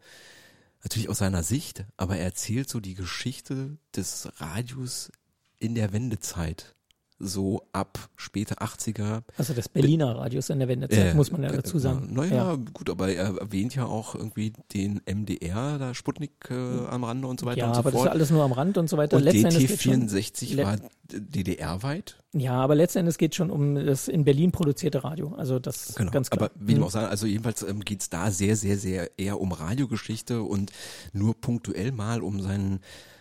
natürlich 0.84 1.10
aus 1.10 1.18
seiner 1.18 1.44
Sicht, 1.44 1.86
aber 1.98 2.18
er 2.18 2.26
erzählt 2.26 2.70
so 2.70 2.80
die 2.80 2.96
Geschichte 2.96 3.78
des 3.96 4.30
Radios 4.38 5.12
in 5.58 5.76
der 5.76 5.92
Wendezeit 5.92 6.76
so 7.20 7.68
ab 7.74 8.10
späte 8.16 8.56
80er. 8.56 9.22
Also 9.38 9.54
des 9.54 9.70
Berliner 9.70 10.16
Radios 10.18 10.50
in 10.50 10.60
der 10.60 10.68
Wendezeit, 10.68 11.14
äh, 11.14 11.14
muss 11.14 11.32
man 11.32 11.44
ja 11.44 11.52
dazu 11.52 11.78
sagen. 11.78 12.10
Naja, 12.14 12.52
ja. 12.52 12.56
gut, 12.74 12.90
aber 12.90 13.10
er 13.12 13.38
erwähnt 13.38 13.76
ja 13.76 13.86
auch 13.86 14.16
irgendwie 14.16 14.54
den 14.74 15.02
MDR, 15.06 15.78
da 15.78 15.94
Sputnik 15.94 16.50
äh, 16.50 16.54
am 16.54 17.04
Rande 17.04 17.28
und 17.28 17.40
so 17.40 17.46
weiter 17.46 17.60
ja, 17.60 17.68
und 17.68 17.74
so 17.74 17.80
aber 17.80 17.92
fort. 17.92 18.06
das 18.06 18.12
ist 18.12 18.16
alles 18.16 18.32
nur 18.32 18.44
am 18.44 18.54
Rand 18.54 18.78
und 18.78 18.90
so 18.90 18.98
weiter. 18.98 19.18
Und 19.18 19.28
DT64 19.28 20.64
war 20.64 20.78
DDR-weit. 21.12 22.18
Ja, 22.34 22.54
aber 22.54 22.76
letzten 22.76 23.00
Endes 23.00 23.18
geht 23.18 23.36
schon 23.36 23.50
um 23.50 23.76
das 23.76 24.08
in 24.08 24.24
Berlin 24.24 24.52
produzierte 24.52 25.04
Radio. 25.04 25.34
Also 25.36 25.60
das 25.60 25.96
genau. 25.96 26.12
ganz 26.12 26.30
klar. 26.30 26.52
Aber 26.52 26.52
wie 26.60 26.74
ich 26.74 26.78
mhm. 26.78 26.86
auch 26.86 26.92
sagen, 26.92 27.08
also 27.08 27.26
jedenfalls 27.26 27.64
ähm, 27.64 27.82
geht 27.82 28.02
es 28.02 28.10
da 28.10 28.32
sehr, 28.32 28.56
sehr, 28.56 28.78
sehr 28.78 29.12
eher 29.18 29.42
um 29.42 29.52
Radiogeschichte 29.52 30.42
und 30.44 30.72
nur 31.12 31.34
punktuell 31.34 31.92
mal 31.92 32.22
um 32.22 32.42
seinen 32.42 32.80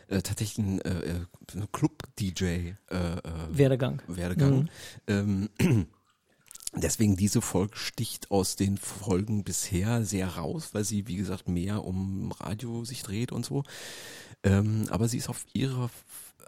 äh, 0.09 0.23
tatsächlich 0.23 0.59
ein 0.59 0.81
äh, 0.81 1.21
äh 1.21 1.67
Club-DJ 1.73 2.45
äh, 2.45 2.75
äh, 2.91 3.21
Werdegang. 3.51 4.03
Werdegang. 4.07 4.69
Mhm. 5.09 5.49
Ähm, 5.59 5.87
Deswegen 6.75 7.17
diese 7.17 7.41
Folge 7.41 7.77
sticht 7.77 8.31
aus 8.31 8.55
den 8.55 8.77
Folgen 8.77 9.43
bisher 9.43 10.05
sehr 10.05 10.29
raus, 10.37 10.71
weil 10.75 10.85
sie, 10.85 11.09
wie 11.09 11.17
gesagt, 11.17 11.49
mehr 11.49 11.83
um 11.83 12.31
Radio 12.33 12.85
sich 12.85 13.03
dreht 13.03 13.33
und 13.33 13.47
so. 13.47 13.65
Ähm, 14.43 14.87
aber 14.91 15.09
sie 15.09 15.17
ist 15.17 15.31
auf 15.31 15.47
ihre 15.55 15.89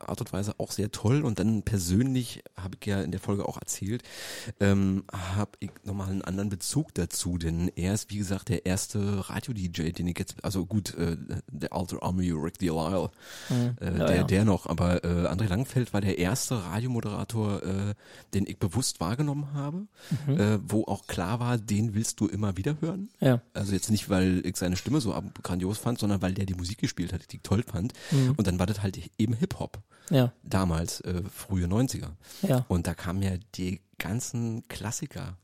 Art 0.09 0.20
und 0.20 0.32
Weise 0.32 0.55
auch 0.59 0.70
sehr 0.72 0.90
toll. 0.92 1.22
Und 1.22 1.38
dann 1.38 1.62
persönlich, 1.62 2.42
habe 2.57 2.76
ich 2.80 2.86
ja 2.86 3.01
in 3.03 3.11
der 3.11 3.20
Folge 3.20 3.46
auch 3.48 3.57
erzählt, 3.59 4.03
ähm, 4.61 5.05
habe 5.12 5.53
ich 5.61 5.70
nochmal 5.84 6.09
einen 6.11 6.22
anderen 6.22 6.48
Bezug 6.48 6.94
dazu. 6.94 7.38
Denn 7.38 7.70
er 7.76 7.94
ist, 7.94 8.11
wie 8.11 8.18
gesagt, 8.18 8.48
der 8.48 8.66
erste 8.66 9.28
Radio-DJ, 9.30 9.90
den 9.92 10.07
ich 10.09 10.18
jetzt, 10.18 10.36
also 10.44 10.66
gut, 10.66 10.94
äh, 10.94 11.16
der 11.51 11.72
Alter 11.72 12.03
Army, 12.03 12.30
Rick 12.30 12.59
Delisle, 12.59 13.11
Mhm. 13.48 13.76
äh, 13.80 13.84
Ja, 13.98 14.07
der, 14.07 14.16
ja. 14.16 14.22
der 14.24 14.44
noch. 14.44 14.66
Aber 14.66 15.05
äh, 15.05 15.26
André 15.28 15.48
Langfeld 15.48 15.92
war 15.92 16.01
der 16.01 16.18
erste 16.18 16.64
Radiomoderator, 16.64 17.62
äh, 17.62 17.94
den 18.34 18.46
ich 18.46 18.59
bewusst 18.59 19.01
wahrgenommen 19.01 19.53
habe, 19.55 19.86
Mhm. 20.26 20.40
äh, 20.40 20.59
wo 20.70 20.84
auch 20.84 21.07
klar 21.07 21.40
war, 21.40 21.59
den 21.59 21.94
willst 21.94 22.20
du 22.20 22.26
immer 22.26 22.57
wieder 22.57 22.80
hören. 22.80 23.09
Ja. 23.20 23.40
Also 23.55 23.72
jetzt 23.72 23.90
nicht, 23.90 24.09
weil 24.11 24.42
ich 24.44 24.57
seine 24.57 24.76
Stimme 24.76 25.01
so 25.01 25.14
grandios 25.42 25.78
fand, 25.78 25.98
sondern 25.98 26.22
weil 26.22 26.34
der 26.34 26.46
die 26.46 26.55
Musik 26.55 26.78
gespielt 26.78 27.12
hat, 27.12 27.30
die 27.32 27.36
ich 27.36 27.42
toll 27.42 27.62
fand. 27.62 27.92
Mhm. 28.11 28.34
Und 28.36 28.46
dann 28.46 28.59
war 28.59 28.66
das 28.66 28.82
halt 28.82 28.98
eben 29.18 29.34
Hip-Hop. 29.34 29.78
Ja. 30.11 30.32
Damals, 30.42 31.00
äh, 31.02 31.22
frühe 31.32 31.66
90er. 31.66 32.11
Ja. 32.42 32.64
Und 32.68 32.86
da 32.86 32.94
kamen 32.94 33.22
ja 33.22 33.32
die 33.54 33.80
ganzen 33.98 34.66
Klassiker. 34.68 35.36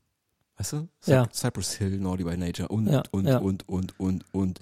Weißt 0.57 0.73
du? 0.73 0.87
Ja. 1.05 1.27
Cypress 1.31 1.73
Hill, 1.75 1.99
Naughty 1.99 2.23
by 2.23 2.35
Nature 2.35 2.67
und, 2.69 2.87
Ja, 2.87 3.03
und, 3.11 3.25
ja. 3.25 3.37
und, 3.37 3.67
und, 3.69 3.99
und, 3.99 4.25
und, 4.33 4.59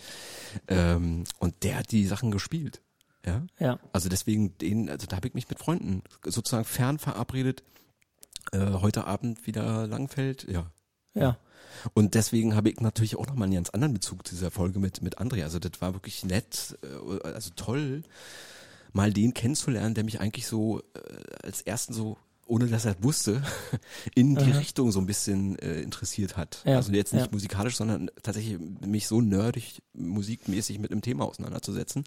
ähm, 0.67 1.23
und 1.39 1.63
der 1.63 1.79
hat 1.79 1.91
die 1.91 2.05
Sachen 2.05 2.31
gespielt. 2.31 2.81
Ja. 3.25 3.43
Ja. 3.59 3.79
Also 3.93 4.09
deswegen 4.09 4.57
den, 4.57 4.89
also 4.89 5.07
da 5.07 5.15
habe 5.15 5.27
ich 5.27 5.33
mich 5.33 5.49
mit 5.49 5.59
Freunden 5.59 6.03
sozusagen 6.23 6.65
fern 6.65 6.99
verabredet. 6.99 7.63
Äh, 8.51 8.73
heute 8.73 9.07
Abend 9.07 9.47
wieder 9.47 9.87
Langfeld, 9.87 10.45
ja. 10.49 10.69
Ja. 11.13 11.37
Und 11.93 12.13
deswegen 12.13 12.55
habe 12.55 12.69
ich 12.69 12.79
natürlich 12.81 13.15
auch 13.15 13.25
nochmal 13.27 13.45
einen 13.45 13.55
ganz 13.55 13.69
anderen 13.69 13.93
Bezug 13.93 14.27
zu 14.27 14.35
dieser 14.35 14.51
Folge 14.51 14.79
mit, 14.79 15.01
mit 15.01 15.19
André. 15.19 15.43
Also 15.43 15.59
das 15.59 15.81
war 15.81 15.93
wirklich 15.93 16.23
nett, 16.25 16.77
äh, 16.83 17.27
also 17.27 17.51
toll, 17.55 18.03
mal 18.95 19.11
den 19.11 19.33
kennenzulernen, 19.33 19.93
der 19.93 20.05
mich 20.05 20.21
eigentlich 20.21 20.47
so 20.47 20.79
äh, 20.79 21.43
als 21.43 21.61
ersten 21.61 21.93
so, 21.93 22.17
ohne 22.47 22.67
dass 22.67 22.85
er 22.85 22.91
es 22.97 23.03
wusste, 23.03 23.43
in 24.15 24.35
die 24.35 24.51
Aha. 24.51 24.59
Richtung 24.59 24.91
so 24.91 24.99
ein 24.99 25.05
bisschen 25.05 25.59
äh, 25.59 25.81
interessiert 25.81 26.37
hat. 26.37 26.61
Ja, 26.65 26.77
Also 26.77 26.93
jetzt 26.93 27.13
nicht 27.13 27.25
ja. 27.25 27.31
musikalisch, 27.31 27.75
sondern 27.75 28.09
tatsächlich 28.23 28.57
mich 28.59 29.07
so 29.07 29.19
nerdig, 29.19 29.81
musikmäßig 29.93 30.79
mit 30.79 30.91
einem 30.91 31.01
Thema 31.01 31.25
auseinanderzusetzen. 31.25 32.05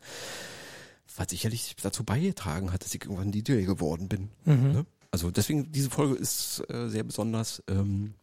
Was 1.16 1.28
sicherlich 1.30 1.76
dazu 1.82 2.04
beigetragen 2.04 2.72
hat, 2.72 2.84
dass 2.84 2.94
ich 2.94 3.04
irgendwann 3.04 3.32
DJ 3.32 3.64
geworden 3.64 4.08
bin. 4.08 4.30
Mhm. 4.44 4.72
Ne? 4.72 4.86
Also 5.10 5.30
deswegen, 5.30 5.70
diese 5.72 5.90
Folge 5.90 6.14
ist 6.14 6.62
äh, 6.70 6.88
sehr 6.88 7.04
besonders. 7.04 7.62
Ähm, 7.68 8.14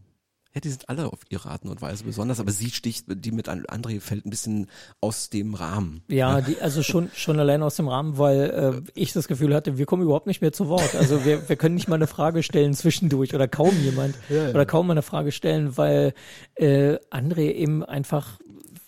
ja, 0.55 0.61
die 0.61 0.69
sind 0.69 0.87
alle 0.87 1.11
auf 1.11 1.19
ihre 1.29 1.49
Arten 1.49 1.67
und 1.67 1.81
Weise 1.81 2.05
besonders, 2.05 2.39
aber 2.39 2.51
sie 2.51 2.71
sticht, 2.71 3.05
die 3.09 3.31
mit 3.31 3.49
An- 3.49 3.65
André 3.65 3.99
fällt 3.99 4.25
ein 4.25 4.29
bisschen 4.29 4.67
aus 5.01 5.29
dem 5.29 5.53
Rahmen. 5.53 6.01
Ja, 6.07 6.39
die, 6.39 6.61
also 6.61 6.81
schon, 6.81 7.11
schon 7.13 7.37
allein 7.39 7.61
aus 7.61 7.75
dem 7.75 7.89
Rahmen, 7.89 8.17
weil 8.17 8.83
äh, 8.85 8.91
ich 8.93 9.11
das 9.11 9.27
Gefühl 9.27 9.53
hatte, 9.53 9.77
wir 9.77 9.85
kommen 9.85 10.01
überhaupt 10.03 10.27
nicht 10.27 10.41
mehr 10.41 10.53
zu 10.53 10.69
Wort. 10.69 10.95
Also 10.95 11.25
wir, 11.25 11.49
wir 11.49 11.57
können 11.57 11.75
nicht 11.75 11.89
mal 11.89 11.95
eine 11.95 12.07
Frage 12.07 12.41
stellen 12.41 12.73
zwischendurch 12.73 13.35
oder 13.35 13.47
kaum 13.49 13.77
jemand 13.83 14.15
oder 14.29 14.65
kaum 14.65 14.87
mal 14.87 14.93
eine 14.93 15.01
Frage 15.01 15.31
stellen, 15.33 15.75
weil 15.77 16.13
äh, 16.55 16.95
André 17.11 17.51
eben 17.51 17.83
einfach 17.83 18.39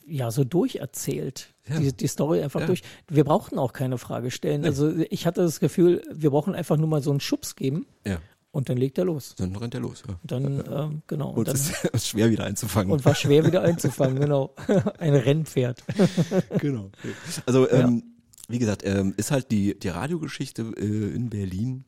ja 0.05 0.31
so 0.31 0.45
durcherzählt. 0.45 1.53
Ja. 1.67 1.79
Die, 1.79 1.91
die 1.91 2.07
Story 2.07 2.41
einfach 2.41 2.61
Ja. 2.61 2.65
durch. 2.67 2.81
Wir 3.09 3.25
brauchten 3.25 3.59
auch 3.59 3.73
keine 3.73 3.97
Frage 3.97 4.31
stellen. 4.31 4.63
Also 4.63 4.93
ich 5.09 5.25
hatte 5.25 5.41
das 5.41 5.59
Gefühl, 5.59 6.01
wir 6.13 6.29
brauchen 6.29 6.55
einfach 6.55 6.77
nur 6.77 6.87
mal 6.87 7.01
so 7.03 7.09
einen 7.11 7.19
Schubs 7.19 7.57
geben 7.57 7.85
Ja, 8.05 8.19
und 8.57 8.69
dann 8.69 8.77
legt 8.77 8.97
er 8.97 9.05
los. 9.05 9.35
dann 9.37 9.55
rennt 9.55 9.75
er 9.75 9.81
los. 9.81 10.03
Ja. 10.07 10.15
Und 10.19 10.31
dann, 10.31 10.63
ähm, 10.67 11.01
genau. 11.05 11.29
Und, 11.29 11.37
Und 11.37 11.47
dann, 11.47 11.55
es 11.55 11.83
ist 11.93 12.07
schwer 12.07 12.31
wieder 12.31 12.43
einzufangen. 12.45 12.91
und 12.91 13.05
war 13.05 13.13
schwer 13.13 13.45
wieder 13.45 13.61
einzufangen, 13.61 14.19
genau. 14.19 14.55
Ein 14.97 15.13
Rennpferd. 15.13 15.83
genau. 16.57 16.89
Also 17.45 17.69
ähm, 17.69 18.15
wie 18.47 18.57
gesagt, 18.57 18.81
ähm, 18.83 19.13
ist 19.15 19.29
halt 19.29 19.51
die 19.51 19.77
die 19.77 19.89
Radiogeschichte 19.89 20.63
äh, 20.75 21.15
in 21.15 21.29
Berlin 21.29 21.85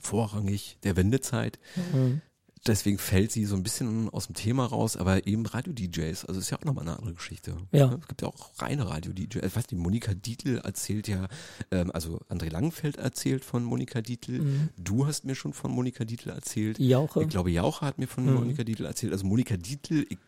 vorrangig 0.00 0.76
der 0.82 0.96
Wendezeit. 0.96 1.60
Mhm. 1.92 2.20
Deswegen 2.66 2.96
fällt 2.98 3.32
sie 3.32 3.44
so 3.44 3.56
ein 3.56 3.64
bisschen 3.64 4.08
aus 4.10 4.26
dem 4.26 4.36
Thema 4.36 4.64
raus, 4.66 4.96
aber 4.96 5.26
eben 5.26 5.44
Radio-DJs, 5.46 6.26
also 6.26 6.38
ist 6.38 6.50
ja 6.50 6.58
auch 6.58 6.64
nochmal 6.64 6.82
eine 6.86 6.96
andere 6.96 7.14
Geschichte. 7.14 7.56
Ja. 7.72 7.98
Es 8.00 8.06
gibt 8.06 8.22
ja 8.22 8.28
auch 8.28 8.52
reine 8.60 8.88
Radio-DJs. 8.88 9.44
Ich 9.44 9.56
weiß 9.56 9.70
nicht, 9.72 9.80
Monika 9.80 10.14
Dietl 10.14 10.58
erzählt 10.58 11.08
ja, 11.08 11.26
ähm, 11.72 11.90
also 11.92 12.20
André 12.28 12.50
Langenfeld 12.50 12.98
erzählt 12.98 13.44
von 13.44 13.64
Monika 13.64 14.00
Dietl. 14.00 14.38
Mhm. 14.42 14.68
Du 14.78 15.06
hast 15.06 15.24
mir 15.24 15.34
schon 15.34 15.52
von 15.52 15.72
Monika 15.72 16.04
Dietl 16.04 16.30
erzählt. 16.30 16.78
Jauche. 16.78 17.22
Ich 17.22 17.28
glaube, 17.30 17.50
Jauche 17.50 17.84
hat 17.84 17.98
mir 17.98 18.06
von 18.06 18.24
Mhm. 18.26 18.34
Monika 18.34 18.62
Dietl 18.62 18.84
erzählt. 18.84 19.12
Also 19.12 19.26
Monika 19.26 19.56
Dietl, 19.56 20.06
ich 20.08 20.18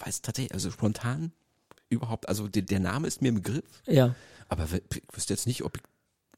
weiß 0.00 0.20
tatsächlich, 0.20 0.52
also 0.52 0.70
spontan 0.70 1.32
überhaupt, 1.88 2.28
also 2.28 2.48
der, 2.48 2.62
der 2.62 2.80
Name 2.80 3.08
ist 3.08 3.22
mir 3.22 3.32
ein 3.32 3.36
Begriff, 3.36 3.64
Ja. 3.86 4.14
aber 4.48 4.68
ich 4.94 5.02
wüsste 5.10 5.32
jetzt 5.32 5.46
nicht, 5.46 5.62
ob 5.64 5.78
ich, 5.78 5.82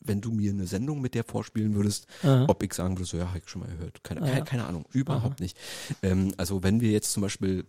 wenn 0.01 0.21
du 0.21 0.31
mir 0.33 0.51
eine 0.51 0.67
Sendung 0.67 1.01
mit 1.01 1.15
der 1.15 1.25
vorspielen 1.25 1.75
würdest, 1.75 2.07
Aha. 2.23 2.47
ob 2.49 2.63
ich 2.63 2.73
sagen 2.75 2.97
würde, 2.97 3.05
so 3.09 3.17
ja, 3.19 3.29
habe 3.29 3.39
ich 3.39 3.49
schon 3.49 3.63
mal 3.63 3.71
gehört. 3.71 4.03
Keine, 4.03 4.21
keine, 4.21 4.45
keine 4.45 4.65
Ahnung, 4.67 4.85
überhaupt 4.93 5.41
nicht. 5.41 5.57
Ähm, 6.03 6.33
also 6.37 6.63
wenn 6.63 6.81
wir 6.81 6.91
jetzt 6.91 7.13
zum 7.13 7.23
Beispiel 7.23 7.65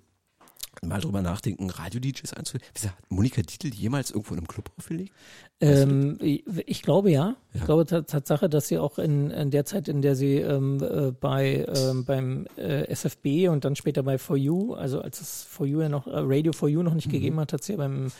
mal 0.83 1.01
drüber 1.01 1.21
nachdenken, 1.21 1.69
Radio-DJs 1.69 2.33
einzuführen, 2.33 2.65
hat 2.85 2.93
Monika 3.09 3.41
Dietl 3.41 3.67
jemals 3.75 4.09
irgendwo 4.11 4.33
in 4.33 4.39
einem 4.39 4.47
Club 4.47 4.71
aufgelegt? 4.77 5.11
Ähm, 5.59 6.17
ich, 6.21 6.43
ich 6.65 6.81
glaube 6.81 7.11
ja. 7.11 7.35
Ich 7.53 7.59
Ja. 7.59 7.65
glaube 7.65 7.85
ta- 7.85 8.01
Tatsache, 8.03 8.47
dass 8.49 8.69
sie 8.69 8.77
auch 8.77 8.97
in, 8.97 9.29
in 9.31 9.51
der 9.51 9.65
Zeit, 9.65 9.89
in 9.89 10.01
der 10.01 10.15
sie 10.15 10.37
ähm, 10.37 10.81
äh, 10.81 11.11
bei 11.11 11.65
ähm, 11.75 12.05
beim 12.05 12.47
äh, 12.55 12.85
SFB 12.87 13.49
und 13.49 13.65
dann 13.65 13.75
später 13.75 14.01
bei 14.03 14.17
For 14.17 14.37
You, 14.37 14.73
also 14.73 15.01
als 15.01 15.19
es 15.19 15.43
For 15.43 15.67
You 15.67 15.81
ja 15.81 15.89
noch 15.89 16.07
äh, 16.07 16.11
Radio 16.15 16.53
For 16.53 16.69
You 16.69 16.81
noch 16.83 16.93
nicht 16.95 17.11
gegeben 17.11 17.39
hat, 17.41 17.51
hat 17.51 17.63
sie 17.63 17.73
ja 17.73 17.77
beim 17.77 18.11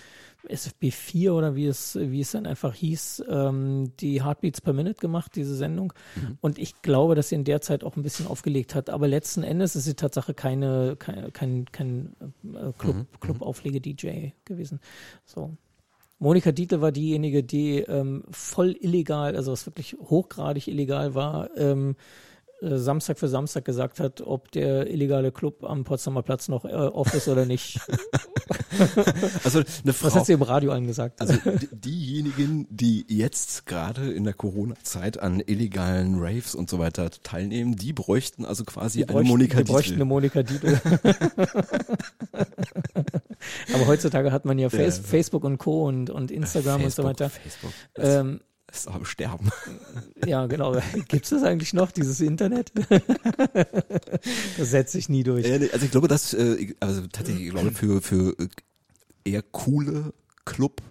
SFB 0.48 0.92
4 0.92 1.34
oder 1.34 1.56
wie 1.56 1.68
es 1.68 1.96
wie 1.96 2.22
es 2.22 2.32
dann 2.32 2.46
einfach 2.46 2.74
hieß, 2.74 3.24
ähm, 3.30 3.92
die 4.00 4.24
Heartbeats 4.24 4.62
per 4.62 4.74
Minute 4.74 5.00
gemacht, 5.00 5.36
diese 5.36 5.56
Sendung. 5.56 5.94
Und 6.42 6.58
ich 6.58 6.82
glaube, 6.82 7.16
dass 7.16 7.30
sie 7.30 7.36
in 7.36 7.44
der 7.44 7.62
Zeit 7.62 7.84
auch 7.84 7.96
ein 7.96 8.04
bisschen 8.04 8.28
aufgelegt 8.28 8.76
hat. 8.76 8.90
Aber 8.90 9.08
letzten 9.08 9.44
Endes 9.44 9.76
ist 9.76 9.86
sie 9.86 9.96
Tatsache 9.96 10.34
keine, 10.34 10.96
kein, 10.98 11.32
kein, 11.34 11.66
kein 11.72 12.16
äh, 12.44 12.72
Club, 12.78 13.08
Club-Auflege-DJ 13.20 14.32
gewesen. 14.46 14.80
So. 15.26 15.58
Monika 16.20 16.52
Dietl 16.52 16.82
war 16.82 16.92
diejenige, 16.92 17.44
die 17.44 17.80
ähm, 17.80 18.24
voll 18.30 18.76
illegal, 18.80 19.36
also 19.36 19.52
was 19.52 19.66
wirklich 19.66 19.96
hochgradig 20.00 20.68
illegal 20.68 21.16
war, 21.16 21.50
ähm, 21.58 21.96
äh, 21.96 21.96
Samstag 22.64 23.18
für 23.18 23.28
Samstag 23.28 23.66
gesagt 23.66 24.00
hat, 24.00 24.22
ob 24.22 24.52
der 24.52 24.88
illegale 24.90 25.32
Club 25.32 25.64
am 25.64 25.84
Potsdamer 25.84 26.22
Platz 26.22 26.48
noch 26.48 26.64
äh, 26.64 26.70
off 26.70 27.14
ist 27.14 27.28
oder 27.28 27.46
nicht. 27.46 27.80
Also 29.44 29.60
eine 29.60 29.68
Was 29.88 29.98
Frau, 29.98 30.16
hat 30.16 30.26
sie 30.26 30.34
im 30.34 30.42
Radio 30.42 30.72
angesagt? 30.72 31.20
also 31.22 31.34
die- 31.36 31.68
diejenigen, 31.72 32.68
die 32.70 33.06
jetzt 33.10 33.66
gerade 33.66 34.12
in 34.12 34.24
der 34.24 34.34
Corona-Zeit 34.34 35.20
an 35.20 35.42
illegalen 35.46 36.18
Raves 36.20 36.56
und 36.56 36.70
so 36.70 36.80
weiter 36.80 37.10
teilnehmen, 37.12 37.76
die 37.76 37.94
bräuchten 37.94 38.46
also 38.46 38.64
quasi 38.64 39.04
eine 39.04 39.12
bräuchten- 39.12 39.28
Monika 39.30 39.58
wir 39.60 39.66
bräuchten 39.66 40.02
eine 40.02 40.04
Dietl. 40.04 40.06
Monika 40.08 40.44
Dietl. 40.44 40.82
Aber 43.74 43.88
heutzutage 43.88 44.32
hat 44.32 44.46
man 44.46 44.58
ja 44.60 44.70
Face, 44.70 44.98
Ja. 44.98 45.04
Facebook 45.04 45.44
und 45.44 45.58
Co. 45.58 45.88
und, 45.88 46.10
und 46.10 46.32
Instagram 46.32 46.84
und 46.84 46.92
so 46.94 47.04
Facebook, 47.04 47.06
weiter. 47.06 47.30
Facebook. 47.30 47.72
Ähm, 47.98 48.40
ist 48.72 48.88
am 48.88 49.06
Sterben. 49.06 49.50
ja, 50.26 50.46
genau. 50.48 50.74
Gibt 51.08 51.24
es 51.26 51.30
das 51.32 51.44
eigentlich 51.44 51.74
noch, 51.74 51.92
dieses 51.92 52.20
Internet? 52.22 52.72
das 54.58 54.70
setzt 54.72 54.94
sich 54.94 55.10
nie 55.10 55.24
durch. 55.24 55.46
Also 55.74 55.86
ich 55.86 55.92
glaube, 55.92 56.08
dass, 56.08 56.34
äh, 56.34 56.56
ich- 56.56 56.76
also 56.80 57.02
tatsächlich, 57.08 57.48
ich 57.48 57.52
glaube, 57.52 57.72
für, 57.72 58.02
für 58.02 58.36
äh, 58.40 58.48
eher 59.24 59.42
coole 59.42 60.14
Club 60.46 60.82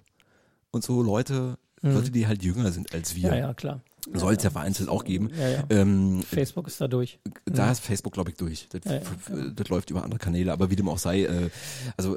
und 0.70 0.84
so 0.84 1.02
Leute, 1.02 1.58
Leute, 1.82 2.10
die 2.10 2.26
halt 2.26 2.42
jünger 2.42 2.72
sind 2.72 2.94
als 2.94 3.14
wir, 3.16 3.28
Mhm. 3.30 3.34
Ja, 3.34 3.40
ja, 3.48 3.54
klar. 3.54 3.80
Soll 4.14 4.34
es 4.34 4.42
ja 4.42 4.50
vereinzelt 4.50 4.88
auch 4.88 5.04
geben. 5.04 5.30
Ja, 5.38 5.48
ja. 5.48 5.64
Ähm, 5.70 6.22
Facebook 6.22 6.66
ist 6.66 6.80
da 6.80 6.88
durch. 6.88 7.18
da 7.44 7.70
ist 7.70 7.80
Facebook, 7.80 8.12
glaube 8.12 8.30
ich, 8.30 8.36
durch. 8.36 8.68
Das, 8.70 8.80
Ja, 8.84 8.94
ja, 8.94 9.50
das 9.54 9.68
läuft 9.68 9.90
über 9.90 10.02
andere 10.04 10.18
Kanäle, 10.18 10.52
aber 10.52 10.70
wie 10.70 10.76
dem 10.76 10.88
auch 10.88 10.98
sei, 10.98 11.22
äh, 11.24 11.50
also 11.96 12.16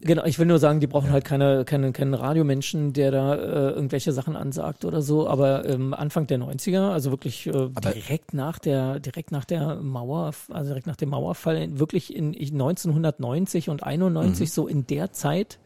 Genau, 0.00 0.24
ich 0.24 0.38
will 0.38 0.44
nur 0.46 0.58
sagen, 0.58 0.80
die 0.80 0.86
brauchen 0.86 1.10
halt 1.12 1.24
keine, 1.24 1.64
keine, 1.64 1.92
keinen 1.92 2.12
Radiomenschen, 2.12 2.92
der 2.92 3.10
da 3.10 3.34
äh, 3.36 3.70
irgendwelche 3.70 4.12
Sachen 4.12 4.36
ansagt 4.36 4.84
oder 4.84 5.00
so. 5.00 5.26
Aber 5.28 5.66
ähm, 5.66 5.94
Anfang 5.94 6.26
der 6.26 6.38
90er, 6.38 6.90
also 6.90 7.10
wirklich 7.10 7.46
äh, 7.46 7.68
direkt 7.82 8.34
nach 8.34 8.58
der, 8.58 8.98
direkt 9.00 9.30
nach 9.32 9.46
der 9.46 9.76
Mauer, 9.76 10.32
also 10.50 10.68
direkt 10.68 10.86
nach 10.86 10.96
dem 10.96 11.10
Mauerfall, 11.10 11.78
wirklich 11.78 12.14
in 12.14 12.34
ich- 12.34 12.52
1990 12.52 13.70
und 13.70 13.82
91, 13.82 14.52
so 14.52 14.66
in 14.66 14.86
der 14.86 15.12
Zeit, 15.12 15.58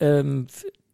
ähm, 0.00 0.48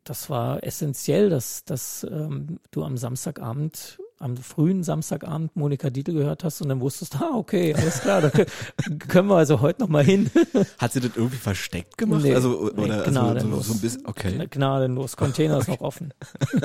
das 0.05 0.29
war 0.31 0.63
essentiell, 0.65 1.31
dass, 1.31 1.65
dass 1.65 2.05
ähm, 2.11 2.59
du 2.71 2.83
am 2.85 2.97
Samstagabend, 2.97 3.99
am 4.19 4.37
frühen 4.37 4.83
Samstagabend 4.83 5.55
Monika 5.57 5.91
Dietl 5.91 6.13
gehört 6.13 6.45
hast 6.45 6.61
und 6.61 6.69
dann 6.69 6.81
wusstest, 6.81 7.17
ah, 7.21 7.31
okay, 7.35 7.75
alles 7.75 8.01
klar, 8.01 8.21
da 8.21 8.29
kö- 8.29 8.47
können 9.09 9.29
wir 9.29 9.37
also 9.37 9.61
heute 9.61 9.81
noch 9.83 9.89
mal 9.89 10.05
hin. 10.05 10.31
hat 10.79 10.93
sie 10.93 11.01
das 11.01 11.13
irgendwie 11.17 11.37
versteckt 11.37 11.99
gemacht? 11.99 12.23
Nee, 12.23 12.35
also, 12.35 12.71
nee, 12.75 12.85
oder 12.85 12.95
also, 12.95 13.05
so, 13.05 13.11
gnadenlos. 13.11 13.67
so 13.67 13.75
ein 13.75 13.81
bisschen, 13.81 14.07
okay, 14.07 14.47
Gnadenlos, 14.51 15.17
Container 15.17 15.59
ist 15.59 15.69
noch 15.69 15.81
offen. 15.81 16.13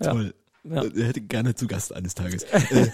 ja. 0.00 0.10
toll. 0.12 0.34
Ja. 0.64 0.84
Äh, 0.84 1.04
Hätte 1.04 1.20
gerne 1.20 1.54
zu 1.54 1.66
Gast 1.66 1.92
eines 1.92 2.14
Tages. 2.14 2.42
äh, 2.70 2.88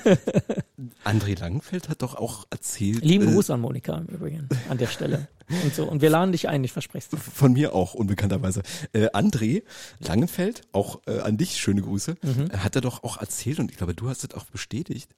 André 1.05 1.39
Langfeld 1.39 1.89
hat 1.89 2.03
doch 2.03 2.15
auch 2.15 2.47
erzählt. 2.51 3.05
Lieben 3.05 3.29
äh, 3.29 3.33
Gruß 3.33 3.51
an 3.51 3.61
Monika 3.61 3.97
im 3.99 4.07
Übrigen 4.07 4.49
an 4.69 4.79
der 4.79 4.87
Stelle. 4.87 5.29
Und 5.65 5.75
so. 5.75 5.89
Und 5.89 6.03
wir 6.03 6.11
laden 6.11 6.33
dich 6.33 6.49
ein, 6.49 6.63
ich 6.65 6.73
verspreche 6.73 7.09
es. 7.17 7.23
Von 7.23 7.53
mir 7.53 7.75
auch, 7.75 7.95
unbekannterweise. 7.95 8.63
Äh, 8.93 9.09
André 9.09 9.63
Langenfeld, 9.99 10.63
auch 10.73 11.01
äh, 11.07 11.21
an 11.21 11.37
dich 11.37 11.57
schöne 11.59 11.83
Grüße, 11.83 12.17
Mhm. 12.23 12.53
hat 12.53 12.75
er 12.75 12.81
doch 12.83 13.03
auch 13.05 13.19
erzählt, 13.19 13.59
und 13.59 13.71
ich 13.71 13.77
glaube, 13.77 13.95
du 13.95 14.09
hast 14.09 14.25
es 14.25 14.35
auch 14.35 14.45
bestätigt, 14.45 15.15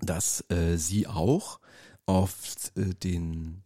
dass 0.00 0.44
äh, 0.50 0.76
sie 0.76 1.06
auch 1.06 1.60
auf 2.06 2.34
äh, 2.76 2.94
den 3.02 3.62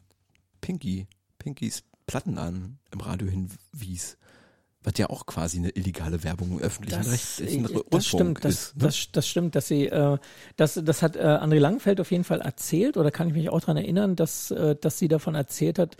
Pinky, 0.61 1.07
Pinkys 1.39 1.83
Plattenladen 2.07 2.79
im 2.93 3.01
Radio 3.01 3.27
hinwies. 3.29 4.17
Was 4.87 4.93
ja 4.99 5.11
auch 5.11 5.27
quasi 5.27 5.59
eine 5.59 5.71
illegale 5.71 6.23
Werbung 6.23 6.53
im 6.53 6.59
öffentlichen 6.61 7.03
Das, 7.03 7.41
äh, 7.41 7.57
Rundfunk 7.57 7.91
das 7.91 8.07
stimmt, 8.07 8.45
das, 8.45 8.55
ist. 8.55 8.77
Ne? 8.77 8.83
das, 8.85 9.09
das 9.11 9.29
stimmt, 9.29 9.55
dass 9.57 9.67
sie, 9.67 9.87
äh, 9.87 10.17
das, 10.55 10.81
das 10.81 11.03
hat 11.03 11.17
äh, 11.17 11.23
André 11.23 11.59
Langenfeld 11.59 12.01
auf 12.01 12.13
jeden 12.13 12.23
Fall 12.23 12.41
erzählt, 12.41 12.97
oder 12.97 13.11
kann 13.11 13.27
ich 13.27 13.35
mich 13.35 13.51
auch 13.51 13.59
daran 13.59 13.79
erinnern, 13.79 14.15
dass, 14.15 14.53
äh, 14.53 14.77
dass 14.77 15.01
sie 15.01 15.09
davon 15.09 15.35
erzählt 15.35 15.81
hat. 15.81 15.97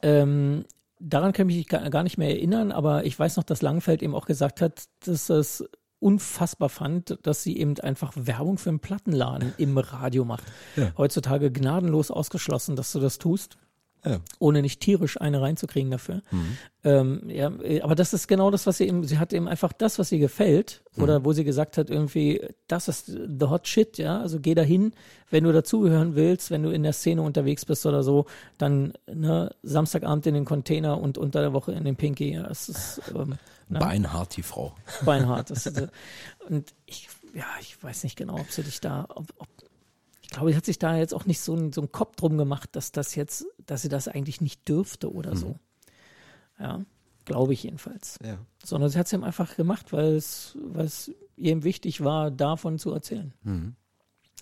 Ähm, 0.00 0.64
daran 0.98 1.34
kann 1.34 1.50
ich 1.50 1.56
mich 1.56 1.68
gar, 1.68 2.02
nicht 2.02 2.16
mehr 2.16 2.30
erinnern, 2.30 2.72
aber 2.72 3.04
ich 3.04 3.18
weiß 3.18 3.36
noch, 3.36 3.44
dass 3.44 3.60
Langenfeld 3.60 4.02
eben 4.02 4.14
auch 4.14 4.24
gesagt 4.24 4.62
hat, 4.62 4.84
dass 5.04 5.28
es 5.28 5.62
unfassbar 5.98 6.70
fand, 6.70 7.18
dass 7.22 7.42
sie 7.42 7.58
eben 7.58 7.78
einfach 7.80 8.14
Werbung 8.16 8.56
für 8.56 8.70
einen 8.70 8.80
Plattenladen 8.80 9.52
im 9.58 9.76
Radio 9.76 10.24
macht. 10.24 10.44
Ja. 10.76 10.94
Heutzutage 10.96 11.52
gnadenlos 11.52 12.10
ausgeschlossen, 12.10 12.74
dass 12.74 12.90
du 12.92 13.00
das 13.00 13.18
tust 13.18 13.58
ja. 14.04 14.20
ohne 14.38 14.62
nicht 14.62 14.80
tierisch 14.80 15.20
eine 15.20 15.40
reinzukriegen 15.40 15.90
dafür. 15.90 16.22
Ähm, 16.82 17.22
ja, 17.28 17.52
äh, 17.62 17.82
aber 17.82 17.94
das 17.94 18.12
ist 18.14 18.26
genau 18.26 18.50
das, 18.50 18.66
was 18.66 18.78
sie 18.78 18.86
eben, 18.86 19.04
sie 19.04 19.18
hat 19.18 19.32
eben 19.32 19.48
einfach 19.48 19.72
das, 19.72 19.98
was 19.98 20.10
ihr 20.12 20.18
gefällt, 20.18 20.82
oder 20.96 21.24
wo 21.24 21.32
sie 21.32 21.44
gesagt 21.44 21.78
hat, 21.78 21.90
irgendwie, 21.90 22.42
das 22.66 22.88
ist 22.88 23.06
the 23.06 23.46
hot 23.46 23.68
shit, 23.68 23.98
ja, 23.98 24.20
also 24.20 24.40
geh 24.40 24.54
dahin, 24.54 24.92
wenn 25.30 25.44
du 25.44 25.52
dazugehören 25.52 26.14
willst, 26.14 26.50
wenn 26.50 26.62
du 26.62 26.70
in 26.70 26.82
der 26.82 26.92
Szene 26.92 27.22
unterwegs 27.22 27.64
bist 27.64 27.86
oder 27.86 28.02
so, 28.02 28.26
dann 28.58 28.94
ne, 29.06 29.54
Samstagabend 29.62 30.26
in 30.26 30.34
den 30.34 30.44
Container 30.44 31.00
und 31.00 31.18
unter 31.18 31.40
der 31.40 31.52
Woche 31.52 31.72
in 31.72 31.84
den 31.84 31.96
Pinky, 31.96 32.34
ja, 32.34 32.46
es 32.50 32.68
ist 32.68 33.02
ähm, 33.14 33.36
ne, 33.68 33.78
Beinhart, 33.78 34.36
die 34.36 34.42
Frau. 34.42 34.74
beinhart. 35.04 35.50
Das 35.50 35.66
ist, 35.66 35.78
äh, 35.78 35.88
und 36.48 36.72
ich, 36.86 37.08
ja, 37.34 37.46
ich 37.60 37.82
weiß 37.82 38.04
nicht 38.04 38.16
genau, 38.16 38.34
ob 38.34 38.50
sie 38.50 38.62
dich 38.62 38.80
da, 38.80 39.06
ob, 39.08 39.26
ob 39.38 39.48
glaube, 40.30 40.50
sie 40.50 40.56
hat 40.56 40.64
sich 40.64 40.78
da 40.78 40.96
jetzt 40.96 41.14
auch 41.14 41.26
nicht 41.26 41.40
so 41.40 41.54
ein, 41.54 41.72
so 41.72 41.80
einen 41.80 41.92
Kopf 41.92 42.16
drum 42.16 42.38
gemacht, 42.38 42.70
dass 42.72 42.92
das 42.92 43.14
jetzt, 43.14 43.46
dass 43.66 43.82
sie 43.82 43.88
das 43.88 44.08
eigentlich 44.08 44.40
nicht 44.40 44.68
dürfte 44.68 45.12
oder 45.12 45.36
so. 45.36 45.58
Ja, 46.58 46.84
glaube 47.24 47.52
ich 47.54 47.62
jedenfalls. 47.62 48.18
Ja. 48.24 48.38
Sondern 48.64 48.90
sie 48.90 48.98
hat 48.98 49.06
es 49.06 49.12
eben 49.12 49.24
einfach 49.24 49.56
gemacht, 49.56 49.92
weil 49.92 50.14
es, 50.14 50.56
weil 50.62 50.86
es 50.86 51.08
ihr 51.36 51.52
eben 51.52 51.64
wichtig 51.64 52.02
war, 52.02 52.30
davon 52.30 52.78
zu 52.78 52.92
erzählen. 52.92 53.32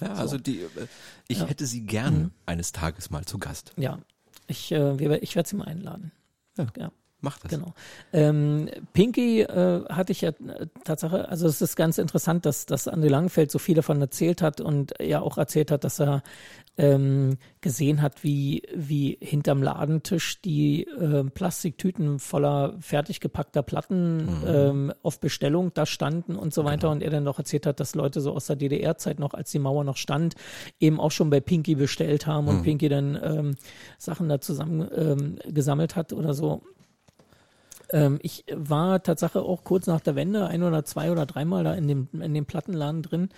Ja, 0.00 0.14
also 0.14 0.38
die, 0.38 0.60
äh, 0.60 0.86
ich 1.28 1.40
hätte 1.46 1.66
sie 1.66 1.82
gern 1.82 2.32
eines 2.46 2.72
Tages 2.72 3.10
mal 3.10 3.24
zu 3.24 3.38
Gast. 3.38 3.72
Ja, 3.76 3.98
ich, 4.46 4.72
äh, 4.72 5.18
ich 5.18 5.36
werde 5.36 5.48
sie 5.48 5.56
mal 5.56 5.66
einladen. 5.66 6.12
Ja. 6.56 6.66
ja. 6.76 6.92
Mach 7.20 7.38
das. 7.38 7.50
Genau. 7.50 7.74
Ähm, 8.12 8.68
Pinky 8.92 9.40
äh, 9.40 9.84
hatte 9.88 10.12
ich 10.12 10.20
ja 10.20 10.30
äh, 10.30 10.66
Tatsache, 10.84 11.28
also 11.28 11.48
es 11.48 11.60
ist 11.60 11.74
ganz 11.74 11.98
interessant, 11.98 12.46
dass, 12.46 12.64
dass 12.64 12.88
André 12.88 13.08
Langenfeld 13.08 13.50
so 13.50 13.58
viel 13.58 13.74
davon 13.74 14.00
erzählt 14.00 14.40
hat 14.40 14.60
und 14.60 14.94
ja 15.00 15.20
auch 15.20 15.36
erzählt 15.36 15.72
hat, 15.72 15.82
dass 15.82 15.98
er 16.00 16.22
ähm, 16.76 17.38
gesehen 17.60 18.02
hat, 18.02 18.22
wie, 18.22 18.62
wie 18.72 19.18
hinterm 19.20 19.64
Ladentisch 19.64 20.40
die 20.42 20.84
äh, 20.84 21.24
Plastiktüten 21.24 22.20
voller 22.20 22.76
fertig 22.78 23.18
gepackter 23.18 23.64
Platten 23.64 24.28
ähm, 24.46 24.92
auf 25.02 25.18
Bestellung 25.18 25.72
da 25.74 25.86
standen 25.86 26.36
und 26.36 26.54
so 26.54 26.64
weiter. 26.64 26.88
Und 26.90 27.02
er 27.02 27.10
dann 27.10 27.24
noch 27.24 27.40
erzählt 27.40 27.66
hat, 27.66 27.80
dass 27.80 27.96
Leute 27.96 28.20
so 28.20 28.32
aus 28.32 28.46
der 28.46 28.54
DDR-Zeit 28.54 29.18
noch, 29.18 29.34
als 29.34 29.50
die 29.50 29.58
Mauer 29.58 29.82
noch 29.82 29.96
stand, 29.96 30.36
eben 30.78 31.00
auch 31.00 31.10
schon 31.10 31.30
bei 31.30 31.40
Pinky 31.40 31.74
bestellt 31.74 32.28
haben 32.28 32.46
und 32.46 32.62
Pinky 32.62 32.88
dann 32.88 33.18
ähm, 33.20 33.56
Sachen 33.98 34.28
da 34.28 34.40
zusammen 34.40 34.88
ähm, 34.94 35.38
gesammelt 35.52 35.96
hat 35.96 36.12
oder 36.12 36.32
so. 36.32 36.62
Ähm, 37.90 38.18
ich 38.22 38.44
war 38.52 39.02
Tatsache 39.02 39.40
auch 39.40 39.64
kurz 39.64 39.86
nach 39.86 40.00
der 40.00 40.14
Wende 40.14 40.46
ein 40.46 40.62
oder 40.62 40.84
zwei 40.84 41.10
oder 41.10 41.26
dreimal 41.26 41.64
da 41.64 41.74
in 41.74 41.88
dem, 41.88 42.08
in 42.12 42.34
dem 42.34 42.46
Plattenladen 42.46 43.02
drin. 43.02 43.28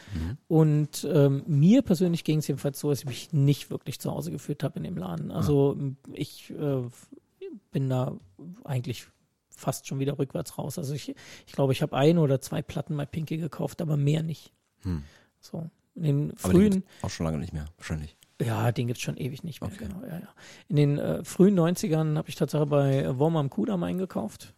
Und 0.48 1.06
ähm, 1.10 1.42
mir 1.46 1.82
persönlich 1.82 2.24
ging 2.24 2.38
es 2.38 2.48
jedenfalls 2.48 2.80
so, 2.80 2.90
dass 2.90 3.00
ich 3.00 3.06
mich 3.06 3.32
nicht 3.32 3.70
wirklich 3.70 4.00
zu 4.00 4.10
Hause 4.10 4.30
gefühlt 4.30 4.62
habe 4.62 4.78
in 4.78 4.84
dem 4.84 4.96
Laden. 4.96 5.30
Also 5.30 5.76
ich 6.12 6.50
äh, 6.50 6.82
bin 7.70 7.88
da 7.88 8.16
eigentlich 8.64 9.06
fast 9.48 9.86
schon 9.86 9.98
wieder 9.98 10.18
rückwärts 10.18 10.58
raus. 10.58 10.78
Also 10.78 10.94
ich, 10.94 11.14
ich 11.46 11.52
glaube, 11.52 11.72
ich 11.72 11.82
habe 11.82 11.96
ein 11.96 12.18
oder 12.18 12.40
zwei 12.40 12.62
Platten 12.62 12.96
bei 12.96 13.06
Pinky 13.06 13.36
gekauft, 13.36 13.80
aber 13.82 13.96
mehr 13.96 14.22
nicht. 14.22 14.52
So. 15.40 15.70
In 15.94 16.02
den 16.02 16.36
frühen, 16.36 16.84
auch 17.02 17.10
schon 17.10 17.26
lange 17.26 17.38
nicht 17.38 17.52
mehr, 17.52 17.66
wahrscheinlich. 17.76 18.16
Ja, 18.40 18.72
den 18.72 18.86
gibt's 18.86 19.02
schon 19.02 19.16
ewig 19.16 19.42
nicht 19.44 19.60
mehr, 19.60 19.70
Okay. 19.72 19.86
genau. 19.86 20.00
Ja, 20.06 20.18
ja. 20.18 20.28
In 20.68 20.76
den 20.76 20.98
äh, 20.98 21.24
frühen 21.24 21.58
90ern 21.58 22.16
habe 22.16 22.28
ich 22.28 22.34
tatsächlich 22.36 22.68
bei 22.70 23.02
äh, 23.02 23.18
Worm 23.18 23.36
am 23.36 23.50
Kudamm 23.50 23.82
eingekauft. 23.82 24.54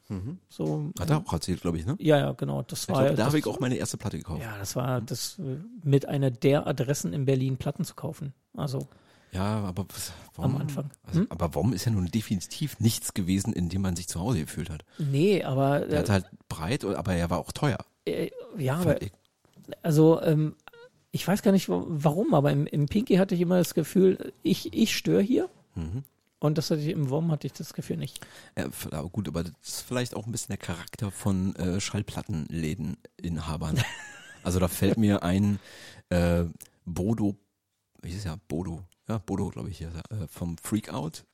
So, 0.51 0.91
Hat 0.99 1.09
er 1.09 1.19
auch 1.27 1.33
erzählt, 1.33 1.63
glaube 1.63 1.79
ich, 1.79 1.87
ne? 1.87 1.97
ja, 1.99 2.19
ja, 2.19 2.33
genau. 2.33 2.63
Das 2.63 2.83
Ich 2.83 2.89
war, 2.91 3.03
glaube, 3.03 3.17
da 3.17 3.25
habe 3.27 3.39
ich 3.39 3.47
auch 3.47 3.61
meine 3.61 3.77
erste 3.77 3.97
Platte 3.97 4.19
gekauft. 4.19 4.43
ja, 4.43 4.57
das 4.59 4.77
war 4.77 5.01
das 5.01 5.39
äh, 5.39 5.57
mit 5.83 6.07
einer 6.07 6.31
der 6.31 6.67
Adressen 6.67 7.13
in 7.15 7.25
Berlin 7.25 7.57
Platten 7.57 7.85
zu 7.85 7.95
kaufen. 7.95 8.35
Also, 8.55 8.89
Ja, 9.33 9.61
aber 9.65 9.87
warum? 10.37 10.57
Am 10.57 10.61
Anfang. 10.61 10.91
Also, 11.05 11.21
Hm? 11.21 11.27
Aber 11.31 11.55
warum 11.55 11.73
ist 11.73 11.87
ja 11.87 11.93
nun 11.93 12.07
definitiv 12.07 12.79
nichts 12.79 13.15
gewesen, 13.15 13.55
in 13.55 13.71
dem 13.71 13.81
man 13.81 13.97
sich 13.97 14.07
zu 14.09 14.21
Hause 14.21 14.41
gefühlt 14.41 14.69
hat. 14.69 14.85
nee, 14.99 15.43
aber 15.43 15.89
äh, 15.89 15.97
hat 15.97 16.11
halt 16.11 16.27
breit, 16.51 16.85
aber 16.85 17.15
er 17.15 17.31
war 17.31 17.39
auch 17.39 17.53
teuer. 17.53 17.79
äh, 18.05 18.31
ja, 18.59 18.77
aber 18.77 19.01
ich. 19.01 19.13
also 19.83 20.21
ähm, 20.23 20.57
ich 21.13 21.27
weiß 21.29 21.43
gar 21.43 21.53
nicht 21.53 21.69
wa- 21.69 21.85
warum, 21.87 22.35
aber 22.35 22.51
im, 22.51 22.67
im 22.67 22.87
Pinky 22.87 23.17
hatte 23.17 23.35
ich 23.35 23.41
immer 23.41 23.59
das 23.59 23.75
Gefühl, 23.75 24.33
ich, 24.43 24.73
ich 24.75 24.97
störe 24.97 25.23
hier. 25.23 25.49
Mhm. 25.75 26.03
Und 26.41 26.59
das 26.59 26.71
hatte 26.73 26.81
ich 26.81 26.89
im 26.89 27.09
Wurm 27.09 27.31
hatte 27.31 27.47
ich 27.47 27.53
das 27.53 27.73
Gefühl 27.73 27.99
nicht. 27.99 28.27
Ja, 28.59 28.69
aber 28.91 29.09
gut, 29.11 29.29
aber 29.29 29.45
das 29.45 29.53
ist 29.63 29.81
vielleicht 29.83 30.17
auch 30.17 30.27
ein 30.27 30.33
bisschen 30.33 30.49
der 30.49 30.57
Charakter 30.59 31.13
von 31.13 31.55
äh, 31.55 31.81
Schallplattenlädeninhabern. 31.81 33.79
also 34.43 34.59
da 34.59 34.67
fällt 34.69 34.97
mir 34.97 35.23
ein 35.23 35.61
äh, 36.09 36.45
Bodo, 36.85 37.37
wie 38.03 38.11
ist 38.11 38.25
ja 38.25 38.37
Bodo, 38.49 38.83
ja 39.09 39.19
Bodo 39.19 39.51
glaube 39.51 39.71
ich 39.71 39.79
hier, 39.79 39.93
äh, 40.11 40.27
vom 40.27 40.59
Freakout. 40.59 41.25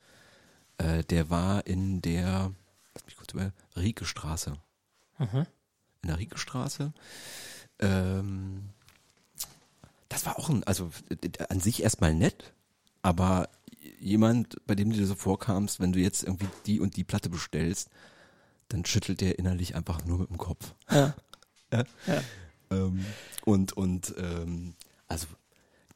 Äh, 0.77 1.03
der 1.05 1.29
war 1.31 1.65
in 1.65 2.01
der, 2.03 2.53
lass 2.93 3.05
mich 3.05 3.15
kurz 3.17 3.33
über, 3.33 3.51
Riekestraße. 3.75 4.53
Mhm. 5.17 5.45
In 6.03 6.07
der 6.07 6.19
Riekestraße. 6.19 6.93
Ähm, 7.79 8.69
das 10.09 10.25
war 10.25 10.37
auch 10.37 10.49
ein, 10.49 10.63
also 10.65 10.89
an 11.49 11.59
sich 11.59 11.83
erstmal 11.83 12.13
nett, 12.13 12.53
aber 13.01 13.49
jemand, 13.99 14.57
bei 14.65 14.75
dem 14.75 14.89
du 14.89 14.97
dir 14.97 15.05
so 15.05 15.15
vorkamst, 15.15 15.79
wenn 15.79 15.93
du 15.93 15.99
jetzt 15.99 16.23
irgendwie 16.23 16.47
die 16.65 16.79
und 16.79 16.97
die 16.97 17.03
Platte 17.03 17.29
bestellst, 17.29 17.89
dann 18.69 18.85
schüttelt 18.85 19.21
der 19.21 19.39
innerlich 19.39 19.75
einfach 19.75 20.05
nur 20.05 20.19
mit 20.19 20.29
dem 20.29 20.37
Kopf. 20.37 20.73
Ja. 20.91 21.15
Ja. 21.71 21.83
Ja. 22.07 22.23
Ähm, 22.71 23.05
und 23.45 23.73
und 23.73 24.15
ähm, 24.17 24.73
also 25.07 25.27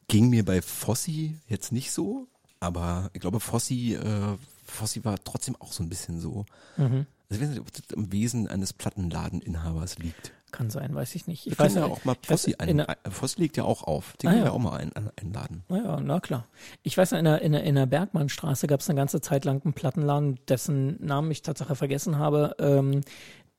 ging 0.08 0.30
mir 0.30 0.46
bei 0.46 0.62
Fossi 0.62 1.36
jetzt 1.48 1.72
nicht 1.72 1.92
so, 1.92 2.28
aber 2.60 3.10
ich 3.14 3.22
glaube 3.22 3.40
Fossi, 3.40 3.96
äh, 3.96 4.38
Fossi 4.66 5.04
war 5.04 5.18
trotzdem 5.24 5.56
auch 5.56 5.74
so 5.74 5.82
ein 5.82 5.90
bisschen 5.90 6.20
so. 6.20 6.46
Mhm. 6.78 7.08
Also 7.28 7.32
ich 7.32 7.42
weiß 7.42 7.50
nicht, 7.50 7.60
ob 7.60 7.74
das 7.74 7.86
im 7.96 8.12
Wesen 8.12 8.48
eines 8.48 8.72
Plattenladeninhabers 8.72 9.98
liegt. 9.98 10.32
Kann 10.54 10.70
sein, 10.70 10.94
weiß 10.96 11.16
ich 11.16 11.28
nicht. 11.28 11.48
Ich 11.48 11.58
weiß 11.60 11.76
ja 11.76 11.86
auch 11.86 12.06
mal 12.06 12.16
Fossi 12.26 12.56
ein, 12.58 12.70
in 12.70 12.78
der- 12.78 12.90
ein, 12.90 12.96
Fossi 13.12 13.42
liegt 13.42 13.58
ja 13.58 13.64
auch 13.66 13.84
auf. 13.84 14.16
Den 14.18 14.28
Ah, 14.30 14.32
können 14.32 14.46
ja. 14.46 14.50
wir 14.52 14.54
auch 14.54 14.60
mal 14.60 14.78
ein, 14.78 14.94
ein, 14.94 15.10
einladen. 15.20 15.64
Ja, 15.70 16.00
na 16.00 16.20
klar. 16.22 16.46
Ich 16.84 16.96
weiß, 16.98 17.12
in 17.14 17.26
der, 17.26 17.42
in 17.42 17.52
der, 17.54 17.64
in 17.64 17.76
der 17.76 17.88
Bergmannstraße 17.88 18.68
gab 18.68 18.80
es 18.80 18.88
eine 18.90 18.96
ganze 18.98 19.20
Zeit 19.20 19.46
lang 19.46 19.62
einen 19.64 19.74
Plattenladen, 19.74 20.40
dessen 20.48 21.04
Namen 21.06 21.32
ich 21.32 21.42
tatsächlich 21.42 21.78
vergessen 21.78 22.18
habe, 22.20 22.56
ähm, 22.60 23.02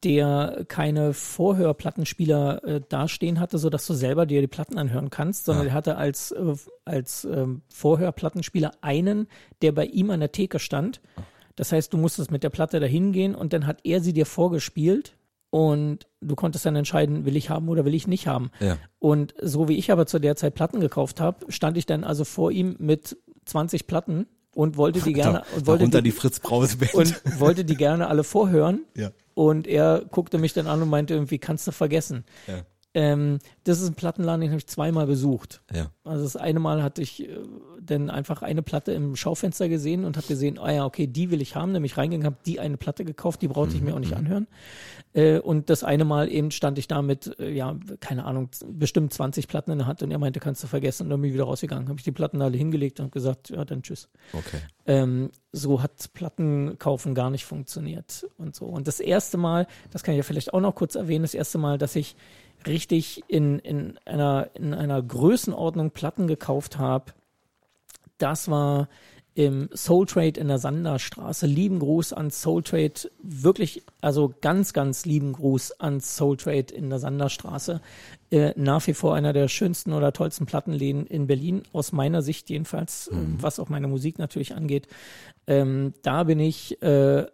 der 0.05 0.65
keine 0.69 1.15
Vorhörplattenspieler 1.15 2.62
äh, 2.65 2.81
dastehen 2.89 3.41
hatte, 3.41 3.59
sodass 3.59 3.87
du 3.87 3.95
selber 3.95 4.27
dir 4.27 4.41
die 4.41 4.47
Platten 4.47 4.79
anhören 4.79 5.11
kannst, 5.11 5.47
sondern 5.47 5.65
Ja. 5.65 5.71
der 5.71 5.75
hatte 5.75 5.97
als, 5.97 6.31
äh, 6.33 6.55
als 6.85 7.25
ähm, 7.25 7.62
Vorhörplattenspieler 7.71 8.73
einen, 8.83 9.27
der 9.62 9.73
bei 9.73 9.87
ihm 9.87 10.11
an 10.11 10.21
der 10.21 10.33
Theke 10.33 10.59
stand. 10.59 11.01
Das 11.57 11.73
heißt, 11.73 11.93
du 11.93 11.97
musstest 11.99 12.31
mit 12.31 12.43
der 12.43 12.51
Platte 12.51 12.81
dahin 12.81 13.12
gehen 13.12 13.35
und 13.35 13.53
dann 13.53 13.66
hat 13.66 13.79
er 13.85 14.01
sie 14.01 14.12
dir 14.12 14.27
vorgespielt 14.27 15.16
und 15.55 16.09
du 16.20 16.35
konntest 16.35 16.66
dann 16.66 16.74
entscheiden, 16.74 17.26
will 17.26 17.36
ich 17.36 17.48
haben 17.48 17.68
oder 17.68 17.85
will 17.85 17.94
ich 17.94 18.09
nicht 18.09 18.26
haben. 18.26 18.51
Ja. 18.59 18.76
Und 18.98 19.35
so 19.40 19.68
wie 19.68 19.78
ich 19.78 19.93
aber 19.93 20.05
zu 20.05 20.18
der 20.18 20.35
Zeit 20.35 20.56
Platten 20.56 20.81
gekauft 20.81 21.20
habe, 21.20 21.47
stand 21.48 21.76
ich 21.76 21.86
dann 21.86 22.02
also 22.02 22.24
vor 22.24 22.51
ihm 22.51 22.74
mit 22.81 23.16
20 23.44 23.86
Platten 23.86 24.26
und 24.52 24.76
wollte 24.76 25.01
die 25.01 25.12
gerne 25.12 25.44
und 25.55 25.68
wollte 25.68 25.89
die, 25.89 26.02
die 26.02 26.10
Fritz 26.10 26.40
Band. 26.40 26.93
und 26.93 27.39
wollte 27.39 27.64
die 27.64 27.76
gerne 27.76 28.09
alle 28.09 28.24
vorhören. 28.24 28.81
ja. 28.97 29.12
Und 29.35 29.68
er 29.68 30.05
guckte 30.10 30.39
mich 30.39 30.55
dann 30.55 30.66
an 30.66 30.82
und 30.82 30.89
meinte 30.89 31.14
irgendwie, 31.14 31.39
kannst 31.39 31.68
du 31.68 31.70
vergessen. 31.70 32.24
Ja. 32.48 32.62
Ähm, 32.97 33.41
das 33.65 33.81
ist 33.81 33.89
ein 33.89 33.95
Plattenladen, 33.95 34.41
den 34.41 34.51
habe 34.51 34.59
ich 34.59 34.69
zweimal 34.69 35.07
besucht. 35.07 35.62
Ja. 35.75 35.91
Also 36.05 36.23
das 36.23 36.37
eine 36.37 36.61
Mal 36.61 36.83
hatte 36.83 37.03
ich 37.03 37.29
äh, 37.29 37.39
dann 37.81 38.09
einfach 38.09 38.43
eine 38.43 38.62
Platte 38.62 38.93
im 38.93 39.16
Schaufenster 39.16 39.69
gesehen 39.69 40.05
und 40.05 40.16
habe 40.16 40.29
gesehen, 40.29 40.59
ah 40.61 40.71
ja, 40.71 40.85
okay, 40.85 41.09
die 41.09 41.33
will 41.33 41.43
ich 41.43 41.57
haben, 41.57 41.73
nämlich 41.73 41.97
reingegangen, 41.97 42.27
habe 42.27 42.37
die 42.47 42.61
eine 42.61 42.77
Platte 42.77 43.05
gekauft, 43.05 43.43
die 43.43 43.49
brauchte 43.49 43.75
ich 43.75 43.83
mir 43.83 43.95
auch 43.95 43.99
nicht 43.99 44.15
anhören. 44.15 44.47
Äh, 45.12 45.41
und 45.41 45.71
das 45.71 45.83
eine 45.83 46.05
Mal 46.05 46.31
eben 46.31 46.53
stand 46.53 46.79
ich 46.79 46.87
da 46.87 47.03
mit, 47.03 47.37
äh, 47.41 47.51
ja, 47.51 47.77
keine 47.99 48.25
Ahnung, 48.27 48.51
bestimmt 48.69 49.12
20 49.12 49.49
Platten 49.49 49.73
in 49.73 49.79
der 49.79 49.89
Hand 49.89 50.05
und 50.05 50.12
er 50.12 50.19
meinte, 50.19 50.39
kannst 50.39 50.62
du 50.62 50.69
vergessen 50.69 51.05
und 51.05 51.11
dann 51.11 51.21
bin 51.21 51.31
ich 51.31 51.35
wieder 51.35 51.45
rausgegangen. 51.45 51.89
Habe 51.89 51.99
ich 51.99 52.05
die 52.05 52.12
Platten 52.12 52.43
alle 52.43 52.57
hingelegt 52.57 53.01
und 53.01 53.11
gesagt, 53.11 53.51
ja, 53.51 53.65
dann 53.65 53.83
tschüss. 53.83 54.09
Okay. 54.33 54.59
Ähm, 54.87 55.31
so 55.51 55.83
hat 55.83 56.12
Plattenkaufen 56.15 57.15
gar 57.15 57.31
nicht 57.31 57.45
funktioniert 57.45 58.29
und 58.39 58.55
so. 58.55 58.66
Und 58.66 58.87
das 58.87 59.01
erste 59.01 59.37
Mal, 59.37 59.66
das 59.91 60.05
kann 60.05 60.15
ich 60.15 60.19
ja 60.19 60.23
vielleicht 60.23 60.55
auch 60.55 60.61
noch 60.61 60.75
kurz 60.75 60.95
erwähnen, 60.95 61.23
das 61.23 61.35
erste 61.35 61.59
Mal, 61.59 61.79
dass 61.79 61.97
ich 61.97 62.15
richtig 62.66 63.23
in, 63.28 63.59
in, 63.59 63.99
einer, 64.05 64.51
in 64.55 64.74
einer 64.74 65.03
Größenordnung 65.03 65.91
Platten 65.91 66.27
gekauft 66.27 66.78
habe, 66.78 67.12
das 68.19 68.49
war 68.49 68.89
im 69.35 69.69
Soul 69.74 70.07
Trade 70.07 70.39
in 70.39 70.47
der 70.47 70.59
Sanderstraße. 70.59 71.47
Lieben 71.47 71.81
Gruß 71.81 72.12
an 72.12 72.31
Soul 72.31 72.62
Trade. 72.62 73.11
Wirklich, 73.20 73.82
also 74.01 74.32
ganz, 74.41 74.73
ganz 74.73 75.05
lieben 75.05 75.32
Gruß 75.32 75.81
an 75.81 76.01
Soul 76.01 76.36
Trade 76.36 76.73
in 76.73 76.89
der 76.89 77.01
Sanderstraße. 77.01 77.81
Äh, 78.31 78.53
nach 78.57 78.86
wie 78.86 78.95
vor 78.95 79.16
einer 79.16 79.32
der 79.32 79.49
schönsten 79.49 79.93
oder 79.93 80.12
tollsten 80.12 80.47
Plattenläden 80.47 81.07
in 81.07 81.27
Berlin, 81.27 81.62
aus 81.73 81.91
meiner 81.91 82.23
Sicht 82.23 82.49
jedenfalls, 82.49 83.09
äh, 83.09 83.15
was 83.39 83.59
auch 83.59 83.69
meine 83.69 83.89
Musik 83.89 84.19
natürlich 84.19 84.55
angeht. 84.55 84.86
Ähm, 85.49 85.95
da 86.03 86.24
bin 86.24 86.39
ich 86.39 86.81
äh, 86.81 87.27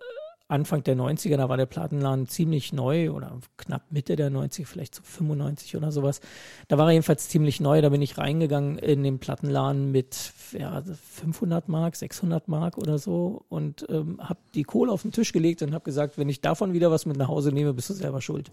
Anfang 0.51 0.82
der 0.85 0.97
90er, 0.97 1.36
da 1.36 1.48
war 1.48 1.56
der 1.56 1.66
Plattenladen 1.66 2.27
ziemlich 2.28 2.72
neu 2.72 3.10
oder 3.10 3.39
knapp 3.56 3.82
Mitte 3.90 4.16
der 4.16 4.31
90er, 4.31 4.66
vielleicht 4.66 4.94
so 4.94 5.02
95 5.02 5.77
oder 5.77 5.93
sowas. 5.93 6.20
Da 6.68 6.78
war 6.78 6.86
er 6.86 6.93
jedenfalls 6.93 7.28
ziemlich 7.28 7.60
neu, 7.60 7.81
da 7.81 7.89
bin 7.90 8.02
ich 8.02 8.18
reingegangen 8.18 8.78
in 8.78 9.02
den 9.02 9.18
Plattenladen 9.18 9.93
mit 9.93 10.32
ja, 10.59 10.82
500 10.82 11.68
Mark, 11.68 11.97
600 11.97 12.48
Mark 12.48 12.78
oder 12.78 12.98
so 12.98 13.44
und 13.48 13.86
ähm, 13.89 14.20
habe 14.20 14.40
die 14.55 14.64
Kohle 14.64 14.93
auf 14.93 15.02
den 15.02 15.12
Tisch 15.12 15.32
gelegt 15.32 15.62
und 15.62 15.72
habe 15.72 15.85
gesagt, 15.85 16.18
wenn 16.18 16.28
ich 16.28 16.40
davon 16.40 16.72
wieder 16.72 16.90
was 16.90 17.06
mit 17.06 17.16
nach 17.16 17.28
Hause 17.28 17.52
nehme, 17.52 17.72
bist 17.72 17.90
du 17.90 17.94
selber 17.94 18.20
schuld. 18.20 18.51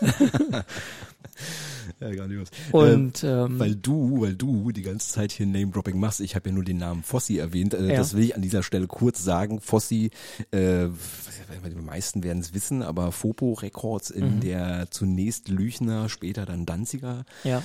Ja, 2.00 2.14
grandios. 2.14 2.48
Und, 2.70 3.24
ähm, 3.24 3.30
ähm, 3.52 3.58
weil 3.58 3.74
du, 3.74 4.20
weil 4.20 4.34
du 4.36 4.70
die 4.72 4.82
ganze 4.82 5.08
Zeit 5.08 5.32
hier 5.32 5.46
Name-Dropping 5.46 5.98
machst, 5.98 6.20
ich 6.20 6.34
habe 6.36 6.50
ja 6.50 6.54
nur 6.54 6.64
den 6.64 6.76
Namen 6.76 7.02
Fossi 7.02 7.38
erwähnt, 7.38 7.74
äh, 7.74 7.88
Ja. 7.90 7.96
das 7.96 8.14
will 8.14 8.24
ich 8.24 8.36
an 8.36 8.42
dieser 8.42 8.62
Stelle 8.62 8.86
kurz 8.86 9.24
sagen. 9.24 9.60
Fossi, 9.60 10.10
äh, 10.50 10.88
die 10.88 11.74
meisten 11.82 12.22
werden 12.22 12.40
es 12.40 12.52
wissen, 12.54 12.82
aber 12.82 13.10
Fopo 13.12 13.54
Records 13.54 14.10
in 14.10 14.36
Mhm. 14.36 14.40
der 14.40 14.90
zunächst 14.90 15.48
Lüchner, 15.48 16.08
später 16.08 16.44
dann 16.46 16.66
Danziger 16.66 17.24
Ja, 17.42 17.62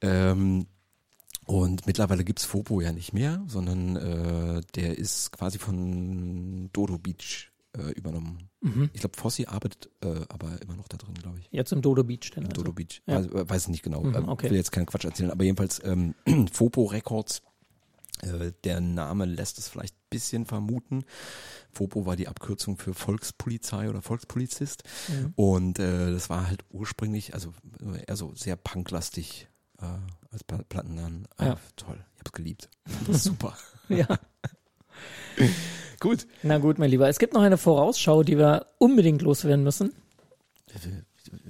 ähm, 0.00 0.66
und 1.46 1.86
mittlerweile 1.86 2.24
gibt's 2.24 2.44
Fopo 2.44 2.80
ja 2.80 2.92
nicht 2.92 3.12
mehr, 3.12 3.42
sondern 3.48 3.96
äh, 3.96 4.60
der 4.74 4.98
ist 4.98 5.32
quasi 5.32 5.58
von 5.58 6.70
Dodo 6.72 6.98
Beach 6.98 7.50
äh, 7.76 7.90
übernommen. 7.92 8.48
Mhm. 8.60 8.90
Ich 8.92 9.00
glaube, 9.00 9.16
Fossi 9.16 9.46
arbeitet 9.46 9.90
äh, 10.02 10.20
aber 10.28 10.60
immer 10.62 10.76
noch 10.76 10.88
da 10.88 10.96
drin, 10.96 11.14
glaube 11.14 11.38
ich. 11.40 11.48
jetzt 11.50 11.72
im 11.72 11.82
Dodo 11.82 12.04
Beach 12.04 12.30
denn. 12.34 12.44
Im 12.44 12.50
Also. 12.50 12.62
Dodo 12.62 12.72
Beach. 12.72 13.02
Ja. 13.06 13.16
Also, 13.16 13.30
äh, 13.34 13.48
weiß 13.48 13.62
ich 13.62 13.68
nicht 13.68 13.82
genau. 13.82 14.02
Mhm, 14.02 14.14
Ähm, 14.14 14.28
okay. 14.28 14.50
Will 14.50 14.56
jetzt 14.56 14.72
keinen 14.72 14.86
Quatsch 14.86 15.04
erzählen, 15.04 15.30
aber 15.30 15.44
jedenfalls 15.44 15.80
ähm, 15.84 16.14
Fopo 16.52 16.84
Records. 16.84 17.42
Äh, 18.20 18.52
der 18.64 18.80
Name 18.80 19.24
lässt 19.24 19.58
es 19.58 19.68
vielleicht 19.68 19.94
ein 19.96 20.08
bisschen 20.10 20.46
vermuten. 20.46 21.04
Fopo 21.72 22.06
war 22.06 22.14
die 22.14 22.28
Abkürzung 22.28 22.76
für 22.76 22.94
Volkspolizei 22.94 23.88
oder 23.88 24.02
Volkspolizist. 24.02 24.84
Mhm. 25.08 25.32
Und 25.34 25.78
äh, 25.80 26.12
das 26.12 26.28
war 26.30 26.46
halt 26.46 26.64
ursprünglich, 26.70 27.34
also 27.34 27.52
eher 28.06 28.14
so 28.16 28.32
sehr 28.34 28.54
punklastig 28.56 29.48
äh, 29.80 29.86
als 30.30 30.44
Pla- 30.44 30.62
Plattenladen. 30.68 31.26
Ah, 31.38 31.46
Ja. 31.46 31.56
Toll, 31.76 32.04
ich 32.14 32.20
hab's 32.20 32.32
geliebt. 32.32 32.68
Das 33.06 33.16
ist 33.16 33.24
super. 33.24 33.56
Ja. 33.88 34.06
Gut. 36.02 36.26
Na 36.42 36.58
gut, 36.58 36.80
mein 36.80 36.90
Lieber. 36.90 37.08
Es 37.08 37.20
gibt 37.20 37.32
noch 37.32 37.42
eine 37.42 37.56
Vorausschau, 37.56 38.24
die 38.24 38.36
wir 38.36 38.66
unbedingt 38.78 39.22
loswerden 39.22 39.62
müssen. 39.62 39.92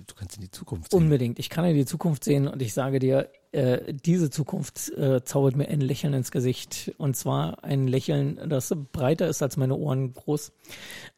Du 0.07 0.15
kannst 0.15 0.37
in 0.37 0.43
die 0.43 0.51
Zukunft 0.51 0.91
sehen. 0.91 1.03
Unbedingt. 1.03 1.39
Ich 1.39 1.49
kann 1.49 1.65
in 1.65 1.74
die 1.74 1.87
Zukunft 1.87 2.23
sehen 2.23 2.47
und 2.47 2.61
ich 2.61 2.74
sage 2.74 2.99
dir, 2.99 3.31
äh, 3.53 3.95
diese 3.95 4.29
Zukunft 4.29 4.91
äh, 4.91 5.24
zaubert 5.24 5.57
mir 5.57 5.69
ein 5.69 5.81
Lächeln 5.81 6.12
ins 6.12 6.31
Gesicht. 6.31 6.93
Und 6.99 7.16
zwar 7.16 7.65
ein 7.65 7.89
Lächeln, 7.89 8.47
das 8.47 8.74
breiter 8.93 9.27
ist 9.27 9.43
als 9.43 9.57
meine 9.57 9.74
Ohren 9.74 10.12
groß. 10.12 10.53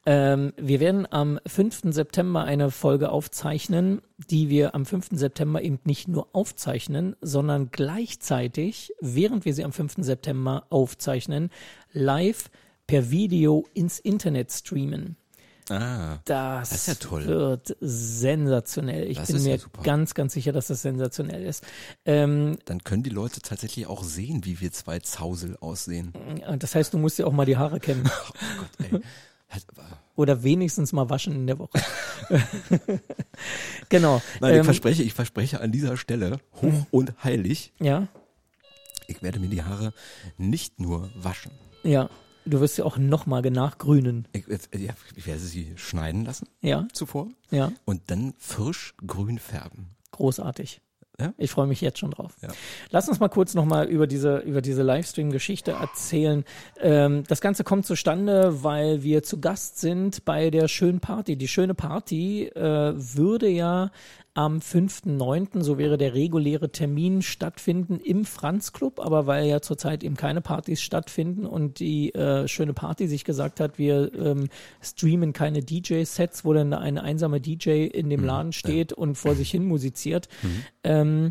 Ähm, 0.07 0.53
wir 0.57 0.79
werden 0.79 1.09
am 1.11 1.41
5. 1.45 1.93
September 1.93 2.45
eine 2.45 2.71
Folge 2.71 3.11
aufzeichnen, 3.11 4.01
die 4.31 4.49
wir 4.49 4.77
am 4.77 4.87
5. 4.87 5.09
September 5.11 5.61
eben 5.61 5.81
nicht 5.83 6.07
nur 6.07 6.29
aufzeichnen, 6.33 7.17
sondern 7.21 7.73
gleichzeitig, 7.73 8.93
während 9.01 9.45
wir 9.45 9.55
sie 9.55 9.65
am 9.65 9.73
5. 9.73 9.97
September 9.99 10.67
aufzeichnen, 10.71 11.51
live 11.93 12.49
per 12.95 13.11
Video 13.11 13.67
ins 13.75 13.99
Internet 13.99 14.53
streamen. 14.53 15.17
Ah, 15.69 16.19
Das, 16.27 16.71
Das 16.71 16.79
ist 16.79 16.87
ja 16.87 16.95
toll. 16.95 17.27
wird 17.27 17.77
sensationell. 17.81 19.11
Ich 19.11 19.17
Das 19.17 19.33
bin 19.33 19.39
ja 19.45 19.53
mir 19.55 19.59
super. 19.59 19.83
ganz, 19.83 20.15
ganz 20.15 20.35
sicher, 20.35 20.53
dass 20.53 20.69
das 20.69 20.83
sensational 20.83 21.43
ist. 21.43 21.65
Ähm, 22.05 22.57
dann 22.67 22.85
können 22.85 23.03
die 23.03 23.11
Leute 23.11 23.41
tatsächlich 23.41 23.89
auch 23.89 24.05
sehen, 24.05 24.45
wie 24.45 24.61
wir 24.61 24.71
zwei 24.71 25.01
Zausel 25.01 25.57
aussehen. 25.61 26.13
das 26.61 26.77
heißt, 26.77 26.95
du 26.95 26.99
musst 26.99 27.19
dir 27.19 27.27
auch 27.27 27.33
mal 27.33 27.47
die 27.47 27.57
Haare 27.57 27.81
kämmen 27.81 28.05
Oh 28.29 28.61
Gott, 28.61 28.91
ey. 28.93 28.99
Äh, 28.99 29.61
oder 30.15 30.45
wenigstens 30.45 30.93
mal 30.93 31.11
waschen 31.11 31.33
in 31.35 31.47
der 31.49 31.59
Woche. 31.59 31.81
genau. 33.89 34.23
Nein, 34.41 34.53
ich 34.53 34.59
Ähm, 34.59 34.65
verspreche, 34.65 35.03
ich 35.03 35.15
verspreche 35.15 35.61
an 35.61 35.73
dieser 35.73 35.97
Stelle 35.97 36.39
hoch 36.63 36.87
und 36.93 37.25
heilig, 37.25 37.73
ja, 37.81 38.07
ich 39.09 39.21
werde 39.23 39.41
mir 39.41 39.49
die 39.49 39.63
Haare 39.65 39.93
nicht 40.39 40.79
nur 40.79 41.11
waschen. 41.17 41.51
ja. 41.83 42.09
Du 42.47 42.61
wirst 42.61 42.77
ja 42.79 42.85
auch 42.85 42.99
nochmal 42.99 43.43
nachgrünen. 43.43 44.29
Ich, 44.33 44.45
ja, 44.47 44.93
ich 45.17 45.27
werde 45.27 45.41
sie 45.41 45.73
schneiden 45.77 46.25
lassen 46.25 46.49
Ja, 46.61 46.87
zuvor 46.93 47.29
ja. 47.51 47.73
und 47.85 48.03
dann 48.11 48.35
frisch 48.39 48.95
grün 49.07 49.39
färben. 49.39 49.91
Großartig. 50.11 50.81
Ja? 51.19 51.33
Ich 51.39 51.53
freue 51.53 51.69
mich 51.69 51.81
jetzt 51.81 51.99
schon 51.99 52.11
drauf. 52.11 52.37
Ja. 52.43 52.49
Lass 52.91 53.09
uns 53.09 53.21
mal 53.21 53.29
kurz 53.29 53.55
nochmal 53.55 53.87
über 53.87 54.07
diese, 54.07 54.39
über 54.39 54.61
diese 54.61 54.83
Livestream-Geschichte 54.83 55.73
erzählen. 55.73 56.45
Ähm, 56.81 57.23
das 57.29 57.41
Ganze 57.41 57.63
kommt 57.63 57.87
zustande, 57.87 58.65
weil 58.65 59.03
wir 59.05 59.23
zu 59.23 59.41
Gast 59.41 59.79
sind 59.79 60.25
bei 60.25 60.51
der 60.51 60.67
schönen 60.67 61.01
Party. 61.01 61.37
Die 61.37 61.49
schöne 61.49 61.75
Party 61.75 62.47
äh, 62.49 62.95
würde 62.97 63.49
ja 63.49 63.93
am 64.35 64.59
5.9., 64.59 65.63
so 65.63 65.79
wäre 65.79 65.97
der 65.97 66.15
reguläre 66.15 66.71
Termin, 66.71 67.23
stattfinden 67.23 68.01
im 68.01 68.25
Franz 68.25 68.73
Club, 68.73 68.99
aber 68.99 69.27
weil 69.27 69.47
ja 69.47 69.61
zurzeit 69.61 70.03
eben 70.03 70.17
keine 70.17 70.41
Partys 70.41 70.83
stattfinden 70.83 71.47
und 71.47 71.79
die 71.79 72.13
äh, 72.15 72.49
schöne 72.49 72.75
Party 72.75 73.07
sich 73.07 73.25
gesagt 73.25 73.61
hat, 73.61 73.79
wir 73.79 74.13
ähm, 74.15 74.49
streamen 74.83 75.33
keine 75.33 75.61
DJ-Sets, 75.61 76.45
wo 76.45 76.53
dann 76.53 76.73
ein 76.73 76.99
einsamer 76.99 77.39
DJ 77.39 77.87
in 77.87 78.11
dem 78.11 78.25
Laden 78.25 78.53
steht 78.53 78.93
und 78.93 79.15
vor 79.15 79.37
sich 79.37 79.51
hin 79.51 79.67
musiziert, 79.67 80.29
ähm, 80.83 81.31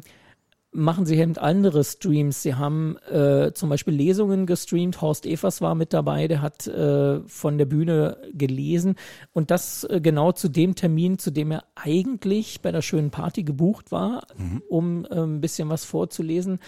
machen 0.73 1.05
sie 1.05 1.17
eben 1.17 1.37
andere 1.37 1.83
Streams. 1.83 2.41
Sie 2.41 2.55
haben 2.55 2.97
äh, 3.09 3.51
zum 3.53 3.69
Beispiel 3.69 3.93
Lesungen 3.93 4.45
gestreamt. 4.45 5.01
Horst 5.01 5.25
Evers 5.25 5.61
war 5.61 5.75
mit 5.75 5.93
dabei, 5.93 6.27
der 6.27 6.41
hat 6.41 6.67
äh, 6.67 7.19
von 7.27 7.57
der 7.57 7.65
Bühne 7.65 8.17
gelesen. 8.33 8.95
Und 9.31 9.51
das 9.51 9.83
äh, 9.85 10.01
genau 10.01 10.31
zu 10.31 10.49
dem 10.49 10.75
Termin, 10.75 11.19
zu 11.19 11.31
dem 11.31 11.51
er 11.51 11.63
eigentlich 11.75 12.61
bei 12.61 12.71
der 12.71 12.81
schönen 12.81 13.11
Party 13.11 13.43
gebucht 13.43 13.91
war, 13.91 14.27
um 14.69 15.05
äh, 15.05 15.19
ein 15.19 15.41
bisschen 15.41 15.69
was 15.69 15.85
vorzulesen. 15.85 16.59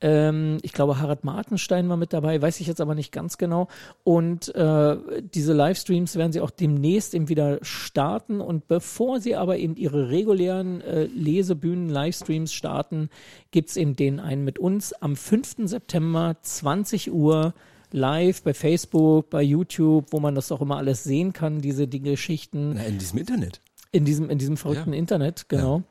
Ähm, 0.00 0.58
ich 0.62 0.72
glaube, 0.72 1.00
Harald 1.00 1.24
Martenstein 1.24 1.88
war 1.88 1.96
mit 1.96 2.12
dabei, 2.12 2.40
weiß 2.40 2.60
ich 2.60 2.66
jetzt 2.66 2.80
aber 2.80 2.94
nicht 2.94 3.12
ganz 3.12 3.38
genau. 3.38 3.68
Und 4.02 4.54
äh, 4.54 4.96
diese 5.22 5.52
Livestreams 5.52 6.16
werden 6.16 6.32
sie 6.32 6.40
auch 6.40 6.50
demnächst 6.50 7.14
eben 7.14 7.28
wieder 7.28 7.58
starten. 7.62 8.40
Und 8.40 8.68
bevor 8.68 9.20
sie 9.20 9.36
aber 9.36 9.56
eben 9.56 9.76
ihre 9.76 10.10
regulären 10.10 10.80
äh, 10.82 11.04
Lesebühnen-Livestreams 11.04 12.52
starten, 12.52 13.08
gibt's 13.54 13.76
eben 13.76 13.94
den 13.94 14.18
einen 14.18 14.42
mit 14.42 14.58
uns 14.58 14.92
am 14.94 15.14
5. 15.14 15.58
September, 15.68 16.36
20 16.42 17.12
Uhr, 17.12 17.54
live 17.92 18.42
bei 18.42 18.52
Facebook, 18.52 19.30
bei 19.30 19.42
YouTube, 19.42 20.06
wo 20.10 20.18
man 20.18 20.34
das 20.34 20.50
auch 20.50 20.60
immer 20.60 20.76
alles 20.76 21.04
sehen 21.04 21.32
kann, 21.32 21.60
diese 21.60 21.86
die 21.86 22.00
Geschichten 22.02 22.72
Na, 22.74 22.82
in 22.84 22.98
diesem 22.98 23.20
Internet. 23.20 23.60
in 23.92 24.04
diesem, 24.04 24.28
in 24.28 24.38
diesem 24.38 24.56
verrückten 24.56 24.92
Ja. 24.92 24.98
Internet, 24.98 25.48
genau. 25.48 25.84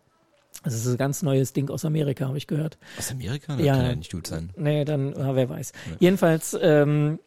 Das 0.66 0.74
ist 0.74 0.86
ein 0.88 0.98
ganz 0.98 1.24
neues 1.24 1.54
Ding 1.54 1.70
aus 1.70 1.86
Amerika, 1.86 2.28
habe 2.28 2.38
ich 2.38 2.48
gehört. 2.48 2.78
Aus 3.00 3.12
Amerika? 3.12 3.56
Das 3.56 3.66
Ja. 3.66 3.76
kann 3.76 3.86
ja 3.86 3.96
nicht 3.96 4.12
gut 4.12 4.28
sein. 4.28 4.50
Nee, 4.58 4.84
dann, 4.84 5.14
ja, 5.14 5.34
wer 5.34 5.48
weiß. 5.50 5.72
Jedenfalls, 6.00 6.58
ähm, 6.62 7.20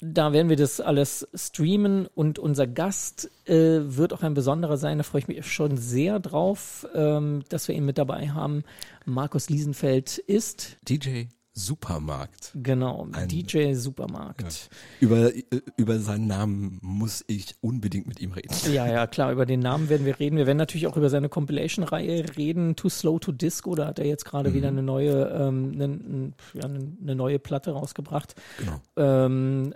da 0.00 0.32
werden 0.32 0.48
wir 0.50 0.56
das 0.56 0.80
alles 0.80 1.26
streamen 1.34 2.06
und 2.06 2.38
unser 2.38 2.66
Gast 2.66 3.30
äh, 3.46 3.80
wird 3.82 4.12
auch 4.12 4.22
ein 4.22 4.34
besonderer 4.34 4.76
sein. 4.76 4.98
Da 4.98 5.04
freue 5.04 5.20
ich 5.22 5.28
mich 5.28 5.46
schon 5.50 5.76
sehr 5.78 6.18
drauf, 6.20 6.86
ähm, 6.94 7.42
dass 7.48 7.68
wir 7.68 7.74
ihn 7.74 7.84
mit 7.86 7.96
dabei 7.98 8.28
haben. 8.30 8.62
Markus 9.04 9.48
Liesenfeld 9.48 10.18
ist 10.18 10.76
DJ 10.88 11.24
Supermarkt. 11.58 12.52
Genau, 12.54 13.08
Ein- 13.12 13.28
DJ 13.28 13.72
Supermarkt. 13.72 14.68
Über, 15.00 15.34
äh, 15.34 15.42
über 15.78 15.98
seinen 16.00 16.26
Namen 16.26 16.78
muss 16.82 17.24
ich 17.28 17.54
unbedingt 17.62 18.06
mit 18.06 18.20
ihm 18.20 18.32
reden. 18.32 18.52
Ja. 18.70 18.86
ja, 18.86 19.06
klar, 19.06 19.32
über 19.32 19.46
den 19.46 19.60
Namen 19.60 19.88
werden 19.88 20.04
wir 20.04 20.20
reden. 20.20 20.36
Wir 20.36 20.46
werden 20.46 20.58
natürlich 20.58 20.86
auch 20.86 20.98
über 20.98 21.08
seine 21.08 21.30
Compilation-Reihe 21.30 22.36
reden, 22.36 22.76
Too 22.76 22.90
Slow 22.90 23.18
to 23.18 23.32
Disco. 23.32 23.74
Da 23.74 23.86
hat 23.86 23.98
er 23.98 24.04
jetzt 24.04 24.26
gerade 24.26 24.52
wieder 24.52 24.68
eine 24.68 24.82
neue, 24.82 25.30
ähm, 25.30 25.70
eine, 25.74 25.84
ein- 25.84 26.34
ja, 26.52 26.64
eine, 26.64 26.92
eine 27.00 27.14
neue 27.14 27.38
Platte 27.38 27.70
rausgebracht. 27.70 28.34
Genau. 28.58 28.80
Ähm, 28.96 29.72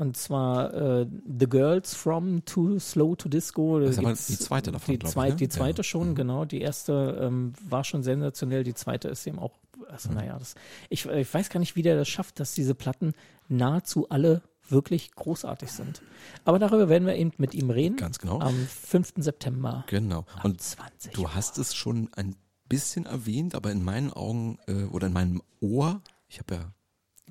und 0.00 0.16
zwar 0.16 0.72
äh, 0.74 1.06
The 1.38 1.46
Girls 1.48 1.94
from 1.94 2.44
Too 2.44 2.78
Slow 2.78 3.14
to 3.16 3.28
Disco. 3.28 3.78
Da 3.78 3.84
Das 3.86 3.92
ist 3.92 3.98
aber 3.98 4.12
die 4.14 4.38
zweite 4.38 4.72
davon, 4.72 4.98
Die, 4.98 5.04
ich, 5.06 5.12
zweit, 5.12 5.30
ne? 5.30 5.36
die 5.36 5.48
zweite 5.48 5.78
Ja. 5.80 5.84
schon, 5.84 6.10
Mhm. 6.10 6.14
genau. 6.14 6.44
Die 6.44 6.60
erste 6.60 7.18
ähm, 7.20 7.52
war 7.68 7.84
schon 7.84 8.02
sensationell. 8.02 8.64
Die 8.64 8.74
zweite 8.74 9.08
ist 9.08 9.26
eben 9.26 9.38
auch, 9.38 9.58
also 9.88 10.08
Mhm. 10.08 10.14
naja, 10.16 10.38
das, 10.38 10.54
ich, 10.88 11.06
ich 11.06 11.32
weiß 11.34 11.50
gar 11.50 11.60
nicht, 11.60 11.76
wie 11.76 11.82
der 11.82 11.96
das 11.96 12.08
schafft, 12.08 12.40
dass 12.40 12.54
diese 12.54 12.74
Platten 12.74 13.12
nahezu 13.48 14.08
alle 14.08 14.42
wirklich 14.68 15.12
großartig 15.16 15.70
sind. 15.72 16.00
Aber 16.44 16.58
darüber 16.60 16.88
werden 16.88 17.06
wir 17.06 17.16
eben 17.16 17.32
mit 17.38 17.54
ihm 17.54 17.70
reden. 17.70 17.96
Ganz 17.96 18.18
genau. 18.18 18.38
Am 18.40 18.54
5. 18.54 19.14
September. 19.16 19.84
Genau. 19.88 20.24
Und 20.44 20.60
20. 20.62 21.12
du 21.12 21.28
hast 21.30 21.58
es 21.58 21.74
schon 21.74 22.08
ein 22.14 22.36
bisschen 22.68 23.04
erwähnt, 23.04 23.56
aber 23.56 23.72
in 23.72 23.82
meinen 23.84 24.12
Augen 24.12 24.58
äh, 24.68 24.84
oder 24.84 25.08
in 25.08 25.12
meinem 25.12 25.42
Ohr, 25.60 26.00
ich 26.28 26.38
habe 26.38 26.54
ja 26.54 26.72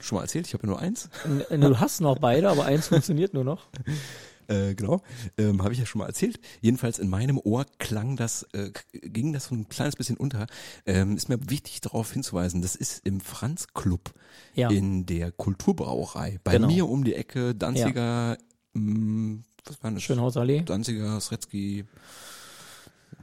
schon 0.02 0.18
mal 0.18 0.24
erzählt, 0.24 0.48
ich 0.48 0.54
habe 0.54 0.64
ja 0.64 0.70
nur 0.70 0.80
eins, 0.80 1.10
Du 1.50 1.80
hast 1.80 2.02
noch 2.02 2.18
beide, 2.20 2.50
aber 2.50 2.66
eins 2.66 2.88
funktioniert 2.88 3.34
nur 3.34 3.44
noch. 3.44 3.68
äh, 4.48 4.74
genau, 4.76 5.02
ähm, 5.38 5.62
habe 5.64 5.74
ich 5.74 5.80
ja 5.80 5.86
schon 5.86 6.00
mal 6.00 6.08
erzählt. 6.08 6.40
Jedenfalls 6.62 7.00
in 7.00 7.10
meinem 7.10 7.38
Ohr 7.38 7.66
klang 7.78 8.16
das, 8.16 8.44
äh, 8.54 8.72
ging 8.94 9.34
das 9.34 9.46
so 9.46 9.56
ein 9.56 9.70
kleines 9.70 9.96
bisschen 9.96 10.18
unter. 10.18 10.48
Ähm, 10.86 11.16
ist 11.18 11.30
mir 11.30 11.38
wichtig 11.50 11.82
darauf 11.82 12.12
hinzuweisen, 12.12 12.62
das 12.62 12.76
ist 12.76 13.06
im 13.06 13.20
Franz 13.22 13.68
Club 13.74 14.14
Ja. 14.56 14.70
in 14.70 15.06
der 15.06 15.32
Kulturbrauerei. 15.32 16.40
Bei 16.44 16.54
Genau. 16.54 16.68
mir 16.68 16.88
um 16.90 17.04
die 17.04 17.14
Ecke, 17.16 17.54
Danziger, 17.56 18.38
mh, 18.74 19.40
was 19.66 19.84
war 19.84 19.92
das? 19.92 20.02
Schönhauser 20.04 20.42
Allee. 20.42 20.62
Danziger, 20.66 21.20
Sretzky, 21.22 21.86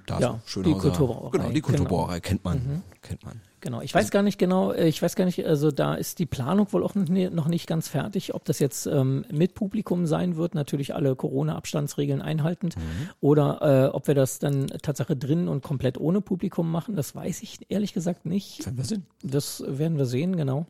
da 0.06 0.20
Ja, 0.20 0.40
so, 0.46 0.62
die. 0.62 0.72
Kulturbrauerei, 0.72 1.30
Genau, 1.38 1.48
die 1.48 1.54
genau. 1.54 1.66
Kulturbrauerei 1.66 2.20
kennt 2.20 2.44
man, 2.44 2.82
kennt 3.02 3.24
man. 3.24 3.40
Genau, 3.66 3.80
ich 3.80 3.92
weiß 3.92 4.12
gar 4.12 4.22
nicht 4.22 4.38
genau, 4.38 4.70
äh, 4.70 4.86
ich 4.86 5.02
weiß 5.02 5.16
gar 5.16 5.24
nicht, 5.24 5.44
also 5.44 5.72
da 5.72 5.94
ist 5.94 6.20
die 6.20 6.26
Planung 6.26 6.72
wohl 6.72 6.84
auch 6.84 6.94
noch 6.94 7.48
nicht 7.48 7.66
ganz 7.66 7.88
fertig, 7.88 8.32
ob 8.32 8.44
das 8.44 8.60
jetzt 8.60 8.86
ähm, 8.86 9.24
mit 9.32 9.54
Publikum 9.54 10.06
sein 10.06 10.36
wird, 10.36 10.54
natürlich 10.54 10.94
alle 10.94 11.16
Corona-Abstandsregeln 11.16 12.22
einhaltend, 12.22 12.76
oder 13.20 13.88
äh, 13.88 13.88
ob 13.88 14.06
wir 14.06 14.14
das 14.14 14.38
dann 14.38 14.68
Tatsache 14.68 15.16
drin 15.16 15.48
und 15.48 15.64
komplett 15.64 15.98
ohne 15.98 16.20
Publikum 16.20 16.70
machen, 16.70 16.94
das 16.94 17.16
weiß 17.16 17.42
ich 17.42 17.58
ehrlich 17.68 17.92
gesagt 17.92 18.24
nicht. 18.24 18.64
Wenn 18.64 18.76
wir 18.76 18.84
sind. 18.84 19.04
Das 19.24 19.64
werden 19.66 19.98
wir 19.98 20.06
sehen, 20.06 20.36
genau. 20.36 20.66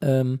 Ähm, 0.00 0.38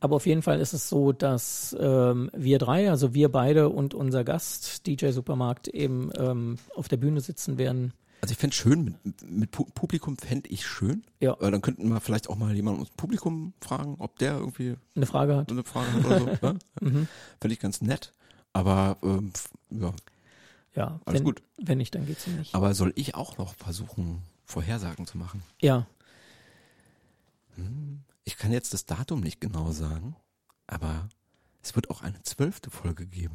aber 0.00 0.16
auf 0.16 0.26
jeden 0.26 0.42
Fall 0.42 0.58
ist 0.58 0.72
es 0.72 0.88
so, 0.88 1.12
dass 1.12 1.76
ähm, 1.78 2.32
wir 2.36 2.58
drei, 2.58 2.90
also 2.90 3.14
wir 3.14 3.30
beide 3.30 3.68
und 3.68 3.94
unser 3.94 4.24
Gast, 4.24 4.88
DJ 4.88 5.10
Supermarkt, 5.10 5.68
eben 5.68 6.10
ähm, 6.18 6.56
auf 6.74 6.88
der 6.88 6.96
Bühne 6.96 7.20
sitzen 7.20 7.58
werden. 7.58 7.92
Also 8.22 8.32
ich 8.32 8.38
fände 8.38 8.56
schön, 8.56 8.96
mit, 9.04 9.22
mit 9.30 9.54
Pu- 9.54 9.70
Publikum 9.72 10.16
fände 10.16 10.48
ich 10.48 10.66
schön. 10.66 11.04
Ja. 11.20 11.34
Äh, 11.40 11.50
dann 11.50 11.60
könnten 11.62 11.88
wir 11.88 12.00
vielleicht 12.00 12.28
auch 12.28 12.36
mal 12.36 12.54
jemanden 12.54 12.80
aus 12.80 12.88
dem 12.88 12.96
Publikum 12.96 13.52
fragen, 13.60 13.96
ob 13.98 14.18
der 14.18 14.36
irgendwie 14.38 14.76
Eine 14.94 15.06
Frage 15.06 15.36
hat. 15.36 15.50
eine 15.50 15.62
Frage 15.64 15.92
hat 15.92 16.04
oder 16.04 16.20
so. 16.20 16.26
ne? 16.46 16.58
Mhm. 16.80 17.08
Fände 17.40 17.52
ich 17.54 17.60
ganz 17.60 17.80
nett. 17.82 18.12
Aber 18.52 18.96
ähm, 19.02 19.32
ja, 19.70 19.92
Ja, 20.74 21.00
Alles 21.04 21.18
wenn, 21.20 21.24
gut. 21.24 21.42
wenn 21.58 21.78
nicht, 21.78 21.94
dann 21.94 22.06
geht's 22.06 22.26
nicht. 22.26 22.54
aber 22.54 22.74
soll 22.74 22.92
ich 22.96 23.14
auch 23.14 23.36
noch 23.38 23.54
versuchen, 23.54 24.22
Vorhersagen 24.46 25.06
zu 25.06 25.18
machen? 25.18 25.42
Ja, 25.60 25.86
Ich 28.24 28.36
kann 28.38 28.52
jetzt 28.52 28.74
das 28.74 28.86
Datum 28.86 29.20
nicht 29.20 29.40
genau 29.40 29.72
sagen, 29.72 30.16
aber 30.66 31.08
es 31.62 31.74
wird 31.74 31.90
auch 31.90 32.02
eine 32.02 32.22
zwölfte 32.22 32.70
Folge 32.70 33.06
geben. 33.06 33.34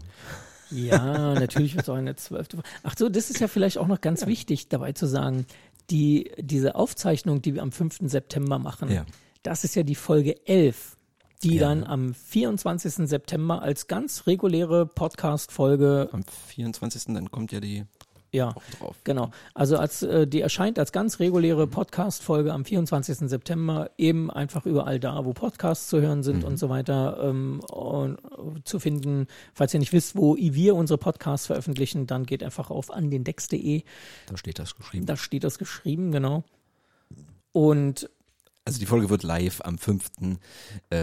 Ja, 0.72 1.34
natürlich 1.34 1.76
wird 1.76 1.84
es 1.86 1.90
auch 1.90 1.96
eine 1.96 2.16
zwölfte. 2.16 2.58
Ach 2.84 2.96
so, 2.98 3.10
das 3.10 3.30
ist 3.30 3.40
ja 3.40 3.48
vielleicht 3.48 3.78
auch 3.78 3.88
noch 3.88 4.02
ganz 4.02 4.26
wichtig 4.26 4.70
dabei 4.70 4.94
zu 4.94 5.06
sagen. 5.06 5.46
Die, 5.90 6.32
diese 6.38 6.76
Aufzeichnung, 6.76 7.42
die 7.42 7.54
wir 7.56 7.62
am 7.62 7.72
5. 7.72 8.00
September 8.10 8.60
machen, 8.60 8.90
Ja. 8.92 9.06
das 9.44 9.64
ist 9.64 9.76
ja 9.76 9.84
die 9.84 9.96
Folge 9.96 10.46
11, 10.48 10.96
die 11.44 11.56
Ja. 11.56 11.62
dann 11.68 11.84
am 11.84 12.14
24. 12.14 13.08
September 13.10 13.62
als 13.62 13.88
ganz 13.88 14.26
reguläre 14.28 14.86
Podcast-Folge, 14.86 16.10
Am 16.12 16.24
24. 16.24 17.14
dann 17.14 17.30
kommt 17.32 17.52
ja 17.52 17.60
die 17.60 17.84
ja. 18.34 18.56
Genau. 19.04 19.32
Also 19.54 19.78
als 19.78 20.04
äh, 20.04 20.26
die 20.28 20.42
erscheint 20.42 20.80
als 20.80 20.92
ganz 20.92 21.20
reguläre 21.20 21.68
Podcast-Folge 21.68 22.54
am 22.54 22.64
24. 22.66 23.30
September, 23.30 23.92
eben 23.98 24.32
einfach 24.32 24.66
überall 24.66 25.00
da, 25.00 25.26
wo 25.26 25.34
Podcasts 25.34 25.90
zu 25.90 26.00
hören 26.02 26.24
sind 26.24 26.44
und 26.44 26.58
so 26.58 26.70
weiter, 26.70 27.20
ähm, 27.24 27.60
und, 27.72 28.18
äh, 28.20 28.64
zu 28.64 28.80
finden. 28.80 29.28
Falls 29.54 29.74
ihr 29.74 29.80
nicht 29.80 29.94
wisst, 29.94 30.16
wo 30.16 30.36
wir 30.38 30.76
unsere 30.76 30.98
Podcasts 30.98 31.48
veröffentlichen, 31.48 32.08
dann 32.08 32.26
geht 32.26 32.44
einfach 32.44 32.70
auf 32.70 32.90
andendex.de. 32.92 33.84
Da 34.28 34.38
steht 34.38 34.60
das 34.60 34.76
geschrieben. 34.76 35.06
Da 35.06 35.18
steht 35.18 35.44
das 35.44 35.58
geschrieben, 35.58 36.12
genau. 36.12 36.44
Und 37.52 38.10
Also 38.64 38.80
die 38.80 38.86
Folge 38.86 39.10
wird 39.10 39.24
live 39.24 39.60
am 39.66 39.78
5. 39.78 40.12
Äh, 40.90 40.98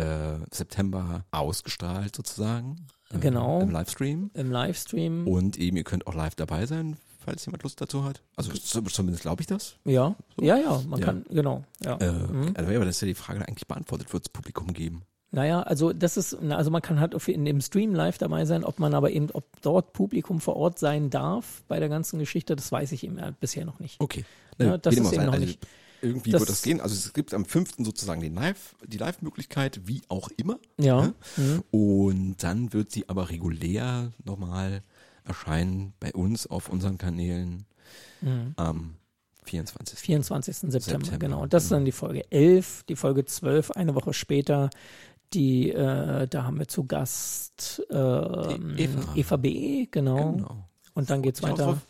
September 0.50 1.24
ausgestrahlt 1.30 2.14
sozusagen. 2.16 2.86
Äh, 3.12 3.18
Genau. 3.18 3.60
Im 3.60 3.70
Livestream. 3.70 4.30
im 4.34 4.50
Livestream, 4.50 5.26
Und 5.26 5.56
eben, 5.59 5.76
ihr 5.76 5.84
könnt 5.84 6.06
auch 6.06 6.14
live 6.14 6.34
dabei 6.34 6.66
sein, 6.66 6.96
falls 7.28 7.44
jemand 7.46 7.62
Lust 7.62 7.80
dazu 7.80 8.05
hat. 8.05 8.22
Also 8.36 8.50
zumindest 8.52 9.22
glaube 9.22 9.42
ich 9.42 9.46
das. 9.46 9.76
ja, 9.84 10.14
ja, 10.40 10.56
ja, 10.56 10.82
man 10.88 11.00
Ja. 11.00 11.06
kann, 11.06 11.24
genau, 11.30 11.64
ja. 11.84 11.96
Äh, 11.98 12.12
Mhm. 12.12 12.55
also, 12.56 12.70
aber 12.74 12.84
das 12.84 12.96
ist 12.96 13.00
ja 13.02 13.06
die 13.09 13.14
Frage 13.14 13.46
eigentlich 13.46 13.66
beantwortet, 13.68 14.12
wird 14.12 14.24
es 14.24 14.28
Publikum 14.28 14.72
geben. 14.72 15.02
Naja, 15.30 15.60
also 15.62 15.92
das 15.92 16.16
ist, 16.16 16.34
also 16.34 16.70
man 16.70 16.80
kann 16.80 17.00
halt 17.00 17.14
auf, 17.14 17.28
in 17.28 17.44
dem 17.44 17.60
Stream 17.60 17.94
live 17.94 18.16
dabei 18.16 18.46
sein, 18.46 18.64
ob 18.64 18.78
man 18.78 18.94
aber 18.94 19.10
eben, 19.10 19.30
ob 19.32 19.44
dort 19.60 19.92
Publikum 19.92 20.40
vor 20.40 20.56
Ort 20.56 20.78
sein 20.78 21.10
darf 21.10 21.62
bei 21.68 21.78
der 21.78 21.90
ganzen 21.90 22.18
Geschichte, 22.18 22.56
das 22.56 22.72
weiß 22.72 22.92
ich 22.92 23.05
eben 23.05 23.18
äh, 23.18 23.32
bisher 23.38 23.66
noch 23.66 23.78
nicht. 23.78 24.00
Okay. 24.00 24.24
Ja, 24.59 24.78
das 24.78 24.96
ist 24.96 25.12
eben 25.12 25.26
noch 25.26 25.34
also 25.34 25.44
nicht- 25.44 25.66
Irgendwie 26.00 26.30
das- 26.30 26.40
wird 26.42 26.48
das 26.50 26.62
gehen. 26.62 26.80
Also 26.80 26.94
es 26.94 27.12
gibt 27.12 27.34
am 27.34 27.44
5. 27.44 27.84
sozusagen 27.84 28.20
den 28.22 28.34
Live, 28.36 28.74
die 28.86 28.98
Live-Möglichkeit, 28.98 29.80
wie 29.84 30.00
auch 30.09 30.28
immer. 30.36 30.59
Ja. 30.78 31.12
Mhm. 31.36 31.44
Ne? 31.44 31.62
Und 31.72 32.36
dann 32.42 32.72
wird 32.72 32.90
sie 32.92 33.09
aber 33.09 33.28
regulär 33.30 34.12
nochmal 34.24 34.82
erscheinen 35.28 35.92
bei 36.00 36.12
uns 36.12 36.46
auf 36.46 36.68
unseren 36.68 36.98
Kanälen 36.98 37.64
Mhm. 38.20 38.52
am 38.56 38.94
24. 39.44 39.98
24. 39.98 40.56
September, 40.56 40.80
September, 40.80 41.18
genau. 41.18 41.42
Und 41.42 41.52
das 41.55 41.64
ist 41.64 41.72
dann 41.72 41.84
die 41.84 41.92
Folge 41.92 42.30
11, 42.30 42.84
die 42.88 42.96
Folge 42.96 43.24
12, 43.24 43.70
eine 43.70 43.94
Woche 43.94 44.12
später. 44.12 44.68
Die, 45.34 45.70
äh, 45.70 46.26
da 46.26 46.44
haben 46.44 46.59
wir 46.59 46.68
zu 46.68 46.84
Gast 46.84 47.82
E- 47.90 47.94
Eva. 47.94 49.14
Eva 49.14 49.36
B., 49.36 49.86
genau. 49.90 50.32
Genau. 50.32 50.64
Und 50.94 51.10
dann 51.10 51.22
geht's 51.22 51.40
Ich 51.40 51.46
auch 51.46 51.50
weiter. 51.59 51.80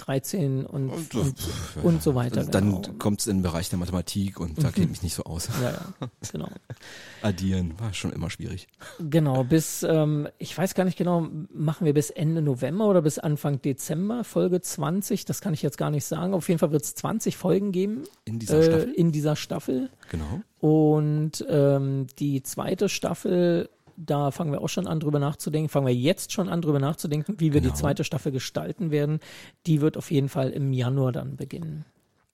Drauf. 0.00 0.10
13 0.10 0.66
und, 0.66 0.90
Und, 0.90 1.14
und, 1.14 1.34
und 1.82 2.02
so 2.02 2.14
weiter. 2.14 2.44
Dann 2.44 2.82
genau. 2.82 2.98
kommt 2.98 3.20
es 3.20 3.26
in 3.26 3.38
den 3.38 3.42
Bereich 3.42 3.68
der 3.68 3.78
Mathematik 3.78 4.40
und 4.40 4.62
da 4.62 4.70
kenne 4.70 4.86
ich 4.86 4.90
mich 4.90 5.02
nicht 5.02 5.14
so 5.14 5.24
aus. 5.24 5.48
Ja, 5.62 5.70
ja, 5.70 6.08
genau. 6.32 6.48
Addieren 7.22 7.74
war 7.78 7.92
schon 7.92 8.12
immer 8.12 8.30
schwierig. 8.30 8.68
Genau, 8.98 9.44
bis, 9.44 9.82
ähm, 9.82 10.28
ich 10.38 10.56
weiß 10.56 10.74
gar 10.74 10.84
nicht 10.84 10.98
genau, 10.98 11.28
machen 11.52 11.84
wir 11.84 11.94
bis 11.94 12.10
Ende 12.10 12.42
November 12.42 12.88
oder 12.88 13.02
bis 13.02 13.18
Anfang 13.18 13.62
Dezember, 13.62 14.24
Folge 14.24 14.60
20, 14.60 15.24
das 15.24 15.40
kann 15.40 15.54
ich 15.54 15.62
jetzt 15.62 15.78
gar 15.78 15.90
nicht 15.90 16.04
sagen. 16.04 16.34
Auf 16.34 16.48
jeden 16.48 16.58
Fall 16.58 16.72
wird 16.72 16.82
es 16.82 16.94
20 16.94 17.36
Folgen 17.36 17.72
geben 17.72 18.04
In 18.24 18.38
dieser 18.38 18.58
äh, 18.60 18.64
Staffel. 18.64 18.92
in 18.92 19.12
dieser 19.12 19.36
Staffel. 19.36 19.90
Genau. 20.10 20.40
Und 20.60 21.44
ähm, 21.48 22.06
die 22.18 22.42
zweite 22.42 22.88
Staffel, 22.88 23.70
da 24.06 24.30
fangen 24.30 24.52
wir 24.52 24.60
auch 24.62 24.68
schon 24.68 24.86
an 24.86 25.00
drüber 25.00 25.18
nachzudenken, 25.18 25.68
fangen 25.68 25.86
wir 25.86 25.94
jetzt 25.94 26.32
schon 26.32 26.48
an 26.48 26.62
drüber 26.62 26.78
nachzudenken, 26.80 27.34
wie 27.38 27.52
wir 27.52 27.60
Genau. 27.60 27.74
die 27.74 27.78
zweite 27.80 28.04
Staffel 28.04 28.32
gestalten 28.32 28.90
werden. 28.90 29.20
Die 29.66 29.80
wird 29.80 29.96
auf 29.96 30.10
jeden 30.10 30.28
Fall 30.28 30.50
im 30.50 30.72
Januar 30.72 31.12
dann 31.12 31.36
beginnen. 31.36 31.84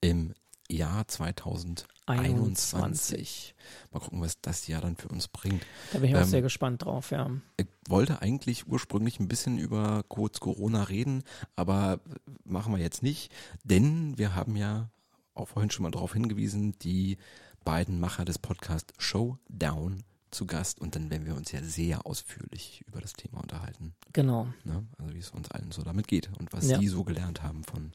Im 0.01 0.33
Jahr 0.69 1.07
2021. 1.07 3.55
Mal 3.91 3.99
gucken, 3.99 4.21
was 4.21 4.39
das 4.41 4.67
Jahr 4.67 4.81
dann 4.81 4.95
für 4.95 5.07
uns 5.09 5.27
bringt. 5.27 5.61
Da 5.93 5.99
bin 5.99 6.09
ich 6.09 6.15
auch 6.15 6.21
Ähm, 6.21 6.27
sehr 6.27 6.41
gespannt 6.41 6.83
drauf, 6.85 7.11
ja. 7.11 7.29
Ich 7.57 7.67
wollte 7.87 8.21
eigentlich 8.21 8.67
ursprünglich 8.67 9.19
ein 9.19 9.27
bisschen 9.27 9.57
über 9.57 10.03
kurz 10.07 10.39
Corona 10.39 10.83
reden, 10.83 11.23
aber 11.55 11.99
machen 12.43 12.73
wir 12.73 12.79
jetzt 12.81 13.03
nicht, 13.03 13.31
denn 13.63 14.17
wir 14.17 14.35
haben 14.35 14.55
ja 14.55 14.89
auch 15.33 15.47
vorhin 15.49 15.69
schon 15.71 15.83
mal 15.83 15.91
darauf 15.91 16.13
hingewiesen, 16.13 16.73
die 16.81 17.17
beiden 17.63 17.99
Macher 17.99 18.25
des 18.25 18.39
Podcasts 18.39 18.93
Showdown 18.97 20.03
zu 20.31 20.45
Gast 20.45 20.79
und 20.81 20.95
dann 20.95 21.09
werden 21.09 21.25
wir 21.25 21.35
uns 21.35 21.51
ja 21.51 21.61
sehr 21.63 22.05
ausführlich 22.05 22.83
über 22.87 22.99
das 23.01 23.13
Thema 23.13 23.39
unterhalten. 23.41 23.93
Genau. 24.13 24.47
Ne? 24.65 24.85
Also 24.97 25.13
wie 25.13 25.19
es 25.19 25.29
uns 25.31 25.49
allen 25.51 25.71
so 25.71 25.81
damit 25.83 26.07
geht 26.07 26.29
und 26.39 26.51
was 26.53 26.67
Ja. 26.69 26.77
die 26.77 26.87
so 26.87 27.03
gelernt 27.03 27.43
haben 27.43 27.63
von 27.63 27.91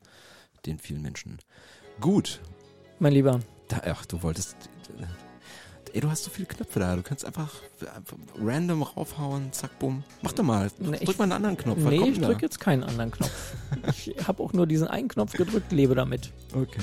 den 0.67 0.79
vielen 0.79 1.03
Menschen. 1.03 1.39
Gut, 2.01 2.41
Mein 2.99 3.13
Lieber, 3.13 3.41
da, 3.69 3.83
ach, 3.87 4.07
du 4.07 4.23
wolltest. 4.23 4.57
Ey, 5.93 6.01
du 6.01 6.09
hast 6.11 6.25
so 6.25 6.31
viele 6.31 6.47
Knöpfe 6.47 6.81
da. 6.81 6.97
Du 6.97 7.03
kannst 7.03 7.23
einfach, 7.27 7.53
einfach 7.95 8.17
random 8.39 8.83
raufhauen, 8.83 9.53
zack, 9.53 9.79
bumm. 9.79 10.03
Mach 10.23 10.33
doch 10.33 10.43
mal. 10.45 10.71
Nee, 10.79 10.97
Drück 10.99 11.03
ich- 11.11 11.19
mal 11.19 11.25
einen 11.25 11.33
anderen 11.33 11.57
Knopf. 11.59 11.79
Was 11.83 11.91
nee, 11.91 11.97
ich 11.97 12.13
denn 12.15 12.23
da? 12.23 12.29
drücke 12.29 12.43
jetzt 12.47 12.61
keinen 12.61 12.83
anderen 12.83 13.11
Knopf. 13.11 13.55
ich 13.89 14.15
habe 14.27 14.43
auch 14.43 14.55
nur 14.55 14.67
diesen 14.67 14.89
einen 14.89 15.09
Knopf 15.09 15.33
gedrückt, 15.35 15.71
lebe 15.71 15.95
damit. 15.95 16.33
Okay. 16.55 16.81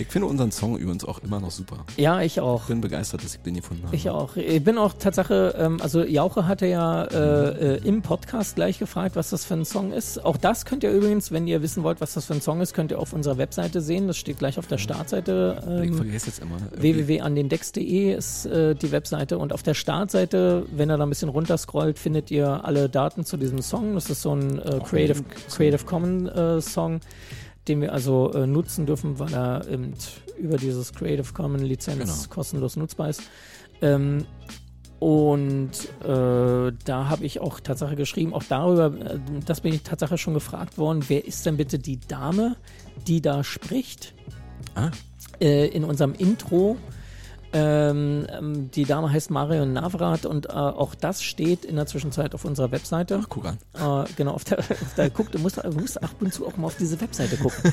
Ich 0.00 0.08
finde 0.08 0.28
unseren 0.28 0.50
Song 0.50 0.76
übrigens 0.78 1.04
auch 1.04 1.18
immer 1.22 1.40
noch 1.40 1.50
super. 1.50 1.84
Ja, 1.96 2.20
ich 2.22 2.40
auch. 2.40 2.62
Ich 2.62 2.68
bin 2.68 2.80
begeistert, 2.80 3.22
dass 3.22 3.34
ich 3.34 3.40
den 3.42 3.54
gefunden 3.54 3.84
habe. 3.86 3.94
Ich 3.94 4.08
auch. 4.08 4.36
Ich 4.36 4.64
bin 4.64 4.78
auch 4.78 4.94
Tatsache, 4.94 5.54
ähm, 5.58 5.78
also 5.82 6.02
Jauche 6.02 6.46
hatte 6.46 6.66
ja 6.66 7.04
äh, 7.04 7.74
äh, 7.76 7.86
im 7.86 8.02
Podcast 8.02 8.56
gleich 8.56 8.78
gefragt, 8.78 9.14
was 9.16 9.30
das 9.30 9.44
für 9.44 9.54
ein 9.54 9.64
Song 9.64 9.92
ist. 9.92 10.24
Auch 10.24 10.36
das 10.36 10.64
könnt 10.64 10.82
ihr 10.84 10.90
übrigens, 10.90 11.30
wenn 11.32 11.46
ihr 11.46 11.62
wissen 11.62 11.82
wollt, 11.82 12.00
was 12.00 12.14
das 12.14 12.24
für 12.24 12.34
ein 12.34 12.40
Song 12.40 12.60
ist, 12.60 12.72
könnt 12.74 12.90
ihr 12.90 12.98
auf 12.98 13.12
unserer 13.12 13.36
Webseite 13.38 13.80
sehen. 13.80 14.06
Das 14.06 14.16
steht 14.16 14.38
gleich 14.38 14.58
auf 14.58 14.66
der 14.66 14.78
Startseite. 14.78 15.62
ich 15.82 15.88
Ähm, 15.90 15.94
vergesse 15.96 16.26
jetzt 16.28 16.40
immer. 16.40 16.56
www.andendex.de 16.76 18.14
ist 18.14 18.46
äh, 18.46 18.74
die 18.74 18.92
Webseite 18.92 19.38
und 19.38 19.52
auf 19.52 19.62
der 19.62 19.74
Startseite, 19.74 20.64
wenn 20.72 20.90
ihr 20.90 20.96
da 20.96 21.04
ein 21.04 21.08
bisschen 21.08 21.28
runterscrollt, 21.28 21.98
findet 21.98 22.30
ihr 22.30 22.64
alle 22.64 22.88
Daten 22.88 23.24
zu 23.24 23.36
diesem 23.36 23.60
Song. 23.62 23.94
Das 23.94 24.08
ist 24.10 24.22
so 24.22 24.34
ein 24.34 24.58
äh, 24.58 24.80
Creative. 24.84 25.22
Creative 25.54 25.84
Commons 25.84 26.30
äh, 26.30 26.60
Song, 26.60 27.00
den 27.68 27.80
wir 27.80 27.92
also 27.92 28.32
äh, 28.32 28.46
nutzen 28.46 28.86
dürfen, 28.86 29.18
weil 29.18 29.32
er 29.32 29.66
eben 29.68 29.94
über 30.38 30.56
dieses 30.56 30.92
Creative 30.92 31.32
Commons 31.32 31.62
Lizenz 31.62 31.98
Genau. 31.98 32.34
kostenlos 32.34 32.76
nutzbar 32.76 33.10
ist. 33.10 33.22
Ähm, 33.82 34.24
und 34.98 35.70
äh, 36.04 36.72
da 36.84 37.08
habe 37.08 37.24
ich 37.24 37.40
auch 37.40 37.60
Tatsache 37.60 37.96
geschrieben, 37.96 38.34
auch 38.34 38.42
darüber, 38.42 38.86
äh, 38.86 39.18
das 39.46 39.62
bin 39.62 39.72
ich 39.72 39.82
Tatsache 39.82 40.18
schon 40.18 40.34
gefragt 40.34 40.76
worden, 40.76 41.04
wer 41.08 41.24
ist 41.26 41.46
denn 41.46 41.56
bitte 41.56 41.78
die 41.78 41.98
Dame, 42.00 42.56
die 43.06 43.22
da 43.22 43.42
spricht? 43.42 44.14
Ah, 44.74 44.90
äh, 45.40 45.68
in 45.68 45.84
unserem 45.84 46.12
Intro. 46.12 46.76
Ähm, 47.52 48.26
ähm, 48.30 48.70
die 48.70 48.84
Dame 48.84 49.10
heißt 49.10 49.30
Marion 49.30 49.72
Navrat 49.72 50.24
und 50.24 50.46
äh, 50.46 50.52
auch 50.52 50.94
das 50.94 51.22
steht 51.22 51.64
in 51.64 51.76
der 51.76 51.86
Zwischenzeit 51.86 52.34
auf 52.34 52.44
unserer 52.44 52.70
Webseite. 52.70 53.20
ach, 53.22 53.28
guck 53.28 53.46
an. 53.46 53.58
Äh, 53.74 54.08
genau, 54.16 54.32
auf 54.32 54.44
der, 54.44 54.60
auf 54.60 54.94
der 54.96 55.10
guck, 55.10 55.32
du 55.32 55.38
musst, 55.38 55.56
du 55.56 55.72
musst 55.72 56.00
ab 56.02 56.14
und 56.20 56.32
zu 56.32 56.46
auch 56.46 56.56
mal 56.56 56.68
auf 56.68 56.76
diese 56.76 57.00
Webseite 57.00 57.36
gucken. 57.36 57.72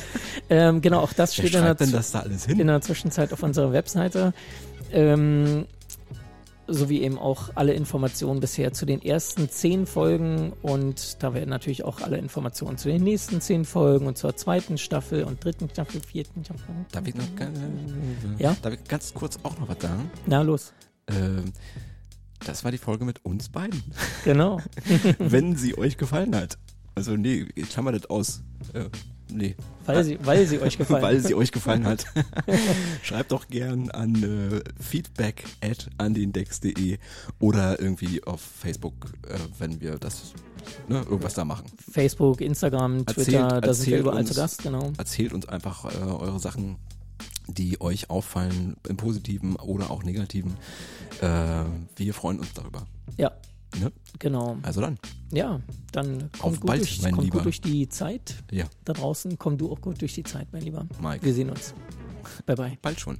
ähm, 0.49 0.81
genau, 0.81 1.01
auch 1.01 1.13
das 1.13 1.35
steht 1.35 1.53
in 1.53 1.61
der, 1.61 1.75
da 1.75 2.25
in 2.47 2.67
der 2.67 2.81
Zwischenzeit 2.81 3.31
auf 3.33 3.43
unserer 3.43 3.71
Webseite. 3.71 4.33
Ähm, 4.91 5.67
sowie 6.67 7.01
eben 7.01 7.17
auch 7.17 7.49
alle 7.55 7.73
Informationen 7.73 8.39
bisher 8.39 8.73
zu 8.73 8.85
den 8.85 9.01
ersten 9.01 9.49
zehn 9.49 9.85
Folgen 9.85 10.53
und 10.61 11.21
da 11.23 11.33
werden 11.33 11.49
natürlich 11.49 11.83
auch 11.83 12.01
alle 12.01 12.17
Informationen 12.17 12.77
zu 12.77 12.89
den 12.89 13.03
nächsten 13.03 13.41
zehn 13.41 13.65
Folgen 13.65 14.07
und 14.07 14.17
zur 14.17 14.35
zweiten 14.35 14.77
Staffel 14.77 15.23
und 15.23 15.43
dritten 15.43 15.69
Staffel, 15.69 16.01
vierten 16.01 16.43
Staffel. 16.43 16.75
Darf 16.91 17.07
ich 17.07 17.15
noch 17.15 17.35
ganz, 17.35 17.59
Ja? 18.37 18.55
Darf 18.61 18.73
ich 18.73 18.83
ganz 18.83 19.13
kurz 19.13 19.39
auch 19.43 19.57
noch 19.59 19.69
was 19.69 19.81
sagen? 19.81 20.11
Na 20.25 20.41
los. 20.41 20.73
Ähm, 21.07 21.53
das 22.45 22.63
war 22.63 22.71
die 22.71 22.77
Folge 22.77 23.05
mit 23.05 23.23
uns 23.25 23.49
beiden. 23.49 23.83
Genau. 24.23 24.59
Wenn 25.19 25.55
sie 25.55 25.77
euch 25.77 25.97
gefallen 25.97 26.35
hat. 26.35 26.57
Also 26.95 27.15
nee, 27.15 27.47
ich 27.55 27.69
klammer 27.69 27.91
das 27.91 28.09
aus. 28.09 28.43
Äh, 28.73 28.85
nee. 29.31 29.55
Weil 29.85 30.03
sie, 30.03 30.19
weil 30.25 30.45
sie 30.47 30.59
euch 30.59 30.77
gefallen 30.77 31.01
Weil 31.03 31.19
sie 31.21 31.33
euch 31.35 31.51
gefallen 31.51 31.85
hat. 31.85 32.05
Schreibt 33.03 33.31
doch 33.31 33.47
gern 33.47 33.89
an 33.91 34.15
äh, 34.23 34.61
feedback 34.81 35.43
at 35.61 35.89
andendex.de 35.97 36.97
oder 37.39 37.79
irgendwie 37.79 38.23
auf 38.23 38.41
Facebook, 38.41 38.93
äh, 39.27 39.37
wenn 39.59 39.79
wir 39.81 39.97
das, 39.97 40.33
ne, 40.89 40.97
irgendwas 40.99 41.33
da 41.35 41.45
machen. 41.45 41.65
Facebook, 41.91 42.41
Instagram, 42.41 42.99
Erzählt- 43.05 43.27
Twitter, 43.27 43.61
da 43.61 43.73
sind 43.73 43.87
wir 43.87 43.99
überall 43.99 44.19
uns- 44.19 44.29
zu 44.29 44.35
Gast, 44.35 44.63
genau. 44.63 44.91
Erzählt 44.97 45.33
uns 45.33 45.47
einfach 45.47 45.85
äh, 45.85 45.97
eure 46.03 46.39
Sachen, 46.39 46.75
die 47.47 47.79
euch 47.79 48.09
auffallen, 48.09 48.75
im 48.89 48.97
positiven 48.97 49.55
oder 49.55 49.89
auch 49.89 50.03
negativen. 50.03 50.57
Äh, 51.21 51.63
wir 51.95 52.13
freuen 52.13 52.39
uns 52.39 52.53
darüber. 52.53 52.85
Ja, 53.15 53.31
Ne? 53.79 53.91
genau. 54.19 54.57
Also 54.63 54.81
dann, 54.81 54.97
Ja, 55.31 55.59
dann 55.91 56.29
Auf 56.33 56.39
kommt, 56.39 56.61
gut, 56.61 56.67
bald, 56.67 56.81
durch, 56.81 57.01
mein 57.01 57.11
kommt 57.13 57.25
Lieber. 57.25 57.37
gut 57.39 57.45
durch 57.45 57.61
die 57.61 57.87
Zeit 57.89 58.35
ja, 58.51 58.65
da 58.85 58.93
draußen. 58.93 59.37
Komm 59.37 59.57
du 59.57 59.71
auch 59.71 59.81
gut 59.81 60.01
durch 60.01 60.13
die 60.13 60.23
Zeit, 60.23 60.47
mein 60.51 60.61
Lieber. 60.63 60.87
Mike, 61.01 61.23
Wir 61.25 61.33
sehen 61.33 61.49
uns. 61.49 61.73
Bye 62.45 62.55
bye. 62.55 62.77
bald 62.81 62.99
schon. 62.99 63.17